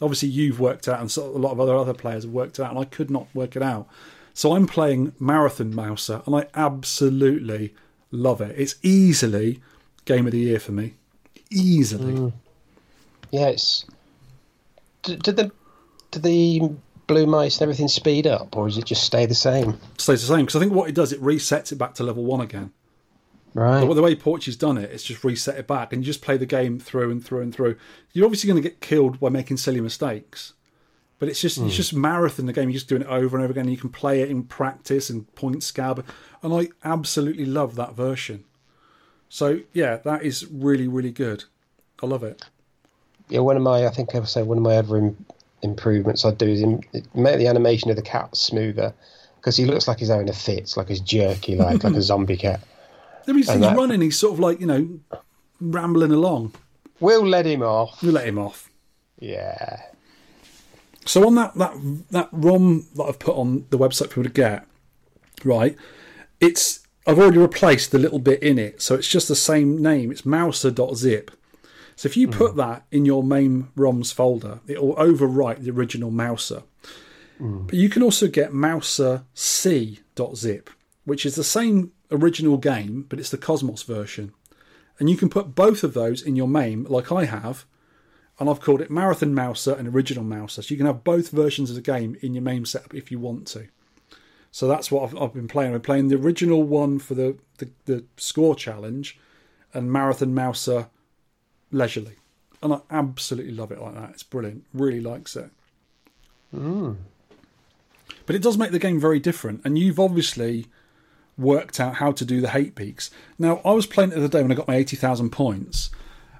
Obviously, 0.00 0.28
you've 0.28 0.58
worked 0.58 0.88
out, 0.88 1.00
and 1.00 1.10
so 1.10 1.24
a 1.24 1.38
lot 1.38 1.52
of 1.52 1.60
other 1.60 1.76
other 1.76 1.94
players 1.94 2.24
have 2.24 2.32
worked 2.32 2.58
it 2.58 2.62
out, 2.62 2.70
and 2.70 2.78
I 2.78 2.84
could 2.84 3.10
not 3.10 3.28
work 3.34 3.54
it 3.54 3.62
out. 3.62 3.86
So 4.34 4.54
I'm 4.54 4.66
playing 4.66 5.12
Marathon 5.18 5.74
Mouser, 5.74 6.22
and 6.26 6.34
I 6.34 6.46
absolutely 6.54 7.74
love 8.10 8.40
it. 8.40 8.54
It's 8.58 8.76
easily 8.82 9.60
game 10.04 10.26
of 10.26 10.32
the 10.32 10.38
year 10.38 10.58
for 10.58 10.72
me. 10.72 10.94
Easily. 11.50 12.14
Mm. 12.14 12.32
It's. 13.32 13.84
Did, 15.02 15.22
did 15.22 15.36
the 15.36 15.52
did 16.10 16.22
the 16.22 16.70
blue 17.06 17.26
mice 17.26 17.56
and 17.56 17.62
everything 17.62 17.88
speed 17.88 18.26
up, 18.26 18.56
or 18.56 18.66
does 18.66 18.78
it 18.78 18.84
just 18.84 19.04
stay 19.04 19.26
the 19.26 19.34
same? 19.34 19.78
Stays 19.98 20.22
the 20.22 20.34
same 20.34 20.46
because 20.46 20.56
I 20.56 20.60
think 20.60 20.72
what 20.72 20.88
it 20.88 20.94
does, 20.94 21.12
it 21.12 21.22
resets 21.22 21.72
it 21.72 21.76
back 21.76 21.94
to 21.94 22.04
level 22.04 22.24
one 22.24 22.40
again. 22.40 22.72
Right. 23.54 23.86
But 23.86 23.94
the 23.94 24.02
way 24.02 24.14
Porchy's 24.14 24.56
done 24.56 24.76
it, 24.76 24.90
it's 24.90 25.04
just 25.04 25.24
reset 25.24 25.58
it 25.58 25.66
back, 25.66 25.92
and 25.92 26.02
you 26.02 26.06
just 26.06 26.20
play 26.20 26.36
the 26.36 26.46
game 26.46 26.78
through 26.78 27.10
and 27.10 27.24
through 27.24 27.40
and 27.40 27.54
through. 27.54 27.76
You're 28.12 28.26
obviously 28.26 28.48
going 28.48 28.62
to 28.62 28.68
get 28.68 28.80
killed 28.80 29.18
by 29.18 29.30
making 29.30 29.56
silly 29.56 29.80
mistakes, 29.80 30.52
but 31.18 31.28
it's 31.28 31.40
just 31.40 31.56
it's 31.56 31.64
hmm. 31.64 31.70
just 31.70 31.94
marathon 31.94 32.46
the 32.46 32.52
game. 32.52 32.68
You're 32.68 32.74
just 32.74 32.88
doing 32.88 33.02
it 33.02 33.08
over 33.08 33.36
and 33.36 33.44
over 33.44 33.52
again. 33.52 33.64
And 33.64 33.72
you 33.72 33.78
can 33.78 33.88
play 33.88 34.20
it 34.20 34.30
in 34.30 34.42
practice 34.42 35.08
and 35.08 35.32
point 35.34 35.62
scab, 35.62 36.04
and 36.42 36.52
I 36.52 36.68
absolutely 36.84 37.46
love 37.46 37.76
that 37.76 37.94
version. 37.94 38.44
So 39.28 39.60
yeah, 39.72 39.96
that 40.04 40.22
is 40.22 40.46
really 40.50 40.86
really 40.86 41.12
good. 41.12 41.44
I 42.02 42.06
love 42.06 42.22
it. 42.22 42.44
yeah, 43.30 43.40
one 43.40 43.56
of 43.56 43.62
my 43.62 43.86
I 43.86 43.90
think 43.90 44.14
I 44.14 44.18
would 44.18 44.28
say 44.28 44.42
one 44.42 44.58
of 44.58 44.64
my 44.64 44.76
other 44.76 45.14
improvements 45.62 46.24
I'd 46.24 46.38
do 46.38 46.46
is 46.46 46.62
im- 46.62 46.80
make 47.14 47.38
the 47.38 47.46
animation 47.46 47.90
of 47.90 47.96
the 47.96 48.02
cat 48.02 48.36
smoother 48.36 48.92
because 49.36 49.56
he 49.56 49.64
looks 49.64 49.86
like 49.88 49.98
he's 49.98 50.08
having 50.08 50.28
a 50.28 50.32
fit, 50.32 50.76
like 50.76 50.88
he's 50.88 51.00
jerky, 51.00 51.56
like 51.56 51.82
like 51.84 51.94
a 51.94 52.02
zombie 52.10 52.36
cat. 52.36 52.60
I 53.28 53.32
mean, 53.32 53.38
he's, 53.38 53.46
that- 53.48 53.76
running. 53.76 54.00
He's 54.00 54.18
sort 54.18 54.34
of 54.34 54.40
like 54.40 54.60
you 54.60 54.66
know 54.66 54.88
rambling 55.60 56.12
along. 56.12 56.54
We'll 57.00 57.26
let 57.26 57.46
him 57.46 57.62
off. 57.62 58.02
You 58.02 58.12
let 58.12 58.26
him 58.26 58.38
off. 58.38 58.70
Yeah. 59.18 59.80
So 61.04 61.26
on 61.26 61.34
that 61.36 61.54
that 61.54 61.74
that 62.10 62.28
ROM 62.32 62.86
that 62.96 63.04
I've 63.04 63.18
put 63.18 63.36
on 63.36 63.66
the 63.70 63.78
website 63.78 64.08
for 64.08 64.08
people 64.08 64.24
to 64.24 64.28
get, 64.30 64.66
right? 65.44 65.76
It's 66.40 66.80
I've 67.06 67.18
already 67.18 67.38
replaced 67.38 67.92
the 67.92 67.98
little 67.98 68.18
bit 68.18 68.42
in 68.42 68.58
it, 68.58 68.82
so 68.82 68.94
it's 68.96 69.06
just 69.08 69.28
the 69.28 69.36
same 69.36 69.80
name. 69.80 70.10
It's 70.10 70.26
mouser.zip. 70.26 71.30
So 71.96 72.06
if 72.06 72.16
you 72.16 72.28
put 72.28 72.52
hmm. 72.52 72.58
that 72.58 72.86
in 72.92 73.04
your 73.06 73.24
MAME 73.24 73.72
ROMs 73.74 74.12
folder, 74.12 74.60
it 74.66 74.82
will 74.82 74.94
overwrite 74.96 75.62
the 75.62 75.70
original 75.70 76.10
Mouser. 76.10 76.62
Hmm. 77.38 77.66
But 77.66 77.74
you 77.74 77.88
can 77.88 78.02
also 78.02 78.28
get 78.28 78.52
Mouser 78.52 79.24
C.zip, 79.34 80.70
which 81.04 81.26
is 81.26 81.34
the 81.34 81.44
same 81.44 81.92
original 82.10 82.58
game, 82.58 83.06
but 83.08 83.18
it's 83.18 83.30
the 83.30 83.38
Cosmos 83.38 83.82
version. 83.82 84.32
And 84.98 85.10
you 85.10 85.16
can 85.16 85.28
put 85.28 85.54
both 85.54 85.82
of 85.82 85.94
those 85.94 86.22
in 86.22 86.36
your 86.36 86.48
MAME, 86.48 86.84
like 86.84 87.10
I 87.10 87.24
have, 87.24 87.64
and 88.38 88.50
I've 88.50 88.60
called 88.60 88.82
it 88.82 88.90
Marathon 88.90 89.34
Mouser 89.34 89.74
and 89.74 89.88
Original 89.88 90.24
Mouser. 90.24 90.62
So 90.62 90.72
you 90.72 90.76
can 90.76 90.86
have 90.86 91.02
both 91.02 91.30
versions 91.30 91.70
of 91.70 91.76
the 91.76 91.82
game 91.82 92.16
in 92.20 92.34
your 92.34 92.42
MAME 92.42 92.66
setup 92.66 92.94
if 92.94 93.10
you 93.10 93.18
want 93.18 93.46
to. 93.48 93.68
So 94.50 94.68
that's 94.68 94.90
what 94.90 95.04
I've, 95.04 95.16
I've 95.16 95.34
been 95.34 95.48
playing. 95.48 95.74
I'm 95.74 95.80
playing 95.80 96.08
the 96.08 96.16
original 96.16 96.62
one 96.62 96.98
for 96.98 97.14
the, 97.14 97.38
the, 97.58 97.70
the 97.86 98.04
score 98.16 98.54
challenge 98.54 99.18
and 99.72 99.90
Marathon 99.90 100.34
Mouser 100.34 100.88
leisurely. 101.70 102.16
And 102.62 102.72
I 102.72 102.80
absolutely 102.90 103.52
love 103.52 103.70
it 103.70 103.80
like 103.80 103.94
that. 103.94 104.10
It's 104.10 104.22
brilliant. 104.22 104.64
Really 104.72 105.00
likes 105.00 105.36
it. 105.36 105.50
Hmm. 106.50 106.92
But 108.24 108.36
it 108.36 108.42
does 108.42 108.58
make 108.58 108.72
the 108.72 108.78
game 108.78 108.98
very 108.98 109.20
different. 109.20 109.60
And 109.64 109.78
you've 109.78 110.00
obviously 110.00 110.66
worked 111.38 111.80
out 111.80 111.96
how 111.96 112.12
to 112.12 112.24
do 112.24 112.40
the 112.40 112.50
hate 112.50 112.74
beaks. 112.74 113.10
Now, 113.38 113.60
I 113.64 113.72
was 113.72 113.86
playing 113.86 114.10
it 114.10 114.14
the 114.14 114.24
other 114.24 114.28
day 114.28 114.42
when 114.42 114.52
I 114.52 114.54
got 114.54 114.68
my 114.68 114.76
80,000 114.76 115.30
points, 115.30 115.90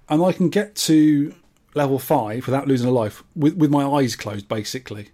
and 0.09 0.23
I 0.25 0.33
can 0.33 0.49
get 0.49 0.75
to 0.77 1.35
level 1.75 1.99
5 1.99 2.47
without 2.47 2.67
losing 2.67 2.89
a 2.89 2.93
life 2.93 3.23
with, 3.35 3.57
with 3.57 3.71
my 3.71 3.85
eyes 3.85 4.17
closed, 4.17 4.49
basically. 4.49 5.11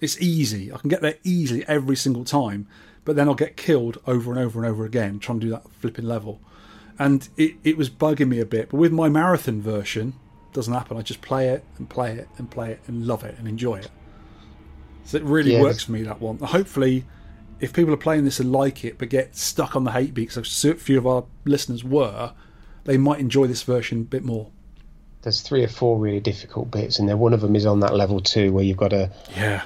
It's 0.00 0.20
easy. 0.20 0.72
I 0.72 0.78
can 0.78 0.88
get 0.88 1.02
there 1.02 1.16
easily 1.24 1.66
every 1.66 1.96
single 1.96 2.24
time, 2.24 2.66
but 3.04 3.16
then 3.16 3.28
I'll 3.28 3.34
get 3.34 3.56
killed 3.56 3.98
over 4.06 4.30
and 4.30 4.40
over 4.40 4.60
and 4.60 4.70
over 4.70 4.84
again 4.84 5.18
trying 5.18 5.40
to 5.40 5.46
do 5.46 5.50
that 5.50 5.70
flipping 5.72 6.06
level. 6.06 6.40
And 7.00 7.28
it, 7.36 7.54
it 7.64 7.76
was 7.76 7.88
bugging 7.90 8.28
me 8.28 8.40
a 8.40 8.46
bit. 8.46 8.68
But 8.70 8.76
with 8.76 8.92
my 8.92 9.08
marathon 9.08 9.60
version, 9.62 10.14
it 10.50 10.54
doesn't 10.54 10.72
happen. 10.74 10.96
I 10.98 11.02
just 11.02 11.22
play 11.22 11.48
it 11.48 11.64
and 11.78 11.88
play 11.88 12.12
it 12.12 12.28
and 12.36 12.50
play 12.50 12.72
it 12.72 12.80
and 12.86 13.06
love 13.06 13.24
it 13.24 13.36
and 13.38 13.48
enjoy 13.48 13.76
it. 13.76 13.88
So 15.04 15.16
it 15.16 15.24
really 15.24 15.54
Yeah, 15.54 15.62
works 15.62 15.84
for 15.84 15.92
me, 15.92 16.02
that 16.02 16.20
one. 16.20 16.38
Hopefully, 16.38 17.04
if 17.58 17.72
people 17.72 17.92
are 17.94 17.96
playing 17.96 18.24
this 18.24 18.38
and 18.38 18.52
like 18.52 18.84
it 18.84 18.98
but 18.98 19.08
get 19.08 19.34
stuck 19.34 19.74
on 19.74 19.84
the 19.84 19.92
hate 19.92 20.12
beaks, 20.14 20.36
as 20.36 20.64
a 20.64 20.74
few 20.74 20.98
of 20.98 21.06
our 21.06 21.24
listeners 21.44 21.82
were, 21.82 22.32
they 22.84 22.98
might 22.98 23.18
enjoy 23.18 23.46
this 23.46 23.62
version 23.62 24.02
a 24.02 24.04
bit 24.04 24.24
more. 24.24 24.50
There's 25.22 25.40
three 25.40 25.64
or 25.64 25.68
four 25.68 25.98
really 25.98 26.20
difficult 26.20 26.70
bits, 26.70 26.98
and 26.98 27.08
then 27.08 27.18
one 27.18 27.32
of 27.34 27.40
them 27.40 27.56
is 27.56 27.66
on 27.66 27.80
that 27.80 27.94
level 27.94 28.20
two 28.20 28.52
where 28.52 28.64
you've 28.64 28.76
got 28.76 28.88
to 28.90 29.10
Yeah. 29.36 29.62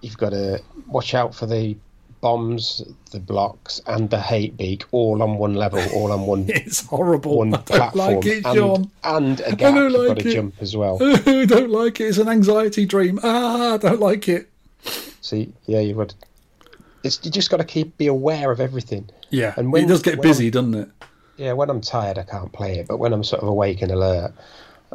you've 0.00 0.18
got 0.18 0.30
to 0.30 0.60
watch 0.86 1.14
out 1.14 1.34
for 1.34 1.46
the 1.46 1.76
bombs, 2.24 2.82
the 3.12 3.20
blocks, 3.20 3.82
and 3.86 4.08
the 4.08 4.18
hate 4.18 4.56
beak 4.56 4.84
all 4.92 5.22
on 5.22 5.36
one 5.36 5.52
level, 5.54 5.78
all 5.94 6.10
on 6.10 6.22
one 6.26 6.46
It's 6.48 6.86
horrible. 6.86 7.36
one 7.38 7.52
I 7.52 7.58
don't 7.58 7.66
platform, 7.66 8.14
like 8.16 8.24
it, 8.26 8.42
John. 8.44 8.90
and, 9.04 9.40
and 9.40 9.52
a 9.52 9.56
gap 9.56 9.74
don't 9.74 9.92
you've 9.92 10.00
like 10.00 10.16
got 10.16 10.26
it. 10.26 10.34
jump 10.34 10.54
as 10.62 10.74
well. 10.74 10.96
I 11.02 11.44
don't 11.44 11.70
like 11.70 12.00
it. 12.00 12.04
It's 12.04 12.16
an 12.18 12.28
anxiety 12.28 12.86
dream. 12.86 13.20
Ah, 13.22 13.74
I 13.74 13.76
don't 13.76 14.00
like 14.00 14.26
it. 14.28 14.48
See, 15.20 15.52
yeah, 15.66 15.80
you've 15.80 15.98
got. 15.98 16.14
It's 17.02 17.20
you 17.22 17.30
just 17.30 17.50
got 17.50 17.58
to 17.58 17.64
keep 17.64 17.96
be 17.98 18.06
aware 18.06 18.50
of 18.50 18.58
everything. 18.58 19.08
Yeah, 19.28 19.52
And 19.58 19.70
when- 19.70 19.84
it 19.84 19.88
does 19.88 20.00
get 20.02 20.22
busy, 20.22 20.50
doesn't 20.50 20.74
it? 20.74 20.88
Yeah, 21.36 21.52
when 21.52 21.68
I'm 21.68 21.82
tired, 21.82 22.16
I 22.16 22.22
can't 22.22 22.52
play 22.52 22.78
it, 22.78 22.86
but 22.88 22.96
when 22.98 23.12
I'm 23.12 23.24
sort 23.24 23.42
of 23.42 23.48
awake 23.48 23.82
and 23.82 23.90
alert, 23.92 24.32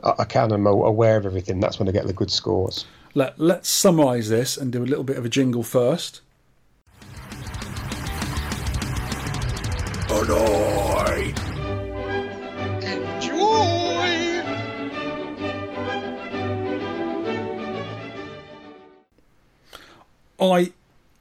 I, 0.03 0.13
I 0.19 0.23
can. 0.25 0.51
I'm 0.51 0.65
aware 0.65 1.17
of 1.17 1.25
everything. 1.27 1.59
That's 1.59 1.77
when 1.77 1.87
I 1.87 1.91
get 1.91 2.07
the 2.07 2.13
good 2.13 2.31
scores. 2.31 2.85
Let, 3.13 3.37
let's 3.39 3.69
summarise 3.69 4.29
this 4.29 4.57
and 4.57 4.71
do 4.71 4.81
a 4.83 4.89
little 4.91 5.03
bit 5.03 5.17
of 5.17 5.25
a 5.25 5.29
jingle 5.29 5.63
first. 5.63 6.21
Annoy! 10.11 11.33
I 20.41 20.71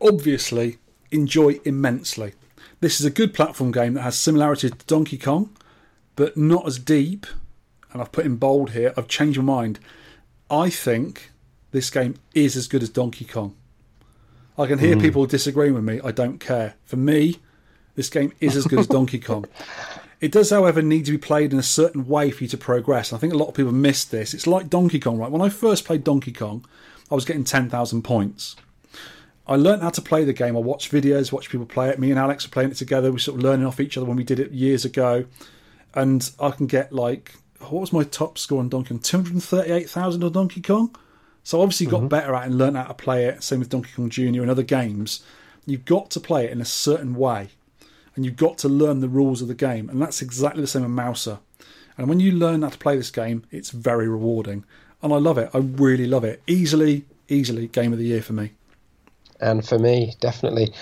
obviously 0.00 0.78
enjoy 1.10 1.60
immensely. 1.64 2.32
This 2.80 3.00
is 3.00 3.06
a 3.06 3.10
good 3.10 3.34
platform 3.34 3.72
game 3.72 3.94
that 3.94 4.02
has 4.02 4.16
similarities 4.16 4.70
to 4.70 4.86
Donkey 4.86 5.18
Kong, 5.18 5.50
but 6.16 6.36
not 6.36 6.66
as 6.66 6.78
deep. 6.78 7.26
And 7.92 8.00
I've 8.00 8.12
put 8.12 8.24
in 8.24 8.36
bold 8.36 8.70
here, 8.70 8.94
I've 8.96 9.08
changed 9.08 9.38
my 9.38 9.44
mind. 9.44 9.80
I 10.50 10.70
think 10.70 11.32
this 11.72 11.90
game 11.90 12.14
is 12.34 12.56
as 12.56 12.68
good 12.68 12.82
as 12.82 12.88
Donkey 12.88 13.24
Kong. 13.24 13.54
I 14.56 14.66
can 14.66 14.78
hear 14.78 14.94
hmm. 14.94 15.00
people 15.00 15.26
disagreeing 15.26 15.74
with 15.74 15.84
me. 15.84 16.00
I 16.02 16.10
don't 16.10 16.38
care. 16.38 16.74
For 16.84 16.96
me, 16.96 17.38
this 17.98 18.08
game 18.08 18.32
is 18.40 18.54
as 18.54 18.64
good 18.64 18.78
as 18.78 18.86
Donkey 18.86 19.18
Kong. 19.18 19.44
It 20.20 20.32
does, 20.32 20.50
however, 20.50 20.82
need 20.82 21.04
to 21.04 21.12
be 21.12 21.18
played 21.18 21.52
in 21.52 21.60
a 21.60 21.62
certain 21.62 22.08
way 22.08 22.32
for 22.32 22.42
you 22.42 22.48
to 22.48 22.56
progress. 22.56 23.12
I 23.12 23.18
think 23.18 23.32
a 23.32 23.36
lot 23.36 23.46
of 23.46 23.54
people 23.54 23.70
miss 23.70 24.04
this. 24.04 24.34
It's 24.34 24.48
like 24.48 24.68
Donkey 24.68 24.98
Kong, 24.98 25.16
right? 25.16 25.30
When 25.30 25.42
I 25.42 25.48
first 25.48 25.84
played 25.84 26.02
Donkey 26.02 26.32
Kong, 26.32 26.64
I 27.08 27.14
was 27.14 27.24
getting 27.24 27.44
10,000 27.44 28.02
points. 28.02 28.56
I 29.46 29.54
learned 29.54 29.82
how 29.82 29.90
to 29.90 30.02
play 30.02 30.24
the 30.24 30.32
game. 30.32 30.56
I 30.56 30.60
watched 30.60 30.90
videos, 30.90 31.30
watched 31.30 31.50
people 31.50 31.66
play 31.66 31.88
it. 31.90 32.00
Me 32.00 32.10
and 32.10 32.18
Alex 32.18 32.44
were 32.44 32.50
playing 32.50 32.72
it 32.72 32.76
together. 32.76 33.10
We 33.10 33.12
were 33.12 33.18
sort 33.20 33.38
of 33.38 33.44
learning 33.44 33.64
off 33.64 33.78
each 33.78 33.96
other 33.96 34.06
when 34.06 34.16
we 34.16 34.24
did 34.24 34.40
it 34.40 34.50
years 34.50 34.84
ago. 34.84 35.24
And 35.94 36.28
I 36.40 36.50
can 36.50 36.66
get 36.66 36.92
like, 36.92 37.34
what 37.60 37.80
was 37.80 37.92
my 37.92 38.02
top 38.02 38.38
score 38.38 38.58
on 38.58 38.68
Donkey 38.68 38.88
Kong? 38.88 38.98
238,000 38.98 40.24
on 40.24 40.32
Donkey 40.32 40.62
Kong? 40.62 40.96
So 41.44 41.60
I 41.60 41.62
obviously 41.62 41.86
got 41.86 41.98
mm-hmm. 41.98 42.08
better 42.08 42.34
at 42.34 42.42
it 42.42 42.46
and 42.46 42.58
learned 42.58 42.76
how 42.76 42.84
to 42.84 42.94
play 42.94 43.26
it. 43.26 43.44
Same 43.44 43.60
with 43.60 43.68
Donkey 43.68 43.90
Kong 43.94 44.10
Jr. 44.10 44.42
and 44.42 44.50
other 44.50 44.64
games. 44.64 45.22
You've 45.64 45.84
got 45.84 46.10
to 46.10 46.18
play 46.18 46.46
it 46.46 46.50
in 46.50 46.60
a 46.60 46.64
certain 46.64 47.14
way. 47.14 47.50
And 48.18 48.24
you've 48.24 48.34
got 48.34 48.58
to 48.58 48.68
learn 48.68 48.98
the 48.98 49.08
rules 49.08 49.42
of 49.42 49.46
the 49.46 49.54
game. 49.54 49.88
And 49.88 50.02
that's 50.02 50.22
exactly 50.22 50.60
the 50.60 50.66
same 50.66 50.82
in 50.82 50.90
Mouser. 50.90 51.38
And 51.96 52.08
when 52.08 52.18
you 52.18 52.32
learn 52.32 52.62
how 52.62 52.70
to 52.70 52.76
play 52.76 52.96
this 52.96 53.12
game, 53.12 53.44
it's 53.52 53.70
very 53.70 54.08
rewarding. 54.08 54.64
And 55.04 55.12
I 55.12 55.18
love 55.18 55.38
it. 55.38 55.50
I 55.54 55.58
really 55.58 56.08
love 56.08 56.24
it. 56.24 56.42
Easily, 56.48 57.04
easily 57.28 57.68
game 57.68 57.92
of 57.92 58.00
the 58.00 58.06
year 58.06 58.20
for 58.20 58.32
me. 58.32 58.50
And 59.40 59.64
for 59.64 59.78
me, 59.78 60.14
definitely, 60.18 60.72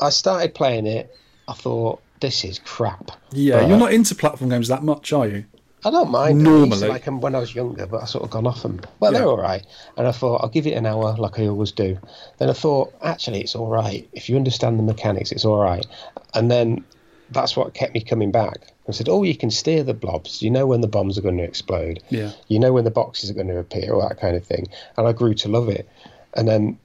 I 0.00 0.10
started 0.10 0.52
playing 0.52 0.88
it. 0.88 1.16
I 1.46 1.52
thought 1.52 2.02
this 2.18 2.44
is 2.44 2.58
crap. 2.58 3.12
Yeah, 3.30 3.60
But 3.60 3.68
you're 3.68 3.76
uh, 3.76 3.78
not 3.78 3.92
into 3.92 4.16
platform 4.16 4.50
games 4.50 4.66
that 4.66 4.82
much, 4.82 5.12
are 5.12 5.28
you? 5.28 5.44
I 5.84 5.90
don't 5.90 6.10
mind. 6.10 6.40
them. 6.40 6.46
I 6.46 6.50
used 6.58 6.64
to 6.72 6.78
Normally. 6.80 6.88
like 6.88 7.04
them 7.04 7.20
when 7.20 7.34
I 7.34 7.38
was 7.38 7.54
younger, 7.54 7.86
but 7.86 8.02
I 8.02 8.04
sort 8.06 8.24
of 8.24 8.30
gone 8.30 8.46
off 8.46 8.62
them. 8.62 8.80
Well, 9.00 9.12
Yeah. 9.12 9.20
they're 9.20 9.28
all 9.28 9.38
right. 9.38 9.64
And 9.96 10.06
I 10.06 10.12
thought 10.12 10.42
I'll 10.42 10.48
give 10.50 10.66
it 10.66 10.72
an 10.74 10.84
hour, 10.86 11.14
like 11.16 11.38
I 11.38 11.46
always 11.46 11.72
do. 11.72 11.98
Then 12.38 12.50
I 12.50 12.52
thought, 12.52 12.92
actually, 13.02 13.40
it's 13.40 13.54
all 13.54 13.68
right 13.68 14.08
if 14.12 14.28
you 14.28 14.36
understand 14.36 14.78
the 14.78 14.82
mechanics. 14.82 15.32
It's 15.32 15.44
all 15.44 15.58
right. 15.58 15.86
And 16.34 16.50
then 16.50 16.84
that's 17.30 17.56
what 17.56 17.72
kept 17.74 17.94
me 17.94 18.00
coming 18.02 18.30
back. 18.30 18.58
I 18.88 18.92
said, 18.92 19.08
"Oh, 19.08 19.22
you 19.22 19.36
can 19.36 19.50
steer 19.52 19.84
the 19.84 19.94
blobs. 19.94 20.42
You 20.42 20.50
know 20.50 20.66
when 20.66 20.80
the 20.80 20.88
bombs 20.88 21.16
are 21.16 21.22
going 21.22 21.36
to 21.38 21.44
explode. 21.44 22.02
Yeah. 22.10 22.32
You 22.48 22.58
know 22.58 22.72
when 22.72 22.82
the 22.84 22.90
boxes 22.90 23.30
are 23.30 23.34
going 23.34 23.46
to 23.46 23.58
appear, 23.58 23.94
all 23.94 24.06
that 24.08 24.18
kind 24.18 24.34
of 24.36 24.44
thing." 24.44 24.66
And 24.96 25.06
I 25.06 25.12
grew 25.12 25.34
to 25.34 25.48
love 25.48 25.68
it. 25.68 25.88
And 26.34 26.48
then 26.48 26.76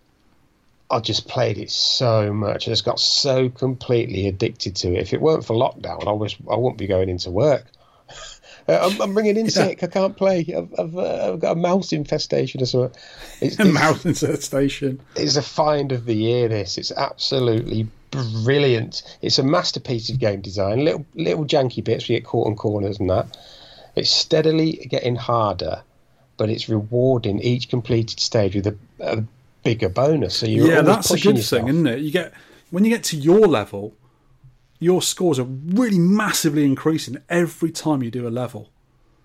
I 0.91 0.99
just 0.99 1.27
played 1.27 1.57
it 1.57 1.71
so 1.71 2.31
much. 2.31 2.67
I 2.67 2.71
just 2.71 2.85
got 2.85 2.99
so 2.99 3.49
completely 3.49 4.27
addicted 4.27 4.75
to 4.77 4.93
it. 4.93 4.99
If 4.99 5.13
it 5.13 5.21
weren't 5.21 5.43
for 5.43 5.55
lockdown, 5.55 6.07
I 6.07 6.11
was 6.11 6.35
I 6.47 6.55
wouldn't 6.55 6.77
be 6.77 6.85
going 6.87 7.09
into 7.09 7.31
work 7.31 7.65
Uh, 8.67 8.89
I'm, 8.91 9.01
I'm 9.01 9.15
ringing 9.15 9.37
in 9.37 9.49
sick. 9.49 9.83
I 9.83 9.87
can't 9.87 10.17
play. 10.17 10.39
I've, 10.55 10.73
I've, 10.79 10.97
uh, 10.97 11.33
I've 11.33 11.39
got 11.39 11.51
a 11.51 11.59
mouse 11.59 11.93
infestation 11.93 12.61
or 12.61 12.65
something. 12.65 12.99
It's, 13.41 13.59
A 13.59 13.65
mouse 13.65 14.05
infestation. 14.05 14.99
it's 15.15 15.35
a 15.35 15.41
find 15.41 15.91
of 15.91 16.05
the 16.05 16.15
year. 16.15 16.47
This 16.47 16.77
it's 16.77 16.91
absolutely 16.91 17.87
brilliant. 18.11 19.03
It's 19.21 19.37
a 19.37 19.43
masterpiece 19.43 20.09
of 20.09 20.19
game 20.19 20.41
design. 20.41 20.83
Little 20.83 21.05
little 21.15 21.45
janky 21.45 21.83
bits. 21.83 22.09
We 22.09 22.15
get 22.15 22.25
caught 22.25 22.47
on 22.47 22.55
corners 22.55 22.99
and 22.99 23.09
that. 23.09 23.37
It's 23.95 24.09
steadily 24.09 24.87
getting 24.89 25.15
harder, 25.15 25.83
but 26.37 26.49
it's 26.49 26.67
rewarding 26.67 27.39
each 27.41 27.69
completed 27.69 28.19
stage 28.19 28.55
with 28.55 28.67
a, 28.67 28.75
a 28.99 29.23
bigger 29.63 29.89
bonus. 29.89 30.35
So 30.35 30.47
you're 30.47 30.67
yeah, 30.67 30.81
that's 30.81 31.11
a 31.11 31.19
good 31.19 31.37
yourself. 31.37 31.61
thing, 31.61 31.69
isn't 31.69 31.87
it? 31.87 31.99
You 31.99 32.11
get 32.11 32.33
when 32.71 32.83
you 32.83 32.89
get 32.89 33.03
to 33.05 33.17
your 33.17 33.47
level, 33.47 33.93
your 34.79 35.01
scores 35.01 35.39
are 35.39 35.43
really 35.43 35.99
massively 35.99 36.65
increasing 36.65 37.17
every 37.29 37.71
time 37.71 38.03
you 38.03 38.11
do 38.11 38.27
a 38.27 38.29
level. 38.29 38.69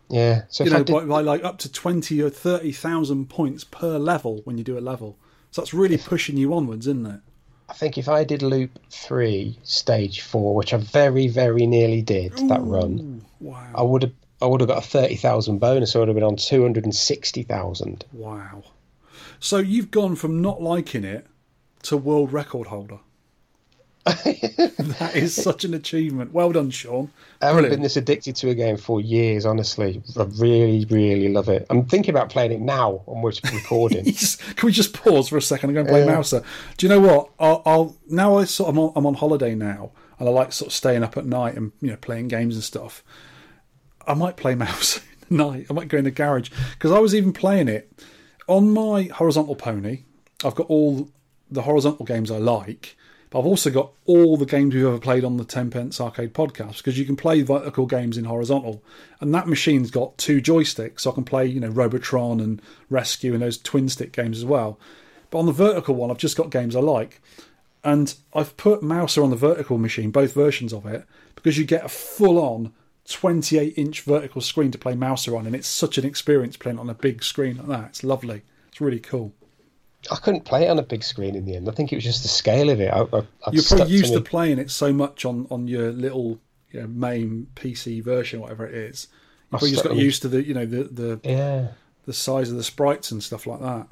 Yeah. 0.08 0.42
So 0.48 0.64
You 0.64 0.70
know, 0.70 0.82
did, 0.82 0.92
by, 0.92 1.04
by 1.04 1.20
like 1.20 1.44
up 1.44 1.58
to 1.58 1.70
twenty 1.72 2.20
or 2.22 2.30
thirty 2.30 2.72
thousand 2.72 3.28
points 3.30 3.64
per 3.64 3.98
level 3.98 4.40
when 4.44 4.58
you 4.58 4.64
do 4.64 4.78
a 4.78 4.80
level. 4.80 5.16
So 5.50 5.60
that's 5.60 5.74
really 5.74 5.98
pushing 5.98 6.36
you 6.36 6.54
onwards, 6.54 6.86
isn't 6.86 7.06
it? 7.06 7.20
I 7.68 7.72
think 7.72 7.96
if 7.98 8.08
I 8.08 8.24
did 8.24 8.42
loop 8.42 8.78
three, 8.90 9.56
stage 9.62 10.22
four, 10.22 10.56
which 10.56 10.74
I 10.74 10.78
very, 10.78 11.28
very 11.28 11.66
nearly 11.66 12.02
did 12.02 12.32
that 12.48 12.60
run, 12.62 13.24
Wow, 13.38 13.70
I 13.74 13.82
would 13.82 14.02
have. 14.02 14.12
I 14.42 14.46
would 14.46 14.60
have 14.60 14.68
got 14.68 14.78
a 14.78 14.86
thirty 14.86 15.16
thousand 15.16 15.58
bonus. 15.58 15.94
I 15.94 16.00
would 16.00 16.08
have 16.08 16.14
been 16.16 16.24
on 16.24 16.36
two 16.36 16.62
hundred 16.62 16.84
and 16.84 16.94
sixty 16.94 17.42
thousand. 17.42 18.04
wow. 18.12 18.64
So 19.38 19.56
you've 19.58 19.90
gone 19.90 20.16
from 20.16 20.42
not 20.42 20.60
liking 20.60 21.04
it 21.04 21.26
to 21.84 21.96
world 21.96 22.32
record 22.32 22.66
holder. 22.66 22.98
that 24.98 25.12
is 25.14 25.34
such 25.34 25.64
an 25.64 25.74
achievement. 25.74 26.32
Well 26.32 26.52
done, 26.52 26.70
Sean. 26.70 27.10
I 27.40 27.46
haven't 27.46 27.62
Brilliant. 27.62 27.76
been 27.78 27.82
this 27.82 27.96
addicted 27.96 28.36
to 28.36 28.50
a 28.50 28.54
game 28.54 28.76
for 28.76 29.00
years. 29.00 29.46
Honestly, 29.46 30.02
I 30.18 30.24
really, 30.38 30.84
really 30.90 31.28
love 31.28 31.48
it. 31.48 31.66
I'm 31.70 31.86
thinking 31.86 32.14
about 32.14 32.30
playing 32.30 32.52
it 32.52 32.60
now 32.60 33.02
when 33.06 33.22
we're 33.22 33.32
recording. 33.52 34.04
Can 34.04 34.66
we 34.66 34.72
just 34.72 34.92
pause 34.92 35.28
for 35.28 35.36
a 35.36 35.42
second 35.42 35.70
and 35.70 35.74
go 35.74 35.80
and 35.80 35.88
play 35.88 36.06
Mouser? 36.06 36.42
Do 36.76 36.86
you 36.86 36.90
know 36.90 37.00
what? 37.00 37.30
I'll, 37.38 37.62
I'll 37.64 37.96
now 38.08 38.36
I 38.38 38.44
sort 38.44 38.68
of 38.68 38.76
I'm 38.76 38.78
on, 38.78 38.92
I'm 38.96 39.06
on 39.06 39.14
holiday 39.14 39.54
now, 39.54 39.92
and 40.18 40.28
I 40.28 40.32
like 40.32 40.52
sort 40.52 40.68
of 40.68 40.74
staying 40.74 41.02
up 41.02 41.16
at 41.16 41.26
night 41.26 41.56
and 41.56 41.72
you 41.80 41.90
know 41.90 41.96
playing 41.96 42.28
games 42.28 42.54
and 42.54 42.64
stuff. 42.64 43.02
I 44.06 44.14
might 44.14 44.36
play 44.36 44.54
Mouser 44.56 45.00
night. 45.30 45.66
I 45.70 45.72
might 45.72 45.88
go 45.88 45.98
in 45.98 46.04
the 46.04 46.10
garage 46.10 46.50
because 46.72 46.92
I 46.92 46.98
was 46.98 47.14
even 47.14 47.32
playing 47.32 47.68
it 47.68 47.92
on 48.46 48.72
my 48.72 49.04
horizontal 49.04 49.56
pony. 49.56 50.04
I've 50.44 50.54
got 50.54 50.66
all 50.66 51.10
the 51.50 51.62
horizontal 51.62 52.04
games 52.04 52.30
I 52.30 52.38
like, 52.38 52.96
but 53.30 53.38
I've 53.38 53.46
also 53.46 53.70
got 53.70 53.92
all 54.06 54.36
the 54.36 54.44
games 54.44 54.74
we've 54.74 54.84
ever 54.84 54.98
played 54.98 55.24
on 55.24 55.36
the 55.36 55.44
Ten 55.44 55.70
Pence 55.70 56.00
Arcade 56.00 56.34
podcast 56.34 56.78
because 56.78 56.98
you 56.98 57.04
can 57.04 57.16
play 57.16 57.42
vertical 57.42 57.86
games 57.86 58.18
in 58.18 58.24
horizontal, 58.24 58.82
and 59.20 59.32
that 59.32 59.46
machine's 59.46 59.90
got 59.90 60.18
two 60.18 60.42
joysticks, 60.42 61.00
so 61.00 61.12
I 61.12 61.14
can 61.14 61.24
play 61.24 61.46
you 61.46 61.60
know 61.60 61.68
Robotron 61.68 62.40
and 62.40 62.60
Rescue 62.88 63.32
and 63.32 63.42
those 63.42 63.58
twin 63.58 63.88
stick 63.88 64.12
games 64.12 64.38
as 64.38 64.44
well. 64.44 64.78
But 65.30 65.38
on 65.38 65.46
the 65.46 65.52
vertical 65.52 65.94
one, 65.94 66.10
I've 66.10 66.18
just 66.18 66.36
got 66.36 66.50
games 66.50 66.74
I 66.74 66.80
like, 66.80 67.22
and 67.84 68.12
I've 68.34 68.56
put 68.56 68.82
Mouser 68.82 69.22
on 69.22 69.30
the 69.30 69.36
vertical 69.36 69.78
machine, 69.78 70.10
both 70.10 70.34
versions 70.34 70.72
of 70.72 70.84
it, 70.86 71.06
because 71.36 71.56
you 71.56 71.64
get 71.64 71.84
a 71.84 71.88
full 71.88 72.38
on 72.38 72.72
28 73.08 73.74
inch 73.76 74.02
vertical 74.02 74.40
screen 74.40 74.72
to 74.72 74.78
play 74.78 74.94
Mouser 74.94 75.36
on, 75.36 75.46
and 75.46 75.54
it's 75.54 75.68
such 75.68 75.98
an 75.98 76.04
experience 76.04 76.56
playing 76.56 76.78
on 76.78 76.90
a 76.90 76.94
big 76.94 77.22
screen 77.22 77.58
like 77.58 77.68
that. 77.68 77.88
It's 77.90 78.04
lovely. 78.04 78.42
It's 78.68 78.80
really 78.80 79.00
cool. 79.00 79.32
I 80.10 80.16
couldn't 80.16 80.44
play 80.44 80.64
it 80.66 80.70
on 80.70 80.78
a 80.78 80.82
big 80.82 81.02
screen 81.04 81.34
in 81.36 81.44
the 81.44 81.56
end. 81.56 81.68
I 81.68 81.72
think 81.72 81.92
it 81.92 81.96
was 81.96 82.04
just 82.04 82.22
the 82.22 82.28
scale 82.28 82.70
of 82.70 82.80
it. 82.80 82.92
I, 82.92 83.00
I, 83.00 83.22
You're 83.52 83.62
probably 83.64 83.92
used 83.92 84.10
me. 84.12 84.16
to 84.16 84.20
playing 84.22 84.58
it 84.58 84.70
so 84.70 84.92
much 84.92 85.24
on, 85.24 85.46
on 85.50 85.68
your 85.68 85.92
little 85.92 86.38
you 86.70 86.80
know, 86.80 86.86
main 86.86 87.48
PC 87.54 88.02
version, 88.02 88.40
whatever 88.40 88.66
it 88.66 88.74
is. 88.74 89.08
You 89.10 89.58
probably 89.58 89.70
just 89.72 89.84
got 89.84 89.96
used 89.96 90.22
to 90.22 90.28
the 90.28 90.42
you 90.42 90.54
know 90.54 90.64
the, 90.64 90.84
the 90.84 91.20
Yeah. 91.24 91.68
the 92.06 92.12
size 92.12 92.50
of 92.50 92.56
the 92.56 92.62
sprites 92.64 93.10
and 93.10 93.22
stuff 93.22 93.46
like 93.46 93.60
that. 93.60 93.88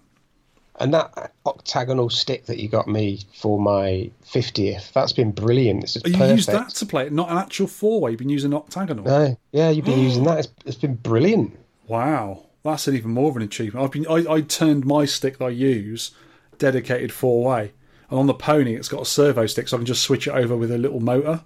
And 0.81 0.95
that 0.95 1.33
octagonal 1.45 2.09
stick 2.09 2.47
that 2.47 2.59
you 2.59 2.69
got 2.69 2.87
me 2.87 3.21
for 3.35 3.59
my 3.59 4.13
50th, 4.25 4.93
that's 4.93 5.13
been 5.13 5.33
brilliant. 5.33 5.83
It's 5.83 5.95
just 5.95 6.07
you 6.07 6.13
perfect. 6.13 6.37
used 6.37 6.49
that 6.51 6.69
to 6.71 6.87
play 6.87 7.07
it, 7.07 7.13
not 7.13 7.31
an 7.31 7.37
actual 7.37 7.67
four 7.67 8.01
way. 8.01 8.13
You've 8.13 8.19
been 8.21 8.29
using 8.29 8.55
octagonal. 8.55 9.05
No, 9.05 9.37
yeah, 9.51 9.71
you've 9.71 9.85
been 9.85 9.99
using 10.09 10.23
that. 10.25 10.39
It's, 10.39 10.49
it's 10.65 10.77
been 10.77 10.95
brilliant. 10.95 11.59
Wow, 11.89 12.45
that's 12.63 12.89
an 12.89 12.97
even 12.97 13.13
more 13.13 13.31
of 13.31 13.37
an 13.37 13.43
achievement. 13.43 13.85
I've 13.85 13.93
been 13.93 14.07
I, 14.07 14.33
I 14.33 14.41
turned 14.41 14.85
my 14.85 15.05
stick 15.05 15.39
that 15.39 15.45
I 15.45 15.51
use 15.51 16.11
dedicated 16.59 17.13
four 17.13 17.45
way, 17.45 17.73
and 18.11 18.19
on 18.19 18.27
the 18.27 18.35
pony 18.35 18.75
it's 18.75 18.89
got 18.89 19.01
a 19.01 19.05
ServoStik, 19.05 19.69
so 19.69 19.77
I 19.77 19.79
can 19.79 19.87
just 19.87 20.03
switch 20.03 20.27
it 20.27 20.33
over 20.33 20.57
with 20.57 20.71
a 20.71 20.79
little 20.79 21.01
motor. 21.01 21.43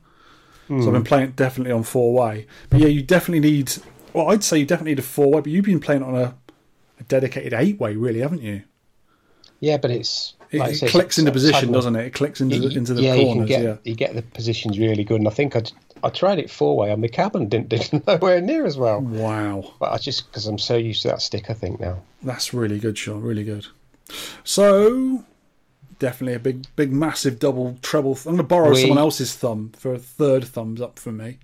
So 0.69 0.77
I've 0.77 0.85
been 0.85 0.95
hmm. 0.97 1.03
playing 1.03 1.25
it 1.25 1.37
definitely 1.37 1.73
on 1.73 1.83
four 1.83 2.15
way. 2.15 2.47
But 2.71 2.81
yeah, 2.81 2.87
you 2.87 3.03
definitely 3.03 3.41
need. 3.41 3.73
Well, 4.15 4.31
I'd 4.31 4.43
say 4.43 4.59
you 4.59 4.65
definitely 4.65 4.93
need 4.93 5.01
a 5.01 5.03
four 5.03 5.31
way, 5.31 5.41
but 5.41 5.49
you've 5.49 5.67
been 5.67 5.81
playing 5.81 6.03
on 6.03 6.15
a, 6.15 6.35
a 6.99 7.03
dedicated 7.09 7.53
eight 7.53 7.79
way, 7.79 7.95
really, 7.95 8.21
haven't 8.21 8.41
you? 8.41 8.63
Yeah, 9.61 9.77
but 9.77 9.91
it's 9.91 10.35
It, 10.51 10.61
like 10.61 10.83
it 10.83 10.91
clicks 10.91 11.19
into 11.19 11.31
position, 11.31 11.73
doesn't 11.73 11.95
it? 11.95 12.07
It 12.07 12.15
clicks 12.15 12.41
into 12.41 12.59
the, 12.59 12.69
You- 12.69 12.79
into 12.79 12.95
the 12.95 13.03
yeah, 13.03 13.15
you 13.15 13.25
corners. 13.25 13.49
get 13.49 13.63
yeah. 13.63 13.77
you 13.85 13.95
get 13.95 14.15
the 14.15 14.23
positions 14.23 14.79
really 14.79 15.05
good. 15.05 15.21
And 15.21 15.29
I 15.29 15.31
think 15.31 15.57
I 15.57 15.63
I 16.05 16.11
tried 16.11 16.39
it 16.39 16.51
four 16.51 16.77
way 16.77 16.91
and 16.91 17.01
my 17.01 17.09
cabin, 17.09 17.49
didn't 17.49 17.69
did 17.91 18.07
nowhere 18.07 18.41
near 18.41 18.65
as 18.67 18.77
well. 18.77 19.01
Wow. 19.01 19.75
But 19.79 19.93
I 19.93 19.99
just 19.99 20.27
because 20.27 20.47
I'm 20.47 20.59
so 20.59 20.77
used 20.77 21.03
to 21.03 21.09
that 21.09 21.23
stick, 21.23 21.51
I 21.51 21.55
think 21.55 21.81
now. 21.81 22.03
That's 22.23 22.53
really 22.55 22.79
good, 22.79 22.97
Sean. 22.99 23.21
Really 23.21 23.45
good. 23.45 23.67
So, 24.45 25.25
definitely 25.99 26.35
a 26.35 26.39
big, 26.39 26.67
big, 26.77 26.93
massive 26.93 27.39
double 27.39 27.79
treble. 27.83 28.15
I'm 28.17 28.23
going 28.25 28.37
to 28.39 28.43
borrow 28.43 28.71
We- 28.71 28.81
someone 28.81 28.99
else's 28.99 29.35
thumb 29.35 29.73
for 29.77 29.95
a 29.95 29.99
third 29.99 30.45
thumbs 30.45 30.81
up 30.81 30.99
for 30.99 31.13
me. 31.13 31.39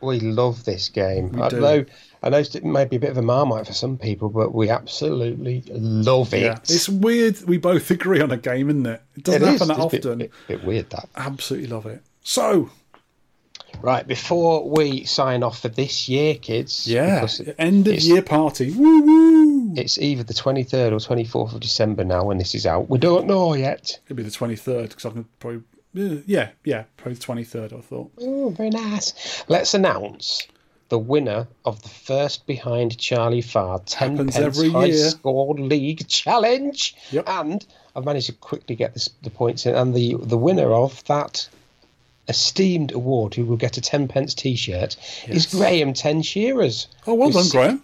We 0.00 0.18
love 0.18 0.64
this 0.64 0.88
game. 0.88 1.40
I 1.40 1.48
know 1.50 1.84
I 2.24 2.28
know 2.28 2.38
it 2.38 2.64
may 2.64 2.84
be 2.86 2.96
a 2.96 2.98
bit 2.98 3.10
of 3.10 3.18
a 3.18 3.22
marmite 3.22 3.68
for 3.68 3.72
some 3.72 3.96
people, 3.96 4.30
but 4.30 4.52
we 4.52 4.68
absolutely 4.68 5.62
love 5.68 6.34
it. 6.34 6.42
Yeah, 6.42 6.58
it's 6.64 6.88
weird. 6.88 7.40
We 7.46 7.56
both 7.56 7.88
agree 7.92 8.20
on 8.20 8.32
a 8.32 8.36
game, 8.36 8.68
isn't 8.68 8.84
it? 8.86 9.00
It 9.16 9.22
doesn't 9.22 9.42
It 9.42 9.54
is. 9.54 9.60
happen 9.60 9.68
that 9.68 9.78
It's 9.78 9.84
a 9.86 9.96
bit- 9.96 10.06
often. 10.06 10.18
bit, 10.18 10.32
bit 10.48 10.64
weird 10.64 10.90
that. 10.90 11.08
Absolutely 11.14 11.68
love 11.68 11.86
it. 11.86 12.02
So, 12.24 12.70
Right, 13.80 14.06
before 14.06 14.68
we 14.68 15.04
sign 15.04 15.42
off 15.42 15.60
for 15.60 15.68
this 15.68 16.08
year, 16.08 16.34
kids. 16.36 16.86
yeah, 16.86 17.26
end 17.58 17.88
of 17.88 17.98
year 18.00 18.22
party. 18.22 18.70
Woo 18.72 19.02
woo! 19.02 19.74
It's 19.76 19.98
either 19.98 20.22
the 20.22 20.34
23rd 20.34 20.92
or 20.92 20.96
24th 21.14 21.54
of 21.54 21.60
December 21.60 22.04
now 22.04 22.24
when 22.24 22.38
this 22.38 22.54
is 22.54 22.66
out. 22.66 22.88
We 22.88 22.98
don't 22.98 23.26
know 23.26 23.54
yet. 23.54 23.98
It'll 24.06 24.16
be 24.16 24.22
the 24.22 24.30
23rd 24.30 24.90
because 24.90 25.06
I 25.06 25.10
can 25.10 25.24
probably. 25.40 25.62
Yeah, 25.94 26.50
yeah, 26.64 26.84
probably 26.96 27.14
the 27.14 27.24
23rd. 27.24 27.76
I 27.76 27.80
thought. 27.80 28.12
Oh, 28.20 28.50
very 28.50 28.70
nice. 28.70 29.44
Let's 29.48 29.74
announce 29.74 30.46
the 30.88 30.98
winner 30.98 31.48
of 31.64 31.82
the 31.82 31.88
first 31.88 32.46
behind 32.46 32.98
Charlie 32.98 33.40
Farr 33.40 33.78
10 33.86 34.10
Happens 34.10 34.36
pence 34.36 34.44
every 34.44 34.70
high 34.70 34.84
year. 34.86 35.08
score 35.10 35.54
league 35.54 36.06
challenge. 36.06 36.94
Yep. 37.10 37.24
And 37.28 37.66
I've 37.96 38.04
managed 38.04 38.26
to 38.26 38.32
quickly 38.34 38.76
get 38.76 38.92
this, 38.94 39.08
the 39.22 39.30
points 39.30 39.64
in. 39.66 39.74
And 39.74 39.94
the, 39.94 40.16
the 40.20 40.36
winner 40.36 40.70
of 40.72 41.02
that 41.04 41.48
esteemed 42.32 42.92
award, 42.92 43.34
who 43.34 43.44
will 43.44 43.58
get 43.58 43.76
a 43.76 43.80
10 43.82 44.08
pence 44.08 44.32
t 44.32 44.56
shirt, 44.56 44.96
is 45.28 45.44
Graham 45.46 45.92
Ten 45.92 46.22
Shearers. 46.22 46.88
Oh, 47.06 47.14
well 47.14 47.30
done, 47.30 47.48
Graham. 47.50 47.82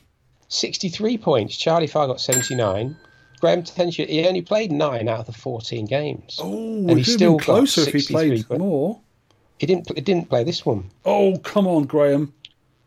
63 0.49 1.19
points. 1.19 1.55
Charlie 1.55 1.87
Farr 1.87 2.07
got 2.07 2.19
79. 2.19 2.97
Graham 3.41 3.63
Ten 3.63 3.91
Shearers, 3.91 4.11
he 4.11 4.27
only 4.27 4.41
played 4.41 4.73
nine 4.73 5.07
out 5.07 5.21
of 5.21 5.27
the 5.27 5.33
14 5.33 5.85
games. 5.85 6.41
Oh, 6.43 6.89
and 6.89 6.97
he 6.97 7.05
still 7.05 7.37
been 7.37 7.45
closer 7.45 7.83
if 7.83 7.93
he 7.93 8.01
63 8.01 8.43
played 8.45 8.59
more. 8.59 8.99
He 9.59 9.67
didn't, 9.67 9.95
he 9.95 10.01
didn't 10.01 10.31
play 10.31 10.45
this 10.45 10.65
one. 10.65 10.91
Oh, 11.05 11.37
come 11.39 11.67
on, 11.67 11.85
Graham. 11.85 12.33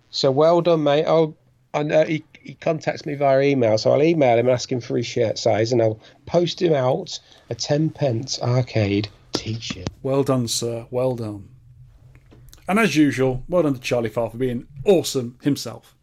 So 0.09 0.31
well 0.31 0.61
done, 0.61 0.83
mate. 0.83 1.05
I'll, 1.05 1.35
I 1.75 1.83
know 1.83 2.01
uh, 2.01 2.05
he, 2.05 2.23
he 2.41 2.55
contacts 2.55 3.05
me 3.05 3.13
via 3.13 3.41
email, 3.41 3.77
so 3.77 3.91
I'll 3.91 4.01
email 4.01 4.37
him 4.37 4.47
and 4.47 4.53
ask 4.53 4.71
him 4.71 4.81
for 4.81 4.97
his 4.97 5.05
shirt 5.05 5.37
size, 5.37 5.71
and 5.71 5.81
I'll 5.81 5.99
post 6.25 6.61
him 6.61 6.73
out 6.73 7.19
a 7.51 7.55
ten 7.55 7.91
pence 7.91 8.41
arcade 8.41 9.09
T-shirt. 9.33 9.87
Well 10.03 10.23
done, 10.23 10.47
sir. 10.47 10.85
Well 10.91 11.15
done. 11.15 11.47
And 12.71 12.79
as 12.79 12.95
usual, 12.95 13.43
well 13.49 13.63
done 13.63 13.73
to 13.73 13.81
Charlie 13.81 14.09
Farr 14.09 14.29
for 14.29 14.37
being 14.37 14.65
awesome 14.85 15.37
himself. 15.41 15.93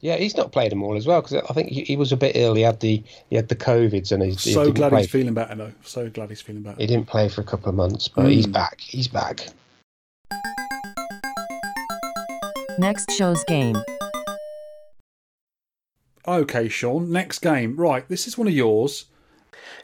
Yeah, 0.00 0.16
he's 0.16 0.34
not 0.38 0.52
played 0.52 0.72
them 0.72 0.82
all 0.82 0.96
as 0.96 1.06
well 1.06 1.20
because 1.20 1.44
I 1.50 1.52
think 1.52 1.68
he, 1.68 1.82
he 1.82 1.98
was 1.98 2.12
a 2.12 2.16
bit 2.16 2.34
ill. 2.34 2.54
He 2.54 2.62
had 2.62 2.80
the 2.80 3.04
he 3.28 3.36
had 3.36 3.48
the 3.48 3.54
covids, 3.54 4.10
and 4.10 4.22
he, 4.22 4.30
he 4.30 4.52
So 4.54 4.64
didn't 4.64 4.76
glad 4.76 4.88
play. 4.88 5.02
he's 5.02 5.10
feeling 5.10 5.34
better, 5.34 5.54
though. 5.54 5.72
So 5.82 6.08
glad 6.08 6.30
he's 6.30 6.40
feeling 6.40 6.62
better. 6.62 6.80
he 6.80 6.86
didn't 6.86 7.08
play 7.08 7.28
for 7.28 7.42
a 7.42 7.44
couple 7.44 7.68
of 7.68 7.74
months, 7.74 8.08
but 8.08 8.30
he's 8.30 8.46
hmm. 8.46 8.52
back. 8.52 8.80
He's 8.80 9.06
back. 9.06 9.48
Next 12.78 13.12
show's 13.12 13.44
game. 13.44 13.76
Okay, 16.26 16.70
Sean. 16.70 17.12
Next 17.12 17.40
game. 17.40 17.76
Right, 17.76 18.08
this 18.08 18.26
is 18.26 18.38
one 18.38 18.48
of 18.48 18.54
yours. 18.54 19.04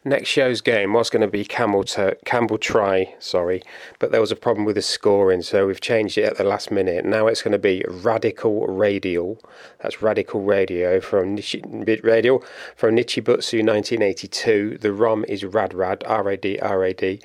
Next 0.05 0.29
show's 0.29 0.61
game 0.61 0.93
was 0.93 1.09
going 1.11 1.23
to 1.23 1.29
be 1.29 1.45
Camel 1.45 1.85
to, 1.85 2.17
Cameltry, 2.27 3.15
sorry, 3.19 3.63
but 3.99 4.13
there 4.13 4.21
was 4.21 4.31
a 4.31 4.37
problem 4.37 4.67
with 4.67 4.77
the 4.77 4.83
scoring, 4.83 5.43
so 5.43 5.67
we've 5.67 5.81
changed 5.81 6.19
it 6.19 6.25
at 6.25 6.37
the 6.37 6.45
last 6.45 6.71
minute. 6.71 7.05
Now 7.05 7.27
it's 7.27 7.43
going 7.43 7.53
to 7.53 7.59
be 7.59 7.85
Radical 7.89 8.67
Radial. 8.67 9.41
That's 9.83 10.03
Radical 10.03 10.43
Radial 10.43 11.01
from 11.01 11.35
Nichi, 11.35 11.63
Radio 12.03 12.41
from 12.77 12.97
Nichibutsu 12.97 13.65
1982. 13.65 14.79
The 14.81 14.93
ROM 14.93 15.25
is 15.27 15.45
R-A-D, 15.45 16.59
R-A-D. 16.59 17.21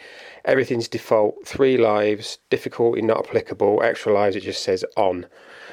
Everything's 0.46 0.88
default. 0.88 1.46
Three 1.46 1.78
lives. 1.78 2.40
Difficulty 2.50 3.02
not 3.02 3.28
applicable. 3.28 3.84
Extra 3.84 4.14
lives. 4.14 4.36
It 4.36 4.44
just 4.44 4.64
says 4.64 4.86
on. 4.96 5.26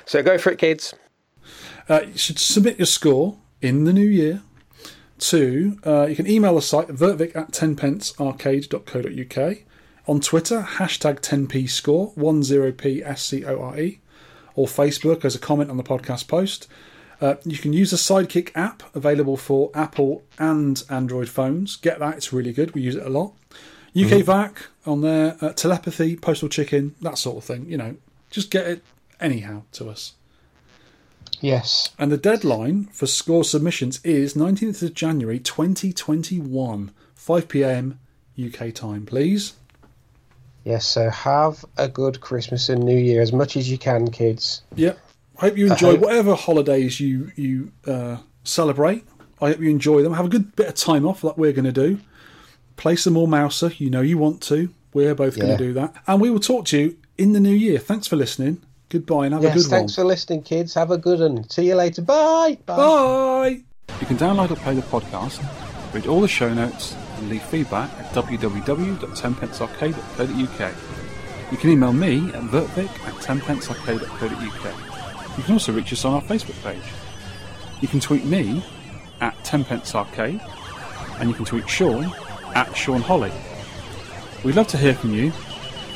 So 0.04 0.22
go 0.22 0.38
for 0.38 0.50
it, 0.50 0.58
kids. 0.58 0.94
Uh, 1.88 2.02
you 2.06 2.18
should 2.18 2.38
submit 2.38 2.78
your 2.78 2.86
score 2.86 3.38
in 3.62 3.84
the 3.84 3.92
new 3.92 4.06
year 4.06 4.42
to, 5.18 5.78
uh, 5.84 6.06
you 6.06 6.16
can 6.16 6.26
email 6.26 6.54
the 6.54 6.62
site 6.62 6.88
vertvic 6.88 7.36
at 7.36 7.52
10pencearcade.co.uk. 7.52 9.58
On 10.08 10.20
Twitter, 10.20 10.62
hashtag 10.62 11.20
10p 11.20 11.68
score, 11.68 12.12
10p 12.16 13.02
S-C-O-R-E. 13.04 14.00
Or 14.54 14.66
Facebook 14.66 15.24
as 15.24 15.34
a 15.34 15.38
comment 15.38 15.70
on 15.70 15.76
the 15.76 15.82
podcast 15.82 16.28
post. 16.28 16.68
Uh, 17.20 17.34
you 17.44 17.58
can 17.58 17.72
use 17.72 17.90
the 17.90 17.96
Sidekick 17.96 18.50
app 18.54 18.82
available 18.94 19.36
for 19.36 19.70
Apple 19.74 20.22
and 20.38 20.82
Android 20.88 21.28
phones. 21.28 21.76
Get 21.76 21.98
that, 21.98 22.16
it's 22.16 22.32
really 22.32 22.52
good. 22.52 22.74
We 22.74 22.82
use 22.82 22.96
it 22.96 23.06
a 23.06 23.10
lot. 23.10 23.32
UK 23.98 24.22
VAC 24.22 24.58
on 24.84 25.00
there, 25.00 25.36
uh, 25.40 25.52
telepathy, 25.54 26.16
postal 26.16 26.50
chicken, 26.50 26.94
that 27.00 27.16
sort 27.16 27.38
of 27.38 27.44
thing. 27.44 27.66
You 27.68 27.78
know, 27.78 27.96
just 28.30 28.50
get 28.50 28.66
it 28.66 28.82
anyhow 29.20 29.62
to 29.72 29.88
us. 29.88 30.12
Yes. 31.40 31.90
And 31.98 32.10
the 32.10 32.16
deadline 32.16 32.84
for 32.92 33.06
score 33.06 33.44
submissions 33.44 34.00
is 34.04 34.34
19th 34.34 34.82
of 34.82 34.94
January 34.94 35.38
2021, 35.38 36.90
5 37.14 37.48
pm 37.48 37.98
UK 38.42 38.72
time, 38.74 39.06
please. 39.06 39.54
Yes, 40.64 40.86
so 40.86 41.08
have 41.10 41.64
a 41.76 41.88
good 41.88 42.20
Christmas 42.20 42.68
and 42.68 42.82
New 42.82 42.98
Year 42.98 43.22
as 43.22 43.32
much 43.32 43.56
as 43.56 43.70
you 43.70 43.78
can, 43.78 44.10
kids. 44.10 44.62
Yep. 44.74 44.98
Hope 45.36 45.56
you 45.56 45.66
enjoy 45.70 45.92
hope- 45.92 46.00
whatever 46.00 46.34
holidays 46.34 46.98
you 46.98 47.30
you 47.36 47.70
uh, 47.86 48.16
celebrate. 48.42 49.04
I 49.40 49.50
hope 49.50 49.60
you 49.60 49.70
enjoy 49.70 50.02
them. 50.02 50.14
Have 50.14 50.26
a 50.26 50.30
good 50.30 50.56
bit 50.56 50.66
of 50.68 50.74
time 50.74 51.06
off, 51.06 51.22
like 51.22 51.36
we're 51.36 51.52
going 51.52 51.66
to 51.66 51.72
do. 51.72 52.00
Play 52.76 52.96
some 52.96 53.12
more 53.12 53.28
Mouser. 53.28 53.70
You 53.76 53.90
know 53.90 54.00
you 54.00 54.18
want 54.18 54.42
to. 54.44 54.70
We're 54.92 55.14
both 55.14 55.38
going 55.38 55.56
to 55.56 55.62
do 55.62 55.72
that, 55.74 55.94
and 56.06 56.20
we 56.20 56.30
will 56.30 56.40
talk 56.40 56.64
to 56.66 56.78
you 56.78 56.96
in 57.18 57.32
the 57.32 57.40
new 57.40 57.54
year. 57.54 57.78
Thanks 57.78 58.06
for 58.06 58.16
listening. 58.16 58.62
Goodbye 58.88 59.26
and 59.26 59.34
have 59.34 59.42
a 59.42 59.48
good 59.48 59.54
thanks 59.54 59.68
one. 59.70 59.80
Thanks 59.80 59.96
for 59.96 60.04
listening, 60.04 60.42
kids. 60.42 60.72
Have 60.74 60.92
a 60.92 60.98
good 60.98 61.18
one. 61.20 61.48
See 61.50 61.66
you 61.66 61.74
later. 61.74 62.02
Bye. 62.02 62.56
Bye. 62.66 62.76
Bye. 62.76 63.62
You 64.00 64.06
can 64.06 64.16
download 64.16 64.50
or 64.50 64.56
play 64.56 64.74
the 64.74 64.82
podcast, 64.82 65.40
read 65.92 66.06
all 66.06 66.20
the 66.20 66.28
show 66.28 66.52
notes, 66.52 66.94
and 67.18 67.28
leave 67.28 67.42
feedback 67.42 67.90
at 67.98 68.12
www.tenpencearcade.co.uk. 68.12 70.74
You 71.50 71.56
can 71.58 71.70
email 71.70 71.92
me 71.92 72.18
at 72.32 72.42
vertvic 72.44 72.88
at 73.06 73.14
tenpencearcade.co.uk. 73.14 75.38
You 75.38 75.42
can 75.42 75.52
also 75.52 75.72
reach 75.72 75.92
us 75.92 76.04
on 76.04 76.14
our 76.14 76.22
Facebook 76.22 76.62
page. 76.62 76.82
You 77.80 77.88
can 77.88 77.98
tweet 78.00 78.24
me 78.24 78.62
at 79.20 79.36
tenpencearcade, 79.44 80.40
and 81.20 81.28
you 81.28 81.34
can 81.34 81.44
tweet 81.44 81.68
Sean 81.68 82.12
at 82.54 82.74
Sean 82.76 83.00
Holly. 83.00 83.32
We'd 84.44 84.56
love 84.56 84.68
to 84.68 84.78
hear 84.78 84.94
from 84.94 85.14
you 85.14 85.32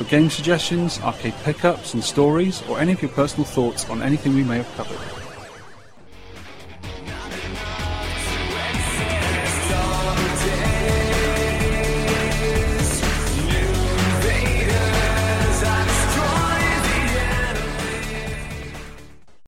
for 0.03 0.09
game 0.09 0.29
suggestions, 0.29 0.99
arcade 1.01 1.33
pickups 1.43 1.93
and 1.93 2.03
stories, 2.03 2.63
or 2.67 2.79
any 2.79 2.93
of 2.93 3.01
your 3.01 3.11
personal 3.11 3.45
thoughts 3.45 3.89
on 3.89 4.01
anything 4.01 4.33
we 4.33 4.43
may 4.43 4.57
have 4.57 4.75
covered. 4.75 5.20